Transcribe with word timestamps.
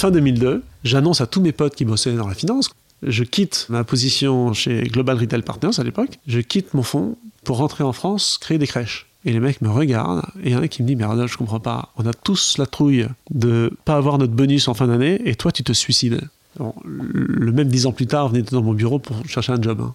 fin 0.00 0.10
2002, 0.10 0.62
j'annonce 0.82 1.20
à 1.20 1.26
tous 1.26 1.42
mes 1.42 1.52
potes 1.52 1.74
qui 1.74 1.84
bossaient 1.84 2.14
dans 2.14 2.26
la 2.26 2.32
finance, 2.32 2.70
je 3.02 3.22
quitte 3.22 3.66
ma 3.68 3.84
position 3.84 4.54
chez 4.54 4.84
Global 4.84 5.18
Retail 5.18 5.42
Partners 5.42 5.78
à 5.78 5.84
l'époque, 5.84 6.18
je 6.26 6.40
quitte 6.40 6.72
mon 6.72 6.82
fonds 6.82 7.18
pour 7.44 7.58
rentrer 7.58 7.84
en 7.84 7.92
France, 7.92 8.38
créer 8.40 8.56
des 8.56 8.66
crèches. 8.66 9.08
Et 9.26 9.32
les 9.32 9.40
mecs 9.40 9.60
me 9.60 9.68
regardent, 9.68 10.22
et 10.42 10.48
il 10.48 10.52
y 10.52 10.56
en 10.56 10.62
a 10.62 10.68
qui 10.68 10.82
me 10.82 10.88
disent, 10.88 10.96
mais 10.96 11.04
Rodolphe, 11.04 11.32
je 11.32 11.36
comprends 11.36 11.60
pas, 11.60 11.90
on 11.98 12.06
a 12.06 12.14
tous 12.14 12.56
la 12.56 12.64
trouille 12.64 13.08
de 13.28 13.70
pas 13.84 13.96
avoir 13.96 14.16
notre 14.16 14.32
bonus 14.32 14.68
en 14.68 14.74
fin 14.74 14.86
d'année, 14.86 15.20
et 15.26 15.34
toi 15.34 15.52
tu 15.52 15.62
te 15.62 15.74
suicides. 15.74 16.22
le 16.82 17.52
même 17.52 17.68
dix 17.68 17.84
ans 17.84 17.92
plus 17.92 18.06
tard, 18.06 18.30
venez 18.30 18.40
dans 18.40 18.62
mon 18.62 18.72
bureau 18.72 19.00
pour 19.00 19.22
chercher 19.28 19.52
un 19.52 19.60
job. 19.60 19.82
Hein. 19.82 19.94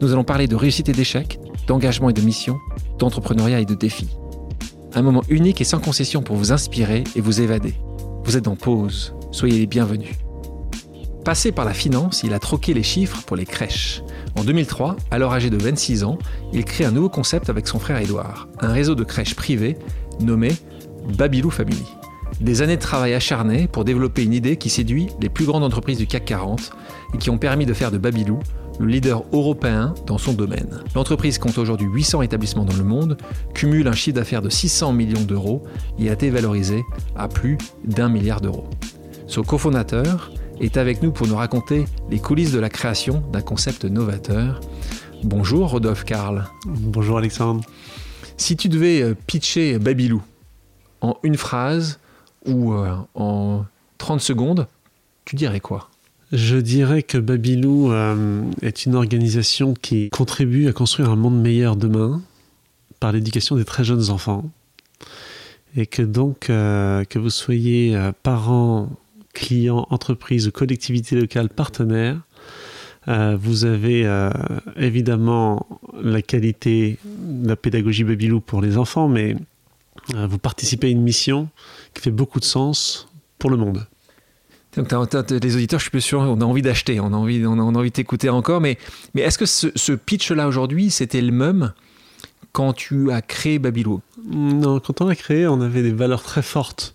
Nous 0.00 0.12
allons 0.12 0.24
parler 0.24 0.46
de 0.46 0.54
réussite 0.54 0.88
et 0.88 0.92
d'échec, 0.92 1.40
d'engagement 1.66 2.08
et 2.08 2.12
de 2.12 2.20
mission, 2.20 2.60
d'entrepreneuriat 2.98 3.60
et 3.60 3.64
de 3.64 3.74
défis. 3.74 4.16
Un 4.94 5.02
moment 5.02 5.24
unique 5.28 5.60
et 5.60 5.64
sans 5.64 5.80
concession 5.80 6.22
pour 6.22 6.36
vous 6.36 6.52
inspirer 6.52 7.02
et 7.16 7.20
vous 7.20 7.40
évader. 7.40 7.74
Vous 8.22 8.36
êtes 8.36 8.46
en 8.46 8.54
pause, 8.54 9.14
soyez 9.32 9.58
les 9.58 9.66
bienvenus. 9.66 10.14
Passé 11.24 11.50
par 11.50 11.64
la 11.64 11.74
finance, 11.74 12.22
il 12.22 12.32
a 12.32 12.38
troqué 12.38 12.74
les 12.74 12.84
chiffres 12.84 13.22
pour 13.26 13.36
les 13.36 13.44
crèches. 13.44 14.02
En 14.36 14.44
2003, 14.44 14.96
alors 15.10 15.32
âgé 15.32 15.50
de 15.50 15.56
26 15.56 16.04
ans, 16.04 16.18
il 16.52 16.64
crée 16.64 16.84
un 16.84 16.92
nouveau 16.92 17.08
concept 17.08 17.50
avec 17.50 17.66
son 17.66 17.80
frère 17.80 17.98
Édouard, 17.98 18.48
un 18.60 18.72
réseau 18.72 18.94
de 18.94 19.02
crèches 19.02 19.34
privées 19.34 19.76
nommé 20.20 20.52
Babylou 21.16 21.50
Family. 21.50 21.84
Des 22.40 22.62
années 22.62 22.76
de 22.76 22.82
travail 22.82 23.14
acharné 23.14 23.66
pour 23.66 23.84
développer 23.84 24.22
une 24.22 24.32
idée 24.32 24.56
qui 24.56 24.70
séduit 24.70 25.08
les 25.20 25.28
plus 25.28 25.44
grandes 25.44 25.64
entreprises 25.64 25.98
du 25.98 26.06
CAC 26.06 26.24
40 26.24 26.70
et 27.14 27.18
qui 27.18 27.30
ont 27.30 27.38
permis 27.38 27.66
de 27.66 27.74
faire 27.74 27.90
de 27.90 27.98
Babylou 27.98 28.38
le 28.78 28.86
leader 28.86 29.24
européen 29.32 29.94
dans 30.06 30.18
son 30.18 30.32
domaine. 30.32 30.82
L'entreprise 30.94 31.38
compte 31.38 31.58
aujourd'hui 31.58 31.86
800 31.86 32.22
établissements 32.22 32.64
dans 32.64 32.76
le 32.76 32.84
monde, 32.84 33.18
cumule 33.54 33.88
un 33.88 33.92
chiffre 33.92 34.16
d'affaires 34.16 34.42
de 34.42 34.48
600 34.48 34.92
millions 34.92 35.22
d'euros 35.22 35.62
et 35.98 36.10
a 36.10 36.12
été 36.12 36.30
valorisé 36.30 36.82
à 37.16 37.28
plus 37.28 37.58
d'un 37.84 38.08
milliard 38.08 38.40
d'euros. 38.40 38.68
Son 39.26 39.42
cofondateur 39.42 40.30
est 40.60 40.76
avec 40.76 41.02
nous 41.02 41.12
pour 41.12 41.26
nous 41.26 41.36
raconter 41.36 41.84
les 42.10 42.18
coulisses 42.18 42.52
de 42.52 42.58
la 42.58 42.68
création 42.68 43.22
d'un 43.32 43.42
concept 43.42 43.84
novateur. 43.84 44.60
Bonjour 45.24 45.70
Rodolphe 45.70 46.04
Karl. 46.04 46.46
Bonjour 46.66 47.18
Alexandre. 47.18 47.64
Si 48.36 48.56
tu 48.56 48.68
devais 48.68 49.02
euh, 49.02 49.14
pitcher 49.26 49.78
Babylou 49.78 50.22
en 51.00 51.16
une 51.22 51.36
phrase 51.36 51.98
ou 52.46 52.72
euh, 52.72 52.94
en 53.14 53.64
30 53.98 54.20
secondes, 54.20 54.66
tu 55.24 55.36
dirais 55.36 55.60
quoi? 55.60 55.90
Je 56.32 56.56
dirais 56.56 57.02
que 57.02 57.16
Babylou 57.16 57.90
euh, 57.90 58.42
est 58.60 58.84
une 58.84 58.94
organisation 58.94 59.74
qui 59.74 60.10
contribue 60.10 60.68
à 60.68 60.72
construire 60.72 61.10
un 61.10 61.16
monde 61.16 61.40
meilleur 61.40 61.76
demain 61.76 62.20
par 63.00 63.12
l'éducation 63.12 63.56
des 63.56 63.64
très 63.64 63.84
jeunes 63.84 64.10
enfants. 64.10 64.50
Et 65.76 65.86
que 65.86 66.02
donc, 66.02 66.50
euh, 66.50 67.04
que 67.04 67.18
vous 67.18 67.30
soyez 67.30 67.96
euh, 67.96 68.12
parents, 68.22 68.90
clients, 69.32 69.86
entreprises 69.90 70.48
ou 70.48 70.52
collectivités 70.52 71.16
locales 71.16 71.48
partenaires, 71.48 72.20
vous 73.40 73.64
avez 73.64 74.06
évidemment 74.76 75.66
la 75.98 76.20
qualité 76.20 76.98
de 77.06 77.48
la 77.48 77.56
pédagogie 77.56 78.04
Babylou 78.04 78.40
pour 78.40 78.60
les 78.60 78.76
enfants, 78.76 79.08
mais 79.08 79.34
vous 80.14 80.36
participez 80.36 80.88
à 80.88 80.90
une 80.90 81.00
mission 81.00 81.48
qui 81.94 82.02
fait 82.02 82.10
beaucoup 82.10 82.38
de 82.38 82.44
sens 82.44 83.08
pour 83.38 83.48
le 83.48 83.56
monde. 83.56 83.86
Donc, 84.78 85.30
les 85.30 85.56
auditeurs, 85.56 85.80
je 85.80 85.84
suis 85.84 85.90
plus 85.90 86.00
sûr, 86.00 86.20
on 86.20 86.40
a 86.40 86.44
envie 86.44 86.62
d'acheter, 86.62 87.00
on 87.00 87.12
a 87.12 87.16
envie, 87.16 87.44
on 87.44 87.56
de 87.56 88.28
encore. 88.28 88.60
Mais, 88.60 88.78
est-ce 89.16 89.38
que 89.38 89.46
ce, 89.46 89.92
pitch-là 89.92 90.46
aujourd'hui, 90.46 90.90
c'était 90.90 91.20
le 91.20 91.32
même 91.32 91.72
quand 92.52 92.72
tu 92.72 93.10
as 93.10 93.20
créé 93.20 93.58
Babylou 93.58 94.00
Non, 94.30 94.80
quand 94.80 95.00
on 95.00 95.06
l'a 95.06 95.16
créé, 95.16 95.46
on 95.46 95.60
avait 95.60 95.82
des 95.82 95.92
valeurs 95.92 96.22
très 96.22 96.42
fortes 96.42 96.94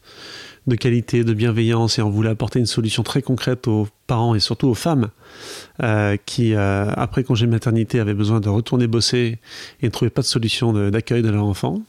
de 0.66 0.76
qualité, 0.76 1.26
de 1.26 1.34
bienveillance, 1.34 2.00
et 2.00 2.02
on 2.02 2.10
voulait 2.10 2.30
apporter 2.30 2.60
une 2.60 2.66
solution 2.66 3.04
très 3.04 3.22
concrète 3.22 3.68
aux 3.68 3.88
parents 4.08 4.34
et 4.34 4.40
surtout 4.40 4.68
aux 4.68 4.76
femmes 4.76 5.10
euh, 5.82 6.16
qui, 6.26 6.56
euh, 6.56 6.90
après 6.96 7.26
congé 7.26 7.48
maternité, 7.48 8.00
avaient 8.00 8.14
besoin 8.14 8.40
de 8.40 8.48
retourner 8.48 8.88
bosser 8.88 9.40
et 9.82 9.86
ne 9.86 9.92
trouvaient 9.92 10.10
pas 10.10 10.22
de 10.22 10.28
solution 10.28 10.72
d'accueil 10.90 11.22
de 11.22 11.30
leur 11.30 11.44
enfant. 11.44 11.82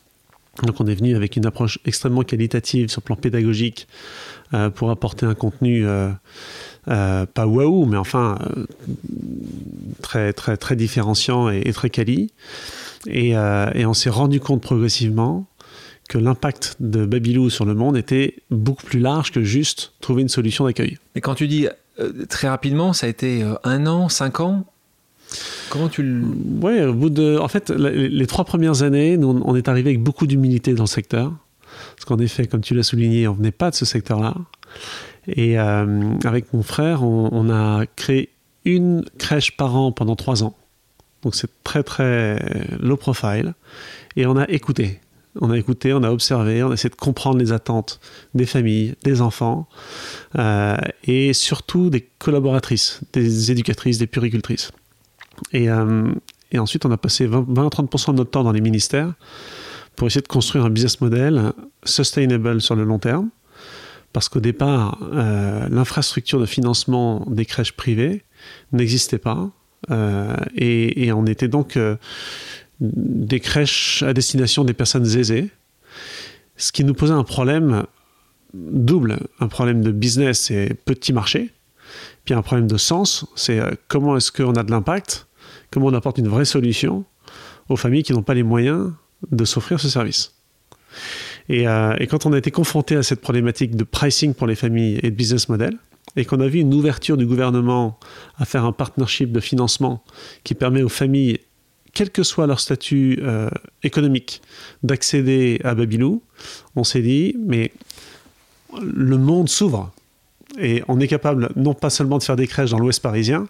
Donc 0.62 0.80
on 0.80 0.86
est 0.86 0.94
venu 0.94 1.16
avec 1.16 1.36
une 1.36 1.46
approche 1.46 1.78
extrêmement 1.84 2.22
qualitative 2.22 2.88
sur 2.88 3.00
le 3.00 3.04
plan 3.04 3.16
pédagogique 3.16 3.88
euh, 4.52 4.70
pour 4.70 4.90
apporter 4.90 5.26
un 5.26 5.34
contenu 5.34 5.86
euh, 5.86 6.10
euh, 6.88 7.26
pas 7.26 7.46
waouh, 7.46 7.86
mais 7.86 7.96
enfin 7.96 8.38
très 10.02 10.32
très 10.32 10.56
très 10.56 10.76
différenciant 10.76 11.50
et, 11.50 11.72
très 11.72 11.90
quali. 11.90 12.32
Et, 13.06 13.36
on 13.36 13.94
s'est 13.94 14.10
rendu 14.10 14.40
compte 14.40 14.62
progressivement 14.62 15.46
que 16.08 16.18
l'impact 16.18 16.76
de 16.80 17.06
Babylou 17.06 17.50
sur 17.50 17.64
le 17.64 17.74
monde 17.74 17.96
était 17.96 18.36
beaucoup 18.50 18.84
plus 18.84 19.00
large 19.00 19.32
que 19.32 19.42
juste 19.42 19.92
trouver 20.00 20.22
une 20.22 20.28
solution 20.28 20.66
d'accueil. 20.66 20.98
Mais 21.14 21.20
quand 21.20 21.34
tu 21.34 21.48
dis 21.48 21.66
très 22.28 22.48
rapidement, 22.48 22.92
ça 22.92 23.06
a 23.06 23.08
été 23.08 23.42
un 23.64 23.86
an, 23.86 24.08
cinq 24.08 24.40
ans? 24.40 24.66
Comment 25.70 25.88
tu 25.88 26.02
le... 26.02 26.24
Ouais, 26.60 26.84
au 26.84 26.94
bout 26.94 27.10
de... 27.10 27.38
En 27.38 27.48
fait, 27.48 27.70
les, 27.70 28.26
trois 28.26 28.44
premières 28.44 28.82
années, 28.82 29.16
nous, 29.16 29.42
on 29.44 29.56
est 29.56 29.68
arrivé 29.68 29.90
avec 29.90 30.02
beaucoup 30.02 30.26
d'humilité 30.26 30.74
dans 30.74 30.84
le 30.84 30.88
secteur. 30.88 31.32
Parce 31.96 32.04
qu'en 32.04 32.18
effet, 32.18 32.46
comme 32.46 32.60
tu 32.60 32.74
l'as 32.74 32.82
souligné, 32.82 33.26
on 33.28 33.34
venait 33.34 33.50
pas 33.50 33.70
de 33.70 33.74
ce 33.74 33.84
secteur-là. 33.84 34.34
Et 35.28 35.58
euh, 35.58 36.14
avec 36.24 36.52
mon 36.52 36.62
frère, 36.62 37.02
on, 37.02 37.50
a 37.50 37.86
créé 37.96 38.30
une 38.64 39.04
crèche 39.18 39.56
par 39.56 39.74
an 39.76 39.92
pendant 39.92 40.16
trois 40.16 40.44
ans. 40.44 40.56
Donc 41.22 41.34
c'est 41.34 41.50
très 41.64 41.82
très 41.82 42.38
low 42.78 42.96
profile. 42.96 43.54
Et 44.16 44.26
on 44.26 44.36
a 44.36 44.48
écouté. 44.48 45.00
On 45.40 45.50
a 45.50 45.58
écouté, 45.58 45.92
on 45.92 46.02
a 46.04 46.10
observé, 46.10 46.62
on 46.62 46.70
a 46.70 46.74
essayé 46.74 46.90
de 46.90 46.94
comprendre 46.94 47.38
les 47.38 47.50
attentes 47.50 47.98
des 48.34 48.46
familles, 48.46 48.94
des 49.02 49.20
enfants, 49.20 49.66
euh, 50.38 50.76
et 51.02 51.32
surtout 51.32 51.90
des 51.90 52.02
collaboratrices, 52.20 53.00
des 53.12 53.50
éducatrices, 53.50 53.98
des 53.98 54.06
puricultrices. 54.06 54.70
Et, 55.52 55.70
euh, 55.70 56.12
et 56.52 56.58
ensuite, 56.58 56.84
on 56.86 56.90
a 56.90 56.96
passé 56.96 57.26
20-30% 57.26 58.12
de 58.12 58.16
notre 58.18 58.30
temps 58.30 58.44
dans 58.44 58.52
les 58.52 58.60
ministères 58.60 59.12
pour 59.96 60.08
essayer 60.08 60.22
de 60.22 60.28
construire 60.28 60.64
un 60.64 60.70
business 60.70 61.00
model 61.00 61.52
sustainable 61.84 62.60
sur 62.60 62.76
le 62.76 62.84
long 62.84 62.98
terme. 62.98 63.30
Parce 64.12 64.28
qu'au 64.28 64.40
départ, 64.40 64.98
euh, 65.02 65.68
l'infrastructure 65.70 66.38
de 66.38 66.46
financement 66.46 67.26
des 67.28 67.44
crèches 67.44 67.72
privées 67.72 68.24
n'existait 68.72 69.18
pas. 69.18 69.50
Euh, 69.90 70.36
et, 70.56 71.12
on 71.12 71.26
était 71.26 71.48
donc 71.48 71.78
des 72.80 73.40
crèches 73.40 74.02
à 74.02 74.12
destination 74.12 74.64
des 74.64 74.74
personnes 74.74 75.06
aisées. 75.06 75.50
Ce 76.56 76.70
qui 76.70 76.84
nous 76.84 76.94
posait 76.94 77.12
un 77.12 77.24
problème 77.24 77.84
double. 78.52 79.18
Un 79.40 79.48
problème 79.48 79.82
de 79.82 79.90
business 79.90 80.50
et 80.50 80.74
petit 80.74 81.12
marché. 81.12 81.50
Puis 82.24 82.34
un 82.34 82.42
problème 82.42 82.68
de 82.68 82.76
sens, 82.78 83.26
c'est 83.34 83.60
comment 83.88 84.16
est-ce 84.16 84.30
qu'on 84.32 84.54
a 84.54 84.62
de 84.62 84.70
l'impact? 84.70 85.26
Comment 85.74 85.86
on 85.86 85.94
apporte 85.94 86.18
une 86.18 86.28
vraie 86.28 86.44
solution 86.44 87.04
aux 87.68 87.76
familles 87.76 88.04
qui 88.04 88.12
n'ont 88.12 88.22
pas 88.22 88.34
les 88.34 88.44
moyens 88.44 88.92
de 89.30 89.44
s'offrir 89.44 89.80
ce 89.80 89.88
service. 89.88 90.32
Euh, 91.50 91.94
et, 91.98 92.06
quand 92.06 92.26
on 92.26 92.32
a 92.32 92.38
été 92.38 92.50
confronté 92.50 92.94
à 92.96 93.02
cette 93.02 93.20
problématique 93.20 93.74
de 93.76 93.84
pricing 93.84 94.34
pour 94.34 94.46
les 94.46 94.54
familles 94.54 95.00
et 95.02 95.10
de 95.10 95.16
business 95.16 95.48
model, 95.48 95.76
et 96.16 96.24
qu'on 96.24 96.40
a 96.40 96.46
vu 96.46 96.60
une 96.60 96.72
ouverture 96.72 97.16
du 97.16 97.26
gouvernement 97.26 97.98
à 98.38 98.44
faire 98.44 98.64
un 98.64 98.72
partnership 98.72 99.32
de 99.32 99.40
financement 99.40 100.04
qui 100.44 100.54
permet 100.54 100.82
aux 100.82 100.88
familles, 100.88 101.40
quel 101.92 102.10
que 102.10 102.22
soit 102.22 102.46
leur 102.46 102.60
statut 102.60 103.18
euh, 103.22 103.50
économique, 103.82 104.40
d'accéder 104.84 105.60
à 105.64 105.74
Babylou, 105.74 106.22
on 106.76 106.84
s'est 106.84 107.02
dit, 107.02 107.36
mais 107.44 107.72
le 108.80 109.18
monde 109.18 109.48
s'ouvre. 109.48 109.92
Et 110.58 110.82
on 110.88 111.00
est 111.00 111.08
capable 111.08 111.50
non 111.56 111.74
pas 111.74 111.90
seulement 111.90 112.18
de 112.18 112.22
faire 112.22 112.36
des 112.36 112.46
crèches 112.46 112.70
dans 112.70 112.78
l'ouest 112.78 113.02
parisien, 113.02 113.48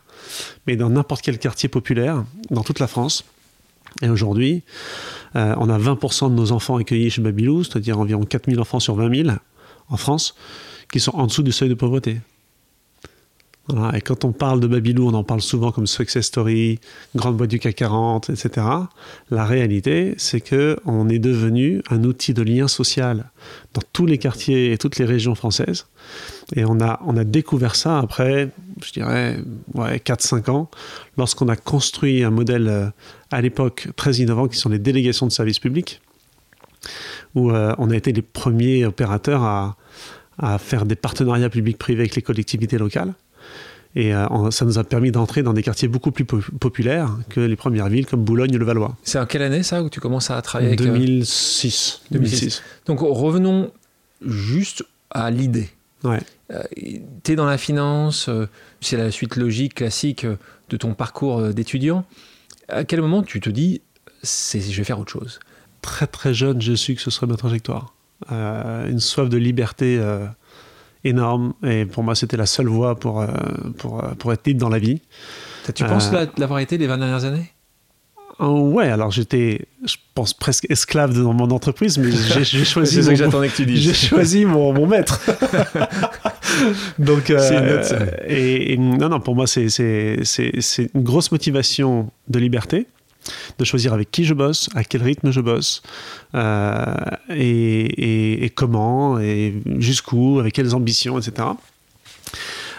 mais 0.66 0.76
dans 0.76 0.90
n'importe 0.90 1.22
quel 1.22 1.38
quartier 1.38 1.68
populaire, 1.68 2.24
dans 2.50 2.62
toute 2.62 2.78
la 2.78 2.86
France. 2.86 3.24
Et 4.02 4.08
aujourd'hui, 4.08 4.62
euh, 5.36 5.54
on 5.58 5.68
a 5.68 5.78
20% 5.78 6.30
de 6.30 6.34
nos 6.34 6.52
enfants 6.52 6.76
accueillis 6.76 7.10
chez 7.10 7.22
Babylou, 7.22 7.64
c'est-à-dire 7.64 7.98
environ 7.98 8.24
4000 8.24 8.58
enfants 8.60 8.80
sur 8.80 8.94
20 8.94 9.24
000 9.24 9.36
en 9.88 9.96
France, 9.96 10.34
qui 10.90 11.00
sont 11.00 11.14
en 11.14 11.26
dessous 11.26 11.42
du 11.42 11.52
seuil 11.52 11.68
de 11.68 11.74
pauvreté. 11.74 12.18
Et 13.94 14.02
quand 14.02 14.26
on 14.26 14.32
parle 14.32 14.60
de 14.60 14.66
Babylou, 14.66 15.08
on 15.08 15.14
en 15.14 15.24
parle 15.24 15.40
souvent 15.40 15.72
comme 15.72 15.86
success 15.86 16.26
story, 16.26 16.80
grande 17.16 17.38
boîte 17.38 17.48
du 17.48 17.58
CAC 17.58 17.76
40, 17.76 18.28
etc. 18.28 18.66
La 19.30 19.46
réalité, 19.46 20.14
c'est 20.18 20.42
que 20.42 20.76
on 20.84 21.08
est 21.08 21.18
devenu 21.18 21.82
un 21.88 22.04
outil 22.04 22.34
de 22.34 22.42
lien 22.42 22.68
social 22.68 23.30
dans 23.72 23.80
tous 23.94 24.04
les 24.04 24.18
quartiers 24.18 24.72
et 24.72 24.76
toutes 24.76 24.98
les 24.98 25.06
régions 25.06 25.34
françaises. 25.34 25.86
Et 26.54 26.66
on 26.66 26.78
a, 26.82 27.00
on 27.06 27.16
a 27.16 27.24
découvert 27.24 27.74
ça 27.74 27.98
après, 27.98 28.50
je 28.84 28.92
dirais, 28.92 29.38
ouais, 29.72 29.96
4-5 29.96 30.50
ans, 30.50 30.70
lorsqu'on 31.16 31.48
a 31.48 31.56
construit 31.56 32.22
un 32.22 32.30
modèle 32.30 32.68
euh, 32.68 32.86
à 33.30 33.40
l'époque 33.40 33.88
très 33.96 34.16
innovant 34.16 34.46
qui 34.46 34.58
sont 34.58 34.68
les 34.68 34.78
délégations 34.78 35.26
de 35.26 35.32
services 35.32 35.58
publics, 35.58 36.02
où 37.34 37.50
euh, 37.50 37.74
on 37.78 37.90
a 37.90 37.96
été 37.96 38.12
les 38.12 38.20
premiers 38.20 38.84
opérateurs 38.84 39.42
à, 39.42 39.76
à 40.38 40.58
faire 40.58 40.84
des 40.84 40.96
partenariats 40.96 41.48
publics-privés 41.48 42.02
avec 42.02 42.14
les 42.14 42.22
collectivités 42.22 42.76
locales. 42.76 43.14
Et 43.96 44.14
euh, 44.14 44.50
ça 44.50 44.64
nous 44.64 44.78
a 44.78 44.84
permis 44.84 45.12
d'entrer 45.12 45.42
dans 45.42 45.52
des 45.52 45.62
quartiers 45.62 45.86
beaucoup 45.86 46.10
plus 46.10 46.24
populaires 46.24 47.16
que 47.28 47.40
les 47.40 47.56
premières 47.56 47.88
villes 47.88 48.06
comme 48.06 48.24
Boulogne 48.24 48.52
et 48.52 48.58
le 48.58 48.64
Valois. 48.64 48.96
C'est 49.04 49.18
en 49.18 49.26
quelle 49.26 49.42
année 49.42 49.62
ça 49.62 49.82
où 49.82 49.88
tu 49.88 50.00
commences 50.00 50.30
à 50.30 50.42
travailler 50.42 50.70
avec 50.70 50.80
2006. 50.80 52.02
Euh, 52.06 52.18
2006. 52.18 52.62
Donc 52.86 53.00
revenons 53.00 53.70
juste 54.26 54.84
à 55.10 55.30
l'idée. 55.30 55.70
Ouais. 56.02 56.20
Euh, 56.52 56.62
tu 57.22 57.32
es 57.32 57.36
dans 57.36 57.46
la 57.46 57.56
finance, 57.56 58.28
c'est 58.80 58.96
la 58.96 59.10
suite 59.10 59.36
logique, 59.36 59.74
classique 59.74 60.26
de 60.70 60.76
ton 60.76 60.94
parcours 60.94 61.40
d'étudiant. 61.54 62.04
À 62.68 62.84
quel 62.84 63.00
moment 63.00 63.22
tu 63.22 63.40
te 63.40 63.48
dis, 63.48 63.80
je 64.22 64.76
vais 64.76 64.84
faire 64.84 64.98
autre 64.98 65.12
chose? 65.12 65.38
Très 65.82 66.06
très 66.06 66.34
jeune, 66.34 66.60
je 66.60 66.74
su 66.74 66.94
que 66.94 67.00
ce 67.00 67.10
serait 67.10 67.26
ma 67.26 67.36
trajectoire. 67.36 67.94
une 68.30 69.00
soif 69.00 69.28
de 69.28 69.36
liberté 69.36 70.00
énorme. 71.04 71.54
Et 71.66 71.84
pour 71.84 72.02
moi, 72.02 72.14
c'était 72.14 72.36
la 72.36 72.46
seule 72.46 72.66
voie 72.66 72.98
pour, 72.98 73.20
euh, 73.20 73.28
pour, 73.78 74.02
euh, 74.02 74.08
pour, 74.18 74.32
être 74.32 74.46
libre 74.46 74.60
dans 74.60 74.68
la 74.68 74.78
vie. 74.78 75.00
Tu 75.74 75.84
penses 75.84 76.10
euh, 76.12 76.26
l'avoir 76.36 76.60
été 76.60 76.78
les 76.78 76.86
20 76.86 76.98
dernières 76.98 77.24
années? 77.24 77.50
Ouais, 78.40 78.88
alors 78.88 79.12
j'étais, 79.12 79.66
je 79.84 79.94
pense 80.14 80.34
presque 80.34 80.66
esclave 80.68 81.14
de 81.14 81.22
mon 81.22 81.50
entreprise, 81.50 81.98
mais 81.98 82.10
j'ai 82.10 82.44
choisi. 82.64 83.04
C'est 83.04 83.14
que 83.14 83.48
que 83.48 83.56
tu 83.56 83.64
J'ai 83.76 83.94
choisi 83.94 84.44
mon, 84.44 84.72
mon 84.72 84.86
maître. 84.86 85.20
Donc, 86.98 87.30
et, 87.30 88.76
non, 88.76 89.08
non, 89.08 89.20
pour 89.20 89.36
moi, 89.36 89.46
c'est 89.46 89.68
une 89.78 91.02
grosse 91.02 91.30
motivation 91.30 92.10
de 92.28 92.38
liberté 92.40 92.88
de 93.58 93.64
choisir 93.64 93.92
avec 93.92 94.10
qui 94.10 94.24
je 94.24 94.34
bosse, 94.34 94.68
à 94.74 94.84
quel 94.84 95.02
rythme 95.02 95.30
je 95.30 95.40
bosse, 95.40 95.82
euh, 96.34 96.94
et, 97.30 98.50
comment, 98.54 99.18
et 99.18 99.54
jusqu'où, 99.78 100.38
avec 100.40 100.54
quelles 100.54 100.74
ambitions, 100.74 101.18
etc. 101.18 101.48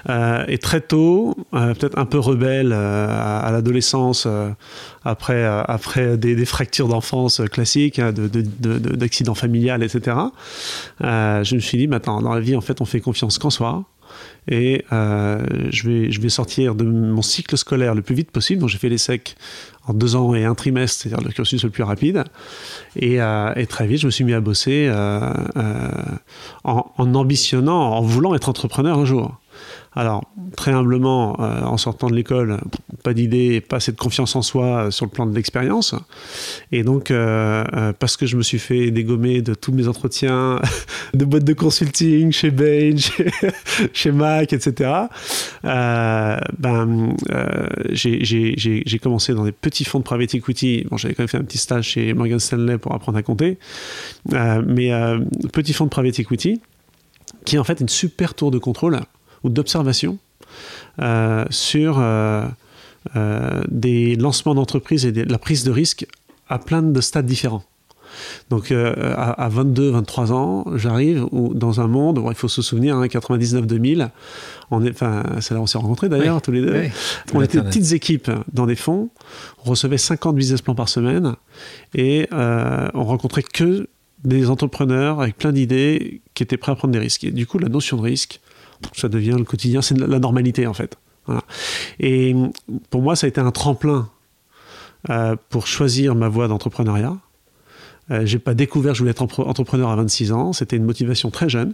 Euh, 0.07 0.45
et 0.47 0.59
très 0.59 0.81
tôt, 0.81 1.35
euh, 1.55 1.73
peut-être 1.73 1.97
un 1.97 2.05
peu 2.05 2.19
rebelle 2.19 2.73
à, 2.73 3.49
l'adolescence, 3.51 4.27
après, 5.03 5.43
après 5.45 6.17
des, 6.17 6.45
fractures 6.45 6.87
d'enfance 6.87 7.41
classiques, 7.51 7.99
hein, 7.99 8.13
d'accidents 8.13 9.33
de, 9.33 9.37
familiales, 9.37 9.83
etc., 9.83 10.17
je 10.99 11.55
me 11.55 11.59
suis 11.59 11.77
dit, 11.77 11.87
maintenant, 11.87 12.21
dans 12.21 12.33
la 12.33 12.41
vie, 12.41 12.55
en 12.55 12.61
fait, 12.61 12.81
on 12.81 12.85
fait 12.85 13.01
confiance 13.01 13.39
qu'en 13.39 13.49
soi. 13.49 13.85
Et 14.47 14.85
je, 14.91 15.89
vais, 15.89 16.11
je 16.11 16.21
vais 16.21 16.29
sortir 16.29 16.75
de 16.75 16.83
mon 16.83 17.21
cycle 17.21 17.57
scolaire 17.57 17.95
le 17.95 18.01
plus 18.01 18.15
vite 18.15 18.31
possible. 18.31 18.61
Donc 18.61 18.69
j'ai 18.69 18.77
fait 18.77 18.89
les 18.89 18.97
secs 18.97 19.35
en 19.87 19.93
deux 19.93 20.15
ans 20.15 20.33
et 20.33 20.45
un 20.45 20.55
trimestre, 20.55 21.03
c'est-à-dire 21.03 21.25
le 21.25 21.31
cursus 21.31 21.63
le 21.63 21.69
plus 21.69 21.83
rapide. 21.83 22.23
Et, 22.95 23.21
euh, 23.21 23.53
très 23.67 23.87
vite, 23.87 23.99
je 23.99 24.05
me 24.07 24.11
suis 24.11 24.23
mis 24.23 24.33
à 24.33 24.41
bosser 24.41 24.87
euh, 24.89 25.31
euh, 25.57 25.89
en, 26.63 27.13
ambitionnant, 27.15 27.93
en 27.93 28.01
voulant 28.01 28.35
être 28.35 28.49
entrepreneur 28.49 28.97
un 28.97 29.05
jour. 29.05 29.39
Alors, 29.95 30.25
très 30.57 30.71
humblement, 30.71 31.37
euh, 31.39 31.61
en 31.61 31.77
sortant 31.77 32.09
de 32.09 32.15
l'école, 32.15 32.59
pas 33.03 33.13
d'idée, 33.13 33.61
pas 33.61 33.77
de 33.77 33.91
confiance 33.91 34.35
en 34.35 34.41
soi 34.41 34.65
euh, 34.65 34.91
sur 34.91 35.05
le 35.05 35.11
plan 35.11 35.25
de 35.25 35.33
l'expérience. 35.33 35.95
Et 36.73 36.83
donc, 36.83 37.11
euh, 37.11 37.93
parce 37.97 38.17
que 38.17 38.25
je 38.25 38.35
me 38.35 38.41
suis 38.41 38.59
fait 38.59 38.91
dégommer 38.91 39.41
de 39.41 39.53
tous 39.53 39.71
mes 39.71 39.87
entretiens 39.87 40.59
de 41.13 41.23
boîtes 41.23 41.45
de 41.45 41.53
consulting, 41.53 42.33
chez 42.33 42.51
Bain, 42.51 42.97
chez, 43.93 44.11
Mac, 44.15 44.51
etc., 44.51 44.91
ben, 45.63 47.15
j'ai 47.91 48.99
commencé 49.01 49.33
dans 49.33 49.45
des 49.45 49.51
petits 49.53 49.85
fonds 49.85 49.99
de 49.99 50.03
private 50.03 50.35
equity. 50.35 50.85
Bon, 50.89 50.97
j'avais 50.97 51.13
quand 51.13 51.23
même 51.23 51.29
fait 51.29 51.37
un 51.37 51.43
petit 51.43 51.57
stage 51.57 51.85
chez 51.89 52.13
Morgan 52.13 52.39
Stanley 52.39 52.77
pour 52.77 52.93
apprendre 52.93 53.17
à 53.17 53.23
compter. 53.23 53.57
mais 54.31 54.91
petit 55.53 55.73
fonds 55.73 55.85
de 55.85 55.89
private 55.89 56.19
equity, 56.19 56.61
qui 57.45 57.55
est 57.55 57.59
en 57.59 57.63
fait 57.63 57.79
une 57.79 57.89
super 57.89 58.33
tour 58.33 58.51
de 58.51 58.57
contrôle 58.57 58.99
ou 59.45 59.49
d'observation 59.49 60.17
euh, 61.01 61.45
sur 61.51 61.99
euh, 61.99 62.45
euh, 63.15 63.61
des 63.69 64.15
lancements 64.15 64.55
d'entreprises 64.55 65.05
et 65.05 65.11
de 65.11 65.31
la 65.31 65.37
prise 65.37 65.63
de 65.63 65.71
risque 65.71 66.07
à 66.49 66.57
plein 66.57 66.81
de 66.81 67.01
stades 67.01 67.27
différents. 67.27 67.63
Donc 68.49 68.71
à, 68.71 69.49
22, 69.49 69.89
23 69.89 70.31
ans, 70.31 70.65
j'arrive 70.75 71.27
dans 71.33 71.81
un 71.81 71.87
monde, 71.87 72.17
où 72.17 72.29
il 72.29 72.35
faut 72.35 72.47
se 72.47 72.61
souvenir, 72.61 72.97
99-2000, 72.97 74.03
hein, 74.03 74.11
enfin, 74.71 75.23
c'est 75.41 75.53
là 75.53 75.59
où 75.59 75.63
on 75.63 75.67
s'est 75.67 75.77
rencontrés 75.77 76.07
d'ailleurs, 76.07 76.41
tous 76.41 76.51
les 76.51 76.61
deux. 76.61 76.85
On 77.33 77.41
était 77.41 77.61
petites 77.61 77.91
équipes 77.91 78.31
dans 78.53 78.67
des 78.67 78.77
fonds, 78.77 79.09
on 79.65 79.71
recevait 79.71 79.97
50 79.97 80.33
business 80.33 80.61
plans 80.61 80.75
par 80.75 80.87
semaine 80.87 81.35
et 81.93 82.29
on 82.31 83.03
rencontrait 83.03 83.43
que 83.43 83.89
des 84.23 84.49
entrepreneurs 84.49 85.19
avec 85.19 85.37
plein 85.37 85.51
d'idées 85.51 86.21
qui 86.35 86.43
étaient 86.43 86.55
prêts 86.55 86.71
à 86.71 86.75
prendre 86.75 86.93
des 86.93 86.99
risques. 86.99 87.25
Et 87.25 87.31
du 87.31 87.45
coup, 87.45 87.59
la 87.59 87.67
notion 87.67 87.97
de 87.97 88.01
risque, 88.01 88.39
ça 88.93 89.09
devient 89.09 89.35
le 89.37 89.43
quotidien, 89.43 89.81
c'est 89.81 89.97
la 89.97 90.19
normalité 90.19 90.67
en 90.67 90.73
fait. 90.73 90.97
Et 91.99 92.35
pour 92.89 93.01
moi, 93.01 93.15
ça 93.15 93.25
a 93.25 93.27
été 93.27 93.41
un 93.41 93.51
tremplin 93.51 94.09
euh, 95.09 95.35
pour 95.49 95.67
choisir 95.67 96.15
ma 96.15 96.29
voie 96.29 96.47
d'entrepreneuriat. 96.47 97.17
Euh, 98.11 98.25
j'ai 98.25 98.39
pas 98.39 98.53
découvert 98.53 98.91
que 98.91 98.97
je 98.97 99.01
voulais 99.01 99.11
être 99.11 99.21
entrepreneur 99.21 99.89
à 99.89 99.95
26 99.95 100.31
ans, 100.31 100.53
c'était 100.53 100.77
une 100.77 100.85
motivation 100.85 101.31
très 101.31 101.49
jeune. 101.49 101.73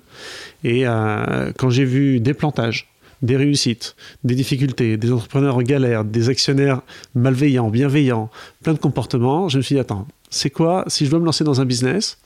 Et 0.63 0.87
euh, 0.87 1.51
quand 1.57 1.69
j'ai 1.69 1.85
vu 1.85 2.19
des 2.19 2.33
plantages, 2.33 2.89
des 3.21 3.37
réussites, 3.37 3.95
des 4.23 4.35
difficultés, 4.35 4.97
des 4.97 5.11
entrepreneurs 5.11 5.57
en 5.57 5.61
galère, 5.61 6.05
des 6.05 6.29
actionnaires 6.29 6.81
malveillants, 7.13 7.69
bienveillants, 7.69 8.29
plein 8.63 8.73
de 8.73 8.79
comportements, 8.79 9.49
je 9.49 9.57
me 9.57 9.61
suis 9.61 9.75
dit, 9.75 9.81
attends, 9.81 10.07
c'est 10.29 10.49
quoi, 10.49 10.85
si 10.87 11.05
je 11.05 11.11
dois 11.11 11.19
me 11.19 11.25
lancer 11.25 11.43
dans 11.43 11.61
un 11.61 11.65
business, 11.65 12.17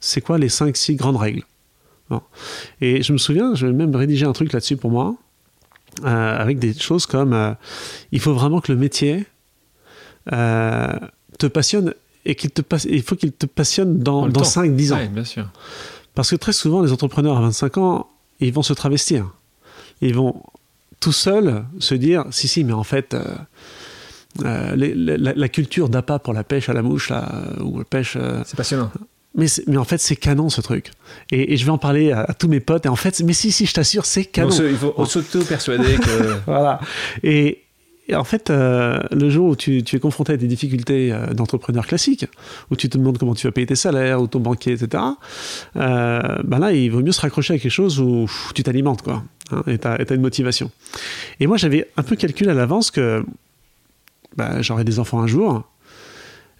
c'est 0.00 0.20
quoi 0.20 0.38
les 0.38 0.48
5-6 0.48 0.96
grandes 0.96 1.16
règles? 1.16 1.42
Et 2.80 3.02
je 3.02 3.12
me 3.12 3.18
souviens, 3.18 3.54
je 3.54 3.66
vais 3.66 3.72
même 3.72 3.94
rédiger 3.94 4.26
un 4.26 4.32
truc 4.32 4.52
là-dessus 4.52 4.76
pour 4.76 4.90
moi, 4.90 5.16
euh, 6.04 6.38
avec 6.38 6.58
des 6.58 6.74
choses 6.74 7.06
comme 7.06 7.32
euh, 7.32 7.52
il 8.12 8.20
faut 8.20 8.34
vraiment 8.34 8.60
que 8.60 8.70
le 8.70 8.78
métier 8.78 9.24
euh, 10.32 10.88
te 11.38 11.46
passionne 11.46 11.94
et 12.24 12.34
qu'il 12.34 12.50
te 12.50 12.62
il 12.88 13.02
faut 13.02 13.16
qu'il 13.16 13.32
te 13.32 13.46
passionne 13.46 13.98
dans, 13.98 14.28
dans 14.28 14.42
5-10 14.42 14.92
ans. 14.92 15.06
bien 15.10 15.24
sûr. 15.24 15.48
Parce 16.14 16.30
que 16.30 16.36
très 16.36 16.52
souvent, 16.52 16.82
les 16.82 16.92
entrepreneurs 16.92 17.36
à 17.36 17.40
25 17.42 17.78
ans, 17.78 18.08
ils 18.40 18.52
vont 18.52 18.62
se 18.62 18.72
travestir. 18.72 19.30
Ils 20.00 20.14
vont 20.14 20.42
tout 21.00 21.12
seuls 21.12 21.64
se 21.78 21.94
dire 21.94 22.24
si, 22.30 22.48
si, 22.48 22.64
mais 22.64 22.72
en 22.72 22.84
fait. 22.84 23.16
la, 24.38 25.48
culture 25.48 25.88
d'appât 25.88 26.18
pour 26.18 26.34
la 26.34 26.44
pêche 26.44 26.68
à 26.68 26.72
la 26.72 26.82
mouche, 26.82 27.10
là, 27.10 27.30
ou 27.60 27.78
la 27.78 27.84
pêche. 27.84 28.18
c'est 28.44 28.56
passionnant 28.56 28.90
mais, 29.36 29.46
mais 29.66 29.76
en 29.76 29.84
fait, 29.84 29.98
c'est 29.98 30.16
canon 30.16 30.48
ce 30.48 30.60
truc. 30.62 30.90
Et, 31.30 31.56
je 31.56 31.64
vais 31.64 31.70
en 31.70 31.78
parler 31.78 32.10
à, 32.10 32.34
tous 32.36 32.48
mes 32.48 32.60
potes. 32.60 32.86
Et 32.86 32.88
en 32.88 32.96
fait, 32.96 33.20
mais 33.20 33.34
si, 33.34 33.52
si, 33.52 33.66
je 33.66 33.74
t'assure, 33.74 34.06
c'est 34.06 34.24
canon. 34.24 34.50
il 34.50 34.76
faut 34.76 35.04
s'auto-persuader 35.04 35.96
que. 35.96 36.36
voilà. 36.46 36.80
Et, 37.22 37.62
en 38.14 38.24
fait, 38.24 38.50
euh, 38.50 39.00
le 39.10 39.28
jour 39.28 39.48
où 39.48 39.56
tu, 39.56 39.82
tu, 39.82 39.96
es 39.96 39.98
confronté 39.98 40.32
à 40.32 40.36
des 40.36 40.46
difficultés 40.46 41.12
euh, 41.12 41.34
d'entrepreneur 41.34 41.86
classique, 41.86 42.26
où 42.70 42.76
tu 42.76 42.88
te 42.88 42.96
demandes 42.96 43.18
comment 43.18 43.34
tu 43.34 43.46
vas 43.46 43.52
payer 43.52 43.66
tes 43.66 43.76
salaires, 43.76 44.22
ou 44.22 44.26
ton 44.26 44.40
banquier, 44.40 44.72
etc., 44.72 45.02
euh, 45.76 46.20
ben 46.44 46.58
là, 46.58 46.72
il 46.72 46.90
vaut 46.90 47.02
mieux 47.02 47.12
se 47.12 47.20
raccrocher 47.20 47.54
à 47.54 47.58
quelque 47.58 47.70
chose 47.70 48.00
où 48.00 48.26
tu 48.54 48.62
t'alimentes, 48.62 49.02
quoi. 49.02 49.22
Hein, 49.50 49.62
et 49.66 49.78
tu 49.78 49.86
as, 49.86 50.14
une 50.14 50.22
motivation. 50.22 50.70
Et 51.40 51.46
moi, 51.46 51.56
j'avais 51.56 51.88
un 51.96 52.02
peu 52.02 52.16
calculé 52.16 52.50
à 52.50 52.54
l'avance 52.54 52.90
que 52.90 53.24
ben, 54.36 54.62
j'aurais 54.62 54.84
des 54.84 54.98
enfants 54.98 55.20
un 55.20 55.26
jour. 55.26 55.64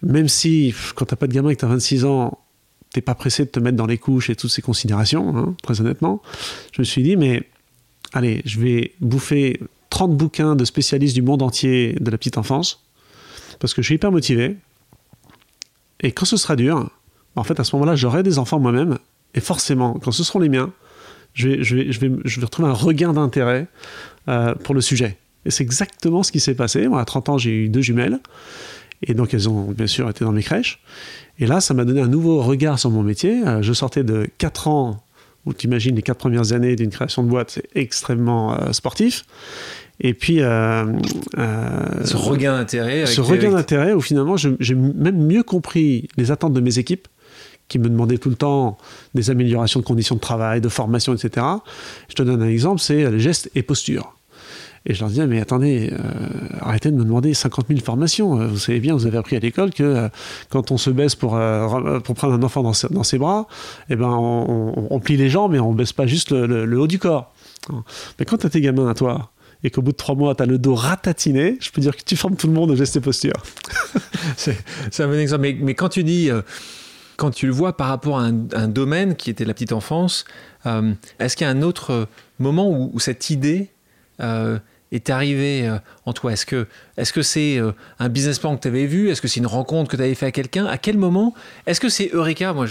Même 0.03 0.27
si, 0.27 0.75
quand 0.95 1.05
t'as 1.05 1.15
pas 1.15 1.27
de 1.27 1.33
gamin 1.33 1.49
et 1.49 1.55
que 1.55 1.61
t'as 1.61 1.67
26 1.67 2.05
ans, 2.05 2.37
t'es 2.97 3.01
pas 3.01 3.13
pressé 3.13 3.45
de 3.45 3.49
te 3.49 3.59
mettre 3.59 3.77
dans 3.77 3.85
les 3.85 3.99
couches 3.99 4.31
et 4.31 4.35
toutes 4.35 4.49
ces 4.49 4.63
considérations, 4.63 5.37
hein, 5.37 5.55
très 5.61 5.81
honnêtement. 5.81 6.19
Je 6.71 6.81
me 6.81 6.83
suis 6.83 7.03
dit, 7.03 7.15
mais 7.15 7.43
allez, 8.11 8.41
je 8.45 8.59
vais 8.59 8.93
bouffer 9.01 9.59
30 9.91 10.17
bouquins 10.17 10.55
de 10.55 10.65
spécialistes 10.65 11.13
du 11.13 11.21
monde 11.21 11.43
entier 11.43 11.95
de 11.99 12.09
la 12.09 12.17
petite 12.17 12.39
enfance, 12.39 12.83
parce 13.59 13.75
que 13.75 13.83
je 13.83 13.85
suis 13.85 13.95
hyper 13.95 14.11
motivé. 14.11 14.57
Et 15.99 16.11
quand 16.11 16.25
ce 16.25 16.37
sera 16.37 16.55
dur, 16.55 16.89
en 17.35 17.43
fait, 17.43 17.59
à 17.59 17.63
ce 17.63 17.75
moment-là, 17.75 17.95
j'aurai 17.95 18.23
des 18.23 18.39
enfants 18.39 18.59
moi-même, 18.59 18.97
et 19.35 19.41
forcément, 19.41 19.99
quand 20.03 20.11
ce 20.11 20.23
seront 20.23 20.39
les 20.39 20.49
miens, 20.49 20.73
je 21.35 21.49
vais, 21.49 21.63
je 21.63 21.75
vais, 21.75 21.91
je 21.91 21.99
vais, 21.99 22.11
je 22.25 22.39
vais 22.39 22.45
retrouver 22.47 22.67
un 22.67 22.73
regain 22.73 23.13
d'intérêt 23.13 23.67
euh, 24.27 24.55
pour 24.55 24.73
le 24.73 24.81
sujet. 24.81 25.19
Et 25.45 25.51
c'est 25.51 25.63
exactement 25.63 26.23
ce 26.23 26.31
qui 26.31 26.39
s'est 26.39 26.55
passé. 26.55 26.87
Moi, 26.87 26.99
à 26.99 27.05
30 27.05 27.29
ans, 27.29 27.37
j'ai 27.37 27.51
eu 27.51 27.69
deux 27.69 27.81
jumelles. 27.81 28.19
Et 29.03 29.13
donc, 29.13 29.33
elles 29.33 29.47
ont 29.47 29.71
bien 29.71 29.87
sûr 29.87 30.09
été 30.09 30.25
dans 30.25 30.31
mes 30.31 30.43
crèches. 30.43 30.81
Et 31.39 31.45
là, 31.45 31.61
ça 31.61 31.73
m'a 31.73 31.85
donné 31.85 32.01
un 32.01 32.07
nouveau 32.07 32.41
regard 32.41 32.79
sur 32.79 32.89
mon 32.89 33.03
métier. 33.03 33.45
Euh, 33.45 33.61
je 33.61 33.73
sortais 33.73 34.03
de 34.03 34.27
4 34.37 34.67
ans 34.67 35.03
Donc 35.45 35.57
t'imagines 35.57 35.95
les 35.95 36.01
quatre 36.01 36.17
premières 36.17 36.51
années 36.51 36.75
d'une 36.75 36.89
création 36.89 37.23
de 37.23 37.29
boîte, 37.29 37.51
c'est 37.51 37.69
extrêmement 37.75 38.73
sportif. 38.73 39.23
Et 39.99 40.13
puis. 40.13 40.41
Euh, 40.41 40.85
euh, 41.37 42.05
ce 42.05 42.17
regain 42.17 42.57
d'intérêt. 42.57 43.05
Ce 43.05 43.21
regain 43.21 43.51
d'intérêt 43.51 43.93
où 43.93 44.01
finalement 44.01 44.35
j'ai 44.37 44.75
même 44.75 45.25
mieux 45.25 45.43
compris 45.43 46.07
les 46.17 46.31
attentes 46.31 46.53
de 46.53 46.61
mes 46.61 46.79
équipes 46.79 47.07
qui 47.67 47.79
me 47.79 47.89
demandaient 47.89 48.17
tout 48.17 48.29
le 48.29 48.35
temps 48.35 48.77
des 49.13 49.29
améliorations 49.29 49.81
de 49.81 49.85
conditions 49.85 50.15
de 50.15 50.21
travail, 50.21 50.61
de 50.61 50.69
formation, 50.69 51.13
etc. 51.13 51.45
Je 52.07 52.15
te 52.15 52.23
donne 52.23 52.41
un 52.41 52.47
exemple, 52.47 52.79
c'est 52.79 53.09
les 53.09 53.19
gestes 53.19 53.49
et 53.55 53.63
postures. 53.63 54.16
Et 54.89 54.93
je 54.93 55.01
leur 55.01 55.09
disais, 55.09 55.27
mais 55.27 55.39
attendez, 55.39 55.91
euh, 55.91 55.97
arrêtez 56.61 56.89
de 56.89 56.95
me 56.95 57.03
demander 57.03 57.33
50 57.33 57.67
000 57.67 57.81
formations. 57.81 58.47
Vous 58.47 58.57
savez 58.57 58.79
bien, 58.79 58.95
vous 58.95 59.05
avez 59.05 59.17
appris 59.17 59.35
à 59.35 59.39
l'école 59.39 59.71
que 59.71 60.09
quand 60.49 60.71
on 60.71 60.77
se 60.77 60.89
baisse 60.89 61.13
pour, 61.13 61.39
pour 62.03 62.15
prendre 62.15 62.33
un 62.33 62.41
enfant 62.41 62.63
dans, 62.63 63.03
ses 63.03 63.17
bras, 63.17 63.47
eh 63.89 63.95
ben, 63.97 64.09
on, 64.09 64.99
plie 64.99 65.17
les 65.17 65.29
jambes 65.29 65.53
et 65.53 65.59
on 65.59 65.73
baisse 65.73 65.91
pas 65.91 66.07
juste 66.07 66.31
le, 66.31 66.79
haut 66.79 66.87
du 66.87 66.99
corps. 66.99 67.33
Mais 68.17 68.25
quand 68.25 68.37
tu 68.37 68.47
as 68.47 68.49
tes 68.49 68.61
gamins 68.61 68.87
à 68.87 68.93
toi, 68.93 69.31
et 69.63 69.69
qu'au 69.69 69.81
bout 69.81 69.91
de 69.91 69.97
trois 69.97 70.15
mois, 70.15 70.35
tu 70.35 70.43
as 70.43 70.45
le 70.45 70.57
dos 70.57 70.75
ratatiné, 70.75 71.57
je 71.59 71.71
peux 71.71 71.81
dire 71.81 71.95
que 71.95 72.03
tu 72.03 72.15
formes 72.15 72.35
tout 72.35 72.47
le 72.47 72.53
monde 72.53 72.71
au 72.71 72.75
geste 72.75 72.95
et 72.95 73.01
posture. 73.01 73.35
c'est 74.37 74.55
un 74.99 75.07
bon 75.07 75.19
exemple. 75.19 75.53
Mais, 75.61 75.73
quand 75.73 75.89
tu 75.89 76.03
dis, 76.03 76.29
euh, 76.29 76.41
quand 77.17 77.31
tu 77.31 77.47
le 77.47 77.53
vois 77.53 77.75
par 77.75 77.87
rapport 77.87 78.19
à 78.19 78.23
un, 78.23 78.67
domaine 78.67 79.15
qui 79.15 79.29
était 79.29 79.45
la 79.45 79.53
petite 79.53 79.73
enfance, 79.73 80.25
euh, 80.65 80.93
est-ce 81.19 81.35
qu'il 81.35 81.45
y 81.45 81.49
a 81.49 81.51
un 81.51 81.63
autre 81.63 82.07
moment 82.39 82.69
où, 82.69 82.99
cette 82.99 83.29
idée 83.29 83.69
euh, 84.21 84.59
est 84.91 85.09
arrivée 85.09 85.69
en 86.05 86.13
toi? 86.13 86.33
Est-ce 86.33 86.45
que 86.45 86.67
est-ce 86.97 87.21
c'est 87.21 87.59
un 87.99 88.09
business 88.09 88.39
plan 88.39 88.55
que 88.55 88.61
tu 88.61 88.67
avais 88.67 88.85
vu? 88.85 89.09
Est-ce 89.09 89.21
que 89.21 89.27
c'est 89.27 89.39
une 89.39 89.47
rencontre 89.47 89.89
que 89.91 89.97
tu 89.97 90.03
avais 90.03 90.15
fait 90.15 90.27
à 90.27 90.31
quelqu'un? 90.31 90.65
À 90.65 90.77
quel 90.77 90.97
moment? 90.97 91.33
Est-ce 91.65 91.79
que 91.79 91.89
c'est 91.89 92.09
Eureka? 92.13 92.53
Moi, 92.53 92.65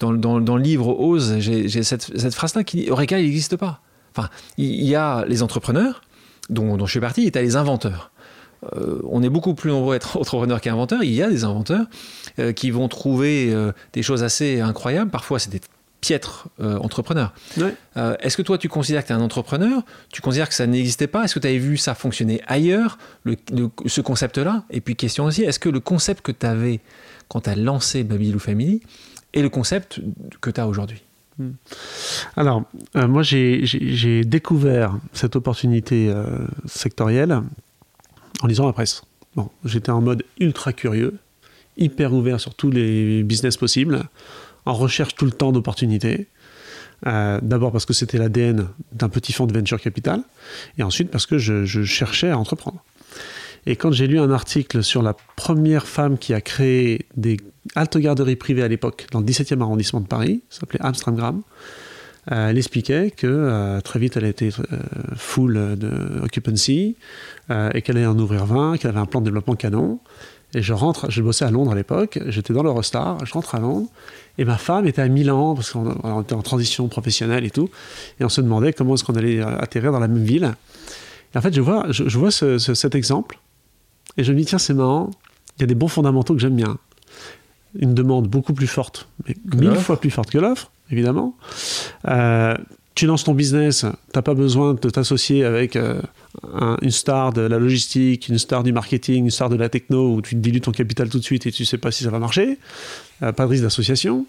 dans, 0.00 0.12
dans, 0.12 0.56
le 0.56 0.62
livre 0.62 0.88
Ose, 0.98 1.38
j'ai 1.38 1.82
cette, 1.82 2.34
phrase-là 2.34 2.64
qui 2.64 2.78
dit 2.78 2.86
Eureka, 2.88 3.18
il 3.18 3.26
n'existe 3.26 3.56
pas. 3.56 3.80
Enfin, 4.16 4.28
il 4.56 4.84
y 4.84 4.94
a 4.94 5.24
les 5.26 5.42
entrepreneurs, 5.42 6.02
dont, 6.48 6.86
je 6.86 6.92
fais 6.92 7.00
partie, 7.00 7.26
et 7.26 7.30
tu 7.30 7.38
as 7.38 7.42
les 7.42 7.56
inventeurs. 7.56 8.12
Euh, 8.76 9.00
on 9.10 9.22
est 9.22 9.28
beaucoup 9.28 9.54
plus 9.54 9.70
nombreux 9.70 9.94
à 9.94 9.96
être 9.96 10.16
entrepreneurs 10.20 10.60
qu'inventeurs. 10.60 11.02
Il 11.02 11.12
y 11.12 11.22
a 11.22 11.28
des 11.28 11.44
inventeurs 11.44 11.86
euh, 12.38 12.52
qui 12.52 12.70
vont 12.70 12.88
trouver 12.88 13.52
euh, 13.52 13.72
des 13.92 14.02
choses 14.02 14.22
assez 14.22 14.60
incroyables. 14.60 15.10
Parfois, 15.10 15.38
c'est 15.38 15.50
des 15.50 15.60
piètres 16.04 16.48
entrepreneurs. 16.58 17.32
Est-ce 17.96 18.36
que 18.36 18.42
toi, 18.42 18.58
tu 18.58 18.68
considères 18.68 19.02
que 19.02 19.06
tu 19.08 19.12
es 19.14 19.16
un 19.16 19.22
entrepreneur? 19.22 19.82
Tu 20.12 20.20
considères 20.20 20.50
que 20.50 20.54
ça 20.54 20.66
n'existait 20.66 21.06
pas? 21.06 21.24
Est-ce 21.24 21.34
que 21.34 21.40
tu 21.40 21.46
avais 21.46 21.58
vu 21.58 21.78
ça 21.78 21.94
fonctionner 21.94 22.42
ailleurs, 22.46 22.98
ce 23.86 24.00
concept-là? 24.02 24.64
Et 24.70 24.82
puis, 24.82 24.96
question 24.96 25.24
aussi, 25.24 25.44
est-ce 25.44 25.58
que 25.58 25.70
le 25.70 25.80
concept 25.80 26.20
que 26.20 26.32
tu 26.32 26.44
avais 26.44 26.80
quand 27.28 27.40
tu 27.40 27.50
as 27.50 27.56
lancé 27.56 28.04
Babylou 28.04 28.38
Family 28.38 28.82
est 29.32 29.40
le 29.40 29.48
concept 29.48 30.00
que 30.42 30.50
tu 30.50 30.60
as 30.60 30.68
aujourd'hui? 30.68 31.02
Hmm. 31.38 31.52
Alors, 32.36 32.64
euh, 32.96 33.08
moi, 33.08 33.22
j'ai 33.22 34.24
découvert 34.24 34.98
cette 35.14 35.36
opportunité 35.36 36.10
euh, 36.10 36.26
sectorielle 36.66 37.40
en 38.42 38.46
lisant 38.46 38.66
la 38.66 38.74
presse. 38.74 39.02
Bon, 39.36 39.48
j'étais 39.64 39.90
en 39.90 40.02
mode 40.02 40.22
ultra 40.38 40.74
curieux, 40.74 41.14
hyper 41.78 42.12
ouvert 42.12 42.38
sur 42.38 42.54
tous 42.54 42.70
les 42.70 43.22
business 43.24 43.56
possibles, 43.56 44.04
en 44.66 44.74
recherche 44.74 45.14
tout 45.14 45.24
le 45.24 45.32
temps 45.32 45.52
d'opportunités. 45.52 46.28
Euh, 47.06 47.38
d'abord 47.42 47.70
parce 47.72 47.84
que 47.84 47.92
c'était 47.92 48.18
l'ADN 48.18 48.68
d'un 48.92 49.08
petit 49.08 49.32
fonds 49.32 49.46
de 49.46 49.52
venture 49.52 49.80
capital, 49.80 50.22
et 50.78 50.82
ensuite 50.82 51.10
parce 51.10 51.26
que 51.26 51.38
je, 51.38 51.84
cherchais 51.84 52.30
à 52.30 52.38
entreprendre. 52.38 52.82
Et 53.66 53.76
quand 53.76 53.92
j'ai 53.92 54.06
lu 54.06 54.18
un 54.18 54.30
article 54.30 54.82
sur 54.82 55.02
la 55.02 55.14
première 55.36 55.86
femme 55.86 56.18
qui 56.18 56.34
a 56.34 56.40
créé 56.40 57.06
des 57.16 57.38
halte 57.74 57.96
garderie 57.96 58.36
privée 58.36 58.62
à 58.62 58.68
l'époque, 58.68 59.06
dans 59.10 59.20
le 59.20 59.26
17e 59.26 59.60
arrondissement 59.60 60.00
de 60.00 60.06
Paris, 60.06 60.42
s'appelait 60.50 60.80
Amsterdam. 60.82 61.42
Euh, 62.32 62.48
elle 62.48 62.56
expliquait 62.56 63.10
que 63.10 63.26
euh, 63.26 63.80
très 63.82 63.98
vite 63.98 64.16
elle 64.16 64.24
était 64.24 64.48
euh, 64.48 64.78
full 65.14 65.76
de 65.76 66.22
occupancy 66.22 66.96
et 67.50 67.82
qu'elle 67.82 67.98
allait 67.98 68.06
en 68.06 68.18
ouvrir 68.18 68.46
20, 68.46 68.78
qu'elle 68.78 68.90
avait 68.90 69.00
un 69.00 69.06
plan 69.06 69.20
de 69.20 69.26
développement 69.26 69.56
canon. 69.56 70.00
Et 70.54 70.62
je 70.62 70.72
rentre, 70.72 71.10
je 71.10 71.20
bossais 71.20 71.44
à 71.44 71.50
Londres 71.50 71.72
à 71.72 71.74
l'époque, 71.74 72.18
j'étais 72.28 72.54
dans 72.54 72.62
l'Eurostar, 72.62 73.24
je 73.26 73.32
rentre 73.32 73.54
à 73.56 73.58
Londres, 73.58 73.88
et 74.38 74.44
ma 74.44 74.58
femme 74.58 74.86
était 74.86 75.02
à 75.02 75.08
Milan, 75.08 75.54
parce 75.54 75.72
qu'on 75.72 76.20
était 76.22 76.34
en 76.34 76.42
transition 76.42 76.88
professionnelle 76.88 77.44
et 77.44 77.50
tout, 77.50 77.70
et 78.20 78.24
on 78.24 78.28
se 78.28 78.40
demandait 78.40 78.72
comment 78.72 78.94
est-ce 78.94 79.04
qu'on 79.04 79.14
allait 79.14 79.40
atterrir 79.40 79.92
dans 79.92 80.00
la 80.00 80.08
même 80.08 80.24
ville. 80.24 80.54
Et 81.34 81.38
en 81.38 81.40
fait, 81.40 81.54
je 81.54 81.60
vois, 81.60 81.86
je, 81.90 82.18
vois 82.18 82.30
cet 82.30 82.94
exemple, 82.94 83.38
et 84.16 84.24
je 84.24 84.32
me 84.32 84.38
dis, 84.38 84.44
tiens, 84.44 84.58
c'est 84.58 84.74
marrant, 84.74 85.10
il 85.56 85.62
y 85.62 85.64
a 85.64 85.66
des 85.66 85.74
bons 85.74 85.88
fondamentaux 85.88 86.34
que 86.34 86.40
j'aime 86.40 86.56
bien. 86.56 86.78
Une 87.76 87.94
demande 87.94 88.28
beaucoup 88.28 88.54
plus 88.54 88.66
forte, 88.66 89.08
mais 89.26 89.36
mille 89.56 89.74
fois 89.74 89.98
plus 89.98 90.10
forte 90.10 90.30
que 90.30 90.38
l'offre, 90.38 90.70
évidemment. 90.90 91.36
Euh, 92.08 92.56
tu 92.94 93.06
lances 93.06 93.24
ton 93.24 93.34
business, 93.34 93.80
tu 93.80 93.86
n'as 94.14 94.22
pas 94.22 94.34
besoin 94.34 94.74
de 94.74 94.90
t'associer 94.90 95.44
avec 95.44 95.76
euh, 95.76 96.00
une 96.80 96.90
star 96.90 97.32
de 97.32 97.40
la 97.40 97.58
logistique, 97.58 98.28
une 98.28 98.38
star 98.38 98.62
du 98.62 98.72
marketing, 98.72 99.24
une 99.24 99.30
star 99.30 99.48
de 99.48 99.56
la 99.56 99.68
techno, 99.68 100.14
où 100.14 100.22
tu 100.22 100.36
dilues 100.36 100.60
ton 100.60 100.72
capital 100.72 101.08
tout 101.08 101.18
de 101.18 101.24
suite 101.24 101.46
et 101.46 101.52
tu 101.52 101.64
sais 101.64 101.78
pas 101.78 101.90
si 101.90 102.04
ça 102.04 102.10
va 102.10 102.18
marcher. 102.18 102.58
Euh, 103.22 103.32
pas 103.32 103.44
de 103.44 103.50
risque 103.50 103.64
d'association. 103.64 104.26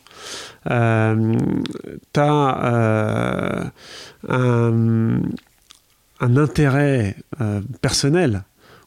tu 0.66 0.72
as 0.72 1.16
un, 2.24 3.72
un, 4.30 5.22
intérêt 6.38 7.18
personnel 7.82 8.44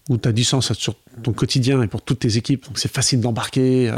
où 0.08 0.16
tu 0.16 0.28
as 0.28 0.32
du 0.32 0.44
sens 0.44 0.72
sur 0.72 0.94
ton 1.22 1.32
quotidien 1.32 1.82
et 1.82 1.86
pour 1.86 2.02
toutes 2.02 2.20
tes 2.20 2.36
équipes, 2.36 2.66
donc 2.66 2.78
c'est 2.78 2.92
facile 2.92 3.20
d'embarquer, 3.20 3.90
euh, 3.90 3.96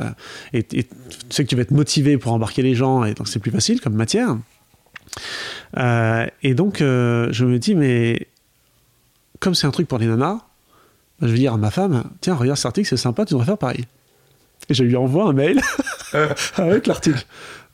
et, 0.53 0.65
tu 0.65 0.85
sais 1.31 1.45
que 1.45 1.49
tu 1.49 1.57
vas 1.57 1.63
être 1.63 1.71
motivé 1.71 2.19
pour 2.19 2.33
embarquer 2.33 2.63
les 2.63 2.75
gens, 2.75 3.05
et 3.05 3.15
donc 3.15 3.29
c'est 3.29 3.39
plus 3.39 3.51
facile 3.51 3.81
comme 3.81 3.95
matière. 3.95 4.37
Euh, 5.77 6.27
et 6.43 6.55
donc 6.55 6.81
euh, 6.81 7.29
je 7.31 7.45
me 7.45 7.59
dis, 7.59 7.75
mais 7.75 8.29
comme 9.39 9.55
c'est 9.55 9.67
un 9.67 9.71
truc 9.71 9.89
pour 9.89 9.99
les 9.99 10.07
nanas, 10.07 10.39
je 11.23 11.29
vais 11.29 11.39
dire 11.39 11.55
à 11.55 11.57
ma 11.57 11.71
femme, 11.71 12.05
tiens, 12.21 12.35
regarde 12.35 12.57
cet 12.57 12.67
article, 12.67 12.89
c'est 12.89 12.97
sympa, 12.97 13.25
tu 13.25 13.35
devrais 13.35 13.47
faire 13.47 13.59
pareil. 13.59 13.85
Et 14.69 14.75
je 14.75 14.85
lui 14.85 14.97
envoie 14.97 15.25
un 15.25 15.33
mail 15.33 15.61
avec 16.57 16.87
l'article. 16.87 17.25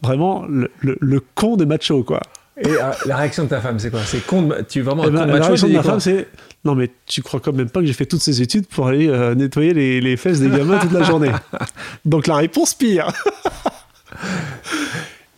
Vraiment, 0.03 0.45
le, 0.47 0.71
le, 0.81 1.21
con 1.35 1.57
de 1.57 1.65
macho, 1.65 2.03
quoi. 2.03 2.21
Et 2.59 2.69
la 3.07 3.17
réaction 3.17 3.45
de 3.45 3.49
ta 3.49 3.61
femme, 3.61 3.79
c'est 3.79 3.91
quoi? 3.91 4.01
C'est 4.05 4.25
con 4.25 4.51
Tu 4.69 4.83
vraiment 4.83 5.05
eh 5.07 5.11
ben, 5.11 5.27
La 5.27 5.47
réaction 5.47 5.69
de 5.69 5.73
ma 5.73 5.83
femme, 5.83 6.01
c'est 6.01 6.29
non, 6.67 6.75
mais 6.75 6.91
tu 7.07 7.23
crois 7.23 7.39
quand 7.39 7.53
même 7.53 7.71
pas 7.71 7.79
que 7.79 7.87
j'ai 7.87 7.93
fait 7.93 8.07
toutes 8.07 8.21
ces 8.21 8.43
études 8.43 8.67
pour 8.67 8.89
aller 8.89 9.07
euh, 9.07 9.37
nettoyer 9.37 9.73
les, 9.73 10.17
fesses 10.17 10.41
des 10.41 10.51
gamins 10.51 10.81
toute 10.81 10.91
la 10.91 11.05
journée? 11.05 11.31
donc 12.05 12.27
la 12.27 12.35
réponse 12.35 12.75
pire. 12.75 13.13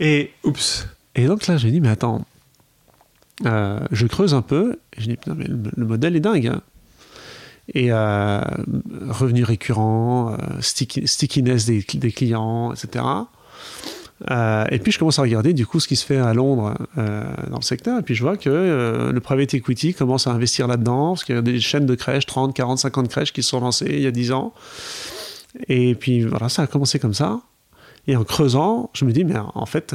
et 0.00 0.33
oups. 0.43 0.88
Et 1.19 1.27
donc 1.27 1.49
là, 1.49 1.57
j'ai 1.57 1.73
dit, 1.73 1.81
mais 1.81 1.89
attends, 1.89 2.25
euh, 3.45 3.81
je 3.91 4.07
creuse 4.07 4.35
un 4.35 4.43
peu. 4.43 4.79
Et 4.97 5.01
je 5.01 5.09
dis, 5.09 5.17
putain, 5.17 5.35
mais 5.35 5.47
le, 5.47 5.85
modèle 5.85 6.15
est 6.15 6.21
dingue. 6.21 6.47
Hein. 6.47 6.61
Et 7.75 7.89
euh, 7.91 8.41
revenus 9.09 9.45
récurrents, 9.45 10.37
stickiness 10.61 11.67
des, 11.67 11.85
des, 11.95 12.13
clients, 12.13 12.73
etc. 12.73 13.05
Euh, 14.31 14.65
et 14.71 14.79
puis 14.79 14.91
je 14.91 14.99
commence 14.99 15.19
à 15.19 15.23
regarder 15.23 15.53
du 15.53 15.67
coup 15.67 15.79
ce 15.79 15.87
qui 15.87 15.95
se 15.95 16.05
fait 16.05 16.17
à 16.17 16.35
Londres 16.35 16.75
euh, 16.99 17.25
dans 17.51 17.59
le 17.59 17.63
secteur, 17.63 18.01
et 18.01 18.03
puis 18.03 18.17
je 18.17 18.23
vois 18.23 18.37
que 18.37 18.51
euh, 18.51 19.13
le 19.13 19.21
private 19.21 19.55
equity 19.55 19.95
commence 19.95 20.27
à 20.27 20.33
investir 20.33 20.67
là-dedans, 20.67 21.11
parce 21.11 21.25
qu'il 21.25 21.37
y 21.37 21.39
a 21.39 21.43
des 21.43 21.61
chaînes 21.61 21.87
de 21.87 21.95
crèches, 21.95 22.27
30, 22.27 22.55
40, 22.55 22.79
50 22.79 23.09
crèches 23.09 23.33
qui 23.33 23.43
se 23.43 23.51
sont 23.51 23.61
lancées 23.61 23.87
il 23.89 24.01
y 24.01 24.07
a 24.07 24.11
10 24.11 24.33
ans. 24.33 24.55
Et 25.69 25.95
puis 25.95 26.23
voilà, 26.23 26.49
ça 26.49 26.63
a 26.63 26.67
commencé 26.67 26.99
comme 26.99 27.15
ça. 27.15 27.41
Et 28.07 28.17
en 28.17 28.25
creusant, 28.25 28.91
je 28.95 29.05
me 29.05 29.13
dis, 29.13 29.25
mais 29.25 29.37
en 29.37 29.67
fait, 29.67 29.95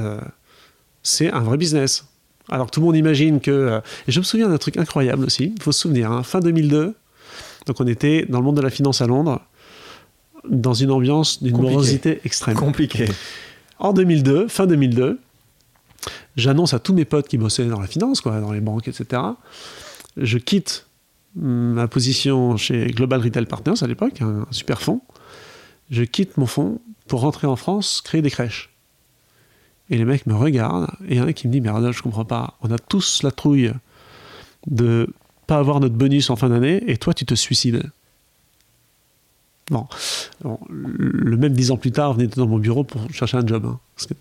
c'est 1.03 1.31
un 1.31 1.41
vrai 1.41 1.57
business. 1.57 2.05
Alors 2.49 2.71
tout 2.71 2.79
le 2.79 2.85
monde 2.85 2.95
imagine 2.95 3.39
que... 3.39 3.81
et 4.07 4.11
je 4.11 4.19
me 4.19 4.23
souviens 4.23 4.49
d'un 4.49 4.57
truc 4.57 4.77
incroyable 4.77 5.25
aussi, 5.25 5.53
il 5.55 5.61
faut 5.61 5.71
se 5.71 5.79
souvenir, 5.81 6.11
hein, 6.11 6.23
fin 6.23 6.39
2002, 6.39 6.93
donc 7.65 7.79
on 7.79 7.87
était 7.87 8.25
dans 8.27 8.39
le 8.39 8.45
monde 8.45 8.57
de 8.57 8.61
la 8.61 8.69
finance 8.69 9.01
à 9.01 9.07
Londres, 9.07 9.41
dans 10.49 10.73
une 10.73 10.91
ambiance 10.91 11.41
d'une 11.41 11.57
morosité 11.57 12.19
extrême. 12.25 12.55
Compliqué. 12.55 13.05
En 13.79 13.93
2002, 13.93 14.47
fin 14.47 14.67
2002, 14.67 15.19
j'annonce 16.35 16.73
à 16.73 16.79
tous 16.79 16.93
mes 16.93 17.05
potes 17.05 17.27
qui 17.27 17.37
bossaient 17.37 17.65
dans 17.65 17.79
la 17.79 17.87
finance, 17.87 18.21
quoi, 18.21 18.39
dans 18.39 18.51
les 18.51 18.61
banques, 18.61 18.87
etc. 18.87 19.21
Je 20.17 20.37
quitte 20.37 20.87
ma 21.35 21.87
position 21.87 22.57
chez 22.57 22.87
Global 22.87 23.21
Retail 23.21 23.45
Partners 23.45 23.81
à 23.81 23.87
l'époque, 23.87 24.21
un, 24.21 24.45
super 24.51 24.81
fonds. 24.81 25.01
Je 25.89 26.03
quitte 26.03 26.37
mon 26.37 26.45
fonds 26.45 26.79
pour 27.07 27.21
rentrer 27.21 27.47
en 27.47 27.55
France, 27.55 28.01
créer 28.01 28.21
des 28.21 28.29
crèches. 28.29 28.72
Et 29.89 29.97
les 29.97 30.05
mecs 30.05 30.25
me 30.25 30.33
regardent, 30.33 30.89
et 31.07 31.15
il 31.15 31.17
y 31.17 31.21
en 31.21 31.27
a 31.27 31.33
qui 31.33 31.47
me 31.47 31.51
dit 31.51 31.61
Mais 31.61 31.69
Arnold, 31.69 31.93
je 31.93 32.01
comprends 32.01 32.25
pas, 32.25 32.55
on 32.61 32.71
a 32.71 32.77
tous 32.77 33.21
la 33.23 33.31
trouille 33.31 33.73
de 34.67 35.09
pas 35.45 35.57
avoir 35.57 35.79
notre 35.79 35.95
bonus 35.95 36.29
en 36.29 36.35
fin 36.35 36.49
d'année, 36.49 36.83
et 36.87 36.97
toi, 36.97 37.13
tu 37.13 37.25
te 37.25 37.35
suicides. 37.35 37.83
Bon. 39.71 39.87
le 40.69 41.37
même 41.37 41.53
dix 41.53 41.71
ans 41.71 41.77
plus 41.77 41.91
tard, 41.91 42.13
venait 42.13 42.27
dans 42.27 42.47
mon 42.47 42.59
bureau 42.59 42.83
pour 42.83 43.09
chercher 43.11 43.37
un 43.37 43.47
job. 43.47 43.65
Hein. 43.65 43.79
Parce 43.95 44.07
que 44.07 44.13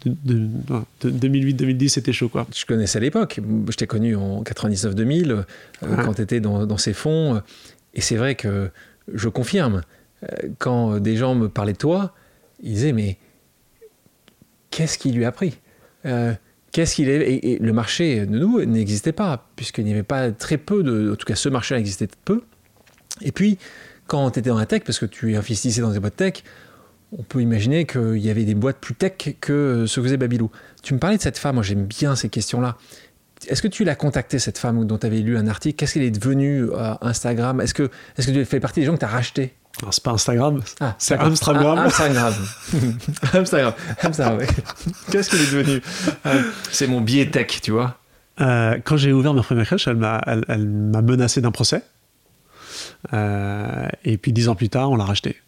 2008-2010, 1.08 1.88
c'était 1.88 2.12
chaud. 2.12 2.28
Quoi. 2.28 2.46
Je 2.54 2.64
connaissais 2.64 2.98
à 2.98 3.00
l'époque. 3.00 3.40
Je 3.68 3.76
t'ai 3.76 3.86
connu 3.86 4.14
en 4.14 4.42
99-2000, 4.42 5.30
euh, 5.30 5.44
quand 6.04 6.14
tu 6.14 6.22
étais 6.22 6.40
dans, 6.40 6.76
ces 6.78 6.92
fonds. 6.92 7.42
Et 7.94 8.00
c'est 8.00 8.16
vrai 8.16 8.36
que 8.36 8.70
je 9.12 9.28
confirme, 9.28 9.82
euh, 10.22 10.48
quand 10.58 10.98
des 10.98 11.16
gens 11.16 11.34
me 11.34 11.48
parlaient 11.48 11.72
de 11.72 11.78
toi, 11.78 12.14
ils 12.62 12.74
disaient 12.74 12.92
Mais 12.92 13.18
qu'est-ce 14.72 14.98
qui 14.98 15.12
lui 15.12 15.24
a 15.24 15.30
pris 15.30 15.60
euh, 16.04 16.34
qu'est-ce 16.72 16.96
qu'il 16.96 17.08
est 17.08 17.44
et, 17.44 17.58
le 17.58 17.72
marché 17.72 18.26
de 18.26 18.38
nous 18.38 18.64
n'existait 18.64 19.12
pas, 19.12 19.48
puisqu'il 19.54 19.84
n'y 19.84 19.92
avait 19.92 20.02
pas 20.02 20.32
très 20.32 20.56
peu 20.56 20.82
de. 20.82 21.12
En 21.12 21.16
tout 21.16 21.26
cas, 21.26 21.36
ce 21.36 21.48
marché 21.48 21.76
existait 21.76 22.08
peu. 22.24 22.42
Et 23.20 23.30
puis, 23.30 23.58
quand 24.06 24.30
tu 24.30 24.40
étais 24.40 24.48
dans 24.48 24.58
la 24.58 24.66
tech, 24.66 24.82
parce 24.84 24.98
que 24.98 25.06
tu 25.06 25.36
investissais 25.36 25.82
dans 25.82 25.90
des 25.92 26.00
boîtes 26.00 26.16
tech, 26.16 26.42
on 27.16 27.22
peut 27.22 27.42
imaginer 27.42 27.84
qu'il 27.84 28.18
y 28.18 28.30
avait 28.30 28.44
des 28.44 28.54
boîtes 28.54 28.78
plus 28.78 28.94
tech 28.94 29.12
que 29.40 29.84
ce 29.86 30.00
que 30.00 30.02
faisait 30.04 30.16
Babylou. 30.16 30.50
Tu 30.82 30.94
me 30.94 30.98
parlais 30.98 31.18
de 31.18 31.22
cette 31.22 31.38
femme, 31.38 31.56
moi 31.56 31.62
j'aime 31.62 31.84
bien 31.84 32.16
ces 32.16 32.30
questions-là. 32.30 32.78
Est-ce 33.48 33.60
que 33.60 33.68
tu 33.68 33.84
l'as 33.84 33.96
contactée, 33.96 34.38
cette 34.38 34.56
femme 34.56 34.84
dont 34.86 34.98
tu 34.98 35.06
avais 35.06 35.18
lu 35.18 35.36
un 35.36 35.46
article? 35.46 35.76
Qu'est-ce 35.76 35.94
qu'elle 35.94 36.04
est 36.04 36.10
devenue 36.10 36.72
à 36.74 36.98
Instagram? 37.02 37.60
Est-ce 37.60 37.74
que, 37.74 37.90
est 38.16 38.24
que 38.24 38.30
tu 38.30 38.44
fais 38.44 38.60
partie 38.60 38.80
des 38.80 38.86
gens 38.86 38.94
que 38.94 39.00
tu 39.00 39.04
as 39.04 39.08
rachetés? 39.08 39.52
C'est 39.90 40.02
pas 40.02 40.12
Instagram, 40.12 40.60
ah, 40.80 40.94
c'est 40.98 41.14
Instagram. 41.18 41.78
Ah, 41.78 41.84
Instagram. 41.86 42.34
Instagram. 43.34 43.72
Instagram. 44.02 44.38
Qu'est-ce 45.10 45.30
qu'elle 45.30 45.40
est 45.40 45.52
devenue 45.52 45.82
C'est 46.70 46.86
mon 46.86 47.00
biais 47.00 47.30
tech, 47.30 47.60
tu 47.62 47.72
vois. 47.72 47.96
Euh, 48.40 48.78
quand 48.82 48.96
j'ai 48.96 49.12
ouvert 49.12 49.34
ma 49.34 49.42
première 49.42 49.66
crèche, 49.66 49.86
elle 49.88 49.96
m'a 49.96 50.20
elle, 50.26 50.66
menacé 50.66 51.40
d'un 51.40 51.50
procès. 51.50 51.82
Euh, 53.12 53.88
et 54.04 54.16
puis 54.16 54.32
dix 54.32 54.48
ans 54.48 54.54
plus 54.54 54.68
tard, 54.68 54.90
on 54.90 54.96
l'a 54.96 55.04
racheté. 55.04 55.40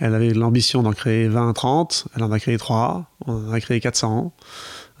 Elle 0.00 0.14
avait 0.14 0.34
l'ambition 0.34 0.82
d'en 0.82 0.92
créer 0.92 1.26
20, 1.28 1.52
30. 1.54 2.08
Elle 2.16 2.22
en 2.22 2.32
a 2.32 2.38
créé 2.38 2.58
3. 2.58 3.06
On 3.26 3.48
en 3.48 3.52
a 3.52 3.60
créé 3.60 3.80
400 3.80 4.32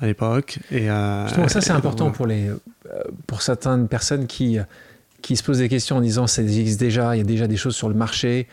à 0.00 0.06
l'époque. 0.06 0.58
Et 0.70 0.90
euh, 0.90 1.48
ça, 1.48 1.60
c'est 1.60 1.72
important 1.72 2.10
pour, 2.10 2.26
les, 2.26 2.50
pour 3.26 3.42
certaines 3.42 3.88
personnes 3.88 4.26
qui 4.26 4.58
qui 5.24 5.36
se 5.36 5.42
posent 5.42 5.58
des 5.58 5.70
questions 5.70 5.96
en 5.96 6.00
disant 6.02 6.26
ça 6.26 6.42
existe 6.42 6.78
déjà, 6.78 7.16
il 7.16 7.18
y 7.18 7.22
a 7.22 7.24
déjà 7.24 7.46
des 7.46 7.56
choses 7.56 7.74
sur 7.74 7.88
le 7.88 7.94
marché. 7.94 8.46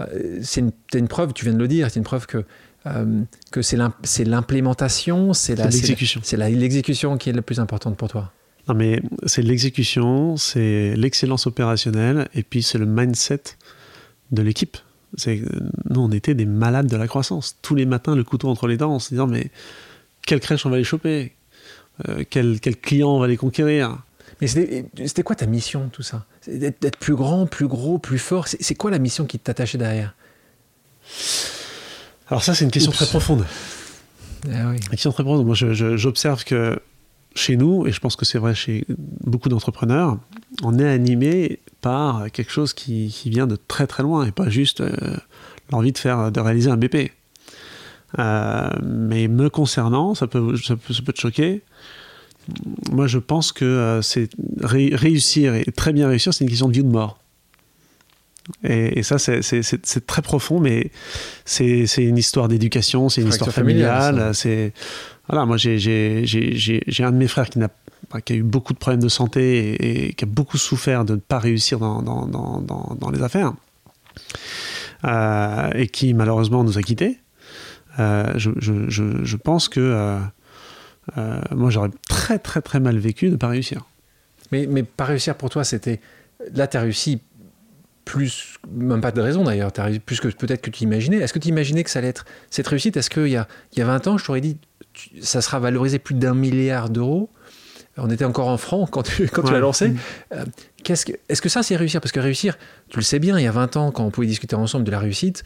Euh, 0.00 0.40
c'est 0.42 0.60
une, 0.94 1.06
preuve, 1.06 1.32
tu 1.32 1.44
viens 1.44 1.54
de 1.54 1.58
le 1.58 1.68
dire, 1.68 1.88
c'est 1.90 2.00
une 2.00 2.04
preuve 2.04 2.26
que, 2.26 2.44
euh, 2.86 3.22
que 3.52 3.62
c'est 3.62 4.24
l'implémentation, 4.24 5.32
c'est 5.32 5.54
l'exécution. 5.54 6.20
C'est 6.24 6.36
l'exécution 6.36 7.16
qui 7.18 7.30
est 7.30 7.32
la 7.32 7.42
plus 7.42 7.60
importante 7.60 7.96
pour 7.96 8.08
toi. 8.08 8.32
Non, 8.66 8.74
mais 8.74 9.00
c'est 9.26 9.42
l'exécution, 9.42 10.36
c'est 10.36 10.94
l'excellence 10.96 11.46
opérationnelle, 11.46 12.28
et 12.34 12.42
puis 12.42 12.64
c'est 12.64 12.78
le 12.78 12.86
mindset 12.86 13.42
de 14.32 14.42
l'équipe. 14.42 14.76
Nous, 15.24 16.00
on 16.00 16.10
était 16.10 16.34
des 16.34 16.46
malades 16.46 16.88
de 16.88 16.96
la 16.96 17.06
croissance. 17.06 17.56
Tous 17.62 17.76
les 17.76 17.86
matins, 17.86 18.16
le 18.16 18.24
couteau 18.24 18.48
entre 18.48 18.66
les 18.66 18.76
dents, 18.76 18.92
en 18.92 18.98
se 18.98 19.10
disant 19.10 19.28
mais 19.28 19.52
quelle 20.26 20.40
crèche 20.40 20.66
on 20.66 20.70
va 20.70 20.78
les 20.78 20.84
choper? 20.84 21.32
Euh, 22.08 22.24
quel, 22.28 22.58
quel 22.58 22.76
client 22.76 23.08
on 23.08 23.20
va 23.20 23.28
les 23.28 23.36
conquérir? 23.36 23.98
Mais 24.40 24.46
c'était 24.46 25.22
quoi 25.22 25.34
ta 25.34 25.46
mission, 25.46 25.88
tout 25.90 26.02
ça? 26.02 26.24
D'être 26.46 26.98
plus 26.98 27.14
grand, 27.14 27.46
plus 27.46 27.66
gros, 27.66 27.98
plus 27.98 28.18
fort? 28.18 28.46
C'est 28.48 28.74
quoi 28.74 28.90
la 28.90 28.98
mission 28.98 29.26
qui 29.26 29.38
t'attachait 29.38 29.78
derrière? 29.78 30.14
Alors 32.28 32.42
ça, 32.42 32.54
c'est 32.54 32.64
une 32.64 32.70
question 32.70 32.92
très 32.92 33.06
profonde. 33.06 33.44
Ah 34.46 34.72
Une 34.72 34.78
question 34.78 35.10
très 35.10 35.24
profonde. 35.24 35.44
Moi, 35.44 35.54
j'observe 35.54 36.44
que 36.44 36.80
chez 37.34 37.56
nous, 37.56 37.86
et 37.86 37.92
je 37.92 38.00
pense 38.00 38.16
que 38.16 38.24
c'est 38.24 38.38
vrai 38.38 38.54
chez 38.54 38.84
beaucoup 38.88 39.48
d'entrepreneurs, 39.48 40.18
on 40.62 40.78
est 40.78 40.88
animé 40.88 41.60
par 41.80 42.30
quelque 42.30 42.50
chose 42.50 42.72
qui, 42.72 43.08
vient 43.26 43.46
de 43.46 43.56
très 43.56 43.86
très 43.86 44.02
loin 44.02 44.26
et 44.26 44.32
pas 44.32 44.48
juste 44.48 44.80
euh, 44.80 44.92
l'envie 45.70 45.92
de 45.92 45.98
faire 45.98 46.30
de 46.30 46.40
réaliser 46.40 46.70
un 46.70 46.76
BP. 46.76 47.12
Euh, 48.18 48.70
mais 48.82 49.28
me 49.28 49.50
concernant, 49.50 50.14
ça 50.14 50.26
peut, 50.26 50.56
ça 50.56 50.76
peut, 50.76 50.94
ça 50.94 51.02
peut 51.02 51.12
te 51.12 51.20
choquer 51.20 51.62
moi, 52.90 53.06
je 53.06 53.18
pense 53.18 53.52
que 53.52 53.64
euh, 53.64 54.02
c'est 54.02 54.28
réussir 54.62 55.54
et 55.54 55.64
très 55.64 55.92
bien 55.92 56.08
réussir, 56.08 56.32
c'est 56.32 56.44
une 56.44 56.50
question 56.50 56.68
de 56.68 56.72
vie 56.72 56.80
ou 56.80 56.84
de 56.84 56.92
mort. 56.92 57.18
Et, 58.64 59.02
ça, 59.02 59.18
c'est 59.18 60.06
très 60.06 60.22
profond, 60.22 60.58
mais 60.58 60.90
c'est 61.44 61.84
une 61.98 62.16
histoire 62.16 62.48
d'éducation, 62.48 63.10
c'est 63.10 63.20
une 63.20 63.28
histoire 63.28 63.52
familiale. 63.52 64.34
C'est 64.34 64.72
voilà, 65.28 65.44
moi 65.44 65.58
j'ai 65.58 65.76
un 67.00 67.12
de 67.12 67.16
mes 67.16 67.28
frères 67.28 67.50
qui, 67.50 67.60
a, 67.62 68.20
qui 68.22 68.32
a 68.32 68.36
eu 68.36 68.42
beaucoup 68.42 68.72
de 68.72 68.78
problèmes 68.78 69.02
de 69.02 69.10
santé 69.10 70.06
et, 70.08 70.14
qui 70.14 70.24
a 70.24 70.26
beaucoup 70.26 70.56
souffert 70.56 71.04
de 71.04 71.16
ne 71.16 71.20
pas 71.20 71.38
réussir 71.38 71.78
dans, 71.78 72.00
dans, 72.00 72.26
dans, 72.26 72.96
dans 72.98 73.10
les 73.10 73.22
affaires 73.22 73.52
euh, 75.04 75.70
et 75.74 75.88
qui 75.88 76.14
malheureusement 76.14 76.64
nous 76.64 76.78
a 76.78 76.82
quittés. 76.82 77.18
Euh, 77.98 78.32
je, 78.36 78.50
je, 78.58 78.88
je, 78.88 79.36
pense 79.36 79.68
que 79.68 79.80
euh, 79.80 80.18
moi, 81.16 81.70
j'aurais 81.70 81.90
très, 82.08 82.38
très, 82.38 82.60
très 82.60 82.80
mal 82.80 82.98
vécu 82.98 83.26
de 83.26 83.32
ne 83.32 83.36
pas 83.36 83.48
réussir. 83.48 83.86
Mais, 84.52 84.66
mais 84.66 84.82
pas 84.82 85.04
réussir 85.04 85.34
pour 85.34 85.50
toi, 85.50 85.64
c'était. 85.64 86.00
Là, 86.54 86.66
tu 86.66 86.76
as 86.76 86.80
réussi 86.80 87.20
plus, 88.08 88.56
même 88.70 89.02
pas 89.02 89.10
de 89.10 89.20
raison 89.20 89.44
d'ailleurs, 89.44 89.70
tu 89.70 89.80
as 89.80 89.84
réussi 89.84 90.00
plus 90.00 90.18
que 90.18 90.28
peut-être 90.28 90.62
que 90.62 90.70
tu 90.70 90.84
imaginais. 90.84 91.18
Est-ce 91.18 91.34
que 91.34 91.38
tu 91.38 91.48
imaginais 91.48 91.84
que 91.84 91.90
ça 91.90 91.98
allait 91.98 92.08
être 92.08 92.24
cette 92.50 92.66
réussite? 92.66 92.96
Est-ce 92.96 93.10
qu'il 93.10 93.28
y 93.28 93.36
a, 93.36 93.46
il 93.72 93.78
y 93.78 93.82
a 93.82 93.84
20 93.84 94.06
ans, 94.06 94.18
je 94.18 94.24
t'aurais 94.24 94.40
dit, 94.40 94.56
ça 95.20 95.42
sera 95.42 95.58
valorisé 95.58 95.98
plus 95.98 96.14
d'un 96.14 96.34
milliard 96.34 96.88
d'euros? 96.88 97.28
On 97.98 98.08
était 98.10 98.24
encore 98.24 98.48
en 98.48 98.56
francs 98.56 98.88
quand 98.90 99.02
tu, 99.02 99.28
quand 99.28 99.42
tu 99.42 99.52
l'as 99.52 99.58
lancé. 99.58 99.92
Euh, 100.32 100.44
qu'est-ce 100.84 101.04
que, 101.04 101.12
est-ce 101.28 101.42
que 101.42 101.48
ça, 101.50 101.62
c'est 101.62 101.76
réussir? 101.76 102.00
Parce 102.00 102.12
que 102.12 102.20
réussir, 102.20 102.56
tu 102.88 102.96
le 102.96 103.02
sais 103.02 103.18
bien, 103.18 103.38
il 103.38 103.44
y 103.44 103.48
a 103.48 103.52
20 103.52 103.76
ans, 103.76 103.90
quand 103.90 104.04
on 104.04 104.10
pouvait 104.10 104.26
discuter 104.26 104.56
ensemble 104.56 104.84
de 104.84 104.90
la 104.90 105.00
réussite, 105.00 105.44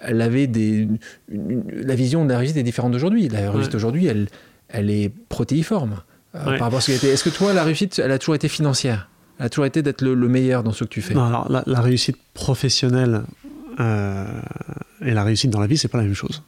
elle 0.00 0.20
avait 0.20 0.48
des, 0.48 0.88
la 1.28 1.94
vision 1.94 2.26
de 2.26 2.30
la 2.32 2.38
réussite 2.38 2.58
est 2.58 2.62
différente 2.62 2.92
d'aujourd'hui. 2.92 3.28
La 3.28 3.50
réussite 3.50 3.74
aujourd'hui, 3.74 4.06
elle, 4.06 4.26
elle 4.68 4.90
est 4.90 5.12
protéiforme 5.28 6.02
euh, 6.34 6.44
par 6.44 6.66
rapport 6.66 6.78
à 6.78 6.80
ce 6.80 6.98
qu'elle 6.98 7.10
Est-ce 7.10 7.24
que 7.24 7.30
toi, 7.30 7.52
la 7.52 7.64
réussite, 7.64 7.98
elle 7.98 8.10
a 8.12 8.18
toujours 8.18 8.34
été 8.34 8.48
financière? 8.48 9.08
Elle 9.38 9.46
a 9.46 9.48
toujours 9.48 9.66
été 9.66 9.82
d'être 9.82 10.02
le, 10.02 10.16
meilleur 10.28 10.62
dans 10.62 10.72
ce 10.72 10.84
que 10.84 10.90
tu 10.90 11.02
fais? 11.02 11.14
Non, 11.14 11.24
alors 11.24 11.48
la, 11.66 11.80
réussite 11.80 12.16
professionnelle 12.34 13.22
euh, 13.80 14.26
et 15.02 15.12
la 15.12 15.24
réussite 15.24 15.50
dans 15.50 15.60
la 15.60 15.66
vie, 15.66 15.76
c'est 15.76 15.88
pas 15.88 15.98
la 15.98 16.04
même 16.04 16.14
chose. 16.14 16.42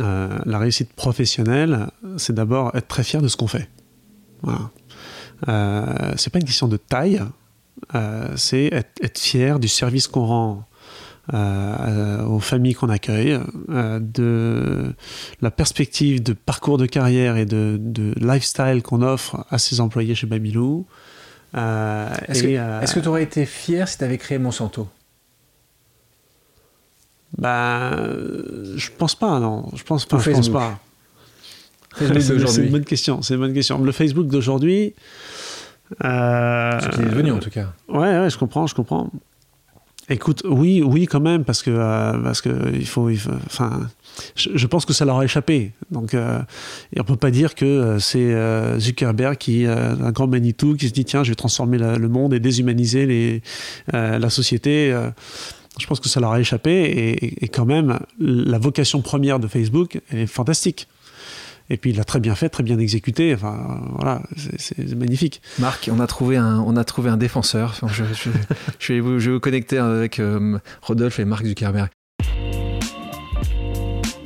Euh, 0.00 0.38
la 0.46 0.58
réussite 0.58 0.92
professionnelle, 0.92 1.88
c'est 2.16 2.34
d'abord 2.34 2.74
être 2.74 2.88
très 2.88 3.02
fier 3.02 3.20
de 3.20 3.28
ce 3.28 3.36
qu'on 3.36 3.48
fait. 3.48 3.68
Voilà. 4.42 4.70
c'est 6.16 6.30
pas 6.30 6.38
une 6.38 6.44
question 6.44 6.68
de 6.68 6.76
taille, 6.76 7.20
c'est 8.36 8.66
être, 8.66 8.90
être, 9.02 9.18
fier 9.18 9.58
du 9.58 9.68
service 9.68 10.08
qu'on 10.08 10.26
rend 10.26 10.64
euh, 11.32 12.24
aux 12.24 12.40
familles 12.40 12.74
qu'on 12.74 12.88
accueille, 12.88 13.38
euh, 13.70 14.00
de 14.00 14.92
la 15.40 15.50
perspective 15.52 16.20
de 16.20 16.32
parcours 16.32 16.78
de 16.78 16.86
carrière 16.86 17.36
et 17.36 17.46
de, 17.46 17.80
lifestyle 18.16 18.82
qu'on 18.82 19.02
offre 19.02 19.46
à 19.50 19.58
ses 19.58 19.80
employés 19.80 20.16
chez 20.16 20.26
Babylou. 20.26 20.84
Euh, 21.54 22.08
est-ce 22.28 22.94
que 22.94 23.00
tu 23.00 23.08
aurais 23.08 23.22
été 23.22 23.46
fier 23.46 23.86
si 23.86 23.98
tu 23.98 24.04
avais 24.04 24.18
créé 24.18 24.38
Monsanto? 24.38 24.88
Bah, 27.38 27.92
je 28.76 28.90
pense 28.98 29.14
pas, 29.14 29.38
non. 29.38 29.70
Je 29.74 29.84
pense 29.84 30.04
pas. 30.06 30.18
Je 30.18 30.30
pense 30.30 30.48
pas. 30.48 30.80
c'est 31.98 32.64
une 32.64 32.70
bonne 32.70 32.84
question. 32.84 33.22
C'est 33.22 33.34
une 33.34 33.40
bonne 33.40 33.54
question. 33.54 33.78
Le 33.82 33.92
Facebook 33.92 34.26
d'aujourd'hui. 34.26 34.94
Euh, 36.04 36.80
Ce 36.80 36.88
qui 36.88 37.02
est 37.02 37.04
devenu 37.04 37.32
en 37.32 37.38
tout 37.38 37.50
cas. 37.50 37.72
Ouais, 37.88 38.18
ouais, 38.18 38.30
je 38.30 38.38
comprends, 38.38 38.66
je 38.66 38.74
comprends. 38.74 39.10
Écoute, 40.08 40.42
oui, 40.44 40.82
oui, 40.82 41.06
quand 41.06 41.20
même, 41.20 41.44
parce 41.44 41.62
que 41.62 41.70
euh, 41.70 42.18
parce 42.18 42.40
que 42.40 42.74
il 42.74 42.86
faut, 42.86 43.08
enfin, 43.46 43.88
je, 44.34 44.66
pense 44.66 44.84
que 44.84 44.92
ça 44.92 45.04
leur 45.04 45.18
a 45.18 45.24
échappé. 45.24 45.72
Donc, 45.92 46.14
euh, 46.14 46.40
et 46.94 47.00
on 47.00 47.04
peut 47.04 47.16
pas 47.16 47.30
dire 47.30 47.54
que 47.54 47.64
euh, 47.64 47.98
c'est 48.00 48.80
Zuckerberg 48.80 49.36
qui, 49.36 49.64
un 49.64 50.10
grand 50.10 50.26
Manitou, 50.26 50.74
qui 50.74 50.88
se 50.88 50.92
dit 50.92 51.04
tiens, 51.04 51.22
je 51.22 51.30
vais 51.30 51.36
transformer 51.36 51.78
le 51.78 52.08
monde 52.08 52.34
et 52.34 52.40
déshumaniser 52.40 53.06
les, 53.06 53.42
la 53.92 54.30
société. 54.30 54.92
je 55.78 55.86
pense 55.86 56.00
que 56.00 56.08
ça 56.08 56.18
leur 56.18 56.32
a 56.32 56.40
échappé 56.40 56.70
et, 56.72 57.44
et, 57.44 57.48
quand 57.48 57.64
même, 57.64 58.00
la 58.18 58.58
vocation 58.58 59.02
première 59.02 59.38
de 59.38 59.46
Facebook 59.46 60.00
est 60.10 60.26
fantastique. 60.26 60.88
Et 61.70 61.76
puis 61.76 61.90
il 61.90 61.96
l'a 61.96 62.04
très 62.04 62.20
bien 62.20 62.34
fait, 62.34 62.48
très 62.48 62.62
bien 62.62 62.78
exécuté. 62.78 63.34
Enfin, 63.34 63.80
voilà, 63.98 64.22
c'est 64.58 64.94
magnifique. 64.94 65.42
Marc, 65.58 65.88
on 65.92 66.00
a 66.00 66.06
trouvé 66.06 66.36
un, 66.36 66.60
on 66.60 66.76
a 66.76 66.84
trouvé 66.84 67.10
un 67.10 67.16
défenseur. 67.16 67.74
je, 67.86 68.04
je, 68.78 68.92
vais 68.92 69.00
vous, 69.00 69.18
je, 69.18 69.26
vais 69.30 69.34
vous, 69.34 69.40
connecter 69.40 69.78
avec 69.78 70.18
euh, 70.18 70.58
Rodolphe 70.82 71.18
et 71.18 71.24
Marc 71.24 71.46
Zuckerberg. 71.46 71.88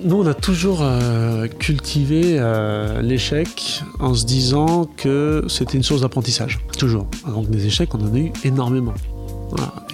Nous, 0.02 0.14
on 0.14 0.26
a 0.26 0.34
toujours 0.34 0.82
euh, 0.82 1.48
cultivé 1.48 2.36
euh, 2.38 3.02
l'échec 3.02 3.82
en 3.98 4.14
se 4.14 4.24
disant 4.24 4.84
que 4.84 5.44
c'était 5.48 5.76
une 5.76 5.82
source 5.82 6.02
d'apprentissage. 6.02 6.60
Toujours. 6.78 7.08
Donc 7.26 7.50
des 7.50 7.66
échecs, 7.66 7.92
on 7.94 8.00
en 8.06 8.14
a 8.14 8.18
eu 8.18 8.30
énormément. 8.44 8.94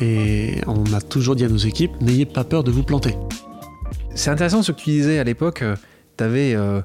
Et 0.00 0.57
on 0.66 0.92
a 0.92 1.00
toujours 1.00 1.37
dit 1.37 1.44
à 1.44 1.48
nos 1.48 1.57
équipes, 1.57 1.92
n'ayez 2.00 2.26
pas 2.26 2.44
peur 2.44 2.64
de 2.64 2.70
vous 2.70 2.83
planter. 2.83 3.14
C'est 4.14 4.31
intéressant 4.31 4.62
ce 4.62 4.72
que 4.72 4.78
tu 4.78 4.90
disais 4.90 5.18
à 5.18 5.24
l'époque. 5.24 5.64
tu 6.18 6.24
avais 6.24 6.55
euh, 6.55 6.83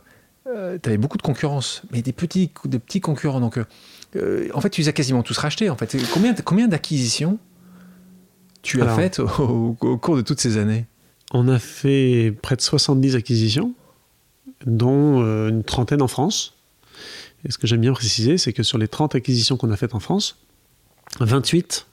tu 0.82 0.90
avais 0.90 0.98
beaucoup 0.98 1.18
de 1.18 1.22
concurrence, 1.22 1.82
mais 1.92 2.02
des 2.02 2.14
petits, 2.14 2.52
des 2.66 2.80
petits 2.80 3.02
concurrents. 3.02 3.40
Donc, 3.40 3.60
euh, 4.16 4.50
en 4.54 4.62
fait, 4.62 4.70
tu 4.70 4.82
les 4.82 4.88
as 4.88 4.94
quasiment 4.94 5.24
tous 5.24 5.38
rachetés. 5.38 5.70
En 5.70 5.76
fait. 5.76 5.98
Combien, 6.14 6.34
combien 6.34 6.68
d'acquisitions 6.68 7.40
tu 8.62 8.82
as 8.82 8.96
faites 8.96 9.20
au, 9.20 9.74
cours 9.74 10.16
de 10.16 10.22
toutes 10.22 10.40
ces 10.40 10.58
années? 10.58 10.86
On 11.34 11.48
a 11.48 11.60
fait 11.60 12.34
près 12.42 12.56
de 12.56 12.62
70 12.62 13.16
acquisitions, 13.16 13.74
dont 14.66 15.22
euh, 15.22 15.50
une 15.50 15.64
trentaine 15.64 16.02
en 16.02 16.08
France. 16.08 16.54
Et 17.46 17.52
ce 17.52 17.58
que 17.58 17.68
j'aime 17.68 17.82
bien 17.82 17.94
préciser, 17.94 18.38
c'est 18.38 18.54
que 18.54 18.64
sur 18.64 18.78
les 18.78 18.88
30 18.88 19.16
acquisitions 19.16 19.58
qu'on 19.58 19.72
a 19.72 19.78
faites 19.78 19.94
en 19.94 20.00
France, 20.00 20.38
28 21.20 21.88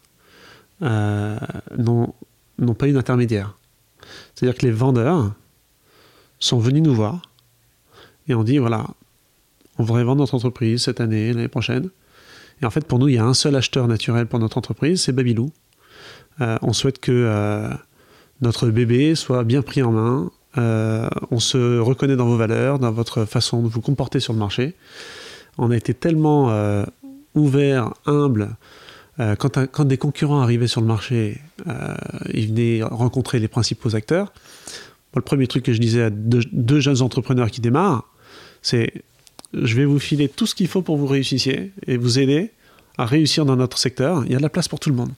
n'ont 0.81 2.14
pas 2.77 2.88
eu 2.88 2.93
d'intermédiaire. 2.93 3.57
C'est-à-dire 4.35 4.57
que 4.59 4.67
les 4.67 4.73
vendeurs 4.73 5.33
sont 6.38 6.59
venus 6.59 6.83
nous 6.83 6.95
voir 6.95 7.23
et 8.29 8.35
on 8.35 8.45
dit 8.45 8.59
voilà, 8.59 8.87
on 9.79 9.85
voudrait 9.85 10.05
vendre 10.05 10.21
notre 10.21 10.35
entreprise 10.35 10.83
cette 10.83 11.01
année, 11.01 11.33
l'année 11.33 11.49
prochaine. 11.49 11.91
Et 12.63 12.67
en 12.67 12.71
fait, 12.71 12.87
pour 12.87 12.99
nous, 12.99 13.09
il 13.09 13.15
y 13.15 13.19
a 13.19 13.25
un 13.25 13.35
seul 13.35 13.57
acheteur 13.57 13.89
naturel 13.89 14.27
pour 14.27 14.39
notre 14.39 14.59
entreprise, 14.59 15.03
c'est 15.03 15.13
Babylou. 15.13 15.51
Euh, 16.41 16.57
on 16.63 16.73
souhaite 16.73 16.99
que 16.99 17.13
euh, 17.13 17.69
notre 18.41 18.69
bébé 18.69 19.15
soit 19.15 19.45
bien 19.45 19.63
pris 19.63 19.83
en 19.83 19.93
main. 19.93 20.31
Euh, 20.57 21.09
on 21.31 21.41
se 21.41 21.79
reconnaît 21.79 22.17
dans 22.17 22.27
vos 22.27 22.37
valeurs, 22.37 22.79
dans 22.79 22.93
votre 22.93 23.25
façon 23.25 23.63
de 23.63 23.69
vous 23.69 23.81
comporter 23.81 24.21
sur 24.21 24.33
le 24.33 24.39
marché. 24.39 24.75
On 25.59 25.71
a 25.71 25.77
été 25.77 25.95
tellement 25.95 26.53
ouvert, 27.35 27.95
humble. 28.07 28.57
Quand, 29.19 29.69
quand, 29.71 29.85
des 29.85 29.99
concurrents 29.99 30.41
arrivaient 30.41 30.67
sur 30.67 30.81
le 30.81 30.89
marché, 30.89 31.41
ils 32.33 32.49
venaient 32.49 32.83
rencontrer 32.83 33.39
les 33.39 33.47
principaux 33.47 33.95
acteurs. 33.95 34.33
le 35.15 35.23
premier 35.23 35.47
truc 35.47 35.65
que 35.65 35.73
je 35.73 35.79
disais 35.79 36.03
à 36.03 36.11
deux 36.11 36.81
jeunes 36.81 37.03
entrepreneurs 37.03 37.53
qui 37.53 37.61
démarrent, 37.61 38.13
c'est 38.64 39.05
je 39.53 39.77
vais 39.77 39.85
vous 39.85 40.00
filer 40.00 40.29
tout 40.29 40.46
ce 40.46 40.55
qu'il 40.55 40.66
faut 40.66 40.83
pour 40.83 40.96
que 40.96 41.00
vous 41.00 41.07
réussissiez 41.07 41.70
et 41.87 41.96
vous 41.96 42.18
aider 42.18 42.50
à 42.98 43.07
réussir 43.07 43.44
dans 43.44 43.55
notre 43.55 43.79
secteur. 43.79 44.24
Il 44.24 44.33
y 44.33 44.35
a 44.35 44.38
de 44.38 44.42
la 44.42 44.48
place 44.48 44.66
pour 44.66 44.81
tout 44.81 44.90
le 44.90 44.96
monde. 44.96 45.12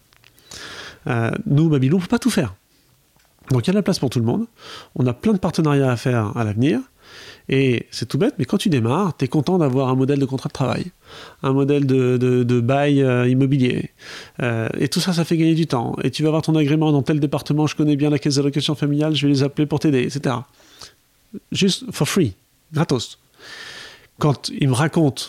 Euh, 1.06 1.30
nous, 1.46 1.68
Babylon, 1.68 1.96
on 1.96 2.00
ne 2.00 2.02
peut 2.02 2.09
pas 2.09 2.18
tout 2.18 2.30
faire. 2.30 2.54
Donc 3.50 3.64
il 3.64 3.68
y 3.68 3.70
a 3.70 3.72
de 3.72 3.78
la 3.78 3.82
place 3.82 3.98
pour 3.98 4.11
tout 4.11 4.18
le 4.18 4.24
monde. 4.24 4.46
On 4.94 5.06
a 5.06 5.14
plein 5.14 5.32
de 5.32 5.38
partenariats 5.38 5.90
à 5.90 5.96
faire 5.96 6.37
à 6.37 6.44
l'avenir. 6.44 6.80
Et 7.48 7.87
c'est 7.92 8.09
tout 8.09 8.18
bête, 8.18 8.35
mais 8.38 8.44
quand 8.44 8.59
tu 8.59 8.68
démarres, 8.68 9.16
tu 9.16 9.24
es 9.24 9.28
content 9.28 9.56
d'avoir 9.59 9.88
un 9.88 9.94
modèle 9.94 10.18
de 10.18 10.24
contrat 10.24 10.48
de 10.48 10.52
travail, 10.52 10.87
un 11.44 11.52
modèle 11.52 11.87
de, 11.87 12.61
bail 12.61 13.00
euh, 13.00 13.28
immobilier. 13.28 13.90
Euh, 14.42 14.68
et 14.76 14.88
tout 14.88 14.98
ça, 14.98 15.12
ça 15.12 15.24
fait 15.24 15.37
gagner 15.37 15.54
du 15.54 15.68
temps. 15.68 15.94
Et 16.02 16.11
tu 16.11 16.24
vas 16.24 16.28
avoir 16.28 16.42
ton 16.42 16.56
agrément 16.56 16.90
dans 16.90 17.02
tel 17.02 17.20
département, 17.20 17.68
je 17.68 17.76
connais 17.76 17.94
bien 17.94 18.11
la 18.11 18.18
caisse 18.18 18.35
d'allocation 18.35 18.74
familiale, 18.74 19.14
je 19.14 19.28
vais 19.28 19.32
les 19.32 19.44
appeler 19.44 19.66
pour 19.66 19.78
t'aider, 19.78 20.02
etc. 20.02 20.35
Juste 21.52 21.85
for 21.92 22.09
free, 22.09 22.35
gratos 22.72 23.16
quand 24.18 24.50
ils 24.59 24.68
me 24.68 24.74
racontent 24.74 25.24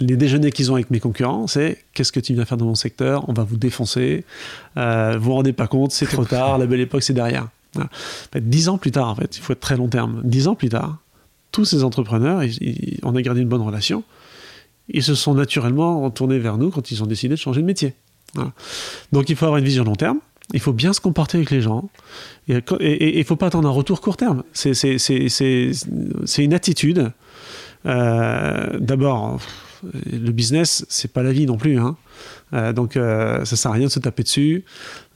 les 0.00 0.16
déjeuners 0.16 0.52
qu'ils 0.52 0.70
ont 0.70 0.74
avec 0.74 0.90
mes 0.90 1.00
concurrents, 1.00 1.46
c'est 1.46 1.84
qu'est-ce 1.92 2.12
que 2.12 2.20
tu 2.20 2.34
viens 2.34 2.44
faire 2.44 2.56
dans 2.56 2.66
mon 2.66 2.74
secteur? 2.74 3.28
On 3.28 3.32
va 3.32 3.42
vous 3.42 3.56
défoncer. 3.56 4.24
Euh, 4.76 5.16
vous 5.18 5.24
vous 5.24 5.34
rendez 5.34 5.52
pas 5.52 5.66
compte, 5.66 5.90
c'est 5.90 6.06
trop 6.06 6.24
tard. 6.24 6.58
la 6.58 6.66
belle 6.66 6.80
époque, 6.80 7.02
c'est 7.02 7.14
derrière. 7.14 7.48
Dix 8.34 8.68
ans 8.68 8.78
plus 8.78 8.92
tard, 8.92 9.08
en 9.08 9.14
fait, 9.14 9.36
il 9.36 9.40
faut 9.40 9.52
être 9.52 9.60
très 9.60 9.76
long 9.76 9.88
terme. 9.88 10.20
Dix 10.24 10.48
ans 10.48 10.54
plus 10.54 10.68
tard, 10.68 10.98
tous 11.52 11.64
ces 11.64 11.82
entrepreneurs, 11.84 12.42
on 13.02 13.14
a 13.16 13.22
gardé 13.22 13.40
une 13.40 13.48
bonne 13.48 13.62
relation. 13.62 14.04
Ils 14.88 15.02
se 15.02 15.14
sont 15.14 15.34
naturellement 15.34 16.00
retournés 16.00 16.38
vers 16.38 16.56
nous 16.56 16.70
quand 16.70 16.90
ils 16.90 17.02
ont 17.02 17.06
décidé 17.06 17.34
de 17.34 17.40
changer 17.40 17.60
de 17.60 17.66
métier. 17.66 17.94
Donc 19.12 19.28
il 19.28 19.36
faut 19.36 19.46
avoir 19.46 19.58
une 19.58 19.64
vision 19.64 19.84
long 19.84 19.96
terme. 19.96 20.18
Il 20.54 20.60
faut 20.60 20.72
bien 20.72 20.94
se 20.94 21.00
comporter 21.00 21.38
avec 21.38 21.50
les 21.50 21.60
gens. 21.60 21.90
Et 22.48 23.14
il 23.14 23.18
ne 23.18 23.24
faut 23.24 23.36
pas 23.36 23.48
attendre 23.48 23.68
un 23.68 23.72
retour 23.72 24.00
court 24.00 24.16
terme. 24.16 24.44
C'est 24.54 24.72
une 26.38 26.54
attitude 26.54 27.12
d'abord, 27.84 29.40
le 29.84 30.30
business, 30.30 30.84
c'est 30.88 31.12
pas 31.12 31.22
la 31.22 31.32
vie 31.32 31.46
non 31.46 31.56
plus. 31.56 31.78
Hein. 31.78 31.96
Euh, 32.52 32.72
donc, 32.72 32.96
euh, 32.96 33.44
ça 33.44 33.56
sert 33.56 33.70
à 33.70 33.74
rien 33.74 33.86
de 33.86 33.92
se 33.92 33.98
taper 33.98 34.22
dessus. 34.22 34.64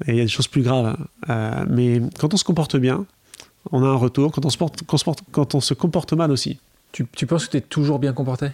Et 0.06 0.12
il 0.12 0.16
y 0.16 0.20
a 0.20 0.24
des 0.24 0.28
choses 0.28 0.48
plus 0.48 0.62
graves. 0.62 0.96
mais 1.68 2.00
quand 2.18 2.34
on 2.34 2.36
se 2.36 2.44
comporte 2.44 2.76
bien, 2.76 3.06
on 3.70 3.82
a 3.82 3.86
un 3.86 3.94
retour. 3.94 4.32
Quand 4.32 4.44
on 4.44 4.50
se, 4.50 4.58
porte, 4.58 4.80
quand 5.30 5.54
on 5.54 5.60
se 5.60 5.74
comporte 5.74 6.12
mal 6.12 6.30
aussi. 6.30 6.58
Tu, 6.92 7.04
penses 7.26 7.46
que 7.46 7.52
tu 7.52 7.56
es 7.56 7.62
toujours 7.62 7.98
bien 7.98 8.12
comporté? 8.12 8.48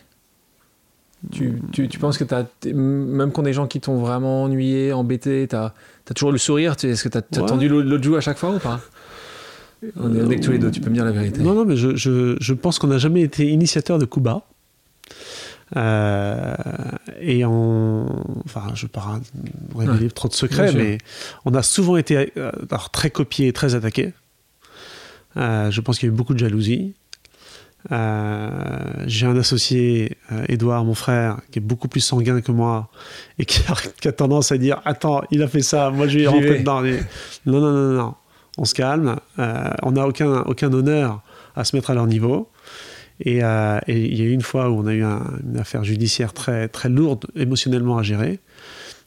Tu, 1.32 1.60
tu, 1.72 1.98
penses 1.98 2.16
que 2.16 2.24
as, 2.32 2.46
même 2.72 3.32
quand 3.32 3.42
des 3.42 3.52
gens 3.52 3.66
qui 3.66 3.80
t'ont 3.80 3.98
vraiment 3.98 4.44
ennuyé, 4.44 4.92
embêté, 4.92 5.48
tu 5.48 5.56
as, 5.56 5.74
toujours 6.14 6.30
le 6.30 6.38
sourire 6.38 6.76
Est-ce 6.80 7.02
que 7.02 7.08
tu 7.08 7.18
as, 7.18 7.22
tendu 7.22 7.68
l'autre 7.68 8.04
joue 8.04 8.14
à 8.14 8.20
chaque 8.20 8.38
fois 8.38 8.50
ou 8.50 8.60
pas? 8.60 8.80
On 9.96 10.14
est, 10.14 10.20
avec 10.20 10.40
tous 10.40 10.50
les 10.50 10.58
deux, 10.58 10.70
tu 10.70 10.80
peux 10.80 10.90
me 10.90 10.94
dire 10.94 11.04
la 11.04 11.12
vérité. 11.12 11.40
Non, 11.40 11.54
non, 11.54 11.64
mais 11.64 11.76
je, 11.76 11.94
je, 11.96 12.36
je 12.40 12.54
pense 12.54 12.78
qu'on 12.78 12.88
n'a 12.88 12.98
jamais 12.98 13.22
été 13.22 13.48
initiateur 13.48 13.98
de 13.98 14.04
Cuba. 14.04 14.44
Euh, 15.76 16.54
et 17.20 17.44
on. 17.44 18.06
Enfin, 18.44 18.68
je 18.74 18.84
ne 18.84 18.86
veux 18.86 18.88
pas 18.88 19.20
révéler 19.76 20.10
trop 20.10 20.28
de 20.28 20.32
secrets, 20.32 20.72
mais 20.72 20.98
on 21.44 21.54
a 21.54 21.62
souvent 21.62 21.96
été 21.96 22.32
euh, 22.36 22.50
très 22.92 23.10
copié 23.10 23.48
et 23.48 23.52
très 23.52 23.74
attaqué. 23.74 24.12
Euh, 25.36 25.70
je 25.70 25.80
pense 25.80 25.98
qu'il 25.98 26.08
y 26.08 26.10
a 26.10 26.14
eu 26.14 26.16
beaucoup 26.16 26.34
de 26.34 26.38
jalousie. 26.38 26.94
J'ai 27.90 29.26
un 29.26 29.36
associé, 29.36 30.16
Edouard, 30.48 30.84
mon 30.84 30.94
frère, 30.94 31.38
qui 31.50 31.58
est 31.58 31.62
beaucoup 31.62 31.88
plus 31.88 32.00
sanguin 32.00 32.40
que 32.40 32.52
moi 32.52 32.90
et 33.38 33.44
qui 33.44 33.60
a, 33.70 33.74
qui 34.00 34.08
a 34.08 34.12
tendance 34.12 34.52
à 34.52 34.58
dire 34.58 34.80
Attends, 34.84 35.22
il 35.30 35.42
a 35.42 35.48
fait 35.48 35.62
ça, 35.62 35.90
moi 35.90 36.08
je 36.08 36.18
vais 36.18 36.26
rentrer 36.26 36.58
dedans. 36.60 36.82
Non, 36.82 37.60
non, 37.60 37.72
non. 37.72 37.92
non 37.92 38.14
on 38.58 38.64
se 38.64 38.74
calme, 38.74 39.16
euh, 39.38 39.70
on 39.82 39.92
n'a 39.92 40.06
aucun, 40.06 40.72
honneur 40.72 41.22
à 41.56 41.64
se 41.64 41.74
mettre 41.74 41.90
à 41.90 41.94
leur 41.94 42.06
niveau. 42.06 42.50
Euh, 43.26 43.80
et, 43.86 44.06
il 44.06 44.18
y 44.18 44.22
a 44.22 44.24
eu 44.24 44.32
une 44.32 44.42
fois 44.42 44.68
où 44.68 44.80
on 44.80 44.86
a 44.86 44.94
eu 44.94 45.02
une 45.02 45.58
affaire 45.58 45.84
judiciaire 45.84 46.32
très, 46.32 46.68
lourde 46.88 47.26
émotionnellement 47.36 47.98
à 47.98 48.02
gérer. 48.02 48.40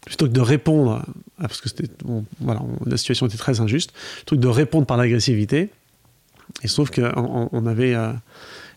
Plutôt 0.06 0.26
que 0.26 0.32
de 0.32 0.42
répondre, 0.42 1.06
parce 1.40 1.62
que 1.62 1.70
voilà, 2.40 2.62
la 2.88 2.98
situation 2.98 3.28
était 3.28 3.38
très 3.38 3.60
injuste, 3.60 3.94
plutôt 4.18 4.36
que 4.36 4.42
de 4.42 4.48
répondre 4.48 4.88
par 4.88 4.98
l'agressivité, 4.98 5.70
il 6.64 6.70
se 6.70 6.74
trouve 6.74 6.90
qu'on 6.90 7.50
on 7.52 7.66
avait 7.68 7.94
euh, 7.94 8.12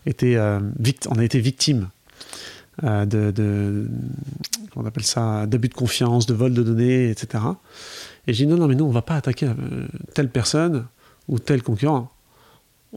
été, 0.05 0.37
a 0.37 0.61
été 1.21 1.39
victime 1.39 1.89
de, 2.83 3.87
on 4.75 4.83
d'abus 4.83 5.69
de 5.69 5.73
confiance, 5.73 6.25
de 6.27 6.33
vol 6.33 6.53
de 6.53 6.61
données, 6.61 7.09
etc. 7.09 7.43
Et 8.27 8.33
j'ai 8.33 8.45
dit 8.45 8.51
non, 8.51 8.57
non, 8.57 8.67
mais 8.67 8.75
nous, 8.75 8.85
on 8.85 8.89
ne 8.89 8.93
va 8.93 9.01
pas 9.01 9.15
attaquer 9.15 9.47
euh, 9.47 9.53
telle 10.13 10.29
personne 10.29 10.85
ou 11.27 11.39
tel 11.39 11.61
concurrent. 11.63 12.11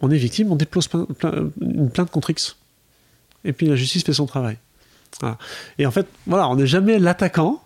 On 0.00 0.10
est 0.10 0.16
victime, 0.16 0.52
on 0.52 0.56
dépose 0.56 0.88
une 1.60 1.90
plainte 1.90 2.10
contre 2.10 2.30
X. 2.30 2.56
Et 3.44 3.52
puis 3.52 3.66
la 3.66 3.76
justice 3.76 4.04
fait 4.04 4.12
son 4.12 4.26
travail. 4.26 4.58
Et 5.78 5.86
en 5.86 5.90
fait, 5.90 6.06
voilà, 6.26 6.48
on 6.48 6.56
n'est 6.56 6.66
jamais 6.66 6.98
l'attaquant, 6.98 7.62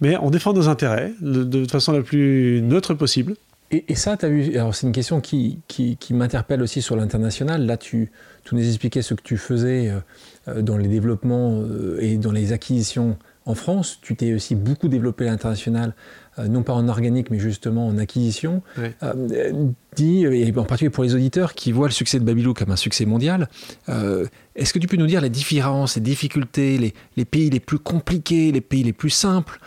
mais 0.00 0.16
on 0.16 0.30
défend 0.30 0.52
nos 0.52 0.68
intérêts 0.68 1.12
de, 1.20 1.66
façon 1.66 1.92
la 1.92 2.02
plus 2.02 2.60
neutre 2.62 2.94
possible. 2.94 3.36
Et, 3.70 3.94
ça, 3.94 4.18
tu 4.18 4.26
as 4.26 4.28
vu, 4.28 4.54
alors 4.56 4.74
c'est 4.74 4.86
une 4.86 4.92
question 4.92 5.22
qui, 5.22 5.60
qui, 5.66 5.96
m'interpelle 6.10 6.60
aussi 6.60 6.82
sur 6.82 6.94
l'international. 6.94 7.64
Là, 7.64 7.78
tu, 7.78 8.10
tu, 8.44 8.54
nous 8.54 8.66
expliquais 8.66 9.00
ce 9.00 9.14
que 9.14 9.22
tu 9.22 9.38
faisais 9.38 9.88
euh, 9.88 10.00
euh, 10.48 10.62
dans 10.62 10.76
les 10.76 10.88
développements 10.88 11.62
et 11.98 12.18
dans 12.18 12.32
les 12.32 12.52
acquisitions 12.52 13.16
en 13.46 13.54
France. 13.54 13.98
Tu 14.02 14.14
t'es 14.14 14.34
aussi 14.34 14.56
beaucoup 14.56 14.88
développé 14.88 15.26
à 15.26 15.30
l'international 15.30 15.94
non 16.38 16.62
pas 16.62 16.72
en 16.72 16.88
organique, 16.88 17.30
mais 17.30 17.38
justement 17.38 17.86
en 17.86 17.98
acquisition, 17.98 18.62
euh, 18.78 19.52
dit, 19.96 20.24
et 20.24 20.50
en 20.56 20.64
particulier 20.64 20.90
pour 20.90 21.04
les 21.04 21.14
auditeurs 21.14 21.52
qui 21.52 21.72
voient 21.72 21.88
le 21.88 21.92
succès 21.92 22.18
de 22.18 22.24
Babylou 22.24 22.54
comme 22.54 22.70
un 22.70 22.76
succès 22.76 23.04
mondial, 23.04 23.48
euh, 23.90 24.26
est-ce 24.56 24.72
que 24.72 24.78
tu 24.78 24.86
peux 24.86 24.96
nous 24.96 25.06
dire 25.06 25.20
les 25.20 25.28
différences, 25.28 25.96
les 25.96 26.02
difficultés, 26.02 26.94
les, 27.16 27.24
pays 27.24 27.50
les 27.50 27.60
plus 27.60 27.78
compliqués, 27.78 28.50
les 28.50 28.62
pays 28.62 28.82
les 28.82 28.94
plus 28.94 29.10
simples 29.10 29.60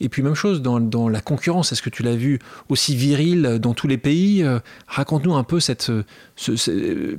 Et 0.00 0.08
puis 0.08 0.22
même 0.22 0.34
chose 0.34 0.62
dans, 0.62 1.08
la 1.08 1.20
concurrence, 1.20 1.72
est-ce 1.72 1.82
que 1.82 1.90
tu 1.90 2.02
l'as 2.02 2.16
vu 2.16 2.38
aussi 2.68 2.96
viril 2.96 3.58
dans 3.60 3.74
tous 3.74 3.86
les 3.86 3.98
pays 3.98 4.44
Raconte-nous 4.86 5.34
un 5.34 5.44
peu 5.44 5.60
cette, 5.60 5.90
ce, 6.36 7.18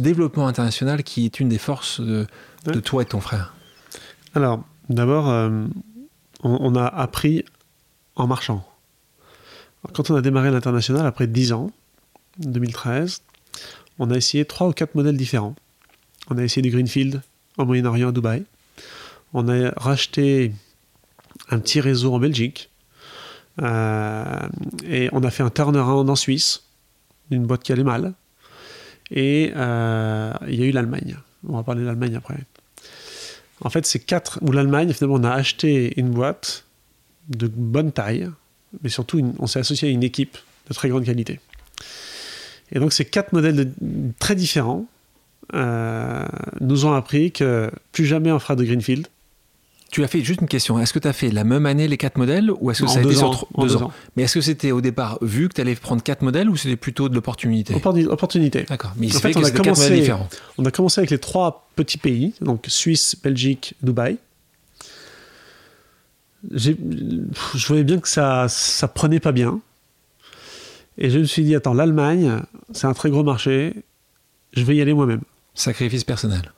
développement 0.00 0.48
international 0.48 1.02
qui 1.02 1.24
est 1.24 1.40
une 1.40 1.48
des 1.48 1.58
forces 1.58 2.00
de, 2.00 2.26
de 2.66 2.80
toi 2.80 3.02
et 3.02 3.06
ton 3.06 3.20
frère. 3.20 3.54
Alors, 4.34 4.62
d'abord, 4.88 5.28
on, 6.42 6.74
a 6.74 6.86
appris 6.86 7.44
en 8.14 8.26
marchant. 8.26 8.66
Quand 9.92 10.10
on 10.10 10.16
a 10.16 10.22
démarré 10.22 10.50
l'international, 10.50 11.06
après 11.06 11.26
10 11.26 11.52
ans, 11.52 11.70
2013, 12.38 13.22
on 13.98 14.10
a 14.10 14.16
essayé 14.16 14.44
trois 14.44 14.68
ou 14.68 14.72
quatre 14.72 14.94
modèles 14.94 15.16
différents. 15.16 15.54
On 16.28 16.38
a 16.38 16.42
essayé 16.42 16.62
du 16.62 16.70
Greenfield 16.70 17.22
au 17.56 17.64
Moyen-Orient, 17.64 18.08
à 18.08 18.12
Dubaï. 18.12 18.44
On 19.32 19.48
a 19.48 19.70
racheté 19.76 20.52
un 21.50 21.58
petit 21.58 21.80
réseau 21.80 22.12
en 22.12 22.18
Belgique. 22.18 22.70
Euh, 23.62 24.48
et 24.84 25.08
on 25.12 25.22
a 25.22 25.30
fait 25.30 25.42
un 25.42 25.50
turnaround 25.50 26.08
en 26.10 26.16
Suisse, 26.16 26.64
d'une 27.30 27.46
boîte 27.46 27.62
qui 27.62 27.72
allait 27.72 27.84
mal. 27.84 28.12
Et 29.10 29.52
euh, 29.56 30.32
il 30.48 30.60
y 30.60 30.62
a 30.62 30.66
eu 30.66 30.72
l'Allemagne. 30.72 31.16
On 31.48 31.56
va 31.56 31.62
parler 31.62 31.82
de 31.82 31.86
l'Allemagne 31.86 32.16
après. 32.16 32.38
En 33.62 33.70
fait, 33.70 33.86
c'est 33.86 33.98
quatre, 33.98 34.38
où 34.42 34.52
l'Allemagne, 34.52 34.92
finalement, 34.92 35.16
on 35.16 35.24
a 35.24 35.32
acheté 35.32 35.98
une 35.98 36.10
boîte 36.10 36.64
de 37.28 37.46
bonne 37.46 37.92
taille, 37.92 38.30
mais 38.82 38.88
surtout, 38.88 39.34
on 39.38 39.46
s'est 39.46 39.60
associé 39.60 39.88
à 39.88 39.90
une 39.90 40.02
équipe 40.02 40.36
de 40.68 40.74
très 40.74 40.88
grande 40.88 41.04
qualité. 41.04 41.40
Et 42.72 42.78
donc, 42.78 42.92
ces 42.92 43.04
quatre 43.04 43.32
modèles 43.32 43.72
très 44.18 44.34
différents 44.34 44.86
euh, 45.54 46.26
nous 46.60 46.86
ont 46.86 46.92
appris 46.92 47.32
que 47.32 47.70
plus 47.92 48.04
jamais 48.04 48.32
on 48.32 48.38
fera 48.38 48.56
de 48.56 48.64
Greenfield, 48.64 49.06
tu 49.90 50.02
as 50.04 50.08
fait 50.08 50.20
juste 50.20 50.40
une 50.40 50.48
question. 50.48 50.78
Est-ce 50.78 50.92
que 50.92 50.98
tu 50.98 51.08
as 51.08 51.12
fait 51.12 51.30
la 51.30 51.44
même 51.44 51.66
année 51.66 51.88
les 51.88 51.96
quatre 51.96 52.16
modèles 52.16 52.50
ou 52.50 52.70
est-ce 52.70 52.82
que 52.82 52.88
ça 52.88 52.98
a 52.98 53.02
été 53.02 53.14
sur 53.14 53.46
deux, 53.58 53.76
ans, 53.76 53.92
Mais 54.16 54.24
est-ce 54.24 54.34
que 54.34 54.40
c'était 54.40 54.72
au 54.72 54.80
départ 54.80 55.18
vu 55.22 55.48
que 55.48 55.54
tu 55.54 55.60
allais 55.60 55.74
prendre 55.74 56.02
quatre 56.02 56.22
modèles 56.22 56.50
ou 56.50 56.56
c'était 56.56 56.76
plutôt 56.76 57.08
de 57.08 57.14
l'opportunité 57.14 57.74
Opportunité. 58.08 58.64
D'accord. 58.64 58.92
Mais 58.96 59.06
il 59.08 59.16
en 59.16 59.20
fait, 59.20 59.36
on 59.36 59.44
a 59.44 59.50
commencé, 59.50 60.12
On 60.58 60.64
a 60.64 60.70
commencé 60.70 61.00
avec 61.00 61.10
les 61.10 61.18
trois 61.18 61.68
petits 61.76 61.98
pays, 61.98 62.34
donc 62.40 62.64
Suisse, 62.68 63.16
Belgique, 63.22 63.74
Dubaï. 63.82 64.18
Je 66.52 67.66
voyais 67.66 67.84
bien 67.84 67.98
que 67.98 68.08
ça, 68.08 68.46
ça 68.48 68.88
prenait 68.88 69.20
pas 69.20 69.32
bien. 69.32 69.60
Et 70.98 71.10
je 71.10 71.18
me 71.18 71.24
suis 71.24 71.42
dit, 71.44 71.54
attends, 71.54 71.74
l'Allemagne, 71.74 72.42
c'est 72.72 72.86
un 72.86 72.94
très 72.94 73.10
gros 73.10 73.22
marché, 73.22 73.74
je 74.52 74.64
vais 74.64 74.76
y 74.76 74.80
aller 74.80 74.94
moi-même. 74.94 75.20
Sacrifice 75.54 76.04
personnel. 76.04 76.52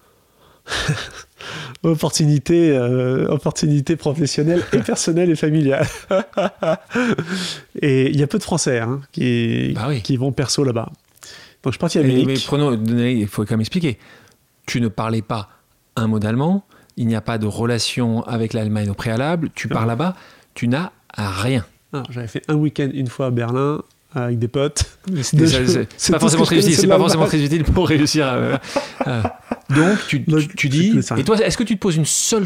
opportunité, 1.82 2.76
euh, 2.76 3.28
opportunité 3.28 3.96
professionnelle 3.96 4.62
et 4.72 4.78
personnelle 4.78 5.30
et 5.30 5.36
familiale. 5.36 5.86
et 7.80 8.10
il 8.10 8.18
y 8.18 8.22
a 8.22 8.26
peu 8.26 8.38
de 8.38 8.42
Français 8.42 8.80
hein, 8.80 9.00
qui, 9.12 9.72
Bah 9.74 9.86
oui. 9.88 10.02
qui 10.02 10.16
vont 10.16 10.32
perso 10.32 10.64
là-bas. 10.64 10.90
Donc 11.62 11.72
je 11.72 11.76
suis 11.76 11.78
parti 11.78 11.98
à 11.98 12.02
Munich. 12.02 12.26
mais 12.26 12.34
prenons, 12.46 12.72
il 12.72 13.26
faut 13.26 13.42
quand 13.44 13.52
même 13.52 13.60
expliquer. 13.60 13.98
Tu 14.66 14.80
ne 14.80 14.88
parlais 14.88 15.22
pas 15.22 15.48
un 15.96 16.06
mot 16.06 16.18
d'allemand, 16.18 16.64
il 16.96 17.06
n'y 17.06 17.16
a 17.16 17.20
pas 17.20 17.38
de 17.38 17.46
relation 17.46 18.22
avec 18.24 18.52
l'Allemagne 18.52 18.90
au 18.90 18.94
préalable, 18.94 19.50
tu 19.54 19.66
pars 19.68 19.86
là-bas, 19.86 20.14
tu 20.54 20.68
n'as 20.68 20.90
rien. 21.16 21.64
Ah, 21.92 22.02
J'avais 22.10 22.28
fait 22.28 22.42
un 22.48 22.54
week-end 22.54 22.90
une 22.92 23.06
fois 23.08 23.26
à 23.26 23.30
Berlin 23.30 23.82
avec 24.14 24.38
des 24.38 24.48
potes. 24.48 24.84
C'est 25.22 26.12
pas 26.12 26.18
forcément 26.18 26.44
très 26.44 26.58
utile. 26.58 26.74
C'est 26.76 26.86
pas 26.86 26.98
forcément 26.98 27.26
très 27.26 27.42
utile 27.42 27.64
pour 27.64 27.88
réussir. 27.88 28.26
à- 28.26 28.60
à- 29.04 29.40
donc 29.74 29.98
tu, 30.08 30.24
tu, 30.56 30.68
dis. 30.68 30.98
Et 31.18 31.24
toi, 31.24 31.36
est-ce 31.38 31.58
que 31.58 31.62
tu 31.64 31.74
te 31.76 31.80
poses 31.80 31.96
une 31.96 32.06
seule 32.06 32.44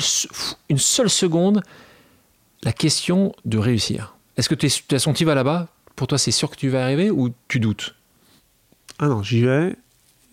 une 0.68 0.78
seule 0.78 1.08
seconde 1.10 1.62
la 2.64 2.72
question 2.72 3.32
de 3.44 3.58
réussir? 3.58 4.16
Est-ce 4.36 4.48
que 4.48 4.54
tu 4.54 4.66
es, 4.66 4.68
de 4.68 4.74
toute 4.74 4.90
façon, 4.90 5.12
tu 5.12 5.24
vas 5.24 5.34
là-bas? 5.34 5.68
Pour 5.94 6.06
toi, 6.06 6.18
c'est 6.18 6.30
sûr 6.30 6.50
que 6.50 6.56
tu 6.56 6.68
vas 6.68 6.82
arriver 6.82 7.10
ou 7.10 7.30
tu 7.48 7.60
doutes? 7.60 7.94
Ah 8.98 9.06
non, 9.08 9.22
j'y 9.22 9.42
vais. 9.42 9.76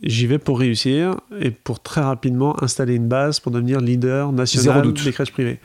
J'y 0.01 0.25
vais 0.27 0.39
pour 0.39 0.59
réussir 0.59 1.19
et 1.41 1.51
pour 1.51 1.81
très 1.81 2.01
rapidement 2.01 2.61
installer 2.63 2.95
une 2.95 3.07
base 3.09 3.39
pour 3.41 3.51
devenir 3.51 3.81
leader 3.81 4.31
national 4.31 4.93
des 4.93 5.11
crèches 5.11 5.31
privées. 5.31 5.59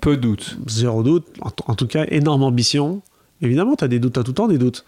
Peu 0.00 0.16
de 0.16 0.22
doute. 0.22 0.56
Zéro 0.68 1.02
doute. 1.02 1.26
En, 1.40 1.50
en 1.72 1.74
tout 1.74 1.88
cas, 1.88 2.06
énorme 2.08 2.44
ambition. 2.44 3.02
Évidemment, 3.40 3.76
tu 3.76 3.84
as 3.84 3.88
des 3.88 3.98
doutes, 3.98 4.14
tu 4.14 4.20
as 4.20 4.24
tout 4.24 4.30
le 4.30 4.34
temps 4.34 4.48
des 4.48 4.58
doutes. 4.58 4.84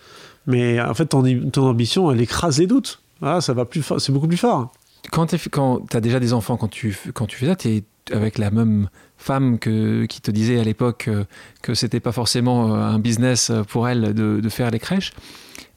Mais 0.47 0.81
en 0.81 0.95
fait, 0.95 1.07
ton, 1.07 1.23
ton 1.51 1.67
ambition, 1.67 2.11
elle 2.11 2.21
écrase 2.21 2.59
les 2.59 2.67
doutes. 2.67 3.01
Ah, 3.23 3.41
ça 3.41 3.53
va 3.53 3.65
plus 3.65 3.85
c'est 3.99 4.13
beaucoup 4.13 4.29
plus 4.29 4.37
fort. 4.37 4.73
Quand 5.11 5.27
tu 5.27 5.97
as 5.97 6.01
déjà 6.01 6.21
des 6.21 6.33
enfants, 6.33 6.57
quand 6.57 6.69
tu, 6.69 6.97
quand 7.15 7.27
tu 7.27 7.37
fais 7.37 7.47
ça, 7.47 7.57
tu 7.57 7.69
es 7.69 7.85
avec 8.13 8.39
la 8.39 8.51
même 8.51 8.89
femme 9.19 9.59
que, 9.59 10.07
qui 10.07 10.21
te 10.21 10.31
disait 10.31 10.59
à 10.59 10.65
l'époque 10.65 11.07
euh, 11.09 11.25
que 11.63 11.75
c'était 11.75 12.01
pas 12.01 12.13
forcément 12.13 12.75
euh, 12.75 12.79
un 12.79 12.99
business 12.99 13.53
pour 13.69 13.89
elle 13.89 14.15
de, 14.15 14.41
de 14.41 14.49
faire 14.49 14.71
les 14.71 14.79
crèches. 14.79 15.13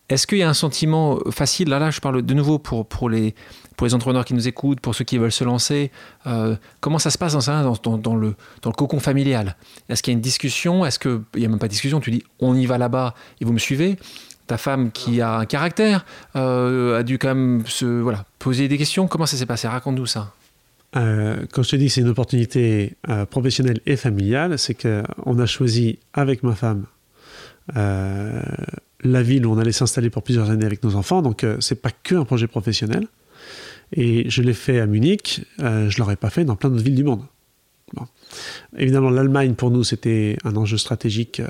Est-ce 0.10 0.28
qu'il 0.28 0.38
y 0.38 0.44
a 0.44 0.50
un 0.50 0.54
sentiment 0.54 1.20
facile? 1.32 1.70
Là, 1.70 1.80
là, 1.80 1.90
je 1.90 2.00
parle 2.00 2.22
de 2.22 2.34
nouveau 2.34 2.60
pour, 2.60 2.86
pour, 2.86 3.10
les, 3.10 3.36
pour 3.76 3.88
les 3.88 3.94
entrepreneurs 3.94 4.26
qui 4.26 4.34
nous 4.34 4.48
écoutent, 4.48 4.80
pour 4.80 4.96
ceux 4.96 5.04
qui 5.04 5.18
veulent 5.18 5.32
se 5.32 5.44
lancer. 5.44 5.92
Euh, 6.28 6.56
comment 6.80 7.00
ça 7.00 7.10
se 7.10 7.18
passe 7.18 7.34
dans, 7.34 7.42
ça, 7.42 7.64
dans, 7.64 8.16
le, 8.16 8.36
cocon 8.62 9.00
familial? 9.00 9.56
Est-ce 9.90 10.04
qu'il 10.04 10.12
y 10.12 10.16
a 10.16 10.18
une 10.18 10.22
discussion? 10.22 10.86
Est-ce 10.86 11.00
qu'il 11.00 11.22
n'y 11.36 11.46
a 11.46 11.50
même 11.50 11.60
pas 11.60 11.68
de 11.68 11.72
discussion 11.72 12.00
Tu 12.00 12.12
dis 12.12 12.24
on 12.40 12.56
y 12.56 12.66
va 12.66 12.78
là-bas 12.78 13.14
et 13.42 13.46
vous 13.46 13.54
me 13.54 13.60
suivez? 13.60 13.98
Ta 14.48 14.58
femme 14.58 14.92
qui 14.92 15.22
a 15.22 15.38
un 15.38 15.46
caractère 15.46 16.06
euh, 16.36 17.00
a 17.00 17.04
dû 17.04 17.18
quand 17.18 17.30
même 17.30 17.64
se 17.66 18.04
poser 18.40 18.68
des 18.68 18.78
questions. 18.78 19.08
Comment 19.08 19.26
ça 19.26 19.38
s'est 19.38 19.46
passé? 19.46 19.68
Raconte-nous 19.68 20.06
ça. 20.06 20.34
Euh, 20.96 21.46
quand 21.52 21.64
je 21.64 21.70
te 21.72 21.76
dis 21.76 21.88
que 21.88 21.94
c'est 21.94 22.02
une 22.02 22.10
opportunité 22.10 22.96
professionnelle 23.32 23.80
et 23.86 23.96
familiale, 23.96 24.60
c'est 24.60 24.76
qu'on 24.76 25.40
a 25.40 25.46
choisi 25.46 26.00
avec 26.14 26.44
ma 26.44 26.56
femme 26.56 26.86
la 27.74 29.22
ville 29.24 29.46
où 29.46 29.54
on 29.54 29.58
allait 29.58 29.72
s'installer 29.72 30.10
pour 30.10 30.24
plusieurs 30.24 30.50
années 30.50 30.66
avec 30.66 30.84
nos 30.84 30.96
enfants. 30.96 31.22
Donc 31.22 31.46
c'est 31.60 31.82
pas 31.82 31.92
que 31.92 32.16
un 32.16 32.26
projet 32.26 32.48
professionnel. 32.48 33.08
Et 33.96 34.30
je 34.30 34.42
l'ai 34.42 34.54
fait 34.54 34.80
à 34.80 34.86
Munich. 34.88 35.42
euh, 35.62 35.90
je 35.90 35.98
l'aurais 36.00 36.16
pas 36.16 36.30
fait 36.30 36.46
dans 36.46 36.56
plein 36.56 36.70
d'autres 36.70 36.84
villes 36.84 36.96
du 36.96 37.04
monde. 37.04 37.24
Bon. 37.94 38.06
Évidemment, 38.78 39.10
l'Allemagne 39.12 39.54
pour 39.54 39.70
nous 39.70 39.84
c'était 39.84 40.38
un 40.44 40.56
enjeu 40.56 40.78
stratégique. 40.78 41.40
euh, 41.40 41.48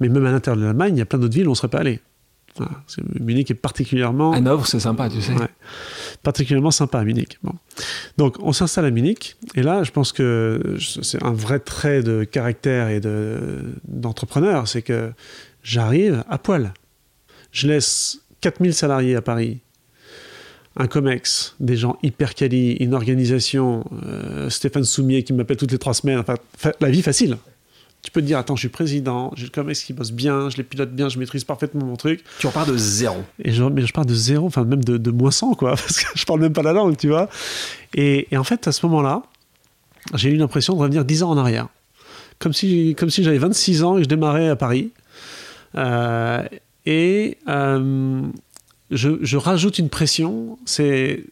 mais 0.00 0.08
même 0.08 0.24
à 0.26 0.30
l'intérieur 0.30 0.60
de 0.60 0.64
l'Allemagne, 0.66 0.94
il 0.96 0.98
y 0.98 1.02
a 1.02 1.06
plein 1.06 1.18
d'autres 1.18 1.34
villes 1.34 1.48
où 1.48 1.50
on 1.50 1.54
serait 1.56 1.68
pas 1.68 1.78
allé. 1.80 2.00
Voilà. 2.56 2.72
Munich 3.20 3.50
est 3.52 3.54
particulièrement 3.54 4.32
Hanovre, 4.32 4.66
c'est 4.66 4.80
sympa, 4.80 5.08
tu 5.08 5.20
sais. 5.20 5.32
Ouais. 5.32 5.46
particulièrement 6.24 6.70
sympa 6.72 6.98
à 6.98 7.04
Munich. 7.04 7.38
Bon. 7.44 7.52
Donc 8.16 8.36
on 8.40 8.52
s'installe 8.52 8.84
à 8.86 8.90
Munich, 8.90 9.36
et 9.54 9.62
là 9.62 9.84
je 9.84 9.92
pense 9.92 10.12
que 10.12 10.76
c'est 11.02 11.22
un 11.22 11.32
vrai 11.32 11.60
trait 11.60 12.02
de 12.02 12.24
caractère 12.24 12.88
et 12.88 12.98
de- 13.00 13.62
d'entrepreneur, 13.86 14.66
c'est 14.66 14.82
que 14.82 15.12
j'arrive 15.62 16.24
à 16.28 16.38
poil. 16.38 16.72
Je 17.52 17.68
laisse 17.68 18.22
4000 18.40 18.74
salariés 18.74 19.14
à 19.14 19.22
Paris, 19.22 19.60
un 20.78 20.86
COMEX, 20.86 21.56
des 21.60 21.76
gens 21.76 21.98
hyper 22.02 22.34
quali, 22.34 22.72
une 22.74 22.94
organisation, 22.94 23.84
euh, 24.06 24.48
Stéphane 24.48 24.84
Soumier 24.84 25.24
qui 25.24 25.32
m'appelle 25.32 25.56
toutes 25.56 25.72
les 25.72 25.78
trois 25.78 25.94
semaines, 25.94 26.18
enfin 26.18 26.36
la 26.80 26.90
vie 26.90 27.02
facile. 27.02 27.36
Tu 28.02 28.12
peux 28.12 28.20
te 28.20 28.26
dire, 28.26 28.38
attends, 28.38 28.54
je 28.54 28.60
suis 28.60 28.68
président, 28.68 29.32
j'ai 29.34 29.44
le 29.44 29.50
COMEX 29.50 29.82
qui 29.82 29.92
bosse 29.92 30.12
bien, 30.12 30.48
je 30.50 30.56
les 30.56 30.62
pilote 30.62 30.92
bien, 30.92 31.08
je 31.08 31.18
maîtrise 31.18 31.42
parfaitement 31.42 31.84
mon 31.84 31.96
truc. 31.96 32.22
Tu 32.38 32.46
repars 32.46 32.64
de 32.64 32.76
zéro. 32.76 33.16
Et 33.42 33.50
je, 33.50 33.64
mais 33.64 33.84
je 33.84 33.92
parle 33.92 34.06
de 34.06 34.14
zéro, 34.14 34.46
enfin 34.46 34.64
même 34.64 34.84
de, 34.84 34.98
de 34.98 35.10
moins 35.10 35.32
100, 35.32 35.54
quoi, 35.54 35.70
parce 35.76 35.98
que 35.98 36.06
je 36.16 36.24
parle 36.24 36.40
même 36.40 36.52
pas 36.52 36.62
la 36.62 36.72
langue, 36.72 36.96
tu 36.96 37.08
vois. 37.08 37.28
Et, 37.94 38.28
et 38.30 38.36
en 38.36 38.44
fait, 38.44 38.68
à 38.68 38.72
ce 38.72 38.86
moment-là, 38.86 39.24
j'ai 40.14 40.30
eu 40.30 40.36
l'impression 40.36 40.74
de 40.74 40.78
revenir 40.78 41.04
10 41.04 41.24
ans 41.24 41.30
en 41.30 41.38
arrière. 41.38 41.66
Comme 42.38 42.52
si, 42.52 42.94
comme 42.96 43.10
si 43.10 43.24
j'avais 43.24 43.38
26 43.38 43.82
ans 43.82 43.96
et 43.96 44.00
que 44.00 44.04
je 44.04 44.08
démarrais 44.08 44.48
à 44.48 44.54
Paris. 44.56 44.92
Euh, 45.74 46.44
et 46.86 47.36
euh, 47.48 48.22
je, 48.90 49.36
rajoute 49.36 49.78
une 49.78 49.88
pression, 49.88 50.58
c'est 50.64 51.24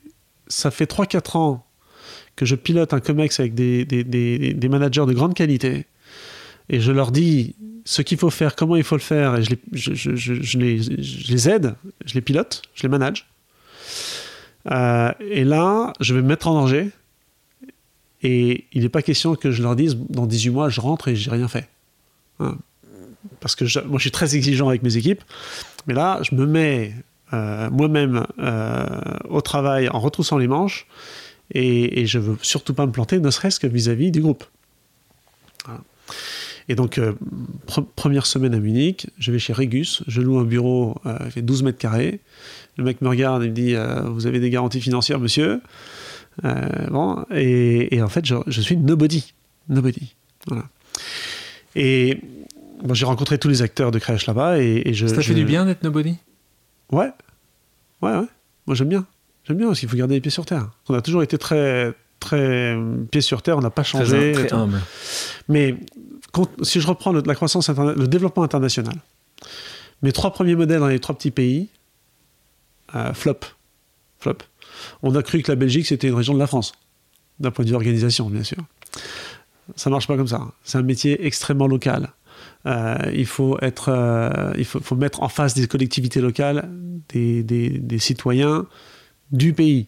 ça 0.49 0.71
fait 0.71 0.90
3-4 0.90 1.38
ans 1.38 1.66
que 2.37 2.45
je 2.45 2.55
pilote 2.55 2.92
un 2.92 3.01
COMEX 3.01 3.40
avec 3.40 3.55
des, 3.55 3.85
des, 3.85 4.05
des, 4.05 4.69
managers 4.69 5.07
de 5.07 5.12
grande 5.12 5.35
qualité. 5.35 5.87
Et 6.69 6.81
je 6.81 6.92
leur 6.92 7.11
dis 7.11 7.55
ce 7.85 8.03
qu'il 8.03 8.19
faut 8.19 8.31
faire, 8.31 8.57
comment 8.57 8.77
il 8.77 8.85
faut 8.85 8.97
le 8.97 9.01
faire, 9.01 9.37
et 9.37 9.42
je 9.42 9.51
les, 9.51 9.59
je, 9.73 10.59
les, 10.59 10.83
je 10.83 11.33
les 11.33 11.49
aide, 11.49 11.75
je 12.05 12.14
les 12.14 12.21
pilote, 12.21 12.62
je 12.75 12.83
les 12.83 12.88
manage. 12.88 13.27
Euh, 14.71 15.12
et 15.21 15.45
là, 15.45 15.92
je 16.01 16.14
vais 16.14 16.23
me 16.23 16.29
mettre 16.29 16.49
en 16.49 16.55
danger. 16.55 16.90
Et 18.23 18.64
il 18.73 18.83
n'est 18.83 18.88
pas 18.88 19.03
question 19.03 19.35
que 19.37 19.51
je 19.51 19.62
leur 19.62 19.77
dise 19.77 19.97
dans 20.09 20.27
18 20.27 20.51
mois, 20.51 20.69
je 20.69 20.81
rentre 20.81 21.09
et 21.09 21.16
j'ai 21.16 21.31
rien 21.31 21.49
fait. 21.49 21.69
Hein. 22.40 22.59
Parce 23.40 23.55
que 23.55 23.64
moi, 23.87 23.99
je 23.99 24.03
suis 24.03 24.11
très 24.11 24.37
exigeant 24.37 24.69
avec 24.69 24.83
mes 24.83 24.97
équipes. 24.97 25.23
Mais 25.87 25.95
là, 25.95 26.21
je 26.23 26.35
me 26.35 26.47
mets 26.47 26.95
moi-même 27.33 28.27
euh, 28.39 28.87
au 29.29 29.41
travail 29.41 29.89
en 29.89 29.99
retroussant 30.01 30.39
les 30.39 30.49
manches. 30.49 30.87
Et, 31.53 32.01
et 32.01 32.07
je 32.07 32.19
veux 32.19 32.37
surtout 32.43 32.75
pas 32.75 32.87
me 32.87 32.93
planter, 32.93 33.21
ne 33.21 33.31
serait-ce 33.31 33.61
que 33.61 33.67
vis-à-vis 33.69 34.11
du 34.11 34.21
groupe. 34.21 34.45
Voilà. 35.65 35.81
Et 36.69 36.75
donc, 36.75 36.99
euh, 36.99 37.12
pre- 37.69 37.87
première 37.95 38.27
semaine 38.27 38.53
à 38.53 38.59
Munich, 38.59 39.07
je 39.19 39.31
vais 39.31 39.39
chez 39.39 39.53
Regus, 39.53 40.03
je 40.09 40.21
loue 40.21 40.39
un 40.39 40.45
bureau, 40.45 40.97
euh, 41.07 41.17
il 41.27 41.31
fait 41.31 41.43
12 41.43 41.62
mètres 41.62 41.79
carrés. 41.79 42.19
Le 42.77 42.83
mec 42.85 43.01
me 43.01 43.09
regarde 43.09 43.45
et 43.45 43.49
me 43.49 43.53
dit 43.55 43.75
euh, 43.77 44.01
Vous 44.03 44.27
avez 44.27 44.41
des 44.41 44.51
garanties 44.51 44.81
financières, 44.81 45.21
monsieur? 45.21 45.61
Euh, 46.45 46.67
Bon, 46.91 47.25
et, 47.33 47.95
et 47.95 48.03
en 48.03 48.09
fait, 48.09 48.27
je, 48.27 48.35
je 48.49 48.61
suis 48.61 48.77
nobody. 48.77 49.33
Nobody. 49.69 50.15
Voilà. 50.49 50.65
Et 51.77 52.19
bon, 52.83 52.95
j'ai 52.95 53.07
rencontré 53.07 53.39
tous 53.39 53.49
les 53.49 53.62
acteurs 53.62 53.91
de 53.93 53.99
crèche 54.01 54.27
là-bas 54.27 54.61
et, 54.61 54.83
et 54.87 54.95
je. 54.95 55.07
Ça 55.07 55.21
je- 55.21 55.29
fait 55.29 55.35
du 55.35 55.45
bien 55.45 55.65
d'être 55.67 55.83
nobody? 55.85 56.17
Ouais. 56.92 57.11
Ouais, 58.03 58.16
ouais. 58.16 58.27
Moi, 58.66 58.75
j'aime 58.75 58.88
bien. 58.88 59.07
J'aime 59.44 59.57
bien 59.59 59.66
parce 59.68 59.81
qu'il 59.81 59.88
faut 59.88 59.96
garder 59.96 60.14
les 60.14 60.20
pieds 60.20 60.31
sur 60.31 60.44
terre. 60.46 60.70
On 60.88 60.94
a 60.94 61.03
toujours 61.03 61.22
été 61.22 61.38
très, 61.38 61.94
très 62.20 62.37
euh, 62.75 62.96
pieds 63.11 63.20
sur 63.20 63.42
terre, 63.42 63.57
on 63.59 63.61
n'a 63.61 63.70
pas 63.70 63.83
changé. 63.85 64.33
très 64.33 64.53
humble. 64.53 64.81
Mais 65.49 65.77
quand- 66.33 66.49
si 66.64 66.81
je 66.81 66.87
reprends 66.87 67.12
le, 67.12 67.22
la 67.25 67.35
croissance, 67.35 67.68
le 67.70 68.07
développement 68.09 68.42
international, 68.42 68.94
mes 70.03 70.12
trois 70.12 70.33
premiers 70.33 70.57
modèles 70.57 70.81
dans 70.81 70.88
les 70.88 70.99
trois 71.01 71.14
petits 71.16 71.31
pays, 71.31 71.68
euh, 72.94 73.12
flop. 73.14 73.40
Flop. 74.18 74.38
On 75.03 75.14
a 75.14 75.22
cru 75.22 75.42
que 75.42 75.51
la 75.53 75.57
Belgique, 75.57 75.87
c'était 75.87 76.09
une 76.09 76.14
région 76.14 76.35
de 76.35 76.38
la 76.38 76.46
France, 76.46 76.72
d'un 77.40 77.51
point 77.51 77.64
de 77.64 77.70
vue 77.70 77.77
organisation, 77.77 78.29
bien 78.29 78.42
sûr. 78.42 78.59
Ça 79.75 79.90
marche 79.90 80.07
pas 80.07 80.16
comme 80.16 80.29
ça. 80.29 80.40
C'est 80.64 80.79
un 80.79 80.83
métier 80.83 81.25
extrêmement 81.27 81.66
local. 81.66 82.11
Euh, 82.67 82.97
il 83.15 83.27
faut 83.27 83.57
être, 83.63 83.91
euh, 83.91 84.53
il 84.59 84.65
faut, 84.65 84.81
faut 84.81 84.97
mettre 84.97 85.23
en 85.23 85.29
face 85.29 85.55
des 85.55 85.67
collectivités 85.69 86.21
locales, 86.21 86.69
des, 87.11 87.43
des- 87.43 87.79
des 87.79 87.99
citoyens 87.99 88.67
du 89.31 89.53
pays. 89.53 89.87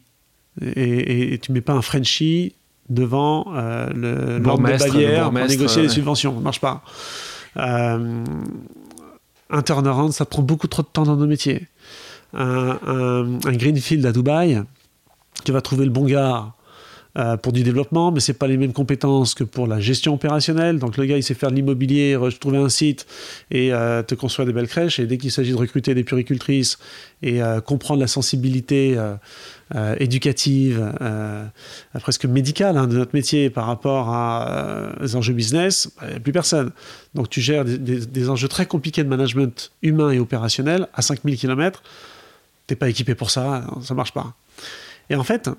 Et, 0.60 0.66
et- 0.80 1.32
et 1.34 1.38
tu 1.38 1.50
mets 1.52 1.60
pas 1.60 1.72
un 1.72 1.82
Frenchie 1.82 2.54
devant 2.88 3.46
euh, 3.54 3.88
le 3.94 4.38
l'ordre 4.38 4.62
de 4.64 4.78
Bavière 4.78 5.30
pour 5.30 5.32
négocier 5.46 5.82
les 5.82 5.88
ouais. 5.88 5.94
subventions. 5.94 6.34
Ça 6.34 6.40
marche 6.40 6.60
pas. 6.60 6.82
Euh, 7.56 8.24
un 9.50 9.62
turnaround, 9.62 10.12
ça 10.12 10.24
prend 10.24 10.42
beaucoup 10.42 10.68
trop 10.68 10.82
de 10.82 10.88
temps 10.88 11.04
dans 11.04 11.16
nos 11.16 11.26
métiers. 11.26 11.66
Un, 12.34 12.78
un- 12.86 13.38
un 13.44 13.52
greenfield 13.56 14.04
à 14.06 14.12
Dubaï, 14.12 14.62
tu 15.44 15.52
vas 15.52 15.62
trouver 15.62 15.84
le 15.84 15.90
bon 15.90 16.04
gars 16.04 16.36
euh, 16.36 16.40
pour 17.42 17.52
du 17.52 17.62
développement, 17.62 18.12
mais 18.12 18.20
c'est 18.20 18.32
pas 18.34 18.46
les 18.46 18.56
mêmes 18.56 18.72
compétences 18.72 19.34
que 19.34 19.42
pour 19.42 19.66
la 19.66 19.80
gestion 19.80 20.14
opérationnelle. 20.14 20.78
Donc 20.78 20.96
le 20.96 21.04
gars, 21.04 21.16
il 21.16 21.22
sait 21.22 21.34
faire 21.34 21.50
de 21.50 21.56
l'immobilier, 21.56 22.16
trouver 22.38 22.58
un 22.58 22.68
site 22.68 23.06
et 23.50 23.72
euh, 23.72 24.02
te 24.02 24.14
construire 24.14 24.46
des 24.46 24.52
belles 24.52 24.68
crèches. 24.68 24.98
Et 24.98 25.06
dès 25.06 25.18
qu'il 25.18 25.32
s'agit 25.32 25.50
de 25.50 25.56
recruter 25.56 25.94
des 25.94 26.04
puricultrices 26.04 26.78
et 27.22 27.42
euh, 27.42 27.60
comprendre 27.60 28.00
la 28.00 28.06
sensibilité 28.06 28.94
euh, 28.96 29.14
euh, 29.74 29.96
éducative, 29.98 30.94
euh, 31.02 31.44
presque 32.00 32.24
médicale 32.24 32.78
hein, 32.78 32.86
de 32.86 32.96
notre 32.96 33.14
métier 33.14 33.50
par 33.50 33.66
rapport 33.66 34.08
à 34.08 34.48
euh, 34.48 34.92
les 35.00 35.14
enjeux 35.14 35.34
business, 35.34 35.90
bah, 36.00 36.06
il 36.10 36.16
a 36.16 36.20
plus 36.20 36.32
personne. 36.32 36.70
Donc 37.14 37.28
tu 37.28 37.42
gères 37.42 37.66
des, 37.66 38.30
enjeux 38.30 38.48
très 38.48 38.64
compliqués 38.64 39.04
de 39.04 39.08
management 39.08 39.70
humain 39.82 40.10
et 40.10 40.18
opérationnel 40.18 40.88
à 40.94 41.02
5000 41.02 41.36
km. 41.36 41.82
T'es 42.66 42.76
pas 42.76 42.88
équipé 42.88 43.14
pour 43.14 43.30
ça, 43.30 43.66
ça 43.82 43.92
marche 43.92 44.12
pas. 44.12 44.34
Et 45.10 45.16
en 45.16 45.24
fait, 45.24 45.50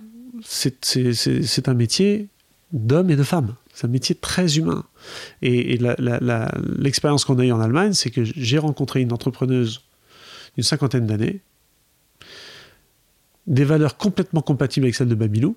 c'est 0.44 1.68
un 1.68 1.74
métier 1.74 2.28
d'hommes 2.72 3.10
et 3.10 3.16
de 3.16 3.24
femmes. 3.24 3.56
C'est 3.74 3.88
un 3.88 3.90
métier 3.90 4.16
très 4.16 4.58
humain. 4.58 4.84
Et, 5.42 5.80
l'expérience 6.78 7.26
qu'on 7.26 7.40
a 7.40 7.46
eue 7.46 7.52
en 7.52 7.62
Allemagne, 7.62 7.94
c'est 7.94 8.12
que 8.12 8.24
j'ai 8.24 8.58
rencontré 8.58 9.02
une 9.02 9.14
entrepreneuse 9.14 9.82
d'une 10.56 10.64
cinquantaine 10.64 11.06
d'années, 11.06 11.42
des 13.48 13.64
valeurs 13.64 13.98
complètement 13.98 14.42
compatibles 14.42 14.86
avec 14.86 14.96
celles 14.96 15.08
de 15.08 15.16
Babylou, 15.16 15.56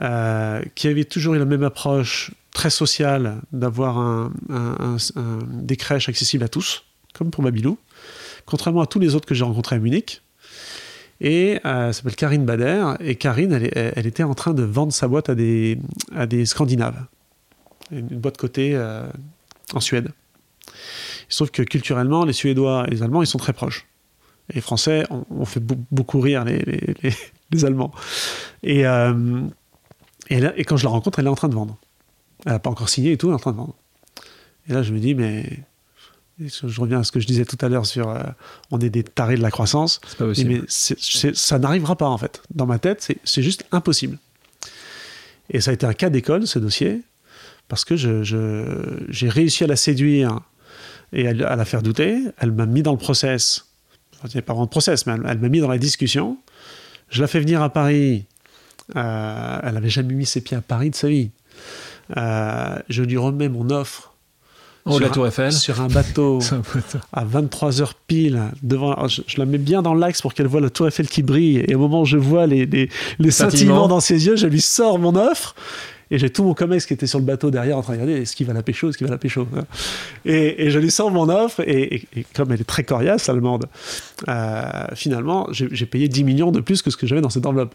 euh, 0.00 0.62
qui 0.74 0.88
avait 0.88 1.04
toujours 1.04 1.34
eu 1.34 1.38
la 1.38 1.44
même 1.44 1.62
approche 1.62 2.32
très 2.52 2.70
sociale 2.70 3.40
d'avoir 3.52 4.30
des 5.48 5.76
crèches 5.76 6.08
accessibles 6.08 6.44
à 6.44 6.48
tous, 6.48 6.84
comme 7.14 7.30
pour 7.30 7.42
Babylou, 7.42 7.78
contrairement 8.44 8.82
à 8.82 8.86
tous 8.86 8.98
les 8.98 9.14
autres 9.14 9.26
que 9.26 9.34
j'ai 9.34 9.44
rencontrés 9.44 9.76
à 9.76 9.78
Munich. 9.78 10.22
Et 11.24 11.60
euh, 11.64 11.86
elle 11.86 11.94
s'appelle 11.94 12.16
Karine 12.16 12.44
Bader. 12.44 12.94
Et 12.98 13.14
Karine, 13.14 13.52
elle, 13.52 14.06
était 14.06 14.24
en 14.24 14.34
train 14.34 14.54
de 14.54 14.64
vendre 14.64 14.92
sa 14.92 15.06
boîte 15.06 15.28
à 15.28 15.36
des, 15.36 15.78
à 16.14 16.26
des 16.26 16.44
Scandinaves. 16.44 17.06
Une 17.92 18.08
boîte 18.08 18.36
cotée 18.36 18.72
euh, 18.74 19.06
en 19.72 19.78
Suède. 19.78 20.10
Il 20.66 20.72
se 21.28 21.36
trouve 21.36 21.52
que 21.52 21.62
culturellement, 21.62 22.24
les 22.24 22.32
Suédois 22.32 22.86
et 22.88 22.90
les 22.90 23.02
Allemands, 23.04 23.22
ils 23.22 23.28
sont 23.28 23.38
très 23.38 23.52
proches. 23.52 23.86
Et 24.50 24.54
les 24.54 24.60
Français, 24.60 25.06
on, 25.30 25.44
fait 25.44 25.62
beaucoup 25.62 26.20
rire 26.20 26.44
les, 26.44 26.58
les, 26.58 27.14
les, 27.52 27.64
Allemands. 27.64 27.92
Et, 28.64 28.84
euh, 28.84 29.42
et, 30.28 30.42
et, 30.56 30.64
quand 30.64 30.76
je 30.76 30.84
la 30.84 30.90
rencontre, 30.90 31.20
elle 31.20 31.26
est 31.26 31.30
en 31.30 31.36
train 31.36 31.48
de 31.48 31.54
vendre. 31.54 31.78
Elle 32.44 32.52
n'a 32.52 32.58
pas 32.58 32.70
encore 32.70 32.88
signé 32.88 33.12
et 33.12 33.16
tout, 33.16 33.28
elle 33.28 33.32
est 33.32 33.36
en 33.36 33.38
train 33.38 33.52
de 33.52 33.58
vendre. 33.58 33.76
Et 34.68 34.72
là, 34.72 34.82
je 34.82 34.92
me 34.92 34.98
dis, 34.98 35.14
mais 35.14 35.44
je 36.40 36.80
reviens 36.80 37.00
à 37.00 37.04
ce 37.04 37.12
que 37.12 37.20
je 37.20 37.26
disais 37.26 37.44
tout 37.44 37.58
à 37.60 37.68
l'heure 37.68 37.86
sur 37.86 38.08
euh, 38.08 38.22
on 38.70 38.78
est 38.80 38.90
des 38.90 39.02
tarés 39.02 39.36
de 39.36 39.42
la 39.42 39.50
croissance. 39.50 40.00
Pas 40.18 40.26
mais 40.44 40.60
ça 40.68 41.58
n'arrivera 41.58 41.96
pas 41.96 42.08
en 42.08 42.18
fait. 42.18 42.42
Dans 42.54 42.66
ma 42.66 42.78
tête, 42.78 43.12
c'est 43.24 43.42
juste 43.42 43.64
impossible. 43.72 44.18
Et 45.50 45.60
ça 45.60 45.70
a 45.70 45.74
été 45.74 45.86
un 45.86 45.92
cas 45.92 46.10
d'école, 46.10 46.46
ce 46.46 46.58
dossier, 46.58 47.02
parce 47.68 47.84
que 47.84 47.96
j'ai 47.96 48.24
je, 48.24 49.26
réussi 49.26 49.64
à 49.64 49.66
la 49.66 49.76
séduire 49.76 50.40
et 51.12 51.28
à, 51.28 51.56
la 51.56 51.64
faire 51.64 51.82
douter. 51.82 52.18
Elle 52.38 52.52
m'a 52.52 52.66
mis 52.66 52.82
dans 52.82 52.92
le 52.92 52.98
process. 52.98 53.66
Enfin, 54.22 54.40
pas 54.40 54.52
vraiment 54.52 54.66
de 54.66 54.70
process, 54.70 55.06
mais 55.06 55.14
elle, 55.26 55.38
m'a 55.38 55.48
mis 55.48 55.60
dans 55.60 55.68
la 55.68 55.78
discussion. 55.78 56.38
Je 57.10 57.20
la 57.20 57.26
fais 57.26 57.40
venir 57.40 57.60
à 57.60 57.70
Paris. 57.70 58.24
Euh, 58.96 59.60
elle 59.62 59.74
n'avait 59.74 59.90
jamais 59.90 60.14
mis 60.14 60.26
ses 60.26 60.40
pieds 60.40 60.56
à 60.56 60.62
Paris 60.62 60.90
de 60.90 60.94
sa 60.94 61.08
vie. 61.08 61.30
Euh, 62.16 62.78
je 62.88 63.02
lui 63.02 63.16
remets 63.16 63.48
mon 63.48 63.70
offre 63.70 64.11
Oh, 64.84 64.98
la 64.98 65.10
Tour 65.10 65.26
Eiffel. 65.26 65.52
Sur 65.52 65.80
un 65.80 65.88
bateau, 65.88 66.40
à 67.12 67.24
23h 67.24 67.92
pile, 68.06 68.42
devant, 68.62 69.06
je, 69.06 69.22
la 69.36 69.44
mets 69.44 69.58
bien 69.58 69.80
dans 69.82 69.94
l'axe 69.94 70.20
pour 70.22 70.34
qu'elle 70.34 70.48
voit 70.48 70.60
la 70.60 70.70
Tour 70.70 70.88
Eiffel 70.88 71.08
qui 71.08 71.22
brille. 71.22 71.64
Et 71.68 71.74
au 71.74 71.78
moment 71.78 72.02
où 72.02 72.04
je 72.04 72.16
vois 72.16 72.46
les, 72.46 72.66
les, 72.66 72.88
les 73.18 73.30
scintillements 73.30 73.88
dans 73.88 74.00
ses 74.00 74.26
yeux, 74.26 74.36
je 74.36 74.46
lui 74.46 74.60
sors 74.60 74.98
mon 74.98 75.14
offre. 75.14 75.54
Et 76.10 76.18
j'ai 76.18 76.28
tout 76.28 76.44
mon 76.44 76.52
comex 76.52 76.84
qui 76.84 76.92
était 76.92 77.06
sur 77.06 77.18
le 77.18 77.24
bateau 77.24 77.50
derrière 77.50 77.78
en 77.78 77.82
train 77.82 77.94
de 77.94 78.02
regarder 78.02 78.20
est-ce 78.20 78.36
qu'il 78.36 78.46
va 78.46 78.52
la 78.52 78.62
pécho, 78.62 78.90
est-ce 78.90 78.98
qu'il 78.98 79.06
va 79.06 79.12
la 79.12 79.18
pécho. 79.18 79.48
Et, 80.26 80.66
et, 80.66 80.70
je 80.70 80.78
lui 80.78 80.90
sors 80.90 81.10
mon 81.10 81.30
offre, 81.30 81.60
et, 81.66 82.06
comme 82.34 82.52
elle 82.52 82.60
est 82.60 82.64
très 82.64 82.84
coriace, 82.84 83.30
allemande, 83.30 83.64
euh, 84.28 84.62
finalement, 84.94 85.48
j'ai 85.50 85.86
payé 85.86 86.08
10 86.08 86.24
millions 86.24 86.52
de 86.52 86.60
plus 86.60 86.82
que 86.82 86.90
ce 86.90 86.98
que 86.98 87.06
j'avais 87.06 87.22
dans 87.22 87.30
cette 87.30 87.46
enveloppe. 87.46 87.74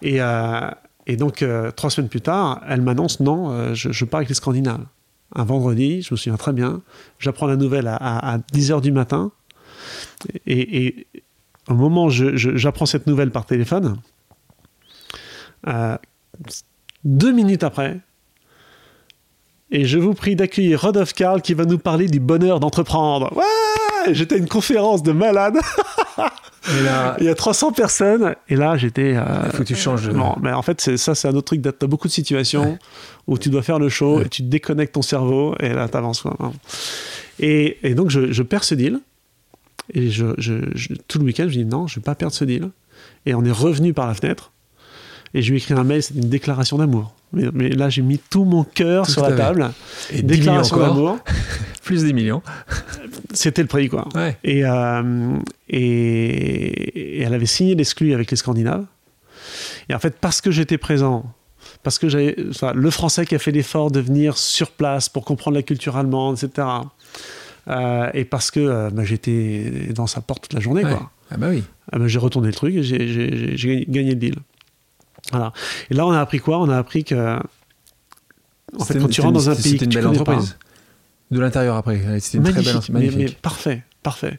Et, 0.00 0.22
euh, 0.22 0.70
et 1.06 1.16
donc, 1.16 1.42
euh, 1.42 1.70
trois 1.72 1.90
semaines 1.90 2.08
plus 2.08 2.22
tard, 2.22 2.62
elle 2.70 2.80
m'annonce 2.80 3.20
non, 3.20 3.74
je, 3.74 3.92
je 3.92 4.04
pars 4.06 4.18
avec 4.18 4.30
les 4.30 4.34
Scandinaves 4.34 4.86
un 5.34 5.44
vendredi, 5.44 6.02
je 6.02 6.14
me 6.14 6.16
souviens 6.16 6.36
très 6.36 6.52
bien. 6.52 6.82
J'apprends 7.18 7.46
la 7.46 7.56
nouvelle 7.56 7.88
à, 7.88 8.38
10h 8.52 8.80
du 8.80 8.92
matin. 8.92 9.32
Et, 10.46 11.06
au 11.68 11.74
moment 11.74 12.06
où 12.06 12.10
j'apprends 12.10 12.86
cette 12.86 13.06
nouvelle 13.06 13.30
par 13.30 13.44
téléphone, 13.44 13.98
euh, 15.66 15.96
deux 17.04 17.32
minutes 17.32 17.64
après, 17.64 18.00
et 19.70 19.84
je 19.84 19.98
vous 19.98 20.14
prie 20.14 20.36
d'accueillir 20.36 20.80
Rodolphe 20.80 21.12
Karl 21.12 21.42
qui 21.42 21.54
va 21.54 21.64
nous 21.64 21.78
parler 21.78 22.06
du 22.06 22.20
bonheur 22.20 22.60
d'entreprendre. 22.60 23.36
Ouais 23.36 24.14
J'étais 24.14 24.36
à 24.36 24.38
une 24.38 24.48
conférence 24.48 25.02
de 25.02 25.10
malade. 25.12 25.58
Il 26.68 27.24
y 27.24 27.28
a 27.28 27.34
300 27.34 27.72
personnes, 27.72 28.34
et 28.48 28.56
là 28.56 28.76
j'étais. 28.76 29.12
Il 29.12 29.16
euh, 29.16 29.50
faut 29.50 29.58
que 29.58 29.62
tu 29.64 29.76
changes. 29.76 30.08
Non, 30.08 30.36
mais 30.40 30.52
en 30.52 30.62
fait, 30.62 30.96
ça, 30.96 31.14
c'est 31.14 31.28
un 31.28 31.34
autre 31.34 31.46
truc. 31.46 31.62
T'as 31.62 31.86
beaucoup 31.86 32.08
de 32.08 32.12
situations 32.12 32.78
où 33.26 33.38
tu 33.38 33.48
dois 33.48 33.62
faire 33.62 33.78
le 33.78 33.88
show 33.88 34.20
et 34.20 34.28
tu 34.28 34.42
déconnectes 34.42 34.94
ton 34.94 35.02
cerveau, 35.02 35.54
et 35.60 35.70
là 35.70 35.88
t'avances. 35.88 36.24
Et, 37.38 37.78
et 37.82 37.94
donc 37.94 38.10
je, 38.10 38.42
perds 38.42 38.64
ce 38.64 38.74
deal. 38.74 39.00
Et 39.94 40.10
je, 40.10 40.24
tout 41.08 41.18
le 41.18 41.24
week-end, 41.24 41.44
je 41.48 41.58
dis 41.58 41.64
non, 41.64 41.86
je 41.86 41.94
ne 41.94 42.00
vais 42.00 42.04
pas 42.04 42.14
perdre 42.14 42.34
ce 42.34 42.44
deal. 42.44 42.70
Et 43.24 43.34
on 43.34 43.44
est 43.44 43.52
revenu 43.52 43.92
par 43.92 44.06
la 44.06 44.14
fenêtre. 44.14 44.52
Et 45.34 45.42
je 45.42 45.50
lui 45.50 45.58
ai 45.58 45.62
écrit 45.62 45.74
un 45.74 45.84
mail, 45.84 46.02
c'est 46.02 46.14
une 46.14 46.28
déclaration 46.28 46.78
d'amour. 46.78 47.14
Mais, 47.36 47.68
là, 47.68 47.88
j'ai 47.88 48.02
mis 48.02 48.18
tout 48.18 48.44
mon 48.44 48.64
cœur 48.64 49.08
sur 49.08 49.22
la 49.22 49.36
table. 49.36 49.70
Et 50.10 50.22
déclaration 50.22 50.78
d'amour. 50.78 51.18
Plus 51.82 52.02
des 52.02 52.12
millions. 52.12 52.42
C'était 53.32 53.62
le 53.62 53.68
prix, 53.68 53.88
quoi. 53.88 54.08
Et, 54.42 54.64
euh, 54.64 55.36
et, 55.68 57.22
elle 57.22 57.34
avait 57.34 57.46
signé 57.46 57.74
l'exclu 57.74 58.14
avec 58.14 58.30
les 58.30 58.36
Scandinaves. 58.36 58.84
Et 59.88 59.94
en 59.94 59.98
fait, 59.98 60.16
parce 60.20 60.40
que 60.40 60.50
j'étais 60.50 60.78
présent, 60.78 61.32
parce 61.82 61.98
que 61.98 62.08
j'avais 62.08 62.34
enfin, 62.50 62.72
le 62.72 62.90
français 62.90 63.24
qui 63.24 63.34
a 63.34 63.38
fait 63.38 63.52
l'effort 63.52 63.90
de 63.90 64.00
venir 64.00 64.36
sur 64.36 64.70
place 64.70 65.08
pour 65.08 65.24
comprendre 65.24 65.56
la 65.56 65.62
culture 65.62 65.96
allemande, 65.96 66.36
etc. 66.42 66.66
Euh, 67.68 68.10
et 68.14 68.24
parce 68.24 68.50
que 68.50 68.60
euh, 68.60 68.90
bah, 68.90 69.04
j'étais 69.04 69.90
dans 69.94 70.06
sa 70.06 70.20
porte 70.20 70.42
toute 70.42 70.54
la 70.54 70.60
journée, 70.60 70.82
quoi. 70.82 71.10
Ah 71.30 71.36
bah 71.36 71.48
oui. 71.50 71.62
Ah 71.92 71.98
bah, 71.98 72.08
j'ai 72.08 72.18
retourné 72.18 72.48
le 72.48 72.54
truc 72.54 72.74
et 72.74 72.82
j'ai 72.82 73.84
gagné 73.88 74.10
le 74.10 74.16
deal. 74.16 74.34
Voilà. 75.30 75.52
Et 75.90 75.94
là, 75.94 76.06
on 76.06 76.12
a 76.12 76.20
appris 76.20 76.38
quoi? 76.38 76.58
On 76.58 76.68
a 76.68 76.78
appris 76.78 77.04
que. 77.04 77.38
En 78.78 78.84
fait, 78.84 78.98
quand 78.98 79.08
tu 79.08 79.20
rentres 79.20 79.34
dans 79.34 79.50
un 79.50 79.54
pays. 79.54 79.72
C'était 79.72 79.84
une 79.84 79.94
belle 79.94 80.06
entreprise. 80.06 80.56
De 81.30 81.40
l'intérieur 81.40 81.76
après. 81.76 82.20
C'était 82.20 82.38
une 82.38 82.44
très 82.44 82.62
belle 82.62 82.76
entreprise. 82.76 83.14
Magnifique. 83.14 83.40
parfait, 83.40 83.82
parfait. 84.02 84.38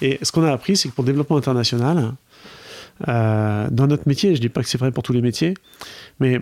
Et 0.00 0.18
ce 0.22 0.30
qu'on 0.32 0.44
a 0.44 0.52
appris, 0.52 0.76
c'est 0.76 0.88
que 0.88 0.94
pour 0.94 1.02
le 1.02 1.06
développement 1.06 1.36
international, 1.36 2.14
euh, 3.08 3.68
dans 3.70 3.86
notre 3.86 4.06
métier, 4.06 4.30
je 4.30 4.40
ne 4.40 4.42
dis 4.42 4.48
pas 4.48 4.62
que 4.62 4.68
c'est 4.68 4.78
vrai 4.78 4.92
pour 4.92 5.02
tous 5.02 5.12
les 5.12 5.22
métiers, 5.22 5.54
mais 6.20 6.40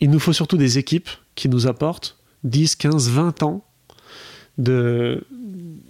il 0.00 0.10
nous 0.10 0.18
faut 0.18 0.32
surtout 0.32 0.56
des 0.56 0.78
équipes 0.78 1.08
qui 1.34 1.48
nous 1.48 1.66
apportent 1.66 2.16
10, 2.44 2.76
15, 2.76 3.10
20 3.10 3.42
ans 3.42 3.64
de, 4.58 5.24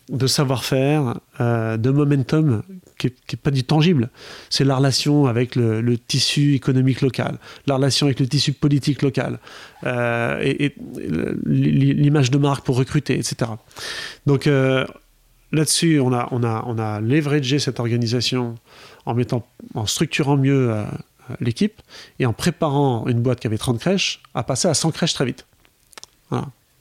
de 0.09 0.27
savoir-faire, 0.27 1.21
euh, 1.41 1.77
de 1.77 1.91
momentum 1.91 2.63
qui 3.09 3.37
n'est 3.37 3.41
pas 3.43 3.51
du 3.51 3.65
tangible. 3.65 4.11
C'est 4.51 4.65
la 4.65 4.77
relation 4.77 5.27
avec 5.27 5.57
le, 5.57 5.97
tissu 5.99 6.55
économique 6.55 7.01
local, 7.01 7.39
la 7.67 7.77
relation 7.77 8.07
avec 8.07 8.21
le 8.21 8.27
tissu 8.27 8.53
politique 8.53 9.03
local, 9.03 9.39
euh, 9.85 10.41
et, 10.43 10.75
l'image 11.47 12.31
de 12.31 12.39
marque 12.39 12.65
pour 12.65 12.77
recruter, 12.77 13.15
etc. 13.15 13.51
Donc 14.27 14.47
euh, 14.47 14.87
là-dessus, 15.53 16.01
on 16.01 16.13
a, 16.13 16.29
on, 16.31 16.43
a, 16.43 16.65
on 16.67 16.79
a 16.79 17.01
leveragé 17.01 17.59
cette 17.59 17.81
organisation 17.81 18.57
en, 19.07 19.15
mettant, 19.15 19.47
en 19.75 19.87
structurant 19.87 20.37
mieux 20.37 20.73
l'équipe 21.41 21.81
et 22.19 22.27
en 22.27 22.33
préparant 22.33 23.07
une 23.07 23.21
boîte 23.21 23.41
qui 23.41 23.47
avait 23.47 23.59
30 23.59 23.79
crèches 23.79 24.21
à 24.35 24.43
passer 24.43 24.69
à 24.69 24.75
100 24.75 24.91
crèches 24.93 25.15
très 25.15 25.25
vite. 25.25 25.47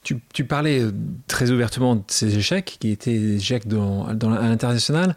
Tu, 0.04 0.44
parlais 0.44 0.82
euh, 0.82 0.92
très 1.28 1.50
ouvertement 1.52 1.96
de 1.96 2.04
ces 2.08 2.38
échecs 2.38 2.76
qui 2.80 2.90
étaient 2.90 3.18
des 3.18 3.36
échecs 3.38 3.64
à 3.68 4.14
l'international. 4.14 5.16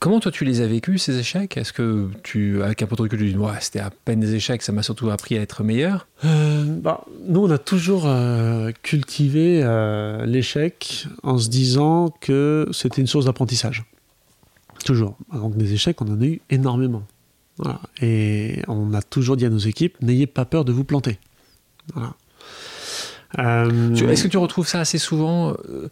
Comment 0.00 0.20
toi 0.20 0.30
tu 0.30 0.44
les 0.44 0.60
as 0.60 0.66
vécus 0.66 1.02
ces 1.02 1.18
échecs? 1.18 1.56
Est-ce 1.56 1.72
que 1.72 2.08
tu, 2.22 2.62
avec 2.62 2.82
un 2.82 2.86
peu 2.86 2.96
de 2.96 3.02
recul, 3.02 3.18
tu 3.18 3.28
dis 3.30 3.36
ouais, 3.36 3.52
c'était 3.60 3.80
à 3.80 3.90
peine 3.90 4.20
des 4.20 4.34
échecs, 4.34 4.62
ça 4.62 4.72
m'a 4.72 4.82
surtout 4.82 5.10
appris 5.10 5.36
à 5.36 5.40
être 5.40 5.62
meilleur? 5.62 6.06
Euh, 6.24 6.64
bah, 6.64 7.04
Nous, 7.26 7.40
on 7.40 7.50
a 7.50 7.58
toujours 7.58 8.04
euh, 8.06 8.72
cultivé 8.82 9.62
l'échec 10.26 11.06
en 11.22 11.38
se 11.38 11.48
disant 11.48 12.12
que 12.20 12.68
c'était 12.72 13.00
une 13.00 13.06
source 13.06 13.26
d'apprentissage. 13.26 13.84
Toujours. 14.84 15.16
Donc 15.32 15.56
des 15.56 15.72
échecs, 15.72 16.00
on 16.02 16.12
en 16.12 16.20
a 16.20 16.24
eu 16.24 16.40
énormément. 16.50 17.04
Et 18.00 18.62
on 18.68 18.92
a 18.94 19.02
toujours 19.02 19.36
dit 19.36 19.46
à 19.46 19.50
nos 19.50 19.58
équipes 19.58 19.96
n'ayez 20.02 20.26
pas 20.26 20.44
peur 20.44 20.64
de 20.64 20.72
vous 20.72 20.84
planter. 20.84 21.18
Voilà. 21.94 22.14
Euh, 23.38 23.94
est-ce 23.94 24.24
que 24.24 24.28
tu 24.28 24.36
retrouves 24.36 24.68
ça 24.68 24.80
assez 24.80 24.98
souvent 24.98 25.56
euh, 25.68 25.88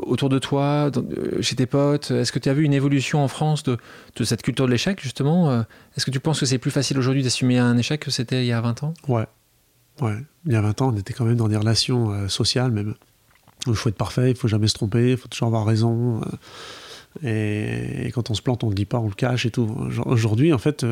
autour 0.00 0.28
de 0.28 0.38
toi, 0.38 0.90
euh, 0.96 1.42
chez 1.42 1.56
tes 1.56 1.66
potes 1.66 2.10
Est-ce 2.10 2.32
que 2.32 2.38
tu 2.38 2.48
as 2.48 2.54
vu 2.54 2.64
une 2.64 2.72
évolution 2.72 3.22
en 3.22 3.28
France 3.28 3.62
de, 3.62 3.78
cette 4.24 4.42
culture 4.42 4.66
de 4.66 4.70
l'échec, 4.70 5.00
justement 5.00 5.64
Est-ce 5.96 6.06
que 6.06 6.10
tu 6.10 6.20
penses 6.20 6.40
que 6.40 6.46
c'est 6.46 6.58
plus 6.58 6.70
facile 6.70 6.98
aujourd'hui 6.98 7.22
d'assumer 7.22 7.58
un 7.58 7.76
échec 7.76 8.00
que 8.00 8.10
c'était 8.10 8.44
il 8.44 8.46
y 8.46 8.52
a 8.52 8.60
20 8.60 8.82
ans? 8.84 8.94
Ouais. 9.08 9.26
Ouais. 10.00 10.16
Il 10.46 10.52
y 10.52 10.56
a 10.56 10.60
20 10.60 10.82
ans, 10.82 10.92
on 10.92 10.96
était 10.96 11.12
quand 11.12 11.24
même 11.24 11.36
dans 11.36 11.48
des 11.48 11.56
relations 11.56 12.28
sociales, 12.28 12.70
même. 12.70 12.94
Il 13.66 13.74
faut 13.74 13.88
être 13.88 13.96
parfait, 13.96 14.30
il 14.30 14.36
faut 14.36 14.48
jamais 14.48 14.68
se 14.68 14.74
tromper, 14.74 15.12
il 15.12 15.16
faut 15.16 15.28
toujours 15.28 15.48
avoir 15.48 15.64
raison. 15.64 16.20
Et, 17.22 18.10
quand 18.14 18.30
on 18.30 18.34
se 18.34 18.42
plante, 18.42 18.64
on 18.64 18.68
le 18.68 18.74
dit 18.74 18.84
pas, 18.84 18.98
on 18.98 19.08
le 19.08 19.14
cache 19.14 19.46
et 19.46 19.50
tout. 19.50 19.74
Aujourd'hui, 20.04 20.52
en 20.52 20.58
fait, 20.58 20.84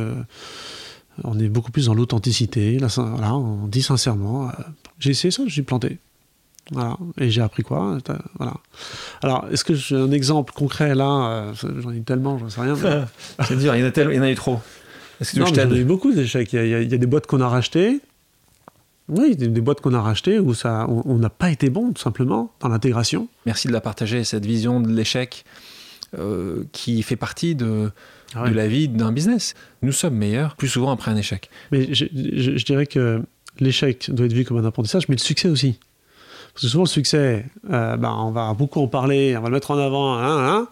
on 1.25 1.39
est 1.39 1.49
beaucoup 1.49 1.71
plus 1.71 1.87
dans 1.87 1.95
l'authenticité. 1.95 2.79
Là, 2.79 2.89
on 2.99 3.67
dit 3.67 3.83
sincèrement, 3.83 4.51
j'ai 4.99 5.11
essayé 5.11 5.31
ça, 5.31 5.43
j'ai 5.47 5.63
planté. 5.63 5.99
Voilà. 6.73 6.97
Et 7.19 7.31
j'ai 7.31 7.43
appris 7.43 7.63
quoi 7.63 7.99
Voilà. 8.39 8.55
Alors, 9.23 9.47
est-ce 9.53 9.65
que 9.65 9.75
j'ai 9.75 9.97
un 9.97 10.11
exemple 10.11 10.53
concret 10.53 10.95
là 10.95 11.53
J'en 11.55 11.93
ai 11.93 12.01
tellement, 12.01 12.39
j'en 12.39 12.49
sais 12.49 12.61
rien. 12.61 12.75
C'est 13.47 13.57
dur, 13.57 13.75
il 13.77 13.83
y 13.83 13.85
en 13.85 13.89
a, 13.89 13.93
il 13.97 14.17
y 14.17 14.19
en 14.19 14.23
a 14.23 14.31
eu 14.31 14.35
trop. 14.35 14.61
Que 15.21 15.39
non, 15.39 15.47
j'en 15.47 15.71
ai 15.71 15.79
eu 15.79 15.85
beaucoup 15.85 16.13
d'échecs. 16.13 16.53
Il, 16.53 16.67
y, 16.67 16.75
a 16.75 16.85
des 16.85 17.07
boîtes 17.07 17.27
qu'on 17.27 17.41
a 17.41 17.49
rachetées. 17.49 18.01
Oui, 19.09 19.37
des, 19.37 19.49
des 19.49 19.61
boîtes 19.61 19.81
qu'on 19.81 19.95
a 19.95 20.01
rachetées 20.01 20.39
où 20.39 20.55
ça, 20.55 20.87
on 20.89 21.17
n'a 21.17 21.31
pas 21.31 21.51
été 21.51 21.71
bon, 21.71 21.93
tout 21.93 22.03
simplement, 22.03 22.53
dans 22.61 22.69
l'intégration. 22.69 23.29
Merci 23.47 23.69
de 23.69 23.73
la 23.73 23.81
partager, 23.81 24.25
cette 24.25 24.47
vision 24.47 24.81
de 24.81 24.89
l'échec 24.89 25.45
euh, 26.19 26.65
qui 26.73 27.03
fait 27.03 27.17
partie 27.17 27.55
de, 27.55 27.91
ah 28.35 28.49
de 28.49 28.55
la 28.55 28.69
vie 28.69 28.89
d'un 28.89 29.13
business. 29.13 29.55
Nous 29.83 29.93
sommes 29.93 30.15
meilleurs 30.15 30.57
plus 30.57 30.69
souvent 30.69 30.91
après 30.91 31.11
un 31.11 31.17
échec. 31.17 31.51
Mais 31.71 31.93
je, 31.93 32.07
je 32.13 32.65
dirais 32.65 32.87
que 32.87 33.23
l'échec 33.61 34.11
doit 34.11 34.27
être 34.27 34.33
vu 34.33 34.45
comme 34.45 34.59
un 34.59 34.65
apprentissage, 34.65 35.09
mais 35.09 35.15
le 35.15 35.21
succès 35.21 35.49
aussi. 35.49 35.79
Parce 36.55 36.65
que 36.65 36.69
souvent, 36.69 36.85
le 36.85 36.89
succès, 36.89 37.47
euh, 37.71 37.97
ben, 37.97 38.13
on 38.13 38.31
va 38.31 38.53
beaucoup 38.55 38.81
en 38.81 38.89
parler, 38.89 39.37
on 39.37 39.41
va 39.41 39.49
le 39.49 39.55
mettre 39.55 39.71
en 39.71 39.79
avant, 39.79 40.19
hein, 40.19 40.49
hein, 40.49 40.69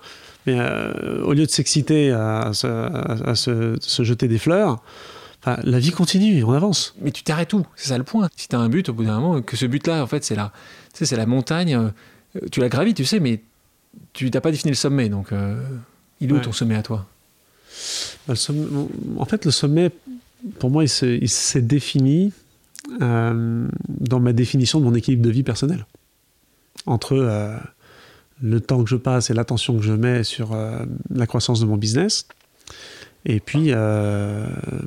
mais 0.46 0.56
euh, 0.58 1.22
au 1.22 1.32
lieu 1.32 1.46
de 1.46 1.50
s'exciter 1.50 2.12
à, 2.12 2.52
se, 2.52 3.78
jeter 4.02 4.28
des 4.28 4.38
fleurs, 4.38 4.82
la 5.46 5.78
vie 5.78 5.90
continue, 5.90 6.44
on 6.44 6.52
avance. 6.52 6.94
Mais 7.00 7.10
tu 7.12 7.22
t'arrêtes 7.22 7.54
où? 7.54 7.66
C'est 7.76 7.88
ça 7.88 7.98
le 7.98 8.04
point. 8.04 8.28
Si 8.36 8.46
tu 8.46 8.56
as 8.56 8.58
un 8.58 8.68
but, 8.68 8.90
au 8.90 8.92
bout 8.92 9.04
d'un 9.04 9.18
moment, 9.18 9.40
que 9.40 9.56
ce 9.56 9.64
but-là, 9.64 10.02
en 10.02 10.06
fait, 10.06 10.22
c'est 10.22 10.34
la, 10.34 10.52
c'est 10.92 11.10
la 11.16 11.26
montagne, 11.26 11.74
euh, 11.74 12.40
tu 12.52 12.60
la 12.60 12.68
gravis, 12.68 12.92
tu 12.92 13.06
sais, 13.06 13.20
mais 13.20 13.40
tu 14.12 14.28
n'as 14.30 14.40
pas 14.40 14.50
défini 14.50 14.70
le 14.70 14.76
sommet. 14.76 15.08
Donc, 15.08 15.28
il 16.20 16.30
est 16.30 16.32
où 16.32 16.40
ton 16.40 16.52
sommet 16.52 16.76
à 16.76 16.82
toi? 16.82 17.06
Ben, 18.28 18.34
En 19.18 19.24
fait, 19.24 19.46
le 19.46 19.50
sommet, 19.50 19.90
pour 20.58 20.70
moi, 20.70 20.84
il 20.84 21.28
s'est 21.28 21.62
défini 21.62 22.32
euh, 23.02 23.68
dans 23.88 24.20
ma 24.20 24.32
définition 24.32 24.80
de 24.80 24.84
mon 24.84 24.94
équilibre 24.94 25.22
de 25.22 25.30
vie 25.30 25.42
personnel. 25.42 25.86
Entre 26.86 27.14
euh, 27.14 27.56
le 28.42 28.60
temps 28.60 28.82
que 28.82 28.88
je 28.88 28.96
passe 28.96 29.30
et 29.30 29.34
l'attention 29.34 29.76
que 29.76 29.82
je 29.82 29.92
mets 29.92 30.24
sur 30.24 30.52
euh, 30.52 30.84
la 31.14 31.26
croissance 31.26 31.60
de 31.60 31.66
mon 31.66 31.76
business, 31.76 32.26
et 33.26 33.38
puis 33.38 33.72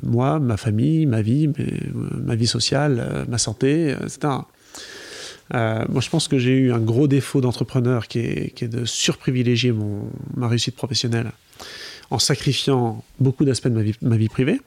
moi, 0.02 0.40
ma 0.40 0.56
famille, 0.56 1.06
ma 1.06 1.22
vie, 1.22 1.48
ma 1.94 2.34
vie 2.34 2.48
sociale, 2.48 3.24
ma 3.28 3.38
santé, 3.38 3.90
etc. 3.90 4.34
moi, 5.52 6.00
je 6.00 6.10
pense 6.10 6.26
que 6.26 6.36
j'ai 6.36 6.50
eu 6.50 6.72
un 6.72 6.80
gros 6.80 7.06
défaut 7.06 7.40
d'entrepreneur 7.40 8.08
qui 8.08 8.18
est, 8.18 8.64
de 8.64 8.84
surprivilégier 8.86 9.70
mon, 9.70 10.10
ma 10.36 10.48
réussite 10.48 10.74
professionnelle 10.74 11.30
en 12.10 12.18
sacrifiant 12.18 13.04
beaucoup 13.20 13.44
d'aspects 13.44 13.68
de 13.68 13.92
ma 14.02 14.16
vie 14.16 14.28
privée. 14.28 14.60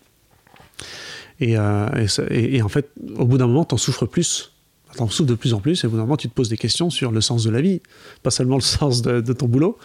Euh, 1.41 2.07
et, 2.29 2.61
en 2.61 2.69
fait, 2.69 2.89
au 3.17 3.25
bout 3.25 3.37
d'un 3.37 3.47
moment, 3.47 3.65
tu 3.65 3.75
en 3.75 3.77
souffres 3.77 4.05
plus. 4.05 4.53
Tu 4.95 5.01
en 5.01 5.09
souffres 5.09 5.29
de 5.29 5.35
plus 5.35 5.53
en 5.53 5.59
plus, 5.59 5.83
et 5.83 5.87
au 5.87 5.89
bout 5.89 5.97
d'un 5.97 6.03
moment, 6.03 6.17
tu 6.17 6.29
te 6.29 6.33
poses 6.33 6.49
des 6.49 6.57
questions 6.57 6.89
sur 6.89 7.11
le 7.11 7.21
sens 7.21 7.43
de 7.43 7.51
la 7.51 7.61
vie, 7.61 7.81
pas 8.23 8.31
seulement 8.31 8.55
le 8.55 8.61
sens 8.61 9.01
de, 9.01 9.33
ton 9.33 9.47
boulot. 9.47 9.77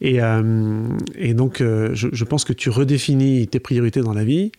Et, 0.00 0.20
euh, 0.20 0.88
donc, 1.34 1.60
euh, 1.60 1.90
je, 1.94 2.24
pense 2.24 2.44
que 2.44 2.52
tu 2.52 2.70
redéfinis 2.70 3.48
tes 3.48 3.60
priorités 3.60 4.00
dans 4.02 4.12
la 4.12 4.24
vie. 4.24 4.52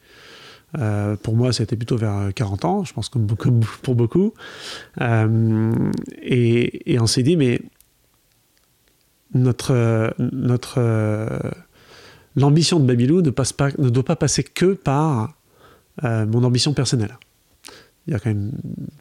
pour 1.22 1.36
moi, 1.36 1.53
c'était 1.53 1.76
plutôt 1.76 1.97
vers 1.97 2.34
40 2.34 2.65
ans, 2.65 2.84
je 2.84 2.93
pense 2.93 3.09
comme, 3.09 3.28
pour 3.84 3.95
beaucoup. 3.95 4.34
et, 4.99 6.97
on 6.99 7.07
s'est 7.07 7.24
dit, 7.24 7.38
mais 7.38 7.61
notre, 9.34 10.15
notre, 10.18 10.80
l'ambition 12.36 12.80
de 12.80 12.86
Babylou 12.86 13.22
ne, 13.22 13.30
passe 13.30 13.53
pas, 13.53 13.70
ne 13.78 13.89
doit 13.89 14.05
pas 14.05 14.15
passer 14.15 14.43
que 14.43 14.74
par 14.74 15.37
mon 16.04 16.43
ambition 16.43 16.74
personnelle. 16.74 17.18
Il 18.08 18.14
y 18.14 18.16
a 18.16 18.20
quand 18.20 18.30
même 18.30 18.52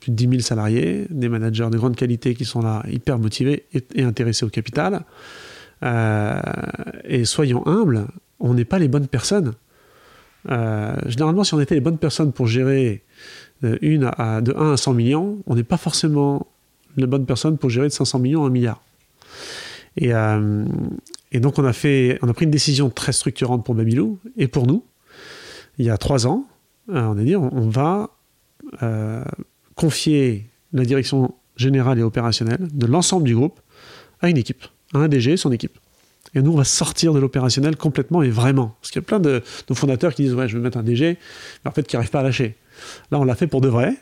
plus 0.01 0.11
de 0.11 0.17
10 0.17 0.29
000 0.29 0.41
salariés, 0.41 1.07
des 1.11 1.29
managers 1.29 1.69
de 1.71 1.79
grande 1.79 1.95
qualité 1.95 2.35
qui 2.35 2.45
sont 2.45 2.61
là, 2.61 2.83
hyper 2.91 3.19
motivés 3.19 3.67
et, 3.73 4.03
intéressés 4.03 4.45
au 4.45 4.49
capital. 4.49 5.03
Euh, 5.85 6.41
et 7.05 7.25
soyons 7.25 7.65
humbles, 7.67 8.07
on 8.41 8.55
n'est 8.55 8.65
pas 8.65 8.81
les 8.81 8.89
bonnes 8.89 9.07
personnes. 9.07 9.55
Euh, 10.51 10.97
généralement, 11.07 11.45
si 11.45 11.55
on 11.55 11.61
était 11.61 11.77
les 11.77 11.81
bonnes 11.81 11.99
personnes 11.99 12.33
pour 12.33 12.49
gérer 12.49 13.05
une 13.81 14.11
à, 14.17 14.41
de 14.41 14.53
1 14.57 14.73
à 14.73 14.77
100 14.77 14.95
millions, 14.95 15.39
on 15.47 15.55
n'est 15.55 15.65
pas 15.65 15.77
forcément 15.77 16.49
les 16.97 17.07
bonnes 17.07 17.27
personnes 17.27 17.59
pour 17.59 17.71
gérer 17.71 17.87
de 17.87 17.93
500 17.93 18.19
millions 18.19 18.43
à 18.43 18.49
1 18.49 18.51
milliard. 18.51 18.83
Et, 19.99 20.11
donc, 21.41 21.59
on 21.59 21.65
a, 21.65 21.73
fait, 21.73 22.19
on 22.23 22.29
a 22.29 22.35
pris 22.35 22.45
une 22.45 22.51
décision 22.51 22.91
très 22.91 23.13
structurante 23.13 23.65
pour 23.65 23.77
Babylou 23.77 24.19
et 24.37 24.49
pour 24.49 24.67
nous, 24.67 24.85
il 25.79 25.87
y 25.87 25.91
a 25.91 25.97
trois 25.97 26.27
ans, 26.27 26.45
euh, 26.45 26.56
dit 26.89 27.37
on, 27.37 27.69
va 27.69 28.11
euh, 28.83 29.25
confier 29.75 30.47
la 30.73 30.85
direction 30.85 31.35
générale 31.57 31.99
et 31.99 32.03
opérationnelle 32.03 32.69
de 32.73 32.87
l'ensemble 32.87 33.25
du 33.25 33.35
groupe 33.35 33.61
à 34.21 34.29
une 34.29 34.37
équipe, 34.37 34.65
à 34.95 34.99
un 34.99 35.09
DG, 35.09 35.37
son 35.37 35.53
équipe. 35.53 35.79
Et 36.35 36.43
nous, 36.43 36.53
on 36.53 36.57
va 36.57 36.65
sortir 36.65 37.15
de 37.15 37.19
l'opérationnel 37.19 37.77
complètement 37.77 38.23
et 38.23 38.31
vraiment. 38.31 38.77
Parce 38.81 38.91
qu'il 38.91 39.01
y 39.01 39.05
a 39.05 39.07
plein 39.07 39.21
de, 39.21 39.43
fondateurs 39.73 40.15
qui 40.15 40.23
disent 40.23 40.35
Ouais, 40.35 40.49
je 40.49 40.57
vais 40.57 40.63
mettre 40.63 40.77
un 40.77 40.83
DG, 40.83 41.19
mais 41.65 41.69
en 41.71 41.73
fait, 41.73 41.87
qui 41.87 41.97
n'arrivent 41.97 42.11
pas 42.11 42.21
à 42.21 42.25
lâcher. 42.25 42.57
Là, 43.11 43.19
on 43.19 43.25
l'a 43.25 43.35
fait 43.35 43.47
pour 43.47 43.61
de 43.61 43.69
vrai. 43.69 43.95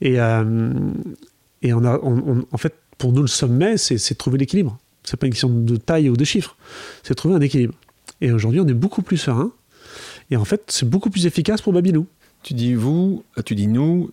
Et, 0.00 0.20
euh, 0.20 0.72
et 1.62 1.72
on 1.72 1.84
a, 1.84 1.98
en 1.98 2.58
fait, 2.58 2.74
pour 2.98 3.12
nous, 3.12 3.22
le 3.22 3.28
sommet, 3.28 3.76
c'est 3.76 3.96
de 3.96 4.18
trouver 4.18 4.38
l'équilibre. 4.38 4.78
C'est 5.04 5.16
pas 5.16 5.26
une 5.26 5.32
question 5.32 5.48
de 5.48 5.76
taille 5.76 6.08
ou 6.08 6.16
de 6.16 6.24
chiffres, 6.24 6.56
c'est 7.02 7.14
de 7.14 7.16
trouver 7.16 7.34
un 7.34 7.40
équilibre. 7.40 7.74
Et 8.20 8.30
aujourd'hui, 8.30 8.60
on 8.60 8.68
est 8.68 8.74
beaucoup 8.74 9.02
plus 9.02 9.16
serein 9.16 9.50
et 10.30 10.36
en 10.36 10.44
fait, 10.44 10.62
c'est 10.68 10.88
beaucoup 10.88 11.10
plus 11.10 11.26
efficace 11.26 11.60
pour 11.60 11.72
Babylou. 11.72 12.06
Tu 12.42 12.54
dis 12.54 12.74
vous, 12.74 13.24
tu 13.44 13.54
dis 13.54 13.68
nous, 13.68 14.10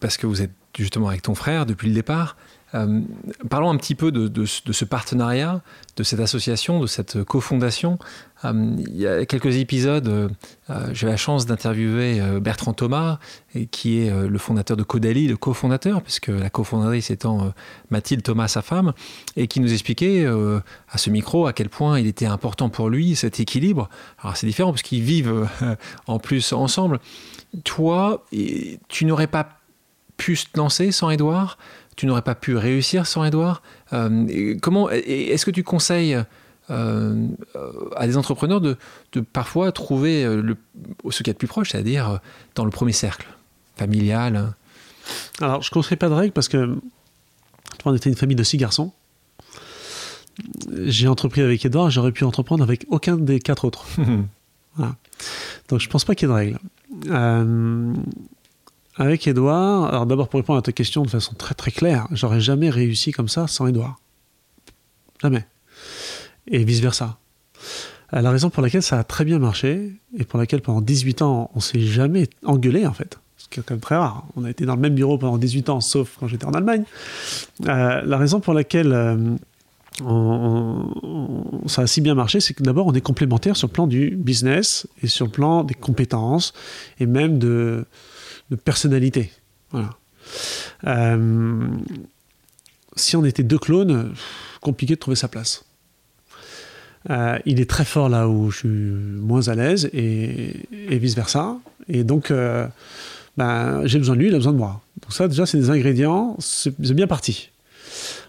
parce 0.00 0.16
que 0.16 0.26
vous 0.26 0.42
êtes 0.42 0.52
justement 0.76 1.08
avec 1.08 1.22
ton 1.22 1.34
frère 1.34 1.66
depuis 1.66 1.88
le 1.88 1.94
départ. 1.94 2.36
Euh, 2.74 3.00
parlons 3.48 3.70
un 3.70 3.76
petit 3.76 3.94
peu 3.94 4.10
de, 4.10 4.44
ce 4.44 4.84
partenariat, 4.84 5.62
de 5.96 6.02
cette 6.02 6.20
association, 6.20 6.80
de 6.80 6.86
cette 6.86 7.22
cofondation. 7.22 7.98
Euh, 8.44 8.76
il 8.78 8.96
y 8.96 9.06
a 9.06 9.24
quelques 9.26 9.56
épisodes, 9.56 10.08
euh, 10.08 10.88
j'ai 10.92 11.06
la 11.06 11.16
chance 11.16 11.46
d'interviewer 11.46 12.20
Bertrand 12.40 12.72
Thomas, 12.72 13.18
qui 13.70 14.00
est 14.00 14.10
le 14.10 14.38
fondateur 14.38 14.76
de 14.76 14.82
Caudalie, 14.82 15.28
le 15.28 15.36
cofondateur, 15.36 16.02
puisque 16.02 16.28
la 16.28 16.50
cofondatrice 16.50 17.10
étant 17.10 17.52
Mathilde 17.90 18.22
Thomas, 18.22 18.48
sa 18.48 18.62
femme, 18.62 18.92
et 19.36 19.46
qui 19.46 19.60
nous 19.60 19.72
expliquait 19.72 20.26
à 20.26 20.98
ce 20.98 21.10
micro 21.10 21.46
à 21.46 21.52
quel 21.52 21.68
point 21.68 22.00
il 22.00 22.06
était 22.06 22.26
important 22.26 22.68
pour 22.68 22.90
lui 22.90 23.14
cet 23.14 23.38
équilibre. 23.40 23.88
Alors 24.22 24.36
c'est 24.36 24.46
différent 24.46 24.72
parce 24.72 24.82
qu'ils 24.82 25.02
vivent 25.02 25.48
en 26.06 26.18
plus 26.18 26.52
ensemble. 26.52 26.98
Toi, 27.62 28.24
tu 28.88 29.04
n'aurais 29.04 29.28
pas 29.28 29.60
pu 30.16 30.36
se 30.36 30.46
lancer 30.54 30.92
sans 30.92 31.10
Edouard 31.10 31.58
tu 31.96 32.06
n'aurais 32.06 32.22
pas 32.22 32.34
pu 32.34 32.56
réussir 32.56 33.06
sans 33.06 33.24
Edouard 33.24 33.62
euh, 33.92 34.56
Comment 34.60 34.90
Est-ce 34.90 35.44
que 35.46 35.50
tu 35.50 35.62
conseilles 35.62 36.18
euh, 36.70 37.28
à 37.96 38.06
des 38.06 38.16
entrepreneurs 38.16 38.60
de, 38.60 38.76
parfois 39.32 39.72
trouver 39.72 40.24
le, 40.24 40.56
ce 41.10 41.18
qu'il 41.18 41.28
y 41.28 41.30
a 41.30 41.34
de 41.34 41.38
plus 41.38 41.48
proche, 41.48 41.70
c'est-à-dire 41.70 42.20
dans 42.54 42.64
le 42.64 42.70
premier 42.70 42.92
cercle 42.92 43.26
familial 43.76 44.54
Alors, 45.40 45.62
je 45.62 45.70
ne 45.70 45.74
conseille 45.74 45.98
pas 45.98 46.08
de 46.08 46.14
règle 46.14 46.32
parce 46.32 46.48
que 46.48 46.76
on 47.84 47.94
était 47.94 48.08
une 48.08 48.16
famille 48.16 48.36
de 48.36 48.42
six 48.42 48.56
garçons. 48.56 48.92
J'ai 50.84 51.06
entrepris 51.06 51.42
avec 51.42 51.64
Edouard, 51.64 51.90
j'aurais 51.90 52.12
pu 52.12 52.24
entreprendre 52.24 52.62
avec 52.62 52.86
aucun 52.88 53.16
des 53.16 53.38
quatre 53.40 53.64
autres. 53.64 53.86
Donc, 55.68 55.80
je 55.80 55.86
ne 55.86 55.90
pense 55.90 56.04
pas 56.04 56.14
qu'il 56.14 56.28
y 56.28 56.30
ait 56.30 56.34
de 56.34 56.38
règle. 56.38 56.58
Euh, 57.08 57.94
avec 58.96 59.26
Edouard, 59.26 59.86
alors 59.86 60.06
d'abord 60.06 60.28
pour 60.28 60.38
répondre 60.38 60.58
à 60.58 60.62
ta 60.62 60.72
question 60.72 61.02
de 61.02 61.10
façon 61.10 61.34
très 61.34 61.54
très 61.54 61.70
claire, 61.70 62.06
j'aurais 62.12 62.40
jamais 62.40 62.70
réussi 62.70 63.10
comme 63.12 63.28
ça 63.28 63.46
sans 63.46 63.66
Edouard. 63.66 63.98
Jamais. 65.20 65.46
Et 66.48 66.64
vice-versa. 66.64 67.18
Euh, 68.12 68.20
la 68.20 68.30
raison 68.30 68.50
pour 68.50 68.62
laquelle 68.62 68.82
ça 68.82 68.98
a 68.98 69.04
très 69.04 69.24
bien 69.24 69.38
marché, 69.38 69.92
et 70.16 70.24
pour 70.24 70.38
laquelle 70.38 70.60
pendant 70.60 70.80
18 70.80 71.22
ans, 71.22 71.50
on 71.54 71.60
s'est 71.60 71.80
jamais 71.80 72.28
engueulé 72.44 72.86
en 72.86 72.92
fait, 72.92 73.18
ce 73.36 73.48
qui 73.48 73.60
est 73.60 73.62
quand 73.62 73.74
même 73.74 73.80
très 73.80 73.96
rare. 73.96 74.26
On 74.36 74.44
a 74.44 74.50
été 74.50 74.64
dans 74.64 74.76
le 74.76 74.80
même 74.80 74.94
bureau 74.94 75.18
pendant 75.18 75.38
18 75.38 75.70
ans, 75.70 75.80
sauf 75.80 76.16
quand 76.20 76.28
j'étais 76.28 76.46
en 76.46 76.52
Allemagne. 76.52 76.84
Euh, 77.66 78.02
la 78.04 78.18
raison 78.18 78.38
pour 78.38 78.54
laquelle 78.54 78.92
euh, 78.92 79.16
ça 81.66 81.82
a 81.82 81.86
si 81.86 82.00
bien 82.00 82.14
marché, 82.14 82.40
c'est 82.40 82.54
que 82.54 82.62
d'abord 82.62 82.86
on 82.86 82.92
est 82.92 83.00
complémentaires 83.00 83.56
sur 83.56 83.68
le 83.68 83.72
plan 83.72 83.86
du 83.86 84.10
business 84.10 84.86
et 85.02 85.08
sur 85.08 85.26
le 85.26 85.32
plan 85.32 85.64
des 85.64 85.74
compétences 85.74 86.52
et 87.00 87.06
même 87.06 87.38
de, 87.38 87.86
de 88.50 88.56
personnalité. 88.56 89.30
Voilà. 89.70 89.90
Euh, 90.86 91.66
si 92.96 93.16
on 93.16 93.24
était 93.24 93.42
deux 93.42 93.58
clones, 93.58 94.14
compliqué 94.60 94.94
de 94.94 95.00
trouver 95.00 95.16
sa 95.16 95.28
place. 95.28 95.64
Euh, 97.10 97.38
il 97.44 97.60
est 97.60 97.68
très 97.68 97.84
fort 97.84 98.08
là 98.08 98.28
où 98.28 98.50
je 98.50 98.58
suis 98.58 98.68
moins 98.68 99.48
à 99.48 99.54
l'aise 99.54 99.90
et, 99.92 100.66
vice-versa. 100.72 101.58
Et 101.88 102.02
donc, 102.02 102.30
euh, 102.30 102.66
ben, 103.36 103.82
j'ai 103.84 103.98
besoin 103.98 104.14
de 104.14 104.20
lui, 104.20 104.28
il 104.28 104.34
a 104.34 104.38
besoin 104.38 104.52
de 104.52 104.58
moi. 104.58 104.80
Donc 105.02 105.12
ça, 105.12 105.28
déjà, 105.28 105.44
c'est 105.44 105.58
des 105.58 105.70
ingrédients, 105.70 106.36
c'est 106.38 106.78
bien 106.78 107.06
parti. 107.06 107.50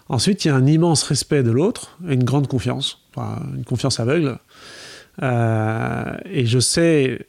Ensuite, 0.10 0.46
il 0.46 0.50
y 0.50 0.52
a 0.52 0.56
un 0.56 0.66
immense 0.66 1.04
respect 1.04 1.42
de 1.42 1.52
l'autre 1.52 1.98
et 2.08 2.14
une 2.14 2.24
grande 2.24 2.48
confiance, 2.48 3.00
une 3.18 3.64
confiance 3.66 4.00
aveugle. 4.00 4.38
et 5.22 6.46
je 6.46 6.60
sais 6.60 7.26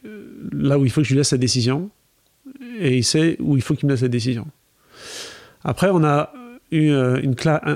là 0.53 0.78
où 0.78 0.84
il 0.84 0.91
faut 0.91 1.01
que 1.01 1.07
je 1.07 1.12
lui 1.12 1.18
laisse 1.18 1.28
sa 1.28 1.39
décision 1.39 1.91
et 2.78 2.96
il 2.96 3.04
sait 3.04 3.36
où 3.40 3.57
il 3.57 3.62
faut 3.62 3.74
qu'il 3.74 3.88
mette 3.88 3.98
sa 3.98 4.09
décision. 4.09 4.46
Après, 5.64 5.88
on 5.90 6.04
a 6.04 6.32
eu 6.70 6.90
une 6.90 7.34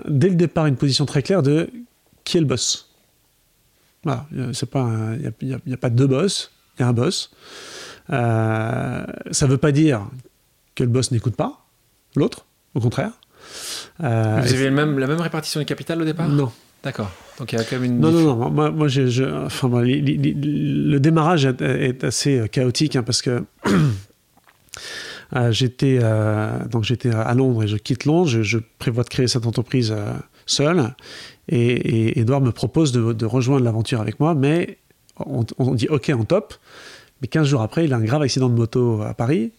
dès 0.08 0.28
le 0.28 0.34
départ 0.34 0.66
une 0.66 0.76
position 0.76 1.06
très 1.06 1.22
claire 1.22 1.42
de 1.42 1.70
qui 2.24 2.36
est 2.36 2.40
le 2.40 2.46
boss. 2.46 2.90
Voilà, 4.04 4.26
c'est 4.52 4.70
pas, 4.70 4.88
il 5.16 5.32
n'y 5.66 5.74
a, 5.74 5.76
pas 5.76 5.90
deux 5.90 6.06
boss, 6.06 6.50
il 6.78 6.82
y 6.82 6.84
a 6.84 6.88
un 6.88 6.92
boss. 6.92 7.30
ça 8.08 9.06
ne 9.42 9.46
veut 9.46 9.58
pas 9.58 9.72
dire 9.72 10.06
que 10.74 10.84
le 10.84 10.90
boss 10.90 11.10
n'écoute 11.10 11.36
pas 11.36 11.66
l'autre, 12.16 12.46
au 12.74 12.80
contraire. 12.80 13.12
Vous 13.98 14.04
avez 14.06 14.70
même, 14.70 14.98
la 14.98 15.06
même 15.06 15.20
répartition 15.20 15.60
du 15.60 15.66
capital 15.66 16.00
au 16.00 16.04
départ? 16.04 16.28
Non. 16.28 16.50
D'accord. 16.82 17.10
Donc 17.38 17.52
il 17.52 17.58
y 17.58 17.60
a 17.60 17.64
quand 17.64 17.76
même 17.76 17.84
une. 17.84 18.00
Non, 18.00 18.10
non, 18.10 18.20
non. 18.20 18.50
Moi, 18.50 18.70
moi 18.70 18.86
enfin, 19.44 19.68
le 19.82 20.98
démarrage 20.98 21.44
est, 21.44 22.04
assez 22.04 22.48
chaotique 22.50 22.96
hein, 22.96 23.02
parce 23.02 23.20
que 23.22 23.44
euh, 25.34 25.52
j'étais 25.52 25.98
euh, 26.02 26.64
donc 26.66 26.84
j'étais 26.84 27.10
à 27.10 27.34
Londres 27.34 27.64
et 27.64 27.68
je 27.68 27.76
quitte 27.76 28.04
Londres. 28.04 28.28
Je, 28.28 28.58
prévois 28.78 29.04
de 29.04 29.08
créer 29.08 29.28
cette 29.28 29.46
entreprise 29.46 29.92
euh, 29.92 30.12
seul 30.46 30.94
et, 31.48 32.18
Edouard 32.20 32.40
me 32.40 32.52
propose 32.52 32.92
de, 32.92 33.26
rejoindre 33.26 33.64
l'aventure 33.64 34.00
avec 34.00 34.20
moi, 34.20 34.34
mais 34.34 34.78
on, 35.18 35.44
dit 35.74 35.88
OK 35.88 36.10
en 36.10 36.24
top. 36.24 36.54
Mais 37.22 37.28
15 37.28 37.46
jours 37.46 37.60
après, 37.60 37.84
il 37.84 37.92
a 37.92 37.96
un 37.96 38.04
grave 38.04 38.22
accident 38.22 38.48
de 38.48 38.54
moto 38.54 39.02
à 39.02 39.12
Paris 39.12 39.52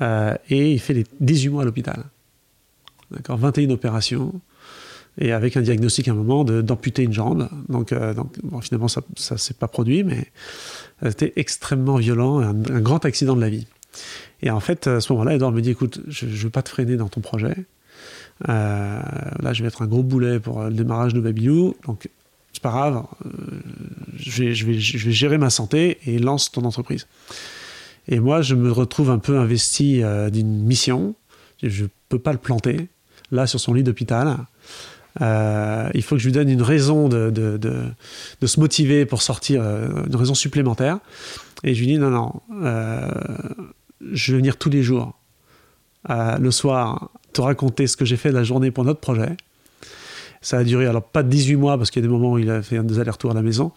et 0.00 0.72
il 0.72 0.78
fait 0.78 0.92
les 0.92 1.06
18 1.20 1.48
mois 1.48 1.62
à 1.62 1.64
l'hôpital. 1.64 2.04
D'accord, 3.10 3.38
21 3.38 3.70
opérations 3.70 4.40
et 5.18 5.32
avec 5.32 5.56
un 5.56 5.62
diagnostic 5.62 6.08
à 6.08 6.12
un 6.12 6.14
moment 6.14 6.44
d'amputer 6.44 7.02
une 7.02 7.12
jambe. 7.12 7.48
Euh, 7.92 8.14
donc 8.14 8.34
finalement, 8.62 8.88
ça 8.88 9.02
ne 9.30 9.36
s'est 9.36 9.54
pas 9.54 9.68
produit, 9.68 10.04
mais 10.04 10.26
c'était 11.02 11.32
extrêmement 11.36 11.96
violent, 11.96 12.40
un, 12.40 12.80
grand 12.80 13.04
accident 13.04 13.36
de 13.36 13.40
la 13.40 13.50
vie. 13.50 13.66
Et 14.42 14.50
en 14.50 14.60
fait, 14.60 14.86
à 14.86 15.00
ce 15.00 15.12
moment-là, 15.12 15.34
Edouard 15.34 15.52
me 15.52 15.60
dit, 15.60 15.70
écoute, 15.70 16.00
je 16.08 16.26
ne 16.26 16.30
veux 16.30 16.50
pas 16.50 16.62
te 16.62 16.68
freiner 16.68 16.96
dans 16.96 17.08
ton 17.08 17.20
projet. 17.20 17.54
Euh, 18.48 19.00
là, 19.40 19.52
je 19.52 19.62
vais 19.62 19.68
être 19.68 19.82
un 19.82 19.86
gros 19.86 20.02
boulet 20.02 20.40
pour 20.40 20.62
le 20.62 20.72
démarrage 20.72 21.12
de 21.12 21.20
Babylou. 21.20 21.76
Donc, 21.86 22.08
c'est 22.52 22.62
pas 22.62 22.70
grave, 22.70 23.04
euh, 23.26 23.30
je, 24.16 24.66
vais, 24.66 24.78
gérer 24.78 25.38
ma 25.38 25.50
santé 25.50 25.98
et 26.06 26.18
lance 26.18 26.50
ton 26.50 26.64
entreprise. 26.64 27.06
Et 28.08 28.18
moi, 28.18 28.42
je 28.42 28.54
me 28.54 28.72
retrouve 28.72 29.10
un 29.10 29.18
peu 29.18 29.38
investi 29.38 30.02
d'une 30.32 30.64
mission. 30.64 31.14
Je 31.62 31.84
ne 31.84 31.88
peux 32.08 32.18
pas 32.18 32.32
le 32.32 32.38
planter, 32.38 32.88
là, 33.30 33.46
sur 33.46 33.60
son 33.60 33.74
lit 33.74 33.82
d'hôpital. 33.82 34.38
Euh, 35.20 35.90
il 35.94 36.02
faut 36.02 36.16
que 36.16 36.20
je 36.20 36.26
lui 36.26 36.32
donne 36.32 36.48
une 36.48 36.62
raison 36.62 37.08
de, 37.08 37.30
se 38.44 38.60
motiver 38.60 39.06
pour 39.06 39.22
sortir, 39.22 39.62
euh, 39.62 40.04
une 40.06 40.16
raison 40.16 40.34
supplémentaire. 40.34 40.98
Et 41.64 41.74
je 41.74 41.80
lui 41.80 41.88
dis 41.88 41.98
non, 41.98 42.10
non, 42.10 42.32
euh, 42.62 43.10
je 44.12 44.32
vais 44.32 44.38
venir 44.38 44.56
tous 44.56 44.70
les 44.70 44.82
jours, 44.82 45.18
le 46.08 46.50
soir, 46.50 47.10
te 47.32 47.40
raconter 47.40 47.86
ce 47.86 47.96
que 47.96 48.04
j'ai 48.04 48.16
fait 48.16 48.32
la 48.32 48.42
journée 48.42 48.70
pour 48.70 48.84
notre 48.84 49.00
projet. 49.00 49.36
Ça 50.40 50.58
a 50.58 50.64
duré, 50.64 50.86
alors 50.86 51.02
pas 51.02 51.22
18 51.22 51.56
mois, 51.56 51.76
parce 51.76 51.90
qu'il 51.90 52.02
y 52.02 52.04
a 52.04 52.08
des 52.08 52.12
moments 52.12 52.32
où 52.32 52.38
il 52.38 52.50
a 52.50 52.62
fait 52.62 52.82
des 52.82 52.98
allers-retours 52.98 53.30
à 53.30 53.34
la 53.34 53.42
maison, 53.42 53.72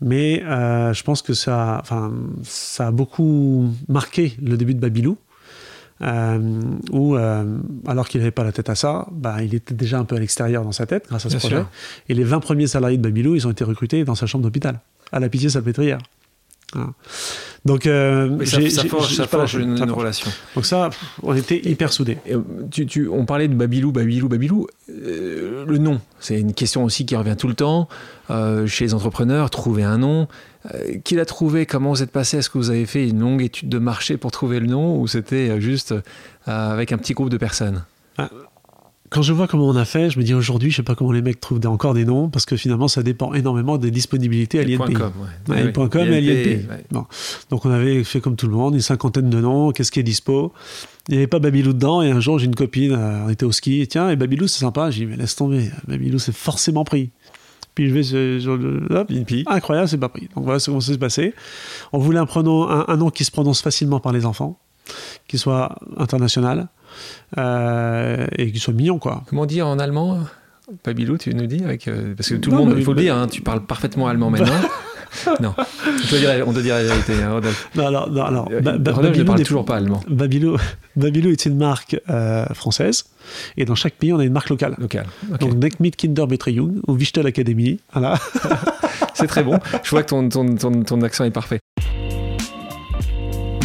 mais 0.00 0.40
je 0.40 1.02
pense 1.02 1.22
que 1.22 1.34
ça, 1.34 1.78
enfin, 1.80 2.12
ça 2.44 2.88
a 2.88 2.90
beaucoup 2.90 3.68
marqué 3.88 4.36
le 4.42 4.56
début 4.56 4.74
de 4.74 4.80
Babylou. 4.80 5.18
Euh, 6.02 6.60
où, 6.92 7.14
euh, 7.14 7.58
alors 7.86 8.08
qu'il 8.08 8.20
n'avait 8.20 8.30
pas 8.30 8.44
la 8.44 8.52
tête 8.52 8.70
à 8.70 8.74
ça, 8.74 9.06
bah, 9.12 9.42
il 9.42 9.54
était 9.54 9.74
déjà 9.74 9.98
un 9.98 10.04
peu 10.04 10.16
à 10.16 10.18
l'extérieur 10.18 10.64
dans 10.64 10.72
sa 10.72 10.86
tête 10.86 11.06
grâce 11.08 11.26
à 11.26 11.30
ce 11.30 11.36
projet. 11.36 11.62
Et 12.08 12.14
les 12.14 12.24
20 12.24 12.40
premiers 12.40 12.66
salariés 12.66 12.96
de 12.96 13.02
Babylou, 13.02 13.34
ils 13.34 13.46
ont 13.46 13.50
été 13.50 13.64
recrutés 13.64 14.04
dans 14.04 14.14
sa 14.14 14.26
chambre 14.26 14.44
d'hôpital, 14.44 14.80
à 15.12 15.20
la 15.20 15.28
Pitié-Salpêtrière. 15.28 15.98
Donc, 17.64 17.86
euh, 17.86 18.44
ça, 18.44 18.84
forge, 19.28 19.54
une, 19.56 19.90
relation. 19.90 20.30
Donc 20.54 20.64
ça, 20.64 20.90
on 21.22 21.34
était 21.34 21.60
hyper 21.68 21.92
soudés. 21.92 22.18
Euh, 22.30 22.40
tu, 22.70 22.86
tu, 22.86 23.08
on 23.08 23.26
parlait 23.26 23.48
de 23.48 23.54
Babylou, 23.54 23.92
Babylou, 23.92 24.28
Babylou. 24.28 24.66
le 24.88 25.76
nom, 25.78 26.00
c'est 26.20 26.40
une 26.40 26.54
question 26.54 26.84
aussi 26.84 27.04
qui 27.04 27.16
revient 27.16 27.36
tout 27.36 27.48
le 27.48 27.54
temps 27.54 27.88
chez 28.66 28.84
les 28.84 28.94
entrepreneurs. 28.94 29.50
Trouver 29.50 29.82
un 29.82 29.98
nom. 29.98 30.28
Euh, 30.74 30.98
qui 31.04 31.14
l'a 31.14 31.24
trouvé? 31.24 31.64
Comment 31.64 31.90
vous 31.90 32.02
êtes 32.02 32.10
passé? 32.10 32.38
Est-ce 32.38 32.50
que 32.50 32.58
vous 32.58 32.70
avez 32.70 32.84
fait 32.84 33.08
une 33.08 33.20
longue 33.20 33.42
étude 33.42 33.68
de 33.68 33.78
marché 33.78 34.16
pour 34.16 34.30
trouver 34.30 34.60
le 34.60 34.66
nom 34.66 35.00
ou 35.00 35.06
c'était 35.06 35.48
euh, 35.48 35.60
juste 35.60 35.92
euh, 35.92 36.02
avec 36.46 36.92
un 36.92 36.98
petit 36.98 37.14
groupe 37.14 37.30
de 37.30 37.38
personnes? 37.38 37.84
Ah, 38.18 38.28
Quand 39.10 39.22
je 39.22 39.32
vois 39.32 39.48
comment 39.48 39.66
on 39.66 39.74
a 39.74 39.84
fait, 39.84 40.08
je 40.08 40.18
me 40.20 40.24
dis 40.24 40.34
aujourd'hui, 40.34 40.70
je 40.70 40.76
sais 40.76 40.82
pas 40.84 40.94
comment 40.94 41.10
les 41.10 41.20
mecs 41.20 41.40
trouvent 41.40 41.60
encore 41.66 41.94
des 41.94 42.04
noms 42.04 42.28
parce 42.28 42.44
que 42.44 42.56
finalement, 42.56 42.86
ça 42.86 43.02
dépend 43.02 43.34
énormément 43.34 43.76
des 43.76 43.90
disponibilités 43.90 44.60
à 44.60 44.62
l'INPI. 44.62 44.94
Ouais. 45.48 45.72
et 45.72 46.16
à 46.16 46.20
l'INPI. 46.20 46.66
Bon. 46.92 47.06
Donc 47.50 47.64
on 47.64 47.70
avait 47.70 48.04
fait 48.04 48.20
comme 48.20 48.36
tout 48.36 48.46
le 48.46 48.54
monde, 48.54 48.74
une 48.74 48.80
cinquantaine 48.80 49.28
de 49.28 49.40
noms, 49.40 49.72
qu'est-ce 49.72 49.90
qui 49.90 49.98
est 49.98 50.04
dispo? 50.04 50.52
Il 51.08 51.12
n'y 51.12 51.18
avait 51.18 51.26
pas 51.26 51.40
Babylou 51.40 51.72
dedans, 51.72 52.02
et 52.02 52.10
un 52.10 52.20
jour 52.20 52.38
j'ai 52.38 52.46
une 52.46 52.54
copine, 52.54 52.94
on 52.94 53.28
était 53.28 53.44
au 53.44 53.50
ski, 53.50 53.80
et 53.80 53.86
tiens, 53.88 54.10
et 54.10 54.16
Babylou 54.16 54.46
c'est 54.46 54.60
sympa, 54.60 54.90
j'ai 54.90 55.04
dit 55.04 55.10
mais 55.10 55.16
laisse 55.16 55.34
tomber, 55.34 55.70
Babylou 55.88 56.20
c'est 56.20 56.34
forcément 56.34 56.84
pris. 56.84 57.10
Puis 57.74 57.88
je 57.88 57.94
vais 57.94 58.40
sur, 58.40 58.56
le. 58.56 58.86
incroyable, 59.46 59.88
c'est 59.88 59.98
pas 59.98 60.08
pris. 60.08 60.28
Donc 60.34 60.44
voilà 60.44 60.60
comment 60.64 60.80
ça 60.80 60.92
s'est 60.92 60.98
passé. 60.98 61.34
On 61.92 61.98
voulait 61.98 62.18
un, 62.18 62.26
prénom, 62.26 62.68
un, 62.68 62.96
nom 62.96 63.10
qui 63.10 63.24
se 63.24 63.30
prononce 63.30 63.62
facilement 63.62 64.00
par 64.00 64.12
les 64.12 64.26
enfants, 64.26 64.58
qui 65.28 65.38
soit 65.38 65.76
international 65.96 66.68
euh, 67.38 68.26
et 68.36 68.50
qui 68.52 68.58
soit 68.58 68.74
mignon, 68.74 68.98
quoi. 68.98 69.22
Comment 69.28 69.46
dire 69.46 69.66
en 69.66 69.78
allemand 69.78 70.18
Pabilou, 70.82 71.18
tu 71.18 71.34
nous 71.34 71.46
dis 71.46 71.64
avec, 71.64 71.88
euh, 71.88 72.14
Parce 72.16 72.28
que 72.28 72.36
tout 72.36 72.50
le 72.50 72.56
monde, 72.56 72.74
il 72.76 72.84
faut 72.84 72.92
le 72.92 73.00
dire, 73.00 73.16
hein, 73.16 73.26
tu 73.26 73.42
parles 73.42 73.64
parfaitement 73.64 74.06
allemand 74.06 74.30
maintenant. 74.30 74.54
non, 75.40 75.52
on 75.56 76.10
doit, 76.10 76.18
dire, 76.18 76.44
on 76.46 76.52
doit 76.52 76.62
dire 76.62 76.74
la 76.76 76.84
vérité, 76.84 77.14
hein, 77.20 77.32
Rodolphe. 77.32 77.68
Non, 77.74 77.86
alors, 77.88 78.10
non, 78.10 78.22
alors 78.22 78.48
euh, 78.52 78.60
Rodolphe 78.92 79.18
ne 79.18 79.24
parle 79.24 79.42
toujours 79.42 79.64
pas 79.64 79.76
allemand. 79.76 80.00
Babylou, 80.08 80.56
Babylou 80.96 81.30
est 81.30 81.46
une 81.46 81.56
marque 81.56 82.00
française 82.54 83.06
et 83.56 83.64
dans 83.64 83.74
chaque 83.74 83.94
pays, 83.94 84.12
on 84.12 84.20
a 84.20 84.24
une 84.24 84.32
marque 84.32 84.50
locale. 84.50 84.76
Locale. 84.78 85.06
Donc, 85.40 85.54
Neckmeat 85.54 85.96
Kinder 85.96 86.26
Betrayung 86.26 86.80
ou 86.86 86.92
Wichtel 86.92 87.26
Academy. 87.26 87.80
Voilà. 87.92 88.14
C'est 89.14 89.26
très 89.26 89.42
bon. 89.42 89.58
Je 89.82 89.90
vois 89.90 90.02
que 90.02 90.08
ton, 90.08 90.28
ton, 90.28 90.54
ton, 90.54 90.82
ton 90.82 91.02
accent 91.02 91.24
est 91.24 91.30
parfait. 91.30 91.58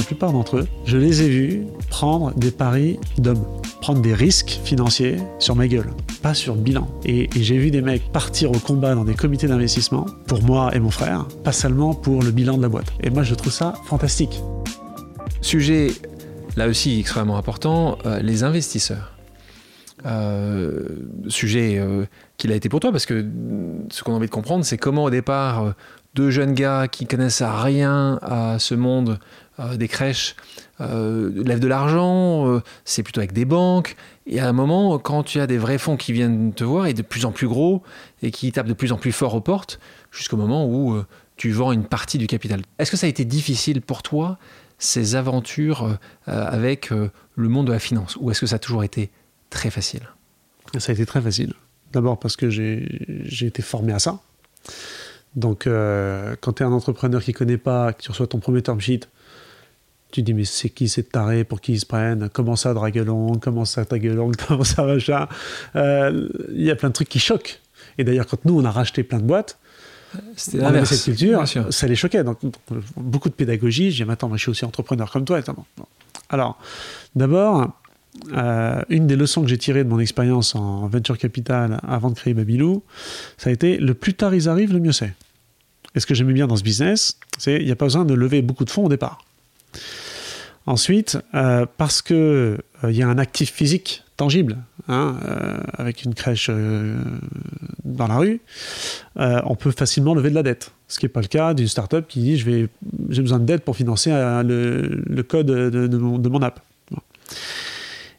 Plupart 0.06 0.34
d'entre 0.34 0.58
eux, 0.58 0.68
je 0.86 0.98
les 0.98 1.24
ai 1.24 1.30
vus 1.30 1.66
prendre 1.90 2.32
des 2.36 2.52
paris 2.52 3.00
d'hommes, 3.18 3.44
prendre 3.82 4.02
des 4.02 4.14
risques 4.14 4.60
financiers 4.64 5.18
sur 5.40 5.56
ma 5.56 5.68
gueule, 5.68 5.90
pas 6.22 6.36
sur 6.36 6.56
bilan. 6.56 6.88
Et, 7.06 7.24
et 7.36 7.44
j'ai 7.44 7.58
vu 7.58 7.72
des 7.72 7.82
mecs 7.82 8.12
partir 8.12 8.52
au 8.52 8.60
combat 8.60 8.94
dans 8.94 9.04
des 9.04 9.16
comités 9.16 9.48
d'investissement, 9.48 10.06
pour 10.28 10.44
moi 10.44 10.76
et 10.76 10.80
mon 10.80 10.92
frère, 10.92 11.26
pas 11.44 11.52
seulement 11.52 11.96
pour 11.96 12.22
le 12.22 12.30
bilan 12.30 12.58
de 12.58 12.62
la 12.62 12.70
boîte. 12.70 12.94
Et 13.02 13.10
moi, 13.10 13.24
je 13.24 13.34
trouve 13.34 13.52
ça 13.52 13.74
fantastique. 13.86 14.40
Sujet, 15.42 15.88
là 16.56 16.68
aussi 16.68 17.00
extrêmement 17.00 17.38
important, 17.38 17.98
euh, 18.06 18.20
les 18.20 18.44
investisseurs. 18.44 19.12
Euh, 20.06 20.88
sujet 21.30 21.80
euh, 21.80 22.06
qu'il 22.38 22.52
a 22.52 22.56
été 22.56 22.70
pour 22.70 22.80
toi, 22.80 22.92
parce 22.92 23.08
que 23.08 23.26
ce 23.90 24.04
qu'on 24.04 24.14
a 24.14 24.16
envie 24.16 24.28
de 24.28 24.32
comprendre, 24.32 24.64
c'est 24.64 24.78
comment 24.78 25.06
au 25.06 25.10
départ, 25.10 25.64
euh, 25.64 25.72
deux 26.16 26.32
jeunes 26.32 26.54
gars 26.54 26.88
qui 26.88 27.06
connaissent 27.06 27.44
rien 27.44 28.20
à 28.22 28.58
ce 28.58 28.74
monde 28.74 29.20
des 29.76 29.88
crèches 29.88 30.36
lèvent 30.80 31.60
de 31.60 31.68
l'argent, 31.68 32.62
c'est 32.84 33.04
plutôt 33.04 33.20
avec 33.20 33.34
des 33.34 33.46
banques, 33.46 33.96
et 34.26 34.40
à 34.40 34.48
un 34.48 34.54
moment, 34.54 34.98
quand 35.00 35.24
tu 35.24 35.40
as 35.40 35.48
des 35.48 35.58
vrais 35.58 35.78
fonds 35.78 35.98
qui 35.98 36.12
viennent 36.14 36.54
te 36.54 36.64
voir, 36.64 36.88
et 36.88 36.94
de 36.94 37.02
plus 37.02 37.26
en 37.26 37.32
plus 37.32 37.48
gros, 37.48 37.84
et 38.22 38.32
qui 38.32 38.52
tapent 38.52 38.68
de 38.68 38.74
plus 38.74 38.92
en 38.92 38.98
plus 38.98 39.12
fort 39.12 39.36
aux 39.36 39.42
portes, 39.42 39.80
jusqu'au 40.12 40.38
moment 40.38 40.68
où 40.68 41.02
tu 41.38 41.52
vends 41.52 41.72
une 41.72 41.86
partie 41.86 42.18
du 42.18 42.28
capital. 42.28 42.62
Est-ce 42.80 42.92
que 42.92 42.98
ça 42.98 43.08
a 43.08 43.10
été 43.10 43.24
difficile 43.26 43.82
pour 43.82 44.02
toi, 44.02 44.38
ces 44.78 45.16
aventures 45.16 45.98
avec 46.26 46.90
le 46.90 47.50
monde 47.50 47.68
de 47.68 47.72
la 47.72 47.80
finance, 47.80 48.18
ou 48.20 48.32
est-ce 48.32 48.42
que 48.42 48.48
ça 48.48 48.56
a 48.56 48.60
toujours 48.60 48.84
été 48.84 49.12
très 49.50 49.70
facile? 49.70 50.02
Ça 50.78 50.92
a 50.92 50.94
été 50.94 51.06
très 51.06 51.22
facile. 51.22 51.54
D'abord 51.94 52.20
parce 52.20 52.36
que 52.36 52.50
j'ai 52.50 53.46
été 53.46 53.62
formé 53.62 53.94
à 53.94 54.00
ça. 54.00 54.20
Donc, 55.36 55.68
euh, 55.68 56.36
quand 56.42 56.54
tu 56.54 56.64
es 56.64 56.66
un 56.66 56.72
entrepreneur 56.72 57.22
qui 57.22 57.32
ne 57.32 57.36
connaît 57.36 57.58
pas, 57.58 57.94
que 57.94 58.02
tu 58.02 58.12
reçois 58.12 58.28
ton 58.28 58.40
premier 58.40 58.62
term 58.62 58.80
sheet, 58.80 59.02
tu 60.12 60.22
te 60.22 60.26
dis, 60.26 60.34
mais 60.34 60.46
c'est 60.46 60.70
qui 60.70 60.88
cette 60.88 61.12
taré 61.12 61.44
Pour 61.44 61.60
qui 61.60 61.74
ils 61.74 61.80
se 61.80 61.86
prennent 61.86 62.30
Comment 62.30 62.56
ça, 62.56 62.74
Draguelong 62.74 63.40
Comment 63.40 63.66
ça, 63.66 63.84
Draguelong 63.84 64.32
Comment 64.48 64.64
ça, 64.64 64.84
machin? 64.84 65.28
Euh, 65.76 66.30
Il 66.54 66.64
y 66.64 66.72
a 66.72 66.76
plein 66.76 66.90
de 66.90 66.94
trucs 66.94 67.10
qui 67.10 67.20
choquent. 67.20 67.60
Et 67.98 68.04
d'ailleurs, 68.04 68.28
quand 68.28 68.46
nous, 68.46 68.60
on 68.60 68.64
a 68.64 68.72
racheté 68.72 69.04
plein 69.04 69.20
de 69.20 69.26
boîtes, 69.26 69.58
avait 70.62 70.86
cette 70.86 71.04
culture, 71.04 71.44
ça 71.70 71.88
les 71.88 71.96
choquait. 71.96 72.24
Donc, 72.24 72.40
beaucoup 72.96 73.28
de 73.28 73.34
pédagogie. 73.34 73.92
J'ai 73.92 74.06
dit, 74.06 74.12
attends, 74.12 74.30
moi, 74.30 74.38
je 74.38 74.44
suis 74.44 74.52
aussi 74.52 74.64
entrepreneur 74.64 75.12
comme 75.12 75.26
toi. 75.26 75.42
Alors, 76.30 76.58
d'abord, 77.16 77.74
euh, 78.32 78.82
une 78.90 79.08
des 79.08 79.16
leçons 79.16 79.42
que 79.42 79.48
j'ai 79.48 79.58
tirées 79.58 79.84
de 79.84 79.90
mon 79.90 80.00
expérience 80.00 80.56
en 80.56 80.88
venture 80.88 81.18
capital 81.18 81.80
avant 81.86 82.10
de 82.10 82.16
créer 82.16 82.34
Babylou, 82.34 82.84
ça 83.38 83.50
a 83.50 83.54
été 83.54 83.78
le 83.78 83.94
plus 83.94 84.14
tard 84.14 84.34
ils 84.34 84.48
arrivent, 84.48 84.74
le 84.74 84.80
mieux 84.80 84.94
c'est. 84.94 85.14
Et 85.96 86.00
ce 86.00 86.06
que 86.06 86.14
j'aimais 86.14 86.34
bien 86.34 86.48
dans 86.48 86.58
ce 86.58 86.64
business, 86.64 87.18
c'est 87.38 87.58
qu'il 87.58 87.66
n'y 87.66 87.72
a 87.72 87.76
pas 87.76 87.86
besoin 87.86 88.06
de 88.06 88.14
lever 88.14 88.42
beaucoup 88.42 88.66
de 88.66 88.70
fonds 88.70 88.86
au 88.86 88.90
départ. 88.90 89.24
Ensuite, 90.68 91.20
euh, 91.36 91.66
parce 91.78 92.02
qu'il 92.02 92.16
euh, 92.16 92.58
y 92.84 93.04
a 93.04 93.08
un 93.08 93.18
actif 93.18 93.52
physique 93.52 94.04
tangible, 94.18 94.58
hein, 94.88 95.18
avec 95.74 96.04
une 96.04 96.14
crèche 96.14 96.50
dans 97.84 98.08
la 98.08 98.16
rue, 98.16 98.40
on 99.18 99.56
peut 99.56 99.72
facilement 99.72 100.16
lever 100.16 100.30
de 100.30 100.36
la 100.36 100.44
dette. 100.44 100.72
Ce 100.88 101.00
qui 101.00 101.06
n'est 101.06 101.10
pas 101.10 101.20
le 101.20 101.28
cas 101.28 101.54
d'une 101.54 101.68
startup 101.68 102.08
qui 102.08 102.22
dit 102.22 102.38
j'ai 102.38 102.70
besoin 103.22 103.40
de 103.40 103.46
dette 103.46 103.66
pour 103.66 103.76
financer 103.76 104.12
le, 104.12 105.22
code 105.24 105.48
de, 105.48 105.98
mon, 106.30 106.42
app. 106.42 106.62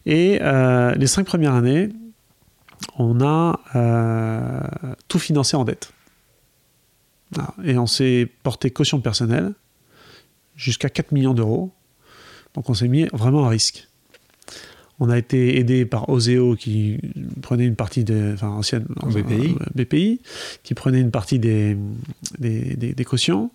Et 0.04 0.38
euh, 0.42 0.94
les 0.96 1.06
cinq 1.06 1.24
premières 1.24 1.54
années, 1.54 1.88
on 2.98 3.22
a 3.22 3.58
tout 5.08 5.18
financé 5.18 5.56
en 5.56 5.64
dette. 5.64 5.94
Et 7.64 7.78
on 7.78 7.86
s'est 7.86 8.28
porté 8.42 8.70
caution 8.70 9.00
personnelle 9.00 9.52
jusqu'à 10.56 10.88
4 10.88 11.12
millions 11.12 11.34
d'euros. 11.34 11.72
Donc 12.54 12.70
on 12.70 12.74
s'est 12.74 12.88
mis 12.88 13.06
vraiment 13.12 13.44
à 13.44 13.48
risque. 13.48 13.88
On 14.98 15.10
a 15.10 15.18
été 15.18 15.58
aidé 15.58 15.84
par 15.84 16.08
Oseo 16.08 16.56
qui 16.56 16.98
prenait 17.42 17.66
une 17.66 17.76
partie 17.76 18.02
des. 18.02 18.32
Enfin, 18.32 18.48
ancienne. 18.48 18.86
BPI. 19.04 19.54
BPI, 19.74 20.20
qui 20.62 20.74
prenait 20.74 21.00
une 21.00 21.10
partie 21.10 21.38
des, 21.38 21.76
des, 22.38 23.04
cautions. 23.04 23.50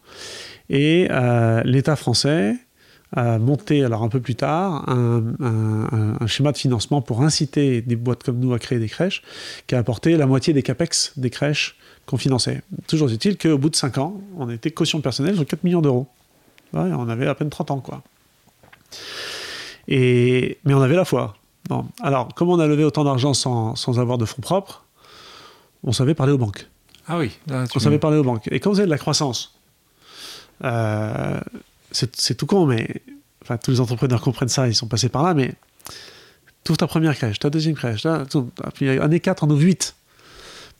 Et 0.69 1.07
euh, 1.09 1.63
l'État 1.63 1.95
français 1.95 2.55
a 3.15 3.39
monté, 3.39 3.83
alors 3.83 4.03
un 4.03 4.09
peu 4.09 4.21
plus 4.21 4.35
tard, 4.35 4.87
un, 4.89 5.23
un, 5.41 6.27
schéma 6.27 6.51
de 6.51 6.57
financement 6.57 7.01
pour 7.01 7.21
inciter 7.21 7.81
des 7.81 7.95
boîtes 7.95 8.23
comme 8.23 8.39
nous 8.39 8.53
à 8.53 8.59
créer 8.59 8.79
des 8.79 8.87
crèches, 8.87 9.21
qui 9.67 9.75
a 9.75 9.79
apporté 9.79 10.15
la 10.15 10.25
moitié 10.25 10.53
des 10.53 10.63
capex 10.63 11.13
des 11.17 11.29
crèches 11.29 11.75
qu'on 12.05 12.17
finançait. 12.17 12.61
Toujours 12.87 13.11
est-il 13.11 13.37
qu'au 13.37 13.57
bout 13.57 13.69
de 13.69 13.75
5 13.75 13.97
ans, 13.97 14.21
on 14.37 14.49
était 14.49 14.71
caution 14.71 15.01
personnelle 15.01 15.35
sur 15.35 15.45
4 15.45 15.63
millions 15.63 15.81
d'euros. 15.81 16.07
on 16.73 17.09
avait 17.09 17.27
à 17.27 17.35
peine 17.35 17.49
30 17.49 17.71
ans, 17.71 17.79
quoi. 17.79 18.01
Et, 19.87 20.57
mais 20.63 20.73
on 20.73 20.81
avait 20.81 20.95
la 20.95 21.05
foi. 21.05 21.35
Bon. 21.67 21.85
Alors, 22.01 22.29
comment 22.35 22.53
on 22.53 22.59
a 22.59 22.67
levé 22.67 22.83
autant 22.83 23.03
d'argent 23.03 23.33
sans, 23.33 23.75
sans, 23.75 23.99
avoir 23.99 24.17
de 24.17 24.25
fonds 24.25 24.41
propres 24.41 24.85
On 25.83 25.91
savait 25.91 26.13
parler 26.13 26.33
aux 26.33 26.37
banques. 26.37 26.67
Ah 27.07 27.17
oui. 27.17 27.31
on 27.75 27.79
savait 27.79 27.99
parler 27.99 28.17
aux 28.17 28.23
banques. 28.23 28.47
Et 28.51 28.59
quand 28.59 28.69
vous 28.69 28.79
avez 28.79 28.85
de 28.85 28.91
la 28.91 28.97
croissance, 28.97 29.59
euh, 30.63 31.39
c'est 31.91 32.35
tout 32.35 32.45
con, 32.45 32.65
mais 32.65 33.01
tous 33.63 33.71
les 33.71 33.79
entrepreneurs 33.79 34.21
comprennent 34.21 34.49
ça, 34.49 34.67
ils 34.67 34.75
sont 34.75 34.87
passés 34.87 35.09
par 35.09 35.23
là, 35.23 35.33
mais 35.33 35.53
tu 36.63 36.73
ta 36.77 36.87
première 36.87 37.15
crèche, 37.15 37.39
ta 37.39 37.49
deuxième 37.49 37.75
crèche, 37.75 38.03
là, 38.03 38.23
puis 38.73 38.89
année 38.89 39.19
4, 39.19 39.43
on 39.43 39.49
ouvre 39.49 39.63
8. 39.63 39.95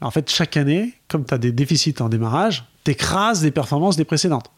En 0.01 0.11
fait, 0.11 0.29
chaque 0.29 0.57
année, 0.57 0.93
comme 1.07 1.25
tu 1.25 1.33
as 1.33 1.37
des 1.37 1.51
déficits 1.51 1.95
en 1.99 2.09
démarrage, 2.09 2.65
tu 2.83 2.91
écrases 2.91 3.43
les 3.43 3.51
performances 3.51 3.97
des 3.97 4.05
précédentes. 4.05 4.49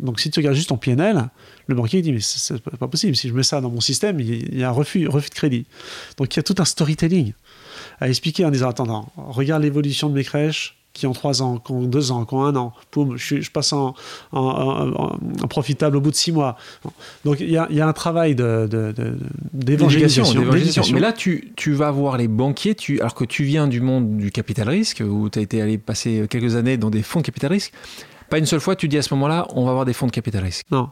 Donc, 0.00 0.18
si 0.18 0.30
tu 0.30 0.40
regardes 0.40 0.56
juste 0.56 0.70
ton 0.70 0.76
PNL, 0.76 1.28
le 1.66 1.74
banquier 1.74 2.02
dit 2.02 2.12
mais 2.12 2.20
c'est 2.20 2.58
pas 2.60 2.88
possible. 2.88 3.14
Si 3.14 3.28
je 3.28 3.34
mets 3.34 3.42
ça 3.42 3.60
dans 3.60 3.70
mon 3.70 3.80
système, 3.80 4.18
il 4.18 4.58
y 4.58 4.64
a 4.64 4.68
un 4.68 4.72
refus, 4.72 5.06
refus 5.06 5.30
de 5.30 5.34
crédit. 5.34 5.66
Donc 6.16 6.34
il 6.34 6.38
y 6.38 6.40
a 6.40 6.42
tout 6.42 6.56
un 6.58 6.64
storytelling 6.64 7.32
à 8.00 8.08
expliquer 8.08 8.44
en 8.44 8.50
disant 8.50 8.70
attends, 8.70 9.12
regarde 9.16 9.62
l'évolution 9.62 10.08
de 10.08 10.14
mes 10.14 10.24
crèches 10.24 10.77
qui 10.98 11.06
ont 11.06 11.12
3 11.12 11.42
ans, 11.42 11.58
qui 11.58 11.72
ont 11.72 11.82
2 11.82 12.12
ans, 12.12 12.24
qui 12.24 12.34
ont 12.34 12.44
1 12.44 12.56
an. 12.56 12.72
Poum, 12.90 13.16
je, 13.16 13.50
passe 13.50 13.72
en, 13.72 13.94
profitable 15.48 15.96
au 15.96 16.00
bout 16.00 16.10
de 16.10 16.16
6 16.16 16.32
mois. 16.32 16.56
Donc 17.24 17.40
il 17.40 17.50
y, 17.50 17.56
a, 17.56 17.68
un 17.86 17.92
travail 17.92 18.34
d'évangélisation. 18.34 20.32
De, 20.32 20.92
Mais 20.92 21.00
là, 21.00 21.12
tu, 21.12 21.52
tu, 21.56 21.72
vas 21.72 21.90
voir 21.90 22.16
les 22.16 22.28
banquiers, 22.28 22.74
tu, 22.74 23.00
alors 23.00 23.14
que 23.14 23.24
tu 23.24 23.44
viens 23.44 23.68
du 23.68 23.80
monde 23.80 24.16
du 24.16 24.30
capital 24.30 24.68
risque, 24.68 25.02
où 25.06 25.30
tu 25.30 25.38
as 25.38 25.42
été 25.42 25.62
allé 25.62 25.78
passer 25.78 26.26
quelques 26.28 26.56
années 26.56 26.76
dans 26.76 26.90
des 26.90 27.02
fonds 27.02 27.20
de 27.20 27.24
capital 27.24 27.52
risque. 27.52 27.72
Pas 28.30 28.38
une 28.38 28.46
seule 28.46 28.60
fois, 28.60 28.76
tu 28.76 28.88
dis 28.88 28.98
à 28.98 29.02
ce 29.02 29.14
moment-là, 29.14 29.46
on 29.54 29.64
va 29.64 29.70
avoir 29.70 29.84
des 29.84 29.92
fonds 29.92 30.06
de 30.06 30.12
capital 30.12 30.42
risque. 30.44 30.66
Non. 30.70 30.90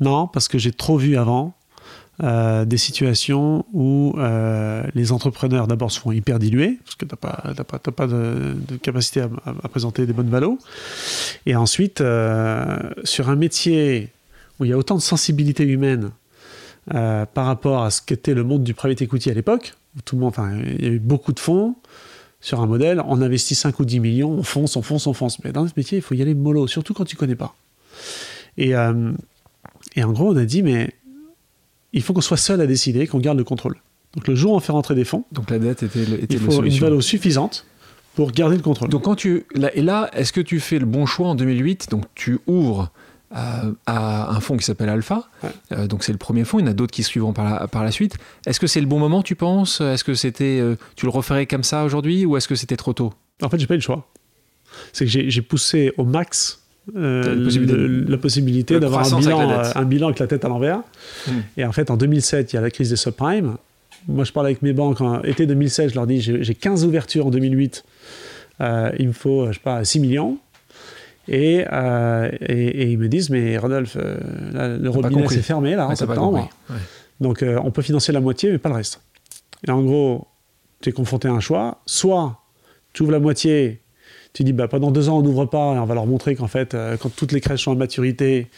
Non, 0.00 0.26
parce 0.26 0.48
que 0.48 0.58
j'ai 0.58 0.72
trop 0.72 0.98
vu 0.98 1.16
avant 1.16 1.54
euh, 2.22 2.64
des 2.64 2.78
situations 2.78 3.66
où 3.74 4.14
euh, 4.16 4.82
les 4.94 5.12
entrepreneurs 5.12 5.66
d'abord 5.66 5.92
se 5.92 6.00
font 6.00 6.12
hyper 6.12 6.38
diluer, 6.38 6.78
parce 6.82 6.94
que 6.94 7.04
tu 7.04 7.12
n'as 7.12 7.64
pas, 7.64 7.90
pas, 7.92 8.06
de, 8.06 8.56
capacité 8.80 9.20
à, 9.20 9.68
présenter 9.68 10.06
des 10.06 10.14
bonnes 10.14 10.30
valos. 10.30 10.58
Et 11.44 11.54
ensuite, 11.56 12.00
euh, 12.00 12.78
sur 13.04 13.28
un 13.28 13.36
métier 13.36 14.08
où 14.58 14.64
il 14.64 14.70
y 14.70 14.72
a 14.72 14.78
autant 14.78 14.94
de 14.94 15.02
sensibilité 15.02 15.64
humaine 15.64 16.10
par 16.88 17.46
rapport 17.46 17.82
à 17.82 17.90
ce 17.90 18.00
qu'était 18.00 18.32
le 18.32 18.44
monde 18.44 18.62
du 18.62 18.72
private 18.72 19.02
equity 19.02 19.28
à 19.28 19.34
l'époque, 19.34 19.74
où 19.96 20.00
tout 20.02 20.14
le 20.14 20.20
monde, 20.20 20.30
enfin, 20.30 20.56
il 20.78 20.84
y 20.84 20.88
a 20.88 20.92
eu 20.92 21.00
beaucoup 21.00 21.32
de 21.32 21.40
fonds, 21.40 21.74
sur 22.40 22.60
un 22.60 22.66
modèle, 22.66 23.02
on 23.06 23.20
investit 23.20 23.56
5 23.56 23.78
ou 23.80 23.84
10 23.84 24.00
millions, 24.00 24.30
on 24.30 24.42
fonce, 24.44 24.76
on 24.76 24.82
fonce, 24.82 25.06
on 25.06 25.12
fonce. 25.12 25.42
Mais 25.44 25.52
dans 25.52 25.66
ce 25.66 25.72
métier, 25.76 25.98
il 25.98 26.02
faut 26.02 26.14
y 26.14 26.22
aller 26.22 26.34
mollo, 26.34 26.66
surtout 26.68 26.94
quand 26.94 27.04
tu 27.04 27.16
connais 27.16 27.34
pas. 27.34 27.56
Et, 28.56 28.70
et 28.70 30.04
en 30.04 30.12
gros, 30.12 30.30
on 30.32 30.36
a 30.36 30.44
dit, 30.44 30.62
mais 30.62 30.94
il 31.92 32.02
faut 32.02 32.12
qu'on 32.12 32.20
soit 32.20 32.36
seul 32.36 32.60
à 32.60 32.66
décider, 32.66 33.06
qu'on 33.06 33.18
garde 33.18 33.38
le 33.38 33.44
contrôle. 33.44 33.76
Donc 34.14 34.28
le 34.28 34.34
jour 34.34 34.52
où 34.52 34.56
on 34.56 34.60
fait 34.60 34.72
rentrer 34.72 34.94
des 34.94 35.04
fonds, 35.04 35.24
donc 35.32 35.50
la 35.50 35.58
dette 35.58 35.82
était, 35.82 36.02
était 36.02 36.34
il 36.34 36.40
faut 36.40 36.62
une 36.62 36.78
valeur 36.78 37.02
suffisante 37.02 37.66
pour 38.14 38.30
garder 38.32 38.56
le 38.56 38.62
contrôle. 38.62 38.88
Donc 38.88 39.04
quand 39.04 39.14
tu 39.14 39.46
et 39.74 39.82
là, 39.82 40.08
est-ce 40.14 40.32
que 40.32 40.40
tu 40.40 40.58
fais 40.60 40.78
le 40.78 40.86
bon 40.86 41.06
choix 41.06 41.28
en 41.28 41.34
2008 41.34 41.90
Donc 41.90 42.04
tu 42.14 42.38
ouvres 42.46 42.90
à, 43.30 44.30
un 44.30 44.40
fonds 44.40 44.56
qui 44.56 44.64
s'appelle 44.64 44.88
Alpha. 44.88 45.28
Euh, 45.72 45.86
donc 45.86 46.04
c'est 46.04 46.12
le 46.12 46.18
premier 46.18 46.44
fonds. 46.44 46.58
Il 46.58 46.62
y 46.62 46.68
en 46.68 46.70
a 46.70 46.74
d'autres 46.74 46.92
qui 46.92 47.02
suivront 47.02 47.32
par 47.32 47.44
la, 47.44 47.68
par 47.68 47.84
la 47.84 47.90
suite. 47.90 48.16
Est-ce 48.46 48.60
que 48.60 48.66
c'est 48.66 48.80
le 48.80 48.86
bon 48.86 48.98
moment, 48.98 49.22
tu 49.22 49.34
penses? 49.34 49.80
Est-ce 49.80 50.04
que 50.04 50.14
c'était, 50.14 50.58
euh, 50.60 50.76
tu 50.96 51.06
le 51.06 51.10
referais 51.10 51.46
comme 51.46 51.64
ça 51.64 51.84
aujourd'hui 51.84 52.24
ou 52.24 52.36
est-ce 52.36 52.48
que 52.48 52.54
c'était 52.54 52.76
trop 52.76 52.92
tôt? 52.92 53.12
En 53.42 53.50
fait, 53.50 53.58
j'ai 53.58 53.66
pas 53.66 53.74
eu 53.74 53.78
le 53.78 53.82
choix. 53.82 54.08
C'est 54.92 55.06
que 55.06 55.10
j'ai 55.10 55.42
poussé 55.42 55.92
au 55.96 56.04
max 56.04 56.62
euh, 56.94 58.04
la 58.08 58.16
possibilité 58.18 58.78
d'avoir 58.78 59.12
un 59.12 59.18
bilan, 59.18 59.62
un 59.74 59.84
bilan 59.84 60.06
avec 60.08 60.18
la 60.18 60.26
tête 60.26 60.44
à 60.44 60.48
l'envers. 60.48 60.82
Hmm. 61.26 61.40
Et 61.56 61.64
en 61.64 61.72
fait, 61.72 61.90
en 61.90 61.96
2007, 61.96 62.52
il 62.52 62.56
y 62.56 62.58
a 62.58 62.62
la 62.62 62.70
crise 62.70 62.90
des 62.90 62.96
subprimes. 62.96 63.56
Moi, 64.08 64.24
je 64.24 64.32
parle 64.32 64.46
avec 64.46 64.62
mes 64.62 64.72
banques 64.72 65.00
en 65.00 65.22
été 65.22 65.46
2016, 65.46 65.90
je 65.90 65.94
leur 65.96 66.06
dis 66.06 66.20
j'ai 66.20 66.54
15 66.54 66.84
ouvertures 66.84 67.26
en 67.26 67.30
2008. 67.30 67.84
il 68.60 69.08
me 69.08 69.12
faut, 69.12 69.48
je 69.48 69.54
sais 69.54 69.60
pas, 69.62 69.84
6 69.84 70.00
millions. 70.00 70.38
Euh, 71.28 72.30
et, 72.40 72.66
et, 72.66 72.90
ils 72.90 72.98
me 72.98 73.08
disent, 73.08 73.30
mais 73.30 73.58
Rodolphe, 73.58 73.96
euh, 73.98 74.78
le 74.78 74.88
robinet 74.88 75.26
s'est 75.28 75.42
fermé 75.42 75.74
là, 75.74 75.88
en 75.88 75.96
septembre. 75.96 76.48
Donc 77.20 77.42
euh, 77.42 77.58
on 77.64 77.70
peut 77.70 77.82
financer 77.82 78.12
la 78.12 78.20
moitié, 78.20 78.50
mais 78.50 78.58
pas 78.58 78.68
le 78.68 78.76
reste. 78.76 79.00
Et 79.66 79.70
en 79.70 79.82
gros, 79.82 80.26
tu 80.80 80.90
es 80.90 80.92
confronté 80.92 81.28
à 81.28 81.32
un 81.32 81.40
choix. 81.40 81.80
Soit 81.86 82.38
tu 82.92 83.02
ouvres 83.02 83.12
la 83.12 83.20
moitié, 83.20 83.80
tu 84.36 84.44
dis, 84.44 84.52
bah, 84.52 84.68
pendant 84.68 84.90
deux 84.90 85.08
ans, 85.08 85.18
on 85.18 85.22
n'ouvre 85.22 85.46
pas, 85.46 85.74
et 85.74 85.78
on 85.78 85.84
va 85.86 85.94
leur 85.94 86.06
montrer 86.06 86.36
qu'en 86.36 86.46
fait, 86.46 86.76
quand 87.00 87.08
toutes 87.08 87.32
les 87.32 87.40
crèches 87.40 87.64
sont 87.64 87.72
à 87.72 87.74
maturité, 87.74 88.48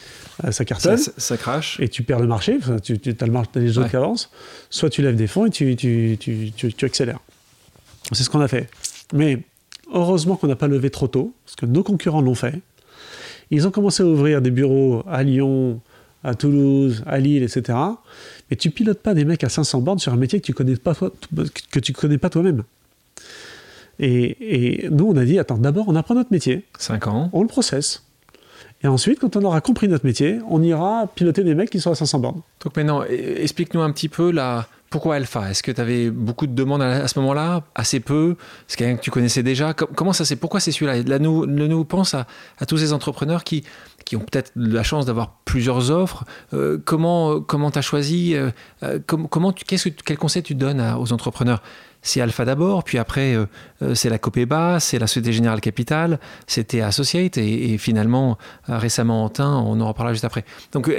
ça 0.51 0.65
cartonne. 0.65 0.97
Ça, 0.97 1.37
crache. 1.37 1.79
Et 1.81 1.89
tu 1.89 2.03
perds 2.03 2.21
le 2.21 2.27
marché, 2.27 2.59
tu, 2.83 2.99
tu 2.99 3.15
as, 3.21 3.27
le 3.27 3.33
marché, 3.33 3.51
les 3.57 3.79
autres 3.79 3.91
qui 3.91 3.97
avancent. 3.97 4.31
Soit 4.71 4.91
tu 4.91 5.03
lèves 5.03 5.17
des 5.17 5.27
fonds 5.29 5.47
et 5.47 5.51
tu, 5.51 5.77
tu, 5.77 6.19
tu 6.19 6.85
accélères. 6.85 7.21
C'est 8.13 8.25
ce 8.25 8.31
qu'on 8.31 8.41
a 8.41 8.49
fait. 8.49 8.69
Mais 9.13 9.39
Heureusement 9.93 10.37
qu'on 10.37 10.49
n'a 10.49 10.57
pas 10.57 10.69
levé 10.69 10.91
trop 10.91 11.09
tôt, 11.09 11.33
parce 11.45 11.57
que 11.57 11.67
nos 11.67 11.83
concurrents 11.83 12.21
l'ont 12.21 12.35
fait. 12.35 12.61
Ils 13.51 13.67
ont 13.67 13.71
commencé 13.71 14.03
à 14.03 14.07
ouvrir 14.07 14.43
des 14.43 14.51
bureaux 14.51 15.03
à 15.09 15.23
Lyon, 15.23 15.81
à 16.23 16.35
Toulouse, 16.35 17.03
à 17.07 17.19
Lille, 17.19 17.43
etc. 17.43 17.79
Mais 18.51 18.57
tu 18.57 18.71
pilotes 18.71 19.01
pas 19.01 19.15
des 19.15 19.25
mecs 19.25 19.43
à 19.45 19.49
500 19.49 19.81
bornes 19.81 19.99
sur 19.99 20.13
un 20.13 20.17
métier 20.17 20.41
que 20.41 20.45
tu 20.45 20.53
connais 20.53 20.77
pas 20.77 20.95
que 21.71 21.81
tu 21.81 21.93
connais 21.95 22.19
pas 22.19 22.29
toi-même. 22.29 22.65
Et, 23.99 24.85
et, 24.85 24.91
nous, 24.91 25.07
on 25.09 25.17
a 25.17 25.25
dit, 25.25 25.39
attends, 25.39 25.59
d'abord, 25.59 25.87
on 25.89 25.97
apprend 25.97 26.15
notre 26.15 26.33
métier. 26.33 26.65
5 26.79 27.07
ans. 27.09 27.31
On 27.33 27.43
le 27.43 27.49
processe. 27.49 28.05
Et 28.83 28.87
ensuite, 28.87 29.19
quand 29.19 29.37
on 29.37 29.45
aura 29.45 29.61
compris 29.61 29.89
notre 29.89 30.07
métier, 30.07 30.39
on 30.49 30.63
ira 30.63 31.09
piloter 31.15 31.43
des 31.43 31.55
mecs 31.55 31.71
qui 31.71 31.81
sont 31.81 31.91
à 31.91 31.97
500 31.97 32.19
bornes. 32.21 32.43
Donc 32.63 32.77
maintenant, 32.77 33.03
explique-nous 33.03 33.81
un 33.81 33.91
petit 33.91 34.09
peu 34.09 34.31
la, 34.31 34.69
pourquoi 34.91 35.17
Alpha? 35.17 35.51
Est-ce 35.51 35.63
que 35.63 35.71
tu 35.71 35.81
avais 35.81 36.11
beaucoup 36.11 36.47
de 36.47 36.55
demandes 36.55 36.81
à, 36.81 37.07
ce 37.09 37.19
moment-là? 37.19 37.63
Assez 37.75 38.01
peu? 38.01 38.37
C'est 38.67 38.79
quelqu'un 38.79 38.97
que 38.97 39.03
tu 39.03 39.11
connaissais 39.11 39.43
déjà? 39.43 39.75
Comment 39.75 40.15
ça 40.15 40.25
c'est 40.25 40.37
Pourquoi 40.37 40.61
c'est 40.61 40.73
celui-là? 40.73 41.03
Là, 41.03 41.19
nous, 41.19 41.45
nous 41.47 41.85
pense 41.85 42.15
à, 42.15 42.27
tous 42.67 42.79
ces 42.79 42.93
entrepreneurs 42.93 43.45
qui, 43.45 43.65
qui 44.07 44.17
ont 44.17 44.21
peut-être 44.21 44.51
la 44.57 44.83
chance 44.83 45.05
d'avoir 45.05 45.33
plusieurs 45.45 45.91
offres. 45.91 46.25
Euh, 46.55 46.79
comment 46.83 47.41
comment 47.41 47.71
tu 47.71 47.79
as 47.79 47.83
choisi 47.83 48.35
euh, 48.35 48.51
euh, 48.83 48.99
comment 49.07 49.53
tu, 49.53 49.65
que, 49.65 49.89
Quel 50.05 50.17
conseil 50.17 50.43
tu 50.43 50.55
donnes 50.55 50.81
aux 50.99 51.13
entrepreneurs? 51.13 51.63
C'est 52.03 52.21
Alpha 52.21 52.45
d'abord, 52.45 52.85
puis 52.85 52.99
après 52.99 53.37
c'est 53.95 54.09
la 54.09 54.19
Copéba, 54.19 54.79
c'est 54.81 54.99
la 54.99 55.07
Société 55.07 55.33
Générale 55.33 55.61
Capital, 55.61 56.21
c'était 56.47 56.81
Associate 56.81 57.37
et, 57.37 57.77
finalement 57.77 58.39
récemment 58.67 59.25
Antin, 59.25 59.63
on 59.67 59.81
en 59.81 59.89
reparlera 59.89 60.15
juste 60.15 60.25
après. 60.25 60.45
Donc 60.73 60.91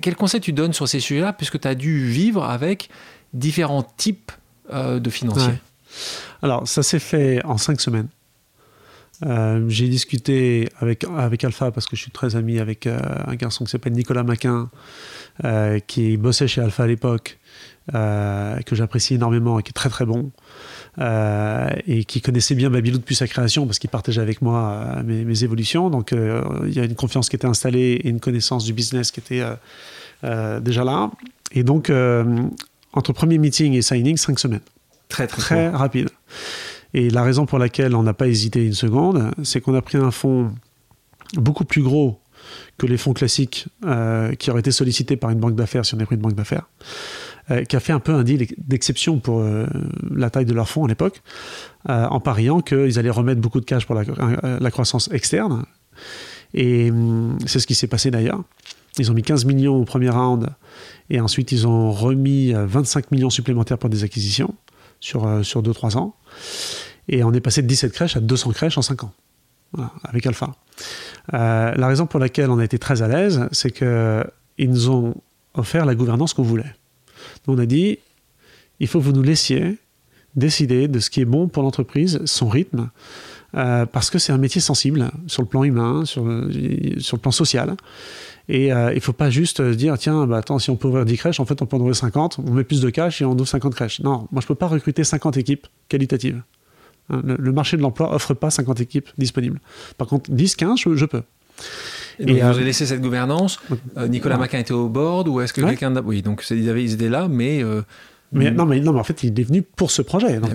quel 0.00 0.16
conseil 0.16 0.40
tu 0.40 0.52
donnes 0.52 0.72
sur 0.72 0.88
ces 0.88 1.00
sujets-là 1.00 1.32
puisque 1.32 1.60
tu 1.60 1.68
as 1.68 1.74
dû 1.74 2.06
vivre 2.06 2.44
avec 2.44 2.88
différents 3.32 3.82
types 3.82 4.32
euh, 4.72 4.98
de 4.98 5.10
financiers? 5.10 5.54
Alors, 6.42 6.66
ça 6.66 6.82
s'est 6.82 6.98
fait 6.98 7.44
en 7.44 7.58
cinq 7.58 7.80
semaines. 7.80 8.08
Euh, 9.24 9.64
j'ai 9.68 9.88
discuté 9.88 10.68
avec, 10.78 11.04
avec 11.04 11.42
Alpha 11.44 11.70
parce 11.70 11.86
que 11.86 11.96
je 11.96 12.02
suis 12.02 12.10
très 12.10 12.36
ami 12.36 12.58
avec 12.58 12.86
euh, 12.86 12.98
un 13.26 13.34
garçon 13.34 13.64
qui 13.64 13.70
s'appelle 13.70 13.94
Nicolas 13.94 14.24
Maquin, 14.24 14.68
qui 15.86 16.16
bossait 16.16 16.48
chez 16.48 16.60
Alpha 16.60 16.84
à 16.84 16.86
l'époque, 16.86 17.38
que 17.92 18.74
j'apprécie 18.74 19.14
énormément 19.14 19.58
et 19.58 19.62
qui 19.62 19.70
est 19.70 19.72
très 19.72 19.88
très 19.88 20.06
bon. 20.06 20.30
et 20.98 22.04
qui 22.04 22.20
connaissait 22.20 22.54
bien 22.54 22.70
Babylou 22.70 22.98
depuis 22.98 23.14
sa 23.14 23.26
création 23.26 23.66
parce 23.66 23.78
qu'il 23.78 23.90
partageait 23.90 24.20
avec 24.20 24.42
moi 24.42 25.02
mes, 25.04 25.24
mes, 25.24 25.44
évolutions. 25.44 25.90
Donc 25.90 26.12
il 26.12 26.72
y 26.72 26.80
a 26.80 26.84
une 26.84 26.94
confiance 26.94 27.28
qui 27.28 27.36
était 27.36 27.46
installée 27.46 28.00
et 28.02 28.08
une 28.08 28.20
connaissance 28.20 28.64
du 28.64 28.72
business 28.72 29.10
qui 29.10 29.20
était 29.20 29.44
déjà 30.22 30.84
là. 30.84 31.10
Et 31.52 31.62
donc 31.62 31.90
entre 32.96 33.12
premier 33.12 33.38
meeting 33.38 33.74
et 33.74 33.82
signing, 33.82 34.16
cinq 34.16 34.38
semaines. 34.38 34.60
Très, 35.08 35.26
très, 35.26 35.40
très 35.40 35.68
rapide. 35.68 36.08
Et 36.94 37.10
la 37.10 37.22
raison 37.22 37.46
pour 37.46 37.58
laquelle 37.58 37.94
on 37.94 38.02
n'a 38.02 38.14
pas 38.14 38.26
hésité 38.26 38.64
une 38.64 38.72
seconde, 38.72 39.30
c'est 39.44 39.60
qu'on 39.60 39.74
a 39.74 39.82
pris 39.82 39.98
un 39.98 40.10
fonds 40.10 40.52
beaucoup 41.34 41.64
plus 41.64 41.82
gros 41.82 42.18
que 42.78 42.86
les 42.86 42.96
fonds 42.96 43.12
classiques 43.12 43.66
euh, 43.84 44.34
qui 44.34 44.50
auraient 44.50 44.60
été 44.60 44.70
sollicités 44.70 45.16
par 45.16 45.30
une 45.30 45.38
banque 45.38 45.56
d'affaires 45.56 45.84
si 45.84 45.94
on 45.94 45.98
avait 45.98 46.06
pris 46.06 46.16
une 46.16 46.22
banque 46.22 46.34
d'affaires. 46.34 46.68
Qui 47.68 47.76
a 47.76 47.80
fait 47.80 47.92
un 47.92 48.00
peu 48.00 48.12
un 48.12 48.24
deal 48.24 48.46
d'exception 48.58 49.18
pour 49.18 49.44
la 50.10 50.30
taille 50.30 50.46
de 50.46 50.52
leur 50.52 50.68
fonds 50.68 50.84
à 50.84 50.88
l'époque, 50.88 51.22
en 51.88 52.20
pariant 52.20 52.60
qu'ils 52.60 52.98
allaient 52.98 53.10
remettre 53.10 53.40
beaucoup 53.40 53.60
de 53.60 53.64
cash 53.64 53.86
pour 53.86 53.94
la, 53.94 54.70
croissance 54.70 55.08
externe. 55.12 55.64
Et 56.54 56.90
hum, 56.90 57.38
c'est 57.46 57.60
ce 57.60 57.66
qui 57.66 57.74
s'est 57.74 57.86
passé 57.86 58.10
d'ailleurs. 58.10 58.42
Ils 58.98 59.10
ont 59.10 59.14
mis 59.14 59.22
15 59.22 59.44
millions 59.44 59.76
au 59.76 59.84
premier 59.84 60.08
round 60.08 60.48
et 61.10 61.20
ensuite 61.20 61.52
ils 61.52 61.66
ont 61.66 61.92
remis 61.92 62.52
25 62.52 63.10
millions 63.10 63.30
supplémentaires 63.30 63.78
pour 63.78 63.90
des 63.90 64.04
acquisitions 64.04 64.54
sur, 65.00 65.44
sur 65.44 65.62
2-3 65.62 65.98
ans. 65.98 66.14
Et 67.08 67.22
on 67.22 67.32
est 67.32 67.40
passé 67.40 67.62
de 67.62 67.66
17 67.66 67.92
crèches 67.92 68.16
à 68.16 68.20
200 68.20 68.52
crèches 68.52 68.78
en 68.78 68.82
5 68.82 69.04
ans, 69.04 69.12
avec 70.04 70.26
Alpha. 70.26 70.54
Euh, 71.34 71.72
la 71.74 71.86
raison 71.86 72.06
pour 72.06 72.20
laquelle 72.20 72.50
on 72.50 72.58
a 72.58 72.64
été 72.64 72.78
très 72.78 73.02
à 73.02 73.08
l'aise, 73.08 73.48
c'est 73.52 73.70
qu'ils 73.70 74.70
nous 74.70 74.90
ont 74.90 75.14
offert 75.54 75.86
la 75.86 75.94
gouvernance 75.94 76.34
qu'on 76.34 76.42
voulait. 76.42 76.74
On 77.46 77.58
a 77.58 77.66
dit, 77.66 77.98
il 78.80 78.86
faut 78.86 78.98
que 78.98 79.04
vous 79.04 79.12
nous 79.12 79.22
laissiez 79.22 79.78
décider 80.34 80.88
de 80.88 80.98
ce 81.00 81.10
qui 81.10 81.20
est 81.20 81.26
bon 81.26 81.48
pour 81.48 81.62
l'entreprise, 81.62 82.20
son 82.26 82.48
rythme, 82.48 82.90
euh, 83.56 83.86
parce 83.86 84.10
que 84.10 84.18
c'est 84.18 84.32
un 84.32 84.38
métier 84.38 84.60
sensible 84.60 85.10
sur 85.26 85.42
le 85.42 85.48
plan 85.48 85.64
humain, 85.64 86.04
sur 86.04 86.24
le, 86.24 87.16
plan 87.16 87.30
social. 87.30 87.74
Et 88.48 88.72
euh, 88.72 88.92
il 88.92 88.96
ne 88.96 89.00
faut 89.00 89.14
pas 89.14 89.30
juste 89.30 89.62
dire, 89.62 89.96
tiens, 89.98 90.26
bah, 90.26 90.38
attends, 90.38 90.58
si 90.58 90.70
on 90.70 90.76
peut 90.76 90.88
ouvrir 90.88 91.04
10 91.04 91.16
crèches, 91.16 91.40
en 91.40 91.46
fait, 91.46 91.62
on 91.62 91.66
peut 91.66 91.76
en 91.76 91.80
ouvrir 91.80 91.96
50, 91.96 92.38
on 92.46 92.52
met 92.52 92.64
plus 92.64 92.80
de 92.80 92.90
cash 92.90 93.22
et 93.22 93.24
on 93.24 93.32
ouvre 93.32 93.48
50 93.48 93.74
crèches. 93.74 94.00
Non, 94.00 94.28
moi, 94.30 94.40
je 94.40 94.44
ne 94.44 94.48
peux 94.48 94.54
pas 94.54 94.68
recruter 94.68 95.04
50 95.04 95.36
équipes 95.38 95.66
qualitatives. 95.88 96.42
Hein, 97.08 97.22
le, 97.24 97.52
marché 97.52 97.76
de 97.76 97.82
l'emploi 97.82 98.14
offre 98.14 98.34
pas 98.34 98.50
50 98.50 98.80
équipes 98.80 99.08
disponibles. 99.16 99.60
Par 99.96 100.06
contre, 100.06 100.30
10, 100.30 100.56
15, 100.56 100.78
je, 100.94 101.04
peux. 101.04 101.22
Et, 102.18 102.40
vous 102.40 102.46
avez 102.46 102.64
laissé 102.64 102.86
cette 102.86 103.00
gouvernance. 103.00 103.58
Euh, 103.96 104.08
Nicolas 104.08 104.36
Maquin 104.36 104.58
était 104.58 104.72
au 104.72 104.88
board 104.88 105.28
ou 105.28 105.40
est-ce 105.40 105.52
que 105.52 105.60
quelqu'un 105.60 105.94
Oui, 106.04 106.22
donc 106.22 106.44
ils, 106.50 106.68
avaient, 106.68 106.84
ils 106.84 106.94
étaient 106.94 107.08
là, 107.08 107.28
mais. 107.28 107.62
Euh, 107.62 107.82
mais, 108.32 108.50
non, 108.50 108.66
mais 108.66 108.80
non, 108.80 108.92
mais 108.92 108.98
en 108.98 109.04
fait, 109.04 109.22
il 109.22 109.38
est 109.38 109.44
venu 109.44 109.62
pour 109.62 109.90
ce 109.90 110.02
projet. 110.02 110.40
Donc, 110.40 110.50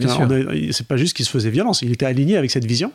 c'est 0.71 0.87
pas 0.87 0.97
juste 0.97 1.15
qu'il 1.15 1.25
se 1.25 1.31
faisait 1.31 1.49
violence, 1.49 1.81
il 1.81 1.91
était 1.91 2.05
aligné 2.05 2.37
avec 2.37 2.51
cette 2.51 2.65
vision. 2.65 2.91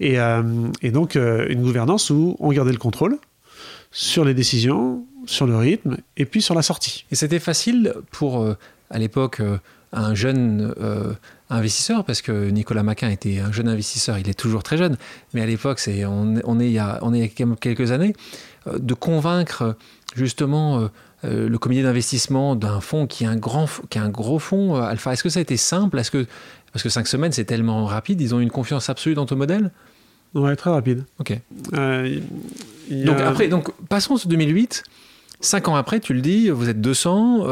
Et, 0.00 0.20
euh, 0.20 0.42
et 0.82 0.92
donc, 0.92 1.16
une 1.16 1.62
gouvernance 1.62 2.10
où 2.10 2.36
on 2.38 2.50
gardait 2.52 2.72
le 2.72 2.78
contrôle 2.78 3.18
sur 3.90 4.24
les 4.24 4.34
décisions, 4.34 5.04
sur 5.26 5.46
le 5.46 5.56
rythme, 5.56 5.96
et 6.16 6.26
puis 6.26 6.40
sur 6.40 6.54
la 6.54 6.62
sortie. 6.62 7.06
Et 7.10 7.16
c'était 7.16 7.40
facile 7.40 7.92
pour, 8.12 8.46
à 8.90 8.98
l'époque, 8.98 9.42
un 9.92 10.14
jeune 10.14 10.72
investisseur, 11.50 12.04
parce 12.04 12.22
que 12.22 12.50
Nicolas 12.50 12.82
Maquin 12.82 13.08
était 13.08 13.38
un 13.38 13.52
jeune 13.52 13.68
investisseur, 13.68 14.18
il 14.18 14.28
est 14.28 14.38
toujours 14.38 14.62
très 14.62 14.76
jeune, 14.76 14.96
mais 15.32 15.42
à 15.42 15.46
l'époque, 15.46 15.78
c'est, 15.78 16.04
on, 16.04 16.34
on, 16.44 16.60
est 16.60 16.66
il 16.66 16.72
y 16.72 16.78
a, 16.78 16.98
on 17.02 17.14
est 17.14 17.28
quelques 17.28 17.90
années, 17.90 18.14
euh, 18.66 18.78
de 18.78 18.94
convaincre 18.94 19.76
justement 20.14 20.80
euh, 20.80 20.88
euh, 21.24 21.48
le 21.48 21.58
comité 21.58 21.82
d'investissement 21.82 22.54
d'un 22.54 22.80
fonds 22.80 23.06
qui 23.06 23.24
est 23.24 23.26
un, 23.26 23.36
grand, 23.36 23.66
qui 23.88 23.98
est 23.98 24.00
un 24.00 24.10
gros 24.10 24.38
fonds, 24.38 24.76
Alpha. 24.76 25.12
Est-ce 25.12 25.22
que 25.22 25.28
ça 25.28 25.38
a 25.38 25.42
été 25.42 25.56
simple? 25.56 25.98
Est-ce 25.98 26.10
que, 26.10 26.26
Parce 26.72 26.82
que 26.82 26.88
cinq 26.88 27.06
semaines, 27.06 27.32
c'est 27.32 27.44
tellement 27.44 27.86
rapide, 27.86 28.20
ils 28.20 28.34
ont 28.34 28.40
une 28.40 28.50
confiance 28.50 28.90
absolue 28.90 29.14
dans 29.14 29.26
ton 29.26 29.36
modèle? 29.36 29.70
Ouais, 30.34 30.54
très 30.56 30.70
rapide. 30.70 31.04
Ok. 31.18 31.38
donc, 31.72 33.20
après, 33.20 33.48
donc, 33.48 33.70
passons 33.88 34.18
sur 34.18 34.28
2008. 34.28 34.82
Cinq 35.40 35.68
ans 35.68 35.76
après, 35.76 36.00
tu 36.00 36.12
le 36.12 36.20
dis, 36.20 36.50
vous 36.50 36.68
êtes 36.68 36.80
200, 36.80 37.46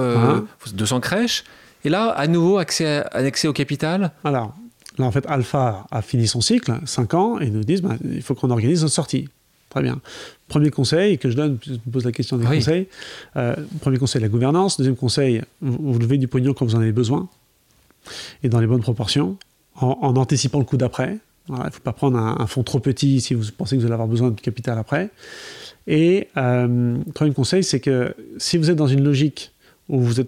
200 0.75 1.01
crèches. 1.01 1.45
Et 1.87 1.89
là, 1.89 2.09
à 2.09 2.27
nouveau, 2.27 2.59
accès, 2.59 3.05
accès 3.13 3.47
au 3.47 3.53
capital 3.53 4.11
Alors, 4.25 4.53
là, 4.99 5.05
en 5.05 5.13
fait, 5.13 5.25
Alpha 5.29 5.87
a 5.89 6.03
fini 6.03 6.27
son 6.27 6.41
cycle, 6.41 6.81
5 6.85 7.15
ans, 7.15 7.39
et 7.39 7.49
nous 7.49 7.63
disent 7.63 7.81
bah, 7.81 7.95
il 8.05 8.23
faut 8.23 8.35
qu'on 8.35 8.51
organise 8.51 8.83
une 8.83 8.89
sortie. 8.89 9.29
Très 9.71 9.83
bien. 9.83 10.01
Premier 10.49 10.71
conseil 10.71 11.17
que 11.17 11.31
je 11.31 11.37
donne, 11.37 11.59
je 11.65 11.75
me 11.75 11.93
pose 11.93 12.05
la 12.05 12.11
question 12.11 12.39
des 12.39 12.45
conseils. 12.45 12.89
Euh, 13.37 13.55
premier 13.81 13.99
conseil, 13.99 14.21
la 14.21 14.27
gouvernance. 14.27 14.79
Deuxième 14.79 14.97
conseil, 14.97 15.43
vous, 15.61 15.97
levez 15.97 16.19
du 16.19 16.27
pognon 16.27 16.55
quand 16.55 16.65
vous 16.65 16.75
en 16.75 16.81
avez 16.81 16.91
besoin 16.91 17.29
et 18.43 18.49
dans 18.49 18.59
les 18.59 18.67
bonnes 18.67 18.83
proportions, 18.83 19.37
en, 19.77 20.17
anticipant 20.17 20.59
le 20.59 20.65
coup 20.65 20.77
d'après. 20.77 21.19
il 21.49 21.55
ne 21.55 21.71
faut 21.71 21.81
pas 21.85 21.93
prendre 21.93 22.19
un, 22.19 22.47
fonds 22.49 22.65
trop 22.65 22.81
petit 22.81 23.21
si 23.21 23.35
vous 23.35 23.45
pensez 23.57 23.77
que 23.77 23.81
vous 23.81 23.87
allez 23.87 23.95
avoir 23.95 24.09
besoin 24.09 24.33
de 24.33 24.41
capital 24.41 24.77
après. 24.77 25.11
Et 25.87 26.27
euh, 26.37 26.99
troisième 27.15 27.35
conseil, 27.35 27.63
c'est 27.63 27.79
que 27.79 28.13
si 28.39 28.59
vous 28.59 28.71
êtes 28.71 28.77
dans 28.77 28.89
une 28.89 29.05
logique 29.05 29.53
où 29.89 30.01
vous, 30.01 30.21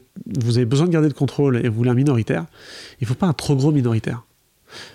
avez 0.56 0.64
besoin 0.64 0.86
de 0.86 0.92
garder 0.92 1.08
le 1.08 1.14
contrôle 1.14 1.64
et 1.64 1.68
vous 1.68 1.76
voulez 1.76 1.90
un 1.90 1.94
minoritaire, 1.94 2.46
il 3.00 3.04
ne 3.04 3.08
faut 3.08 3.14
pas 3.14 3.26
un 3.26 3.32
trop 3.32 3.56
gros 3.56 3.72
minoritaire. 3.72 4.22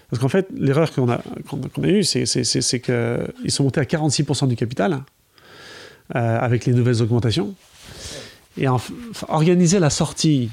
Parce 0.09 0.21
qu'en 0.21 0.29
fait, 0.29 0.47
l'erreur 0.55 0.91
qu'on 0.91 1.09
a, 1.09 1.21
qu'on, 1.49 1.83
a 1.83 1.87
eue, 1.87 2.03
c'est, 2.03 2.23
qu'ils 2.23 3.51
sont 3.51 3.63
montés 3.63 3.81
à 3.81 3.85
46% 3.85 4.47
du 4.47 4.55
capital 4.55 5.03
euh, 6.15 6.39
avec 6.39 6.65
les 6.65 6.73
nouvelles 6.73 7.01
augmentations. 7.01 7.55
Et 8.57 8.67
organiser 9.27 9.79
la 9.79 9.89
sortie 9.89 10.51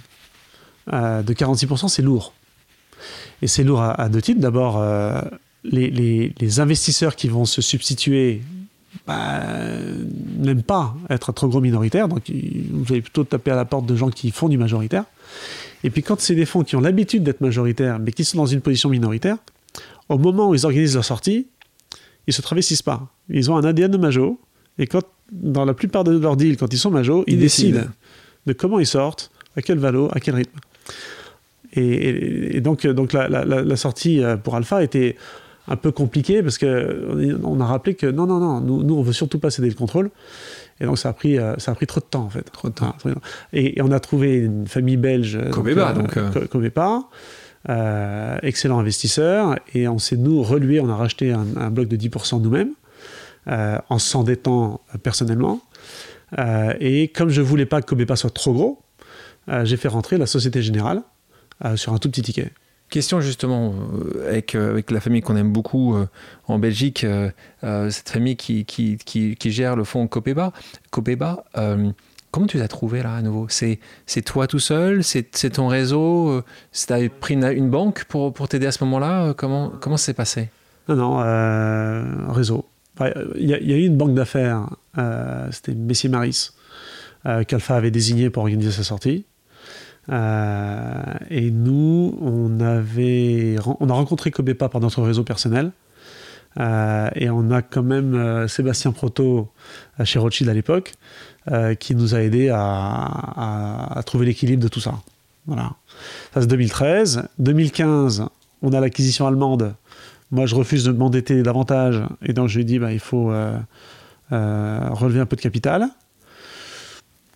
euh, 0.92 1.22
de 1.22 1.34
46%, 1.34 1.88
c'est 1.88 2.02
lourd. 2.02 2.32
Et 3.42 3.46
c'est 3.46 3.64
lourd 3.64 3.82
à, 3.82 4.08
deux 4.08 4.22
titres. 4.22 4.40
D'abord, 4.40 4.78
euh, 4.78 5.20
les, 5.64 6.60
investisseurs 6.60 7.16
qui 7.16 7.28
vont 7.28 7.44
se 7.44 7.60
substituer 7.60 8.42
bah, 9.06 9.40
n'aiment 10.38 10.62
pas 10.62 10.94
être 11.08 11.32
trop 11.32 11.48
gros 11.48 11.60
minoritaire, 11.60 12.08
donc 12.08 12.30
vous 12.30 12.92
allez 12.92 13.02
plutôt 13.02 13.24
taper 13.24 13.52
à 13.52 13.56
la 13.56 13.64
porte 13.64 13.86
de 13.86 13.94
gens 13.96 14.10
qui 14.10 14.30
font 14.30 14.48
du 14.48 14.58
majoritaire. 14.58 15.04
Et 15.84 15.90
puis 15.90 16.02
quand 16.02 16.20
c'est 16.20 16.34
des 16.34 16.46
fonds 16.46 16.64
qui 16.64 16.76
ont 16.76 16.80
l'habitude 16.80 17.22
d'être 17.22 17.40
majoritaires, 17.40 17.98
mais 17.98 18.12
qui 18.12 18.24
sont 18.24 18.38
dans 18.38 18.46
une 18.46 18.60
position 18.60 18.88
minoritaire, 18.88 19.36
au 20.08 20.18
moment 20.18 20.50
où 20.50 20.54
ils 20.54 20.66
organisent 20.66 20.94
leur 20.94 21.04
sortie, 21.04 21.46
ils 22.26 22.32
se 22.32 22.42
travestissent 22.42 22.82
pas. 22.82 23.08
Ils 23.28 23.50
ont 23.50 23.56
un 23.56 23.64
ADN 23.64 23.90
de 23.90 23.96
majo, 23.96 24.40
et 24.78 24.86
quand, 24.86 25.04
dans 25.32 25.64
la 25.64 25.74
plupart 25.74 26.04
de 26.04 26.18
leurs 26.18 26.36
deals, 26.36 26.56
quand 26.56 26.72
ils 26.72 26.78
sont 26.78 26.90
majos, 26.90 27.24
ils, 27.26 27.38
décident. 27.38 27.82
de 28.46 28.52
comment 28.52 28.80
ils 28.80 28.86
sortent, 28.86 29.30
à 29.56 29.62
quel 29.62 29.78
valo, 29.78 30.08
à 30.12 30.20
quel 30.20 30.34
rythme. 30.34 30.58
Et, 31.72 32.60
donc, 32.60 32.86
donc 32.86 33.12
la, 33.12 33.28
la, 33.28 33.76
sortie 33.76 34.22
euh, 34.22 34.36
pour 34.36 34.56
Alpha 34.56 34.82
était 34.82 35.16
un 35.70 35.76
peu 35.76 35.92
compliqué 35.92 36.42
parce 36.42 36.58
que 36.58 37.38
on 37.44 37.60
a 37.60 37.64
rappelé 37.64 37.94
que 37.94 38.06
non, 38.06 38.26
non, 38.26 38.40
non, 38.40 38.60
nous, 38.60 38.82
nous 38.82 38.94
on 38.96 39.02
veut 39.02 39.12
surtout 39.12 39.38
pas 39.38 39.50
céder 39.50 39.68
le 39.68 39.76
contrôle. 39.76 40.10
Et 40.80 40.84
donc 40.84 40.98
ça 40.98 41.10
a 41.10 41.12
pris, 41.12 41.38
euh, 41.38 41.54
ça 41.58 41.72
a 41.72 41.74
pris 41.74 41.86
trop 41.86 42.00
de 42.00 42.06
temps 42.06 42.24
en 42.24 42.30
fait. 42.30 42.42
Trop 42.50 42.68
de 42.68 42.74
temps. 42.74 42.96
Et, 43.52 43.80
on 43.80 43.92
a 43.92 44.00
trouvé 44.00 44.38
une 44.38 44.66
famille 44.66 44.96
belge. 44.96 45.38
Cobeba, 45.50 45.92
donc. 45.92 46.16
Euh, 46.16 46.30
euh. 47.68 48.38
excellent 48.42 48.78
investisseur. 48.78 49.56
Et 49.74 49.86
on 49.86 49.98
s'est, 49.98 50.16
nous, 50.16 50.42
relué, 50.42 50.80
on 50.80 50.88
a 50.88 50.96
racheté 50.96 51.32
un, 51.32 51.70
bloc 51.70 51.88
de 51.88 51.96
10% 51.96 52.40
nous-mêmes, 52.42 52.72
en 53.46 53.98
s'endettant 53.98 54.80
personnellement. 55.02 55.60
et 56.80 57.08
comme 57.14 57.28
je 57.28 57.42
voulais 57.42 57.66
pas 57.66 57.80
que 57.82 57.86
Cobeba 57.86 58.16
soit 58.16 58.30
trop 58.30 58.52
gros, 58.54 58.82
j'ai 59.64 59.76
fait 59.76 59.88
rentrer 59.88 60.16
la 60.16 60.26
Société 60.26 60.62
Générale 60.62 61.02
sur 61.76 61.92
un 61.92 61.98
tout 61.98 62.08
petit 62.08 62.22
ticket. 62.22 62.50
Question 62.90 63.20
justement 63.20 63.72
euh, 63.72 64.28
avec, 64.28 64.56
euh, 64.56 64.70
avec 64.70 64.90
la 64.90 64.98
famille 64.98 65.20
qu'on 65.20 65.36
aime 65.36 65.52
beaucoup 65.52 65.94
euh, 65.94 66.08
en 66.48 66.58
Belgique, 66.58 67.06
cette 67.62 68.08
famille 68.08 68.34
qui, 68.34 68.64
qui, 68.64 68.96
qui, 68.98 69.50
gère 69.52 69.76
le 69.76 69.84
fonds 69.84 70.08
Copeba. 70.08 70.52
Copeba 70.90 71.44
comment 72.32 72.46
tu 72.46 72.58
l'as 72.58 72.68
trouvé 72.68 73.02
là 73.02 73.14
à 73.14 73.22
nouveau? 73.22 73.46
C'est, 73.48 73.78
c'est 74.06 74.22
toi 74.22 74.48
tout 74.48 74.58
seul? 74.58 75.04
C'est, 75.04 75.50
ton 75.50 75.68
réseau? 75.68 76.42
Tu 76.72 76.92
as 76.92 77.08
pris 77.08 77.34
une, 77.34 77.70
banque 77.70 78.04
pour, 78.04 78.32
pour 78.32 78.48
t'aider 78.48 78.66
à 78.66 78.72
ce 78.72 78.82
moment-là? 78.84 79.34
Comment, 79.34 79.70
comment 79.80 79.96
ça 79.96 80.06
s'est 80.06 80.14
passé? 80.14 80.48
Non, 80.88 80.96
non, 80.96 82.32
réseau. 82.32 82.66
Il 83.36 83.48
y, 83.48 83.54
a 83.54 83.76
eu 83.76 83.86
une 83.86 83.96
banque 83.96 84.14
d'affaires, 84.14 84.68
c'était 85.52 85.74
Messier 85.74 86.08
Maris, 86.08 86.50
qu'Alpha 87.24 87.76
avait 87.76 87.92
désigné 87.92 88.30
pour 88.30 88.42
organiser 88.42 88.72
sa 88.72 88.82
sortie. 88.82 89.26
Euh, 90.08 91.14
et 91.28 91.50
nous, 91.50 92.16
on, 92.20 92.60
avait, 92.60 93.56
on 93.80 93.88
a 93.88 93.92
rencontré 93.92 94.30
Cobepa 94.30 94.68
par 94.68 94.80
notre 94.80 95.02
réseau 95.02 95.24
personnel. 95.24 95.72
Euh, 96.58 97.08
et 97.14 97.30
on 97.30 97.50
a 97.52 97.62
quand 97.62 97.82
même 97.82 98.14
euh, 98.14 98.48
Sébastien 98.48 98.90
Proto 98.90 99.48
chez 100.02 100.18
Rothschild 100.18 100.50
à 100.50 100.54
l'époque 100.54 100.94
qui 101.80 101.96
nous 101.96 102.14
a 102.14 102.22
aidé 102.22 102.48
à, 102.52 104.00
trouver 104.06 104.26
l'équilibre 104.26 104.62
de 104.62 104.68
tout 104.68 104.78
ça. 104.78 104.94
Voilà. 105.46 105.72
Ça 106.32 106.42
c'est 106.42 106.46
2013. 106.46 107.28
2015, 107.40 108.26
on 108.62 108.72
a 108.72 108.78
l'acquisition 108.78 109.26
allemande. 109.26 109.74
Moi, 110.30 110.46
je 110.46 110.54
refuse 110.54 110.84
de 110.84 110.92
m'endetter 110.92 111.42
davantage. 111.42 112.04
Et 112.22 112.34
donc, 112.34 112.48
je 112.48 112.58
lui 112.58 112.64
dis, 112.64 112.78
bah, 112.78 112.92
il 112.92 113.00
faut 113.00 113.32
relever 114.30 115.18
un 115.18 115.26
peu 115.26 115.34
de 115.34 115.40
capital. 115.40 115.88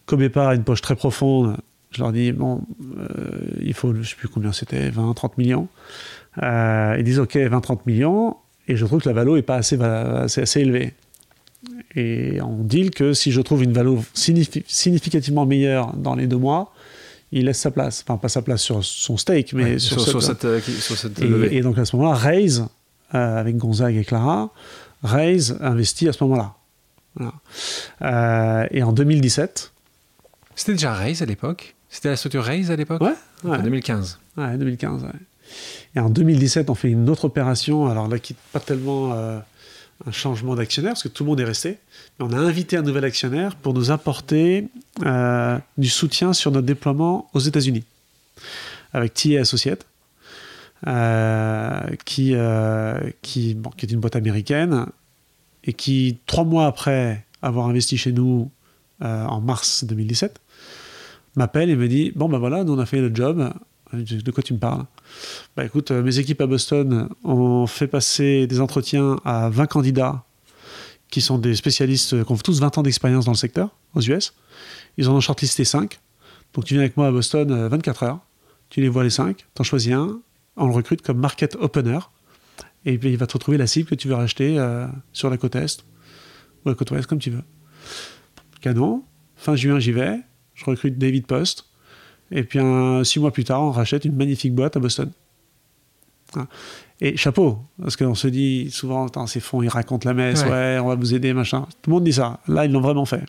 Cobepa 0.07 0.51
a 0.51 0.55
une 0.55 0.62
poche 0.62 0.83
très 0.83 0.95
profonde 0.95 1.57
je 1.95 2.03
leur 2.03 2.13
dis, 2.13 2.33
bon, 2.33 2.63
euh, 2.99 3.39
il 3.61 3.75
faut, 3.75 3.93
je 3.95 3.99
ne 4.01 4.05
sais 4.05 4.17
plus 4.17 4.29
combien 4.29 4.53
c'était, 4.53 4.91
20, 4.91 5.15
30 5.15 5.39
millions. 5.39 5.69
Euh, 6.43 6.97
ils 6.99 7.05
disent, 7.05 7.21
OK, 7.21 7.37
20, 7.37 7.61
30 7.61 7.87
millions, 7.87 8.37
et 8.67 8.77
je 8.77 8.85
trouve 8.85 9.01
que 9.01 9.09
la 9.09 9.15
valo 9.15 9.37
n'est 9.37 9.43
pas 9.43 9.57
assez, 9.57 9.81
assez, 9.81 10.43
assez, 10.43 10.61
élevée. 10.61 10.95
Et 11.95 12.41
on 12.43 12.65
dit 12.65 12.91
que 12.91 13.13
si 13.13 13.31
je 13.31 13.41
trouve 13.41 13.63
une 13.63 13.73
valo 13.73 14.03
significativement 14.15 15.47
meilleure 15.47 15.95
dans 15.97 16.15
les 16.15 16.27
deux 16.27 16.37
mois, 16.37 16.73
il 17.31 17.47
laisse 17.47 17.61
sa 17.61 17.71
place. 17.71 18.05
Enfin, 18.07 18.19
pas 18.19 18.29
sa 18.29 18.43
place 18.43 18.63
sur 18.63 18.85
son 18.85 19.17
stake, 19.17 19.53
mais 19.53 19.79
sur, 19.79 20.23
cette, 20.23 20.45
euh, 20.45 20.61
et, 21.51 21.59
et, 21.59 21.61
donc 21.61 21.79
à 21.79 21.85
ce 21.85 21.95
moment-là, 21.97 22.17
Raise, 22.17 22.67
avec 23.11 23.57
Gonzague 23.57 23.97
et 23.97 24.05
Clara, 24.05 24.51
Raise 25.03 25.57
investit 25.61 26.09
à 26.09 26.13
ce 26.13 26.25
moment-là. 26.25 26.55
et 28.73 28.83
en 28.83 28.93
2017, 28.93 29.71
c'était 30.57 30.73
déjà 30.73 30.95
Raise 30.95 31.23
à 31.23 31.27
l'époque? 31.27 31.74
C'était 31.95 32.09
la 32.09 32.17
structure 32.17 32.43
Raise 32.43 32.73
à 32.73 32.77
l'époque 32.77 33.01
Ouais, 33.03 33.15
En 33.45 33.63
2015. 33.63 34.19
Ouais, 34.37 34.59
2015. 34.59 35.07
Et 35.95 36.01
en 36.01 36.11
2017, 36.11 36.69
on 36.69 36.75
fait 36.75 36.91
une 36.91 37.09
autre 37.09 37.27
opération, 37.27 37.87
alors 37.87 38.09
là, 38.09 38.19
qui 38.19 38.33
n'est 38.33 38.39
pas 38.53 38.59
tellement 38.59 39.13
euh, 39.13 39.39
un 40.05 40.11
changement 40.11 40.57
d'actionnaire, 40.57 40.95
parce 40.95 41.05
que 41.05 41.09
tout 41.09 41.23
le 41.23 41.31
monde 41.31 41.41
est 41.41 41.45
resté, 41.45 41.79
mais 42.19 42.27
on 42.27 42.33
a 42.33 42.37
invité 42.37 42.77
un 42.77 42.83
nouvel 42.83 43.05
actionnaire 43.05 43.55
pour 43.55 43.75
nous 43.75 43.93
apporter 43.93 44.67
euh, 45.07 45.57
du 45.79 45.89
soutien 45.89 46.33
sur 46.33 46.51
notre 46.51 46.67
déploiement 46.67 47.31
aux 47.33 47.39
États-Unis, 47.39 47.85
avec 48.93 49.15
TA 49.15 49.43
Associates, 49.43 49.87
euh, 50.89 51.79
qui, 52.05 52.35
qui, 53.23 53.55
bon, 53.55 53.71
qui 53.71 53.87
est 53.87 53.93
une 53.93 54.01
boîte 54.01 54.17
américaine, 54.17 54.87
et 55.63 55.73
qui, 55.73 56.19
trois 56.27 56.45
mois 56.45 56.67
après 56.67 57.25
avoir 57.41 57.69
investi 57.69 57.97
chez 57.97 58.11
nous 58.11 58.51
en 59.01 59.41
mars 59.41 59.85
2017, 59.85 60.41
m'appelle 61.37 61.70
et 61.70 61.76
me 61.76 61.89
dit 61.89 62.12
Bon, 62.14 62.28
ben 62.28 62.39
voilà, 62.39 62.64
nous 62.64 62.72
on 62.74 62.78
a 62.78 62.87
fait 62.87 63.01
le 63.01 63.14
job. 63.14 63.53
De 63.93 64.30
quoi 64.32 64.43
tu 64.43 64.55
me 64.55 64.59
parles? 64.59 64.85
Bah 65.57 65.64
écoute, 65.64 65.93
euh, 65.93 66.03
mes 66.03 66.18
équipes 66.18 66.41
à 66.41 66.47
Boston 66.47 67.09
ont 67.22 67.66
fait 67.66 67.87
passer 67.87 68.49
des 68.49 68.61
entretiens 68.61 69.20
à 69.24 69.51
20 69.51 69.66
candidats 69.66 70.24
qui 71.11 71.20
sont 71.20 71.39
des 71.39 71.55
spécialistes 71.55 72.24
qui 72.24 72.32
ont 72.32 72.37
tous 72.37 72.59
20 72.59 72.78
ans 72.78 72.82
d'expérience 72.82 73.24
dans 73.24 73.32
le 73.32 73.37
secteur 73.37 73.70
aux 73.95 74.01
US. 74.01 74.35
Ils 74.97 75.09
en 75.09 75.14
ont 75.14 75.20
shortlisté 75.20 75.64
5. 75.64 76.01
Donc 76.55 76.64
tu 76.64 76.74
viens 76.74 76.82
avec 76.82 76.97
moi 76.97 77.07
à 77.07 77.12
Boston 77.12 77.68
24 77.68 78.03
euh, 78.03 78.07
heures. 78.07 78.20
Tu 78.68 78.80
les 78.80 78.89
vois 78.89 79.05
les 79.05 79.11
5, 79.11 79.47
t'en 79.55 79.62
choisis 79.62 79.93
un, 79.93 80.20
on 80.57 80.66
le 80.66 80.72
recrute 80.72 81.03
comme 81.03 81.18
market 81.18 81.57
opener. 81.57 81.99
Et 82.85 82.99
puis 82.99 83.11
il 83.11 83.16
va 83.16 83.26
te 83.26 83.35
retrouver 83.35 83.59
la 83.59 83.66
cible 83.66 83.89
que 83.89 83.95
tu 83.95 84.09
veux 84.09 84.14
racheter 84.14 84.59
euh, 84.59 84.87
sur 85.12 85.30
la 85.30 85.37
côte 85.37 85.55
Est 85.57 85.85
ou 86.64 86.68
la 86.68 86.74
côte 86.74 86.91
Ouest, 86.91 87.07
comme 87.07 87.18
tu 87.18 87.30
veux. 87.30 87.43
Canon, 88.61 89.05
fin 89.37 89.57
juin 89.57 89.78
j'y 89.78 89.93
vais, 89.93 90.18
je 90.55 90.65
recrute 90.65 90.99
David 90.99 91.27
Post. 91.27 91.67
Et 92.31 92.43
puis 92.43 92.59
six 93.05 93.21
mois 93.21 93.33
plus 93.33 93.45
tard, 93.45 93.63
on 93.63 93.71
rachète 93.71 94.05
une 94.05 94.17
magnifique 94.17 94.55
boîte 94.55 94.77
à 94.77 94.81
Boston. 94.81 95.11
Et 97.01 97.17
chapeau, 97.17 97.59
parce 97.81 97.97
qu'on 97.97 98.15
se 98.15 98.29
dit 98.29 98.71
souvent, 98.71 99.07
ces 99.27 99.41
fonds, 99.41 99.63
ils 99.63 99.69
racontent 99.69 100.09
la 100.09 100.15
messe, 100.15 100.45
ouais. 100.45 100.79
on 100.81 100.89
va 100.89 100.95
vous 100.95 101.15
aider, 101.15 101.33
machin. 101.33 101.67
Tout 101.83 101.91
le 101.91 101.95
monde 101.95 102.05
dit 102.05 102.13
ça. 102.13 102.41
Là, 102.49 102.65
ils 102.65 102.73
l'ont 102.73 102.81
vraiment 102.81 103.05
fait. 103.05 103.25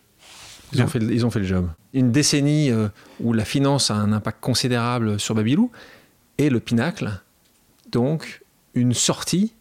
Ils 0.74 0.82
ont 0.82 0.88
fait, 0.88 1.00
ils 1.00 1.26
ont 1.26 1.30
fait 1.30 1.40
le 1.40 1.46
job. 1.46 1.70
Une 1.94 2.12
décennie 2.12 2.70
euh, 2.72 2.90
où 3.20 3.34
la 3.34 3.46
finance 3.46 3.92
a 3.92 3.96
un 3.96 4.12
impact 4.12 4.40
considérable 4.42 5.20
sur 5.20 5.36
Babylou 5.36 5.72
et 6.38 6.50
le 6.50 6.60
pinacle. 6.60 7.22
Donc, 7.92 8.42
une 8.74 8.94
sortie 8.94 9.54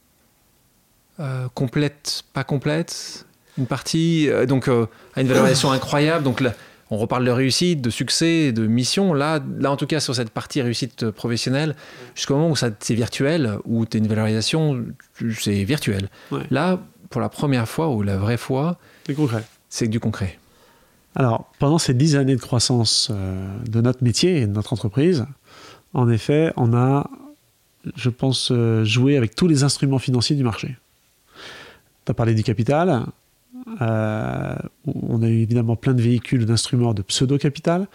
euh, 1.20 1.48
complète, 1.54 2.24
pas 2.32 2.44
complète, 2.44 3.26
une 3.58 3.66
partie, 3.66 4.28
euh, 4.28 4.46
donc 4.46 4.68
à 4.68 5.20
une 5.20 5.28
valorisation 5.28 5.70
incroyable. 5.70 6.24
Donc, 6.24 6.42
on 6.90 6.98
reparle 6.98 7.24
de 7.24 7.30
réussite, 7.30 7.80
de 7.80 7.90
succès, 7.90 8.52
de 8.52 8.66
mission. 8.66 9.14
Là, 9.14 9.40
là 9.58 9.70
en 9.70 9.76
tout 9.76 9.86
cas, 9.86 10.00
sur 10.00 10.14
cette 10.14 10.30
partie 10.30 10.62
réussite 10.62 11.10
professionnelle, 11.10 11.74
jusqu'au 12.14 12.34
moment 12.34 12.50
où 12.50 12.56
c'est 12.56 12.94
virtuel, 12.94 13.58
où 13.64 13.86
tu 13.86 13.96
as 13.96 13.98
une 13.98 14.06
valorisation, 14.06 14.84
c'est 15.40 15.64
virtuel. 15.64 16.08
Là, 16.50 16.80
pour 17.10 17.20
la 17.20 17.28
première 17.28 17.68
fois, 17.68 17.88
ou 17.90 18.02
la 18.02 18.16
vraie 18.16 18.36
fois, 18.36 18.78
c'est 19.06 19.14
concret. 19.14 19.44
C'est 19.68 19.88
du 19.88 20.00
concret. 20.00 20.38
Alors, 21.14 21.52
pendant 21.58 21.78
ces 21.78 21.94
dix 21.94 22.16
années 22.16 22.34
de 22.34 22.40
croissance 22.40 23.08
euh, 23.12 23.56
de 23.68 23.80
notre 23.80 24.02
métier 24.02 24.38
et 24.38 24.46
de 24.46 24.52
notre 24.52 24.72
entreprise, 24.72 25.26
en 25.92 26.08
effet, 26.08 26.52
on 26.56 26.74
a, 26.74 27.08
je 27.94 28.10
pense, 28.10 28.50
euh, 28.50 28.84
joué 28.84 29.16
avec 29.16 29.36
tous 29.36 29.46
les 29.46 29.62
instruments 29.62 30.00
financiers 30.00 30.34
du 30.34 30.42
marché. 30.42 30.76
Tu 32.04 32.10
as 32.10 32.14
parlé 32.14 32.34
du 32.34 32.42
capital, 32.42 33.06
euh, 33.80 34.56
on 34.86 35.22
a 35.22 35.28
eu 35.28 35.40
évidemment 35.40 35.76
plein 35.76 35.94
de 35.94 36.02
véhicules, 36.02 36.46
d'instruments 36.46 36.94
de 36.94 37.02
pseudo-capital, 37.02 37.86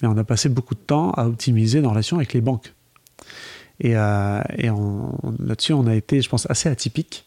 mais 0.00 0.08
on 0.08 0.16
a 0.16 0.24
passé 0.24 0.48
beaucoup 0.48 0.74
de 0.74 0.80
temps 0.80 1.10
à 1.12 1.26
optimiser 1.26 1.80
nos 1.80 1.90
relations 1.90 2.16
avec 2.16 2.32
les 2.32 2.40
banques. 2.40 2.72
Et, 3.80 3.96
euh, 3.96 4.40
là-dessus, 5.38 5.72
on 5.72 5.86
a 5.86 5.94
été, 5.94 6.20
je 6.20 6.28
pense, 6.28 6.48
assez 6.50 6.68
atypique 6.68 7.26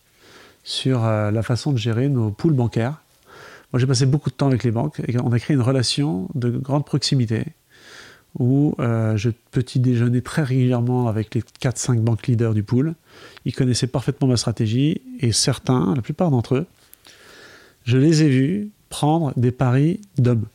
sur 0.63 1.03
euh, 1.03 1.31
la 1.31 1.43
façon 1.43 1.71
de 1.71 1.77
gérer 1.77 2.09
nos 2.09 2.31
poules 2.31 2.53
bancaires. 2.53 3.01
Moi, 3.71 3.79
j'ai 3.79 3.87
passé 3.87 4.05
beaucoup 4.05 4.29
de 4.29 4.35
temps 4.35 4.47
avec 4.47 4.63
les 4.63 4.71
banques 4.71 5.01
et 5.07 5.19
on 5.19 5.31
a 5.31 5.39
créé 5.39 5.55
une 5.55 5.63
relation 5.63 6.29
de 6.35 6.49
grande 6.49 6.85
proximité 6.85 7.45
où 8.39 8.75
je 8.79 9.29
petit 9.51 9.79
déjeuner 9.79 10.21
très 10.23 10.41
régulièrement 10.41 11.07
avec 11.07 11.35
les 11.35 11.41
4-5 11.41 11.99
banques 11.99 12.25
leaders 12.25 12.55
du 12.55 12.63
pool. 12.63 12.95
Ils 13.45 13.53
connaissaient 13.53 13.87
parfaitement 13.87 14.27
ma 14.27 14.37
stratégie 14.37 15.01
et 15.19 15.31
certains, 15.31 15.93
la 15.95 16.01
plupart 16.01 16.31
d'entre 16.31 16.55
eux, 16.55 16.67
je 17.85 17.97
les 17.97 18.23
ai 18.23 18.29
vus 18.29 18.69
prendre 18.89 19.33
des 19.37 19.51
paris 19.51 20.01
d'hommes, 20.17 20.45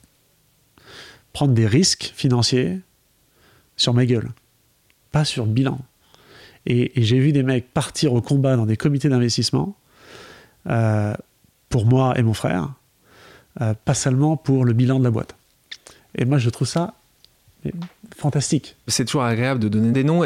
prendre 1.33 1.55
des 1.55 1.66
risques 1.66 2.12
financiers 2.14 2.79
sur 3.76 3.95
ma 3.95 4.07
gueule, 4.07 4.31
pas 5.12 5.24
sur 5.24 5.47
bilan. 5.47 5.79
Et, 6.66 6.93
j'ai 6.97 7.18
vu 7.18 7.33
des 7.33 7.43
mecs 7.43 7.72
partir 7.72 8.12
au 8.12 8.20
combat 8.20 8.57
dans 8.57 8.66
des 8.66 8.76
comités 8.76 9.09
d'investissement 9.09 9.76
euh, 10.68 11.14
pour 11.68 11.87
moi 11.87 12.18
et 12.18 12.22
mon 12.22 12.35
frère, 12.35 12.72
euh, 13.61 13.74
pas 13.85 13.95
seulement 13.95 14.37
pour 14.37 14.64
le 14.64 14.72
bilan 14.72 14.99
de 14.99 15.05
la 15.05 15.11
boîte. 15.11 15.37
Et 16.16 16.24
moi, 16.24 16.39
je 16.39 16.51
trouve 16.51 16.68
ça 16.68 16.95
fantastique. 18.16 18.76
C'est 18.87 19.05
toujours 19.05 19.24
agréable 19.24 19.61
de 19.61 19.68
donner 19.68 19.93
des 19.93 20.05
noms. 20.05 20.22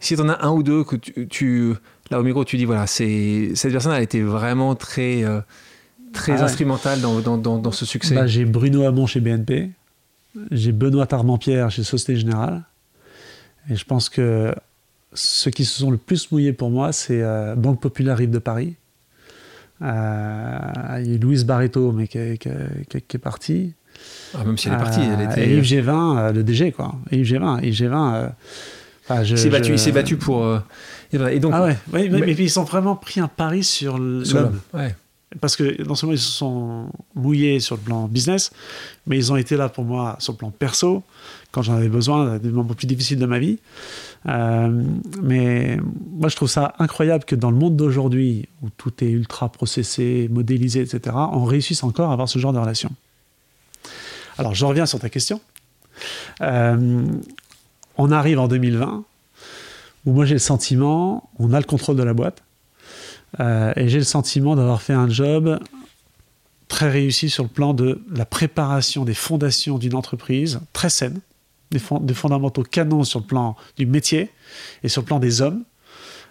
si 0.00 0.16
tu 0.16 0.20
en 0.20 0.28
as 0.28 0.44
un 0.44 0.50
ou 0.50 0.62
deux 0.62 0.84
que 0.84 0.96
tu, 0.96 1.74
là 2.10 2.20
au 2.20 2.22
micro, 2.22 2.44
tu 2.44 2.56
dis 2.56 2.64
voilà, 2.64 2.86
c'est 2.86 3.52
cette 3.54 3.72
personne 3.72 3.92
a 3.92 4.00
été 4.00 4.22
vraiment 4.22 4.74
très 4.74 5.24
euh, 5.24 5.40
très 6.12 6.40
ah 6.40 6.44
instrumental 6.44 7.00
dans, 7.00 7.20
dans, 7.20 7.58
dans, 7.58 7.72
ce 7.72 7.84
succès 7.84 8.14
bah, 8.14 8.26
J'ai 8.26 8.44
Bruno 8.44 8.84
Hamon 8.84 9.06
chez 9.06 9.20
BNP, 9.20 9.70
j'ai 10.50 10.72
Benoît 10.72 11.06
Tarmant-Pierre 11.06 11.70
chez 11.70 11.84
Société 11.84 12.16
Générale, 12.16 12.62
et 13.70 13.76
je 13.76 13.84
pense 13.84 14.08
que 14.08 14.54
ceux 15.12 15.50
qui 15.50 15.64
se 15.64 15.80
sont 15.80 15.90
le 15.90 15.96
plus 15.96 16.30
mouillés 16.30 16.52
pour 16.52 16.70
moi, 16.70 16.92
c'est 16.92 17.22
euh, 17.22 17.54
Banque 17.54 17.80
Populaire 17.80 18.16
Rive 18.16 18.30
de 18.30 18.38
Paris. 18.38 18.74
Euh, 19.80 20.58
il 21.00 21.12
y 21.12 21.14
a 21.14 21.18
Louise 21.18 21.44
Barreto, 21.44 21.92
mais 21.92 22.08
qui, 22.08 22.38
qui, 22.38 22.48
qui, 22.88 23.16
est 23.16 23.20
partie. 23.20 23.72
Ah, 24.34 24.44
même 24.44 24.58
si 24.58 24.68
elle 24.68 24.74
est 24.74 24.78
partie, 24.78 25.00
elle 25.00 25.20
euh, 25.20 25.30
était. 25.30 25.48
Et 25.48 25.56
Yves 25.56 25.64
G20, 25.64 26.32
le 26.32 26.42
DG, 26.42 26.72
quoi. 26.72 26.94
Yves 27.10 27.32
G20. 27.32 27.64
Yves 27.64 27.74
G20 27.74 28.30
il 29.24 29.38
s'est 29.38 29.48
battu, 29.48 29.72
il 29.72 29.78
s'est 29.78 29.92
battu 29.92 30.16
pour. 30.18 30.46
et 31.12 31.40
donc, 31.40 31.52
ah 31.54 31.64
ouais, 31.64 31.78
mais, 31.90 32.10
mais, 32.10 32.32
ils 32.32 32.60
ont 32.60 32.64
vraiment 32.64 32.94
pris 32.94 33.20
un 33.20 33.28
pari 33.28 33.64
sur 33.64 33.96
l'homme. 33.96 34.60
Ouais 34.74 34.94
parce 35.40 35.56
que 35.56 35.82
non 35.82 35.94
seulement 35.94 36.14
ils 36.14 36.18
se 36.18 36.30
sont 36.30 36.90
mouillés 37.14 37.60
sur 37.60 37.76
le 37.76 37.82
plan 37.82 38.08
business, 38.08 38.50
mais 39.06 39.16
ils 39.16 39.32
ont 39.32 39.36
été 39.36 39.56
là 39.56 39.68
pour 39.68 39.84
moi 39.84 40.16
sur 40.20 40.32
le 40.32 40.38
plan 40.38 40.50
perso, 40.50 41.02
quand 41.50 41.62
j'en 41.62 41.74
avais 41.74 41.88
besoin, 41.88 42.38
des 42.38 42.48
moments 42.48 42.74
plus 42.74 42.86
difficiles 42.86 43.18
de 43.18 43.26
ma 43.26 43.38
vie. 43.38 43.58
Euh, 44.26 44.82
mais 45.22 45.78
moi, 46.12 46.28
je 46.28 46.36
trouve 46.36 46.48
ça 46.48 46.74
incroyable 46.78 47.24
que 47.24 47.34
dans 47.34 47.50
le 47.50 47.56
monde 47.56 47.76
d'aujourd'hui, 47.76 48.48
où 48.62 48.68
tout 48.70 48.92
est 49.04 49.10
ultra 49.10 49.50
processé, 49.50 50.28
modélisé, 50.30 50.80
etc., 50.80 51.16
on 51.32 51.44
réussisse 51.44 51.82
encore 51.84 52.10
à 52.10 52.12
avoir 52.14 52.28
ce 52.28 52.38
genre 52.38 52.52
de 52.52 52.58
relation. 52.58 52.90
Alors, 54.38 54.54
je 54.54 54.64
reviens 54.64 54.86
sur 54.86 54.98
ta 54.98 55.08
question. 55.08 55.40
Euh, 56.42 57.02
on 57.96 58.12
arrive 58.12 58.38
en 58.38 58.48
2020, 58.48 59.04
où 60.06 60.12
moi 60.12 60.24
j'ai 60.24 60.34
le 60.34 60.40
sentiment, 60.40 61.28
on 61.38 61.52
a 61.52 61.58
le 61.58 61.66
contrôle 61.66 61.96
de 61.96 62.02
la 62.02 62.14
boîte, 62.14 62.42
euh, 63.40 63.72
et 63.76 63.88
j'ai 63.88 63.98
le 63.98 64.04
sentiment 64.04 64.56
d'avoir 64.56 64.82
fait 64.82 64.92
un 64.92 65.08
job 65.08 65.58
très 66.68 66.90
réussi 66.90 67.30
sur 67.30 67.44
le 67.44 67.48
plan 67.48 67.74
de 67.74 68.02
la 68.10 68.26
préparation 68.26 69.04
des 69.04 69.14
fondations 69.14 69.78
d'une 69.78 69.94
entreprise 69.94 70.60
très 70.72 70.90
saine, 70.90 71.20
des, 71.70 71.78
fondamentaux 71.78 72.62
canons 72.62 73.04
sur 73.04 73.20
le 73.20 73.26
plan 73.26 73.56
du 73.76 73.86
métier 73.86 74.30
et 74.82 74.88
sur 74.88 75.02
le 75.02 75.06
plan 75.06 75.18
des 75.18 75.40
hommes, 75.40 75.64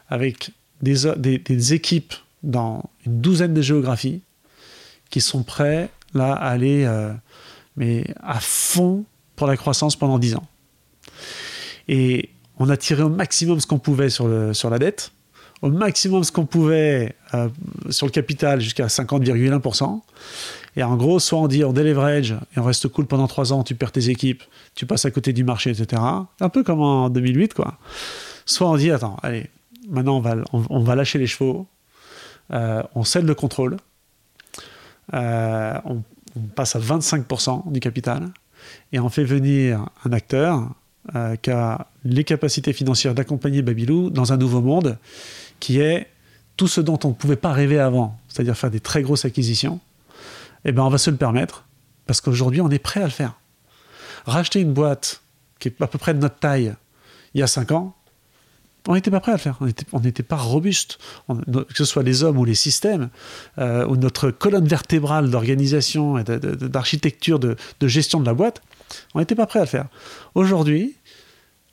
avec 0.09 0.51
des, 0.81 1.73
équipes 1.73 2.13
dans 2.43 2.83
une 3.05 3.19
douzaine 3.19 3.53
de 3.53 3.61
géographies 3.61 4.21
qui 5.09 5.21
sont 5.21 5.43
prêts 5.43 5.89
là 6.13 6.33
à 6.33 6.49
aller 6.49 6.83
euh, 6.85 7.13
mais 7.75 8.05
à 8.21 8.39
fond 8.39 9.05
pour 9.35 9.47
la 9.47 9.57
croissance 9.57 9.95
pendant 9.95 10.19
dix 10.19 10.35
ans. 10.35 10.47
Et 11.87 12.29
on 12.57 12.69
a 12.69 12.77
tiré 12.77 13.03
au 13.03 13.09
maximum 13.09 13.59
ce 13.59 13.67
qu'on 13.67 13.79
pouvait 13.79 14.09
sur 14.09 14.27
la 14.27 14.79
dette 14.79 15.11
au 15.61 15.69
maximum 15.69 16.23
ce 16.23 16.31
qu'on 16.31 16.45
pouvait 16.45 17.15
euh, 17.33 17.49
sur 17.89 18.05
le 18.05 18.11
capital 18.11 18.61
jusqu'à 18.61 18.87
50,1%. 18.87 20.01
Et 20.75 20.83
en 20.83 20.95
gros, 20.95 21.19
soit 21.19 21.39
on 21.39 21.47
dit 21.47 21.63
on 21.63 21.73
déleverage 21.73 22.35
et 22.55 22.59
on 22.59 22.63
reste 22.63 22.87
cool 22.89 23.07
pendant 23.07 23.27
3 23.27 23.53
ans, 23.53 23.63
tu 23.63 23.73
perds 23.75 23.91
tes 23.91 24.09
équipes, 24.09 24.43
tu 24.75 24.85
passes 24.85 25.05
à 25.05 25.11
côté 25.11 25.33
du 25.33 25.43
marché, 25.43 25.71
etc. 25.71 26.01
Un 26.39 26.49
peu 26.49 26.63
comme 26.63 26.81
en 26.81 27.09
2008, 27.09 27.53
quoi. 27.55 27.79
Soit 28.45 28.69
on 28.69 28.77
dit 28.77 28.91
attends, 28.91 29.17
allez, 29.23 29.49
maintenant 29.89 30.17
on 30.17 30.21
va, 30.21 30.35
on, 30.51 30.79
va 30.79 30.95
lâcher 30.95 31.17
les 31.17 31.27
chevaux, 31.27 31.67
euh, 32.53 32.83
on 32.93 33.03
cède 33.03 33.25
le 33.25 33.33
contrôle, 33.33 33.77
euh, 35.13 35.73
on, 35.85 36.03
on, 36.35 36.41
passe 36.55 36.75
à 36.75 36.79
25% 36.79 37.71
du 37.71 37.79
capital 37.79 38.29
et 38.93 38.99
on 38.99 39.09
fait 39.09 39.23
venir 39.23 39.85
un 40.05 40.13
acteur 40.13 40.69
qui 41.41 41.51
a 41.51 41.87
les 42.03 42.25
capacités 42.25 42.73
financières 42.73 43.15
d'accompagner 43.15 43.61
Babylou 43.61 44.09
dans 44.09 44.33
un 44.33 44.37
nouveau 44.37 44.59
monde 44.59 44.97
qui 45.59 45.79
est 45.79 46.07
tout 46.55 46.67
ce 46.67 46.81
dont 46.81 46.99
on 47.03 47.09
ne 47.09 47.13
pouvait 47.13 47.35
pas 47.35 47.51
rêver 47.51 47.79
avant, 47.79 48.19
c'est-à-dire 48.27 48.57
faire 48.57 48.71
des 48.71 48.79
très 48.79 49.01
grosses 49.01 49.25
acquisitions, 49.25 49.79
eh 50.65 50.71
ben 50.71 50.83
on 50.83 50.89
va 50.89 50.97
se 50.97 51.09
le 51.09 51.17
permettre, 51.17 51.65
parce 52.05 52.21
qu'aujourd'hui, 52.21 52.61
on 52.61 52.69
est 52.69 52.79
prêt 52.79 53.01
à 53.01 53.05
le 53.05 53.11
faire. 53.11 53.39
Racheter 54.25 54.59
une 54.59 54.73
boîte 54.73 55.21
qui 55.59 55.67
est 55.67 55.81
à 55.81 55.87
peu 55.87 55.97
près 55.97 56.13
de 56.13 56.19
notre 56.19 56.39
taille 56.39 56.73
il 57.33 57.39
y 57.39 57.43
a 57.43 57.47
5 57.47 57.71
ans, 57.71 57.97
on 58.87 58.93
n'était 58.93 59.11
pas 59.11 59.19
prêt 59.19 59.33
à 59.33 59.35
le 59.35 59.41
faire. 59.41 59.59
On 59.91 59.99
n'était 59.99 60.23
pas 60.23 60.37
robuste. 60.37 60.97
que 61.27 61.63
ce 61.75 61.85
soit 61.85 62.03
les 62.03 62.23
hommes 62.23 62.37
ou 62.37 62.45
les 62.45 62.55
systèmes, 62.55 63.09
euh, 63.57 63.85
ou 63.85 63.97
notre 63.97 64.31
colonne 64.31 64.67
vertébrale 64.67 65.29
d'organisation 65.29 66.17
et 66.17 66.23
d'architecture, 66.23 67.39
de, 67.39 67.57
gestion 67.81 68.19
de 68.19 68.25
la 68.25 68.33
boîte, 68.33 68.61
on 69.13 69.19
n'était 69.19 69.35
pas 69.35 69.45
prêt 69.45 69.59
à 69.59 69.63
le 69.63 69.67
faire. 69.67 69.87
Aujourd'hui, 70.35 70.95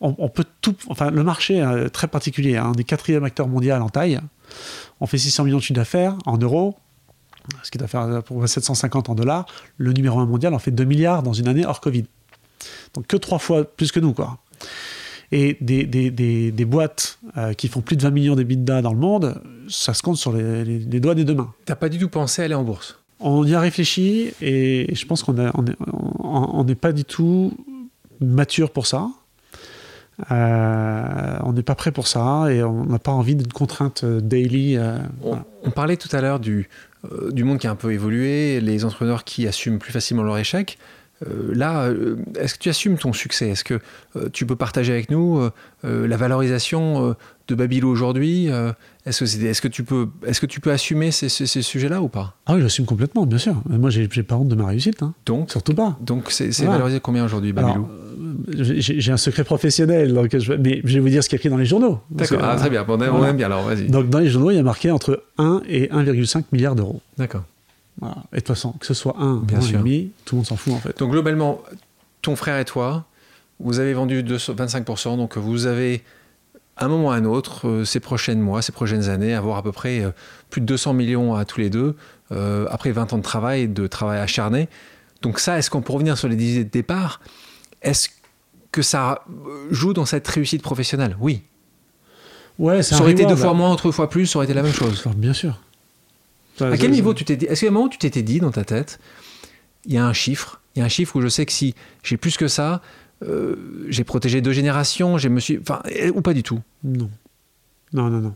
on, 0.04 0.28
peut 0.28 0.44
tout. 0.60 0.76
Enfin, 0.88 1.10
le 1.10 1.22
marché 1.22 1.56
est 1.56 1.88
très 1.90 2.08
particulier. 2.08 2.56
Hein. 2.56 2.72
On 2.74 2.78
est 2.78 2.84
quatrième 2.84 3.24
acteur 3.24 3.48
mondial 3.48 3.80
en 3.80 3.88
taille. 3.88 4.20
On 5.00 5.06
fait 5.06 5.18
600 5.18 5.44
millions 5.44 5.56
de 5.56 5.62
chiffre 5.62 5.76
d'affaires 5.76 6.16
en 6.26 6.36
euros, 6.36 6.76
ce 7.62 7.70
qui 7.70 7.78
doit 7.78 7.88
faire 7.88 8.22
pour 8.22 8.46
750 8.46 9.08
en 9.08 9.14
dollars. 9.14 9.46
Le 9.78 9.92
numéro 9.92 10.18
un 10.20 10.26
mondial 10.26 10.54
en 10.54 10.58
fait 10.58 10.70
2 10.70 10.84
milliards 10.84 11.22
dans 11.22 11.32
une 11.32 11.48
année 11.48 11.64
hors 11.64 11.80
Covid. 11.80 12.04
Donc 12.92 13.06
que 13.06 13.16
trois 13.16 13.38
fois 13.38 13.64
plus 13.64 13.92
que 13.92 14.00
nous, 14.00 14.12
quoi. 14.12 14.38
Et 15.32 15.56
des, 15.60 15.84
des, 15.84 16.10
des, 16.10 16.64
boîtes 16.64 17.18
euh, 17.36 17.54
qui 17.54 17.66
font 17.66 17.80
plus 17.80 17.96
de 17.96 18.02
20 18.02 18.10
millions 18.10 18.36
d'EBITDA 18.36 18.82
dans 18.82 18.92
le 18.92 18.98
monde, 18.98 19.40
ça 19.68 19.94
se 19.94 20.02
compte 20.02 20.16
sur 20.16 20.32
les, 20.32 20.64
les, 20.64 21.00
doigts 21.00 21.14
des 21.14 21.24
deux 21.24 21.34
mains. 21.34 21.52
T'as 21.64 21.74
pas 21.74 21.88
du 21.88 21.98
tout 21.98 22.08
pensé 22.08 22.42
à 22.42 22.44
aller 22.44 22.54
en 22.54 22.62
bourse? 22.62 23.00
On 23.18 23.44
y 23.44 23.54
a 23.54 23.60
réfléchi 23.60 24.32
et 24.40 24.94
je 24.94 25.06
pense 25.06 25.22
qu'on 25.22 25.32
n'est 25.32 25.50
on 25.52 26.64
pas 26.80 26.92
du 26.92 27.04
tout 27.04 27.52
mature 28.20 28.70
pour 28.70 28.86
ça. 28.86 29.08
Euh, 30.30 31.38
on 31.42 31.52
n'est 31.52 31.62
pas 31.62 31.74
prêt 31.74 31.90
pour 31.90 32.06
ça 32.06 32.46
et 32.50 32.62
on 32.62 32.84
n'a 32.84 32.98
pas 32.98 33.12
envie 33.12 33.34
d'une 33.34 33.52
contrainte 33.52 34.04
euh, 34.04 34.20
daily. 34.20 34.78
on, 35.22 35.70
parlait 35.70 35.96
tout 35.96 36.14
à 36.14 36.20
l'heure 36.20 36.40
du, 36.40 36.68
du 37.30 37.44
monde 37.44 37.58
qui 37.58 37.66
a 37.66 37.70
un 37.70 37.76
peu 37.76 37.92
évolué, 37.92 38.60
les 38.60 38.84
entrepreneurs 38.84 39.24
qui 39.24 39.46
assument 39.46 39.78
plus 39.78 39.92
facilement 39.92 40.22
leur 40.22 40.38
échec. 40.38 40.78
Euh, 41.26 41.54
là, 41.54 41.84
euh, 41.84 42.16
est-ce 42.38 42.54
que 42.54 42.58
tu 42.58 42.68
assumes 42.68 42.98
ton 42.98 43.12
succès? 43.12 43.48
Est-ce 43.48 43.64
que 43.64 43.80
euh, 44.16 44.28
tu 44.32 44.46
peux 44.46 44.56
partager 44.56 44.92
avec 44.92 45.10
nous 45.10 45.40
la 45.82 46.16
valorisation 46.16 47.14
de 47.48 47.54
Babylou 47.54 47.90
aujourd'hui? 47.90 48.48
Est-ce 49.06 49.24
que, 49.24 49.44
est, 49.44 49.60
que, 49.60 49.68
tu 49.68 49.84
peux, 49.84 50.08
est 50.26 50.38
que 50.38 50.46
tu 50.46 50.60
peux 50.60 50.72
assumer 50.72 51.10
ces, 51.10 51.28
sujets-là 51.28 52.00
ou 52.00 52.08
pas? 52.08 52.34
Ah 52.46 52.54
oui, 52.54 52.62
j'assume 52.62 52.86
complètement, 52.86 53.26
bien 53.26 53.38
sûr. 53.38 53.62
Moi, 53.68 53.90
j'ai 53.90 54.08
pas 54.22 54.36
honte 54.36 54.48
de 54.48 54.54
ma 54.54 54.66
réussite. 54.66 55.02
Hein. 55.02 55.12
Donc, 55.26 55.50
Surtout 55.50 55.74
pas. 55.74 55.98
Donc, 56.00 56.30
c'est 56.30 56.48
valorisé 56.64 57.00
combien 57.00 57.24
aujourd'hui, 57.24 57.52
Babylou 57.52 57.86
J'ai 58.48 59.12
un 59.12 59.18
secret 59.18 59.44
professionnel, 59.44 60.14
donc 60.14 60.36
je, 60.36 60.54
mais 60.54 60.80
je 60.84 60.94
vais 60.94 61.00
vous 61.00 61.10
dire 61.10 61.22
ce 61.22 61.28
qui 61.28 61.34
est 61.34 61.38
écrit 61.38 61.50
dans 61.50 61.58
les 61.58 61.66
journaux. 61.66 62.00
D'accord, 62.10 62.40
ah, 62.42 62.56
très 62.56 62.70
bien. 62.70 62.84
on 62.88 63.24
aime 63.24 63.36
bien 63.36 63.46
alors, 63.46 63.64
vas-y. 63.64 63.88
Donc, 63.88 64.08
dans 64.08 64.20
les 64.20 64.28
journaux, 64.28 64.50
il 64.50 64.56
y 64.56 64.60
a 64.60 64.62
marqué 64.62 64.90
entre 64.90 65.22
1 65.36 65.62
et 65.68 65.88
1,5 65.88 66.44
milliard 66.52 66.74
d'euros. 66.74 67.02
D'accord. 67.18 67.44
Et 68.02 68.06
de 68.06 68.40
toute 68.40 68.48
façon, 68.48 68.72
que 68.72 68.86
ce 68.86 68.94
soit 68.94 69.16
un, 69.18 69.36
Bien 69.36 69.60
sûr. 69.60 69.78
demi, 69.78 70.10
tout 70.24 70.34
le 70.34 70.38
monde 70.38 70.46
s'en 70.46 70.56
fout 70.56 70.74
en 70.74 70.78
fait. 70.78 70.98
Donc 70.98 71.10
globalement, 71.10 71.62
ton 72.22 72.36
frère 72.36 72.58
et 72.58 72.64
toi, 72.64 73.04
vous 73.60 73.78
avez 73.78 73.94
vendu 73.94 74.22
25%, 74.22 75.16
donc 75.16 75.36
vous 75.36 75.66
avez 75.66 76.02
à 76.76 76.86
un 76.86 76.88
moment 76.88 77.08
ou 77.08 77.10
à 77.10 77.14
un 77.14 77.24
autre, 77.24 77.68
euh, 77.68 77.84
ces 77.84 78.00
prochains 78.00 78.34
mois, 78.34 78.62
ces 78.62 78.72
prochaines 78.72 79.08
années, 79.08 79.34
avoir 79.34 79.58
à 79.58 79.62
peu 79.62 79.72
près 79.72 80.00
euh, 80.00 80.10
plus 80.50 80.60
de 80.60 80.66
200 80.66 80.92
millions 80.94 81.34
à 81.34 81.44
tous 81.44 81.60
les 81.60 81.70
deux, 81.70 81.96
euh, 82.32 82.66
après 82.70 82.90
20 82.90 83.12
ans 83.12 83.18
de 83.18 83.22
travail, 83.22 83.68
de 83.68 83.86
travail 83.86 84.18
acharné. 84.18 84.68
Donc 85.22 85.38
ça, 85.38 85.58
est-ce 85.58 85.70
qu'on 85.70 85.82
peut 85.82 85.92
revenir 85.92 86.18
sur 86.18 86.28
les 86.28 86.34
idées 86.34 86.64
de 86.64 86.70
départ? 86.70 87.20
Est-ce 87.80 88.08
que 88.72 88.82
ça 88.82 89.24
joue 89.70 89.92
dans 89.92 90.04
cette 90.04 90.26
réussite 90.26 90.62
professionnelle? 90.62 91.16
Oui. 91.20 91.42
Ouais, 92.58 92.82
ça 92.82 93.00
aurait 93.00 93.12
été 93.12 93.24
deux 93.24 93.36
fois 93.36 93.54
moins, 93.54 93.74
trois 93.76 93.92
fois 93.92 94.10
plus, 94.10 94.26
ça 94.26 94.38
aurait 94.38 94.46
été 94.46 94.54
la 94.54 94.62
même 94.62 94.72
chose. 94.72 95.04
Bien 95.16 95.32
sûr 95.32 95.58
à 96.60 96.76
quel 96.76 96.90
niveau 96.90 97.14
tu 97.14 97.24
t'es 97.24 97.36
dit 97.36 97.46
Est-ce 97.46 97.62
qu'à 97.62 97.68
un 97.68 97.70
moment 97.70 97.88
tu 97.88 97.98
t'étais 97.98 98.22
dit 98.22 98.40
dans 98.40 98.50
ta 98.50 98.64
tête, 98.64 98.98
il 99.86 99.92
y 99.92 99.98
a 99.98 100.06
un 100.06 100.12
chiffre, 100.12 100.60
il 100.74 100.80
y 100.80 100.82
a 100.82 100.84
un 100.84 100.88
chiffre 100.88 101.16
où 101.16 101.20
je 101.20 101.28
sais 101.28 101.46
que 101.46 101.52
si 101.52 101.74
j'ai 102.02 102.16
plus 102.16 102.36
que 102.36 102.48
ça, 102.48 102.82
euh, 103.22 103.86
j'ai 103.88 104.04
protégé 104.04 104.40
deux 104.40 104.52
générations, 104.52 105.18
j'ai 105.18 105.28
me 105.28 105.40
suis, 105.40 105.58
enfin, 105.58 105.82
ou 106.14 106.20
pas 106.20 106.34
du 106.34 106.42
tout? 106.42 106.60
Non, 106.82 107.10
non, 107.92 108.10
non, 108.10 108.20
non. 108.20 108.34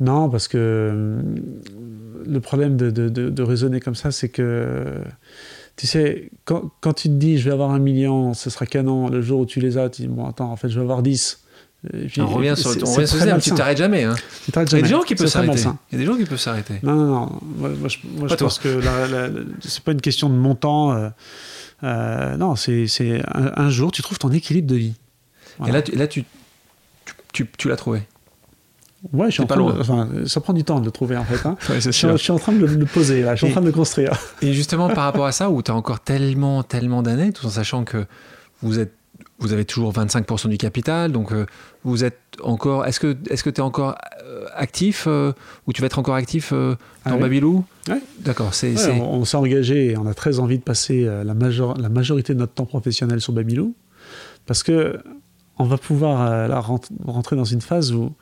Non, 0.00 0.28
parce 0.28 0.48
que 0.48 0.58
euh, 0.58 1.22
le 2.26 2.40
problème 2.40 2.76
de, 2.76 2.90
de, 2.90 3.08
de, 3.08 3.42
raisonner 3.42 3.78
comme 3.78 3.94
ça, 3.94 4.10
c'est 4.10 4.30
que, 4.30 5.00
tu 5.76 5.86
sais, 5.86 6.30
quand, 6.44 6.72
quand, 6.80 6.94
tu 6.94 7.08
te 7.08 7.14
dis 7.14 7.38
je 7.38 7.44
vais 7.44 7.52
avoir 7.52 7.70
un 7.70 7.78
million, 7.78 8.34
ce 8.34 8.50
sera 8.50 8.66
canon, 8.66 9.08
le 9.08 9.22
jour 9.22 9.40
où 9.40 9.46
tu 9.46 9.60
les 9.60 9.78
as, 9.78 9.90
tu 9.90 10.02
dis 10.02 10.08
bon, 10.08 10.26
attends, 10.26 10.50
en 10.50 10.56
fait, 10.56 10.68
je 10.68 10.76
vais 10.76 10.82
avoir 10.82 11.02
10 11.02 11.41
on 12.18 12.26
revient 12.26 12.54
sur, 12.56 12.70
on 12.70 12.92
revient 12.92 13.06
sur 13.08 13.40
tu 13.40 13.50
t'arrêtes 13.54 13.78
jamais. 13.78 14.04
Hein. 14.04 14.14
Il 14.48 14.54
y 14.54 14.58
a 14.58 14.82
des 14.82 14.88
gens 14.88 15.02
qui 15.02 15.14
peuvent 15.14 15.26
s'arrêter. 15.26 15.62
Il 15.90 15.92
y 15.92 15.96
a 15.96 15.98
des 15.98 16.04
gens 16.04 16.16
qui 16.16 16.24
peuvent 16.24 16.38
s'arrêter. 16.38 16.74
Non, 16.82 16.94
non, 16.94 17.06
non. 17.06 17.40
Moi, 17.56 17.88
je, 17.88 18.34
pense 18.36 18.58
que 18.58 18.80
c'est 19.60 19.82
pas 19.82 19.92
une 19.92 20.00
question 20.00 20.28
de 20.28 20.34
montant. 20.34 20.92
Euh, 20.92 21.08
euh, 21.82 22.36
non, 22.36 22.54
c'est 22.54 23.22
un, 23.34 23.70
jour, 23.70 23.90
tu 23.90 24.02
trouves 24.02 24.18
ton 24.18 24.30
équilibre 24.30 24.68
de 24.68 24.76
vie. 24.76 24.94
Et 25.66 25.72
là, 25.72 25.82
tu, 25.82 25.96
là 25.96 26.06
tu, 26.06 26.24
tu, 27.32 27.48
tu 27.58 27.68
l'as 27.68 27.76
trouvé 27.76 28.02
Ouais, 29.12 29.26
je 29.26 29.32
suis 29.32 29.42
en 29.42 29.46
train 29.46 29.56
de, 29.56 29.80
enfin, 29.80 30.08
ça 30.26 30.40
prend 30.40 30.52
du 30.52 30.62
temps 30.62 30.78
de 30.78 30.84
le 30.84 30.92
trouver 30.92 31.16
en 31.16 31.24
fait. 31.24 31.44
Hein. 31.44 31.56
je, 31.80 31.90
suis, 31.90 32.06
en 32.30 32.38
train 32.38 32.52
de 32.52 32.64
le, 32.64 32.86
poser 32.86 33.22
là, 33.22 33.34
je 33.34 33.44
suis 33.44 33.48
en 33.48 33.50
train 33.50 33.60
de 33.60 33.66
le 33.66 33.72
construire. 33.72 34.12
Et 34.42 34.52
justement 34.52 34.88
par 34.88 35.04
rapport 35.04 35.26
à 35.26 35.32
ça, 35.32 35.50
où 35.50 35.60
tu 35.60 35.72
as 35.72 35.74
encore 35.74 35.98
tellement, 35.98 36.62
tellement 36.62 37.02
d'années, 37.02 37.32
tout 37.32 37.44
en 37.46 37.50
sachant 37.50 37.82
que 37.82 38.06
vous 38.62 38.78
êtes 38.78 38.94
vous 39.42 39.52
avez 39.52 39.64
toujours 39.64 39.92
25% 39.92 40.48
du 40.48 40.56
capital, 40.56 41.12
donc 41.12 41.32
euh, 41.32 41.46
vous 41.84 42.04
êtes 42.04 42.18
encore. 42.42 42.86
Est-ce 42.86 43.00
que 43.00 43.16
est-ce 43.28 43.42
que 43.42 43.50
tu 43.50 43.60
es 43.60 43.64
encore 43.64 43.96
euh, 44.24 44.46
actif 44.54 45.04
euh, 45.06 45.32
ou 45.66 45.72
tu 45.72 45.80
vas 45.80 45.86
être 45.86 45.98
encore 45.98 46.14
actif 46.14 46.52
dans 46.52 46.76
ah 47.04 47.16
Babylou 47.16 47.64
Oui. 47.88 47.96
D'accord. 48.20 48.54
C'est, 48.54 48.74
On, 49.00 49.24
s'est 49.24 49.36
engagé 49.36 49.90
et 49.90 49.98
on 49.98 50.06
a 50.06 50.14
très 50.14 50.38
envie 50.38 50.58
de 50.58 50.62
passer 50.62 51.04
la, 51.04 51.34
major, 51.34 51.76
la 51.76 51.88
majorité 51.88 52.34
de 52.34 52.38
notre 52.38 52.54
temps 52.54 52.66
professionnel 52.66 53.20
sur 53.20 53.32
Babylou 53.32 53.74
parce 54.46 54.62
que 54.62 54.98
on 55.58 55.64
va 55.64 55.76
pouvoir 55.76 56.48
là, 56.48 56.60
rentrer 57.04 57.36
dans 57.36 57.44
une 57.44 57.60
phase 57.60 57.92
où 57.92 58.12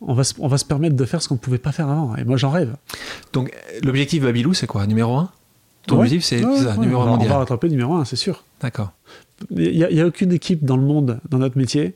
on 0.00 0.14
va, 0.14 0.24
se, 0.24 0.34
on 0.38 0.48
va 0.48 0.58
se 0.58 0.64
permettre 0.64 0.94
de 0.94 1.04
faire 1.04 1.22
ce 1.22 1.28
qu'on 1.28 1.34
ne 1.34 1.40
pouvait 1.40 1.58
pas 1.58 1.72
faire 1.72 1.88
avant. 1.88 2.16
Et 2.16 2.24
moi, 2.24 2.36
j'en 2.36 2.50
rêve. 2.50 2.76
Donc, 3.32 3.52
l'objectif 3.82 4.22
Babylou, 4.22 4.52
c'est 4.52 4.66
quoi? 4.66 4.86
Numéro 4.86 5.16
1 5.16 5.30
Ton 5.86 5.96
objectif, 5.96 6.24
c'est 6.24 6.42
ça, 6.42 6.76
numéro 6.76 7.02
1 7.02 7.06
mondial. 7.06 7.30
On 7.30 7.34
va 7.34 7.38
rattraper 7.38 7.68
numéro 7.68 7.94
1, 7.94 8.04
c'est 8.04 8.16
sûr. 8.16 8.44
D'accord. 8.60 8.92
Il 9.50 9.70
n'y 9.72 10.00
a, 10.00 10.06
aucune 10.06 10.32
équipe 10.32 10.64
dans 10.64 10.76
le 10.76 10.82
monde, 10.82 11.20
dans 11.28 11.38
notre 11.38 11.58
métier, 11.58 11.94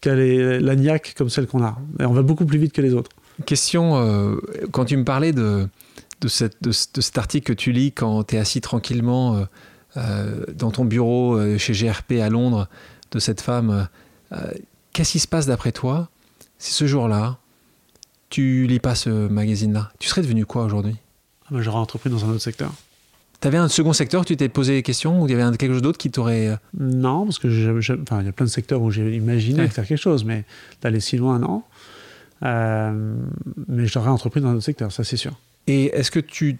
qui 0.00 0.08
a 0.08 0.14
la 0.14 0.76
niaque 0.76 1.14
comme 1.16 1.28
celle 1.28 1.46
qu'on 1.46 1.62
a. 1.64 1.78
Et 1.98 2.04
on 2.04 2.12
va 2.12 2.22
beaucoup 2.22 2.46
plus 2.46 2.58
vite 2.58 2.72
que 2.72 2.80
les 2.80 2.94
autres. 2.94 3.10
Question, 3.46 3.96
euh, 3.96 4.36
quand 4.72 4.84
tu 4.84 4.96
me 4.96 5.04
parlais 5.04 5.32
de, 5.32 5.68
de, 6.20 6.28
cette, 6.28 6.62
de, 6.62 6.72
cet 6.72 7.18
article 7.18 7.46
que 7.46 7.52
tu 7.52 7.72
lis 7.72 7.92
quand 7.92 8.24
tu 8.24 8.36
es 8.36 8.38
assis 8.38 8.60
tranquillement 8.60 9.36
euh, 9.36 9.44
euh, 9.96 10.44
dans 10.54 10.70
ton 10.70 10.84
bureau 10.84 11.38
chez 11.58 11.72
GRP 11.72 12.12
à 12.22 12.28
Londres, 12.28 12.68
de 13.10 13.18
cette 13.18 13.40
femme, 13.40 13.88
qu'est-ce 14.92 15.12
qui 15.12 15.18
se 15.18 15.28
passe 15.28 15.46
d'après 15.46 15.72
toi 15.72 16.10
si 16.58 16.72
ce 16.72 16.86
jour-là, 16.86 17.38
tu 18.30 18.66
lis 18.66 18.80
pas 18.80 18.94
ce 18.94 19.28
magazine-là? 19.28 19.90
Tu 19.98 20.08
serais 20.08 20.22
devenu 20.22 20.44
quoi 20.44 20.64
aujourd'hui? 20.64 20.96
Ah 21.46 21.48
ben, 21.52 21.62
J'aurais 21.62 21.78
entrepris 21.78 22.10
dans 22.10 22.24
un 22.24 22.28
autre 22.30 22.42
secteur. 22.42 22.72
T'avais 23.40 23.58
un 23.58 23.68
second 23.68 23.92
secteur, 23.92 24.24
tu 24.24 24.36
t'es 24.36 24.48
posé 24.48 24.74
des 24.74 24.82
questions 24.82 25.22
ou 25.22 25.28
il 25.28 25.32
y 25.32 25.40
avait 25.40 25.56
quelque 25.56 25.72
chose 25.72 25.82
d'autre 25.82 25.98
qui 25.98 26.10
t'aurait. 26.10 26.48
Euh, 26.48 26.56
non, 26.78 27.24
parce 27.24 27.38
que 27.38 27.46
enfin, 28.02 28.20
il 28.20 28.26
y 28.26 28.28
a 28.28 28.32
plein 28.32 28.46
de 28.46 28.50
secteurs 28.50 28.82
où 28.82 28.90
j'ai 28.90 29.14
imaginé 29.14 29.68
faire 29.68 29.86
quelque 29.86 30.00
chose, 30.00 30.24
mais 30.24 30.44
d'aller 30.82 30.98
si 30.98 31.16
loin, 31.16 31.38
non. 31.38 31.62
Euh, 32.42 33.14
mais 33.68 33.86
j'aurais 33.86 34.10
entrepris 34.10 34.40
dans 34.40 34.48
un 34.48 34.54
autre 34.54 34.64
secteur, 34.64 34.90
ça 34.90 35.04
c'est 35.04 35.16
sûr. 35.16 35.38
Et 35.68 35.86
est-ce 35.86 36.10
que 36.10 36.18
tu 36.18 36.58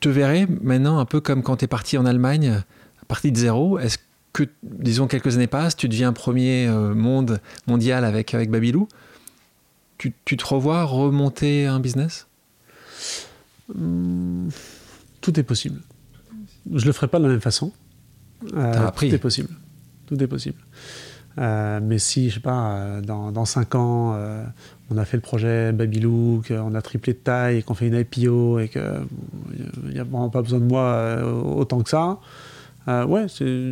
te 0.00 0.08
verrais 0.10 0.46
maintenant 0.60 0.98
un 0.98 1.06
peu 1.06 1.20
comme 1.20 1.42
quand 1.42 1.58
tu 1.58 1.64
es 1.64 1.68
parti 1.68 1.96
en 1.96 2.04
Allemagne, 2.04 2.62
parti 3.08 3.32
de 3.32 3.38
zéro? 3.38 3.78
Est-ce 3.78 3.96
que, 4.34 4.44
disons, 4.62 5.06
quelques 5.06 5.36
années 5.36 5.46
passent, 5.46 5.76
tu 5.76 5.88
deviens 5.88 6.12
premier 6.12 6.66
euh, 6.66 6.94
monde 6.94 7.40
mondial 7.66 8.04
avec, 8.04 8.34
avec 8.34 8.50
Babylou 8.50 8.88
tu, 9.96 10.14
tu, 10.24 10.38
te 10.38 10.46
revois 10.46 10.84
remonter 10.84 11.66
un 11.66 11.78
business? 11.78 12.26
Hmm, 13.74 14.48
Tout 15.20 15.38
est 15.38 15.42
possible 15.42 15.80
je 16.72 16.86
le 16.86 16.92
ferai 16.92 17.08
pas 17.08 17.18
de 17.18 17.24
la 17.24 17.30
même 17.30 17.40
façon. 17.40 17.72
Euh, 18.54 18.90
tout 18.96 19.04
est 19.04 19.18
possible. 19.18 19.50
Tout 20.06 20.22
est 20.22 20.26
possible. 20.26 20.58
Euh, 21.38 21.80
mais 21.82 21.98
si, 21.98 22.28
je 22.28 22.34
sais 22.34 22.40
pas, 22.40 22.72
euh, 22.72 23.00
dans, 23.00 23.32
dans 23.32 23.44
5 23.44 23.74
ans, 23.74 24.18
on 24.90 24.98
a 24.98 25.04
fait 25.04 25.16
le 25.16 25.22
projet 25.22 25.72
Babylou, 25.72 26.42
qu'on 26.46 26.74
a 26.74 26.82
triplé 26.82 27.12
de 27.12 27.18
taille, 27.18 27.58
et 27.58 27.62
qu'on 27.62 27.74
fait 27.74 27.88
une 27.88 27.94
IPO, 27.94 28.58
et 28.60 28.68
qu'il 28.68 29.92
n'y 29.92 29.98
a 29.98 30.04
vraiment 30.04 30.30
pas 30.30 30.42
besoin 30.42 30.58
de 30.58 30.64
moi 30.64 31.22
autant 31.54 31.82
que 31.82 31.90
ça, 31.90 32.18
ouais, 32.86 33.26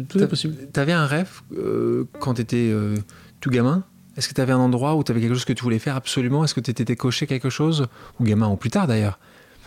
tout 0.09 0.23
est 0.23 0.29
possible. 0.29 0.57
Tu 0.73 0.81
avais 0.81 0.93
un 0.93 1.07
rêve 1.07 1.43
quand 2.21 2.35
tu 2.35 2.43
étais 2.43 2.73
tout 3.41 3.51
gamin? 3.51 3.85
Est-ce 4.17 4.29
que 4.29 4.35
tu 4.35 4.41
avais 4.41 4.53
un 4.53 4.59
endroit 4.59 4.97
où 4.97 5.05
tu 5.05 5.13
avais 5.13 5.21
quelque 5.21 5.35
chose 5.35 5.45
que 5.45 5.53
tu 5.53 5.63
voulais 5.63 5.79
faire 5.79 5.95
absolument? 5.95 6.43
Est-ce 6.43 6.55
que 6.55 6.61
tu 6.61 6.73
étais 6.73 6.97
coché 6.97 7.29
quelque 7.29 7.51
chose? 7.51 7.87
Ou 8.19 8.25
gamin, 8.25 8.49
ou 8.49 8.57
plus 8.57 8.71
tard 8.71 8.89
d'ailleurs 8.89 9.21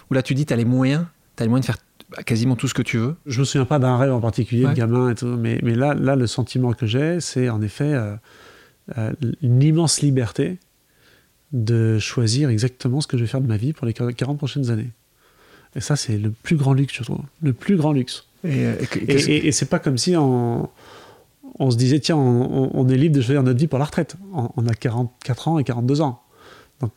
Où 0.10 0.14
là 0.14 0.22
tu 0.22 0.36
dis, 0.36 0.46
tu 0.46 0.52
as 0.52 0.58
les 0.58 0.66
moyens, 0.66 1.06
tu 1.38 1.44
as 1.44 1.46
les 1.46 1.50
moyens 1.50 1.66
de 1.66 1.72
faire 1.72 1.82
bah, 2.12 2.24
quasiment 2.24 2.56
tout 2.56 2.68
ce 2.68 2.74
que 2.74 2.82
tu 2.82 2.98
veux. 2.98 3.16
Je 3.26 3.40
me 3.40 3.46
souviens 3.46 3.66
pas 3.66 3.80
d'un 3.80 3.98
rêve 3.98 4.14
en 4.14 4.22
particulier 4.22 4.66
de 4.66 4.74
gamin 4.74 5.10
et 5.10 5.16
tout, 5.16 5.26
mais, 5.26 5.60
mais 5.64 5.76
là, 5.76 5.94
là, 5.94 6.16
le 6.16 6.28
sentiment 6.28 6.74
que 6.74 6.86
j'ai, 6.86 7.20
c'est 7.20 7.50
en 7.50 7.62
effet 7.62 7.94
euh, 7.94 8.16
euh, 8.98 9.14
une 9.42 9.64
immense 9.64 10.02
liberté 10.02 10.60
de 11.52 12.00
choisir 12.00 12.50
exactement 12.50 13.02
ce 13.02 13.08
que 13.08 13.18
je 13.18 13.24
vais 13.24 13.30
faire 13.30 13.42
de 13.42 13.48
ma 13.48 13.58
vie 13.58 13.74
pour 13.74 13.86
les 13.86 13.94
40 13.94 14.38
prochaines 14.38 14.70
années. 14.70 14.90
Et 15.76 15.82
ça, 15.82 15.96
c'est 15.96 16.18
le 16.18 16.32
plus 16.32 16.58
grand 16.58 16.74
luxe, 16.74 16.96
je 16.98 17.04
trouve. 17.04 17.22
Le 17.42 17.54
plus 17.54 17.78
grand 17.78 17.94
luxe. 17.94 18.26
Et, 18.44 18.66
euh, 18.66 18.76
et, 19.08 19.48
et, 19.48 19.52
c'est 19.52 19.68
pas 19.68 19.80
comme 19.80 19.98
si 19.98 20.18
on, 20.18 20.70
on 21.60 21.72
se 21.72 21.78
disait, 21.78 22.00
tiens, 22.00 22.18
on, 22.18 22.88
est 22.90 22.98
libre 22.98 23.16
de 23.16 23.22
choisir 23.22 23.44
notre 23.44 23.60
vie 23.60 23.68
pour 23.68 23.80
la 23.80 23.86
retraite. 23.86 24.16
On, 24.34 24.68
a 24.68 24.74
44 24.74 25.48
ans 25.48 25.60
et 25.60 25.64
42 25.64 26.02
ans. 26.02 26.22
Donc, 26.82 26.92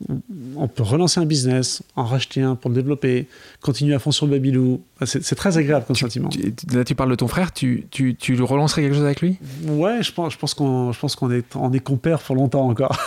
on 0.57 0.69
peut 0.69 0.83
relancer 0.83 1.21
un 1.21 1.27
business, 1.27 1.83
en 1.97 2.05
racheter 2.05 2.43
un 2.43 2.55
pour 2.55 2.71
le 2.71 2.77
développer, 2.77 3.29
continuer 3.61 3.95
à 3.95 3.99
fond 3.99 4.11
sur 4.11 4.27
le 4.27 4.33
Babylou. 4.33 4.83
C'est 5.05 5.35
très 5.35 5.59
agréable 5.59 5.85
comme 5.87 5.97
sentiment. 5.97 6.31
là, 6.73 6.85
tu 6.85 6.95
parles 6.95 7.11
de 7.11 7.15
ton 7.15 7.29
frère, 7.29 7.53
tu, 7.53 7.87
tu, 7.91 8.15
tu 8.17 8.35
le 8.35 8.45
relancerais 8.45 8.83
quelque 8.83 8.95
chose 8.95 9.05
avec 9.05 9.21
lui? 9.21 9.39
Ouais, 9.67 10.03
je 10.03 10.13
pense, 10.13 10.33
je 10.33 10.39
pense 10.39 10.55
qu'on 10.55 10.93
qu'on 10.93 11.31
est, 11.31 11.57
on 11.57 11.73
est 11.73 11.81
compère 11.81 12.21
pour 12.21 12.35
longtemps 12.35 12.67
encore. 12.67 12.99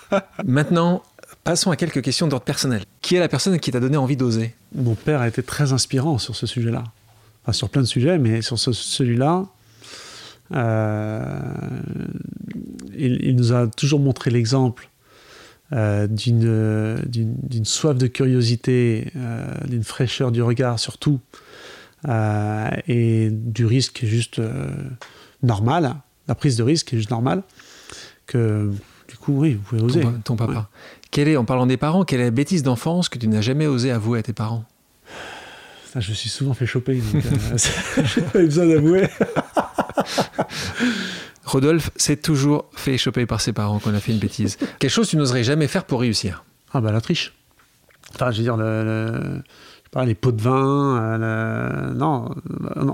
Maintenant, 0.44 1.02
passons 1.44 1.70
à 1.70 1.76
quelques 1.76 2.02
questions 2.02 2.26
d'ordre 2.26 2.44
personnel. 2.44 2.82
Qui 3.00 3.16
est 3.16 3.20
la 3.20 3.28
personne 3.28 3.58
qui 3.58 3.70
t'a 3.70 3.80
donné 3.80 3.96
envie 3.96 4.16
d'oser? 4.16 4.54
Mon 4.74 4.94
père 4.94 5.20
a 5.20 5.28
été 5.28 5.42
très 5.42 5.72
inspirant 5.72 6.18
sur 6.18 6.36
ce 6.36 6.46
sujet-là. 6.46 6.84
Enfin, 7.42 7.52
sur 7.52 7.70
plein 7.70 7.82
de 7.82 7.86
sujets, 7.86 8.18
mais 8.18 8.42
sur 8.42 8.58
celui-là, 8.58 9.46
euh, 10.52 11.40
il, 12.96 13.36
nous 13.36 13.52
a 13.52 13.66
toujours 13.68 14.00
montré 14.00 14.30
l'exemple 14.30 14.88
euh, 15.72 16.06
d'une 16.06 17.64
soif 17.64 17.96
de 17.96 18.06
curiosité, 18.06 19.10
euh, 19.16 19.46
d'une 19.66 19.84
fraîcheur 19.84 20.30
du 20.32 20.42
regard 20.42 20.78
surtout, 20.78 21.20
et 22.86 23.30
du 23.32 23.66
risque 23.66 24.04
juste 24.04 24.40
normal, 25.42 25.96
la 26.28 26.34
prise 26.36 26.56
de 26.56 26.62
risque 26.62 26.94
est 26.94 26.98
juste 26.98 27.10
normale, 27.10 27.42
que 28.26 28.70
du 29.08 29.16
coup, 29.16 29.32
oui, 29.40 29.54
vous 29.54 29.62
pouvez 29.62 29.82
oser. 29.82 30.04
Ton, 30.24 30.36
papa. 30.36 30.68
Quelle 31.10 31.28
est, 31.28 31.36
en 31.36 31.44
parlant 31.44 31.66
des 31.66 31.76
parents, 31.76 32.04
quelle 32.04 32.20
est 32.20 32.24
la 32.24 32.30
bêtise 32.30 32.62
d'enfance 32.62 33.08
que 33.08 33.18
tu 33.18 33.26
n'as 33.26 33.40
jamais 33.40 33.66
osé 33.66 33.90
avouer 33.90 34.20
à 34.20 34.22
tes 34.22 34.32
parents? 34.32 34.64
Je 35.98 36.10
me 36.10 36.14
suis 36.14 36.28
souvent 36.28 36.52
fait 36.52 36.66
choper, 36.66 37.00
donc 37.00 37.24
euh, 37.24 38.20
pas 38.32 38.38
besoin 38.40 38.66
d'avouer. 38.66 39.08
Rodolphe 41.44 41.90
s'est 41.96 42.16
toujours 42.16 42.66
fait 42.74 42.98
choper 42.98 43.26
par 43.26 43.40
ses 43.40 43.52
parents 43.52 43.78
qu'on 43.78 43.94
a 43.94 44.00
fait 44.00 44.12
une 44.12 44.18
bêtise. 44.18 44.58
Quelque 44.78 44.90
chose 44.90 45.06
que 45.06 45.10
tu 45.10 45.16
n'oserais 45.16 45.44
jamais 45.44 45.68
faire 45.68 45.84
pour 45.84 46.00
réussir 46.00 46.44
Ah 46.72 46.80
bah 46.80 46.90
la 46.90 47.00
triche. 47.00 47.34
Enfin, 48.14 48.30
je 48.30 48.38
veux 48.38 48.42
dire, 48.42 48.56
le, 48.56 49.42
les 50.04 50.14
pots 50.14 50.32
de 50.32 50.42
vin. 50.42 51.18
Euh, 51.20 51.94
non, 51.94 52.34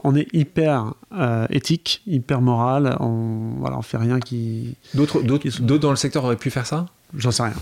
on 0.04 0.14
est 0.14 0.28
hyper 0.32 0.94
euh, 1.12 1.46
éthique, 1.50 2.02
hyper 2.06 2.40
moral. 2.40 2.96
On 3.00 3.54
voilà, 3.58 3.78
on 3.78 3.82
fait 3.82 3.96
rien 3.96 4.20
qui. 4.20 4.76
D'autres, 4.94 5.22
d'autres, 5.22 5.48
d'autres 5.60 5.82
dans 5.82 5.90
le 5.90 5.96
secteur 5.96 6.24
auraient 6.24 6.36
pu 6.36 6.50
faire 6.50 6.66
ça? 6.66 6.86
J'en 7.16 7.30
sais 7.30 7.42
rien. 7.42 7.54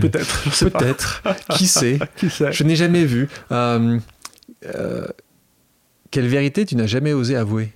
Peut-être. 0.00 0.70
Peut-être. 0.70 1.22
qui 1.50 1.66
sait? 1.66 1.98
Qui 2.16 2.30
sait? 2.30 2.52
Je 2.52 2.64
n'ai 2.64 2.76
jamais 2.76 3.04
vu. 3.04 3.28
Euh, 3.52 3.98
quelle 6.10 6.26
vérité 6.26 6.66
tu 6.66 6.76
n'as 6.76 6.86
jamais 6.86 7.12
osé 7.12 7.36
avouer 7.36 7.72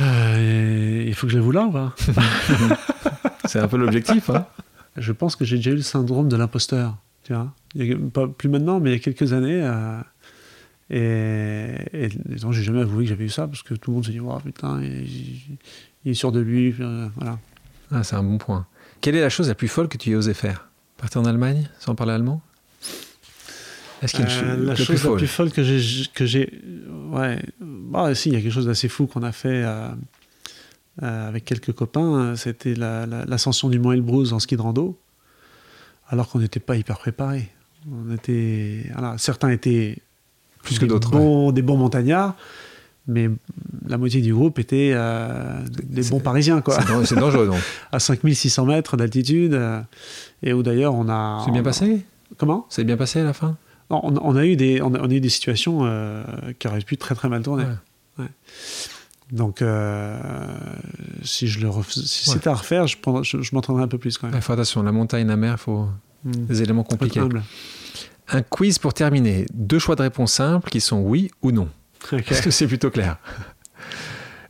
Il 0.00 1.14
faut 1.14 1.26
que 1.26 1.32
je 1.32 1.38
l'avoue 1.38 1.52
là, 1.52 1.68
va 1.70 1.94
C'est 3.46 3.58
un 3.58 3.68
peu 3.68 3.76
l'objectif. 3.76 4.30
Hein 4.30 4.46
je 4.96 5.12
pense 5.12 5.36
que 5.36 5.44
j'ai 5.44 5.56
déjà 5.56 5.70
eu 5.70 5.76
le 5.76 5.82
syndrome 5.82 6.28
de 6.28 6.36
l'imposteur. 6.36 6.96
Tu 7.24 7.32
vois 7.32 7.52
pas 8.12 8.26
plus 8.26 8.48
maintenant, 8.48 8.80
mais 8.80 8.90
il 8.90 8.92
y 8.94 8.96
a 8.96 8.98
quelques 8.98 9.32
années, 9.32 9.66
et, 10.92 11.74
et 11.94 12.08
donc, 12.40 12.52
j'ai 12.52 12.62
jamais 12.62 12.82
avoué 12.82 13.04
que 13.04 13.08
j'avais 13.08 13.24
eu 13.24 13.30
ça 13.30 13.48
parce 13.48 13.62
que 13.62 13.74
tout 13.74 13.90
le 13.90 13.94
monde 13.94 14.04
s'est 14.04 14.12
dit, 14.12 14.20
oh, 14.20 14.38
putain, 14.44 14.80
il, 14.82 15.58
est 16.04 16.14
sûr 16.14 16.32
de 16.32 16.40
lui. 16.40 16.74
Euh, 16.80 17.08
voilà. 17.16 17.38
Ah, 17.90 18.04
c'est 18.04 18.16
un 18.16 18.22
bon 18.22 18.36
point. 18.36 18.66
Quelle 19.00 19.16
est 19.16 19.22
la 19.22 19.30
chose 19.30 19.48
la 19.48 19.54
plus 19.54 19.68
folle 19.68 19.88
que 19.88 19.96
tu 19.96 20.10
aies 20.10 20.14
osé 20.14 20.34
faire? 20.34 20.68
Partir 20.98 21.22
en 21.22 21.24
Allemagne 21.24 21.68
sans 21.78 21.94
parler 21.94 22.12
allemand? 22.12 22.42
Est-ce 24.02 24.14
qu'il 24.14 24.24
y 24.24 24.28
a 24.28 24.42
une 24.42 24.62
euh, 24.62 24.66
la 24.66 24.74
chose 24.74 25.04
la 25.04 25.16
plus 25.16 25.26
folle 25.26 25.52
que 25.52 25.62
j'ai. 25.62 26.06
Que 26.12 26.26
j'ai 26.26 26.60
ouais. 27.12 27.38
Bah, 27.60 28.14
si, 28.14 28.30
il 28.30 28.34
y 28.34 28.36
a 28.36 28.40
quelque 28.40 28.52
chose 28.52 28.66
d'assez 28.66 28.88
fou 28.88 29.06
qu'on 29.06 29.22
a 29.22 29.32
fait 29.32 29.64
euh, 29.64 31.28
avec 31.28 31.44
quelques 31.44 31.72
copains. 31.72 32.34
C'était 32.36 32.74
l'ascension 32.74 33.68
du 33.68 33.78
Mont 33.78 33.92
Elbrus 33.92 34.32
en 34.32 34.38
ski 34.38 34.56
de 34.56 34.62
rando, 34.62 34.98
alors 36.08 36.28
qu'on 36.28 36.40
n'était 36.40 36.60
pas 36.60 36.76
hyper 36.76 36.98
préparés. 36.98 37.48
On 37.90 38.12
était, 38.14 38.90
voilà, 38.92 39.16
certains 39.18 39.50
étaient 39.50 39.98
plus 40.62 40.78
que 40.78 40.86
d'autres. 40.86 41.52
Des 41.52 41.62
bons 41.62 41.76
montagnards, 41.76 42.36
mais 43.06 43.28
la 43.86 43.98
moitié 43.98 44.20
du 44.20 44.32
groupe 44.32 44.58
était 44.58 44.92
euh, 44.94 45.60
des 45.82 46.02
bons 46.02 46.20
parisiens. 46.20 46.60
quoi. 46.60 46.78
C'est 47.04 47.16
dangereux, 47.16 47.46
donc. 47.46 47.60
à 47.92 47.98
5600 47.98 48.66
mètres 48.66 48.96
d'altitude, 48.96 49.54
euh, 49.54 49.80
et 50.42 50.52
où 50.52 50.62
d'ailleurs 50.62 50.94
on 50.94 51.08
a. 51.08 51.42
C'est 51.44 51.50
bien 51.52 51.62
passé? 51.62 52.04
Comment? 52.36 52.66
C'est 52.68 52.84
bien 52.84 52.96
passé 52.96 53.20
à 53.20 53.24
la 53.24 53.32
fin? 53.32 53.56
Non, 53.92 54.00
on, 54.02 54.36
a 54.36 54.44
eu 54.44 54.56
des, 54.56 54.80
on 54.82 54.94
a, 54.94 55.06
eu 55.06 55.20
des 55.20 55.28
situations 55.28 55.80
euh, 55.82 56.24
qui 56.58 56.66
auraient 56.66 56.80
pu 56.80 56.96
très 56.96 57.14
très 57.14 57.28
mal 57.28 57.42
tourner. 57.42 57.66
Donc, 59.30 59.62
si 61.22 61.46
je 61.46 61.60
le 61.60 61.70
si 61.90 62.30
c'était 62.30 62.48
à 62.48 62.54
refaire, 62.54 62.86
je, 62.86 62.96
je, 63.22 63.54
m'entraînerais 63.54 63.84
un 63.84 63.88
peu 63.88 63.98
plus 63.98 64.18
quand 64.18 64.26
même. 64.26 64.36
Il 64.36 64.42
faut 64.42 64.52
attention, 64.52 64.82
la 64.82 64.92
montagne, 64.92 65.26
la 65.26 65.36
mer, 65.36 65.54
il 65.58 65.62
faut 65.62 65.88
hmm. 66.24 66.46
des 66.46 66.62
éléments 66.62 66.84
compliqués. 66.84 67.20
Un 68.28 68.42
quiz 68.42 68.78
pour 68.78 68.94
terminer. 68.94 69.46
Deux 69.52 69.78
choix 69.78 69.96
de 69.96 70.02
réponse 70.02 70.32
simples 70.32 70.70
qui 70.70 70.80
sont 70.80 71.00
oui 71.00 71.30
ou 71.42 71.52
non. 71.52 71.68
Est-ce 72.12 72.42
que 72.42 72.50
c'est 72.50 72.66
plutôt 72.66 72.90
clair? 72.90 73.18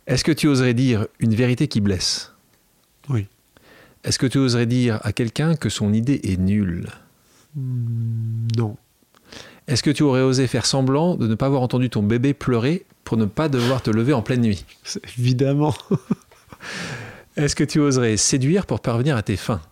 Est-ce 0.07 0.25
que 0.25 0.33
tu 0.33 0.49
oserais 0.49 0.75
dire 0.75 1.07
une 1.21 1.35
vérité 1.35 1.69
qui 1.69 1.81
blesse? 1.81 2.33
Oui. 3.09 3.27
Est-ce 4.05 4.19
que 4.19 4.27
tu 4.27 4.39
oserais 4.39 4.67
dire 4.67 4.99
à 5.03 5.13
quelqu'un 5.13 5.55
que 5.55 5.69
son 5.69 5.93
idée 5.93 6.21
est 6.25 6.39
nulle? 6.39 6.89
Hmm, 7.55 8.49
Non. 8.57 8.77
Est-ce 9.73 9.83
que 9.83 9.91
tu 9.91 10.03
aurais 10.03 10.21
osé 10.21 10.47
faire 10.49 10.67
semblant 10.67 11.17
de 11.17 11.27
ne 11.27 11.35
pas 11.35 11.47
avoir 11.47 11.63
entendu 11.63 11.89
ton 11.89 12.03
bébé 12.03 12.35
pleurer 12.35 12.85
pour 13.05 13.17
ne 13.17 13.25
pas 13.25 13.49
devoir 13.49 13.81
te 13.81 13.91
lever 13.91 14.13
en 14.13 14.21
pleine 14.21 14.43
nuit? 14.43 14.67
Évidemment. 15.19 15.75
Est-ce 17.39 17.57
que 17.57 17.65
tu 17.65 17.81
oserais 17.81 18.19
séduire 18.19 18.67
pour 18.67 18.81
parvenir 18.81 19.17
à 19.17 19.23
tes 19.23 19.39
fins? 19.39 19.63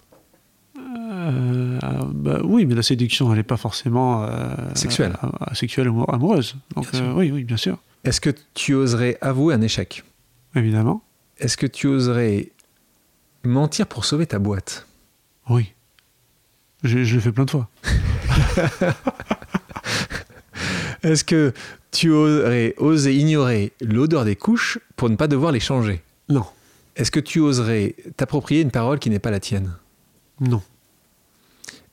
Euh, 0.78 1.78
bah, 2.14 2.40
oui, 2.42 2.64
mais 2.64 2.74
la 2.74 2.82
séduction, 2.82 3.30
elle 3.30 3.36
n'est 3.36 3.42
pas 3.42 3.58
forcément 3.58 4.24
euh, 4.24 4.54
sexuelle, 4.74 5.18
euh, 5.22 5.54
sexuelle 5.54 5.90
ou 5.90 6.02
amoureuse. 6.10 6.56
Donc 6.74 6.86
oui, 7.14 7.30
oui, 7.30 7.44
bien 7.44 7.58
sûr. 7.58 7.76
Est-ce 8.04 8.22
que 8.22 8.30
tu 8.54 8.72
oserais 8.72 9.18
avouer 9.20 9.52
un 9.52 9.60
échec? 9.60 10.02
Évidemment. 10.54 11.02
Est-ce 11.38 11.58
que 11.58 11.66
tu 11.66 11.88
oserais 11.88 12.48
mentir 13.44 13.86
pour 13.86 14.06
sauver 14.06 14.24
ta 14.24 14.38
boîte? 14.38 14.86
Oui. 15.50 15.74
Je, 16.84 17.04
je 17.04 17.16
l'ai 17.16 17.20
fait 17.20 17.32
plein 17.32 17.44
de 17.44 17.50
fois. 17.50 17.68
Est-ce 21.02 21.24
que 21.24 21.52
tu 21.90 22.10
oserais 22.10 22.74
oser 22.78 23.14
ignorer 23.14 23.72
l'odeur 23.80 24.24
des 24.24 24.36
couches 24.36 24.78
pour 24.96 25.08
ne 25.08 25.16
pas 25.16 25.28
devoir 25.28 25.52
les 25.52 25.60
changer? 25.60 26.02
Non. 26.28 26.44
Est-ce 26.96 27.10
que 27.10 27.20
tu 27.20 27.40
oserais 27.40 27.96
t'approprier 28.16 28.60
une 28.60 28.70
parole 28.70 28.98
qui 28.98 29.10
n'est 29.10 29.18
pas 29.18 29.30
la 29.30 29.40
tienne? 29.40 29.74
Non. 30.40 30.62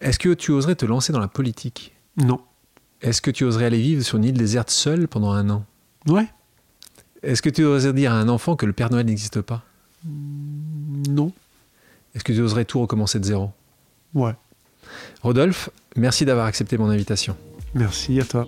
Est-ce 0.02 0.20
que 0.20 0.34
tu 0.34 0.52
oserais 0.52 0.76
te 0.76 0.86
lancer 0.86 1.14
dans 1.14 1.20
la 1.20 1.28
politique? 1.28 1.96
Non. 2.18 2.42
Est-ce 3.02 3.22
que 3.22 3.32
tu 3.32 3.44
oserais 3.44 3.66
aller 3.66 3.82
vivre 3.82 4.04
sur 4.04 4.18
une 4.18 4.26
île 4.26 4.38
déserte 4.38 4.70
seule 4.70 5.08
pendant 5.08 5.32
un 5.32 5.50
an? 5.50 5.66
Ouais. 6.08 6.28
Est-ce 7.24 7.42
que 7.42 7.50
tu 7.50 7.64
oserais 7.64 7.94
dire 7.94 8.12
à 8.12 8.16
un 8.16 8.30
enfant 8.30 8.56
que 8.56 8.66
le 8.66 8.74
Père 8.74 8.92
Noël 8.92 9.06
n'existe 9.06 9.42
pas? 9.42 9.64
Non. 10.06 11.32
Est-ce 12.14 12.24
que 12.24 12.34
tu 12.34 12.42
oserais 12.42 12.66
tout 12.66 12.80
recommencer 12.80 13.20
de 13.20 13.26
zéro? 13.26 13.52
Ouais. 14.14 14.34
Rodolphe, 15.22 15.70
merci 15.96 16.26
d'avoir 16.26 16.46
accepté 16.46 16.78
mon 16.78 16.90
invitation. 16.90 17.36
Merci 17.74 18.20
à 18.20 18.26
toi. 18.26 18.48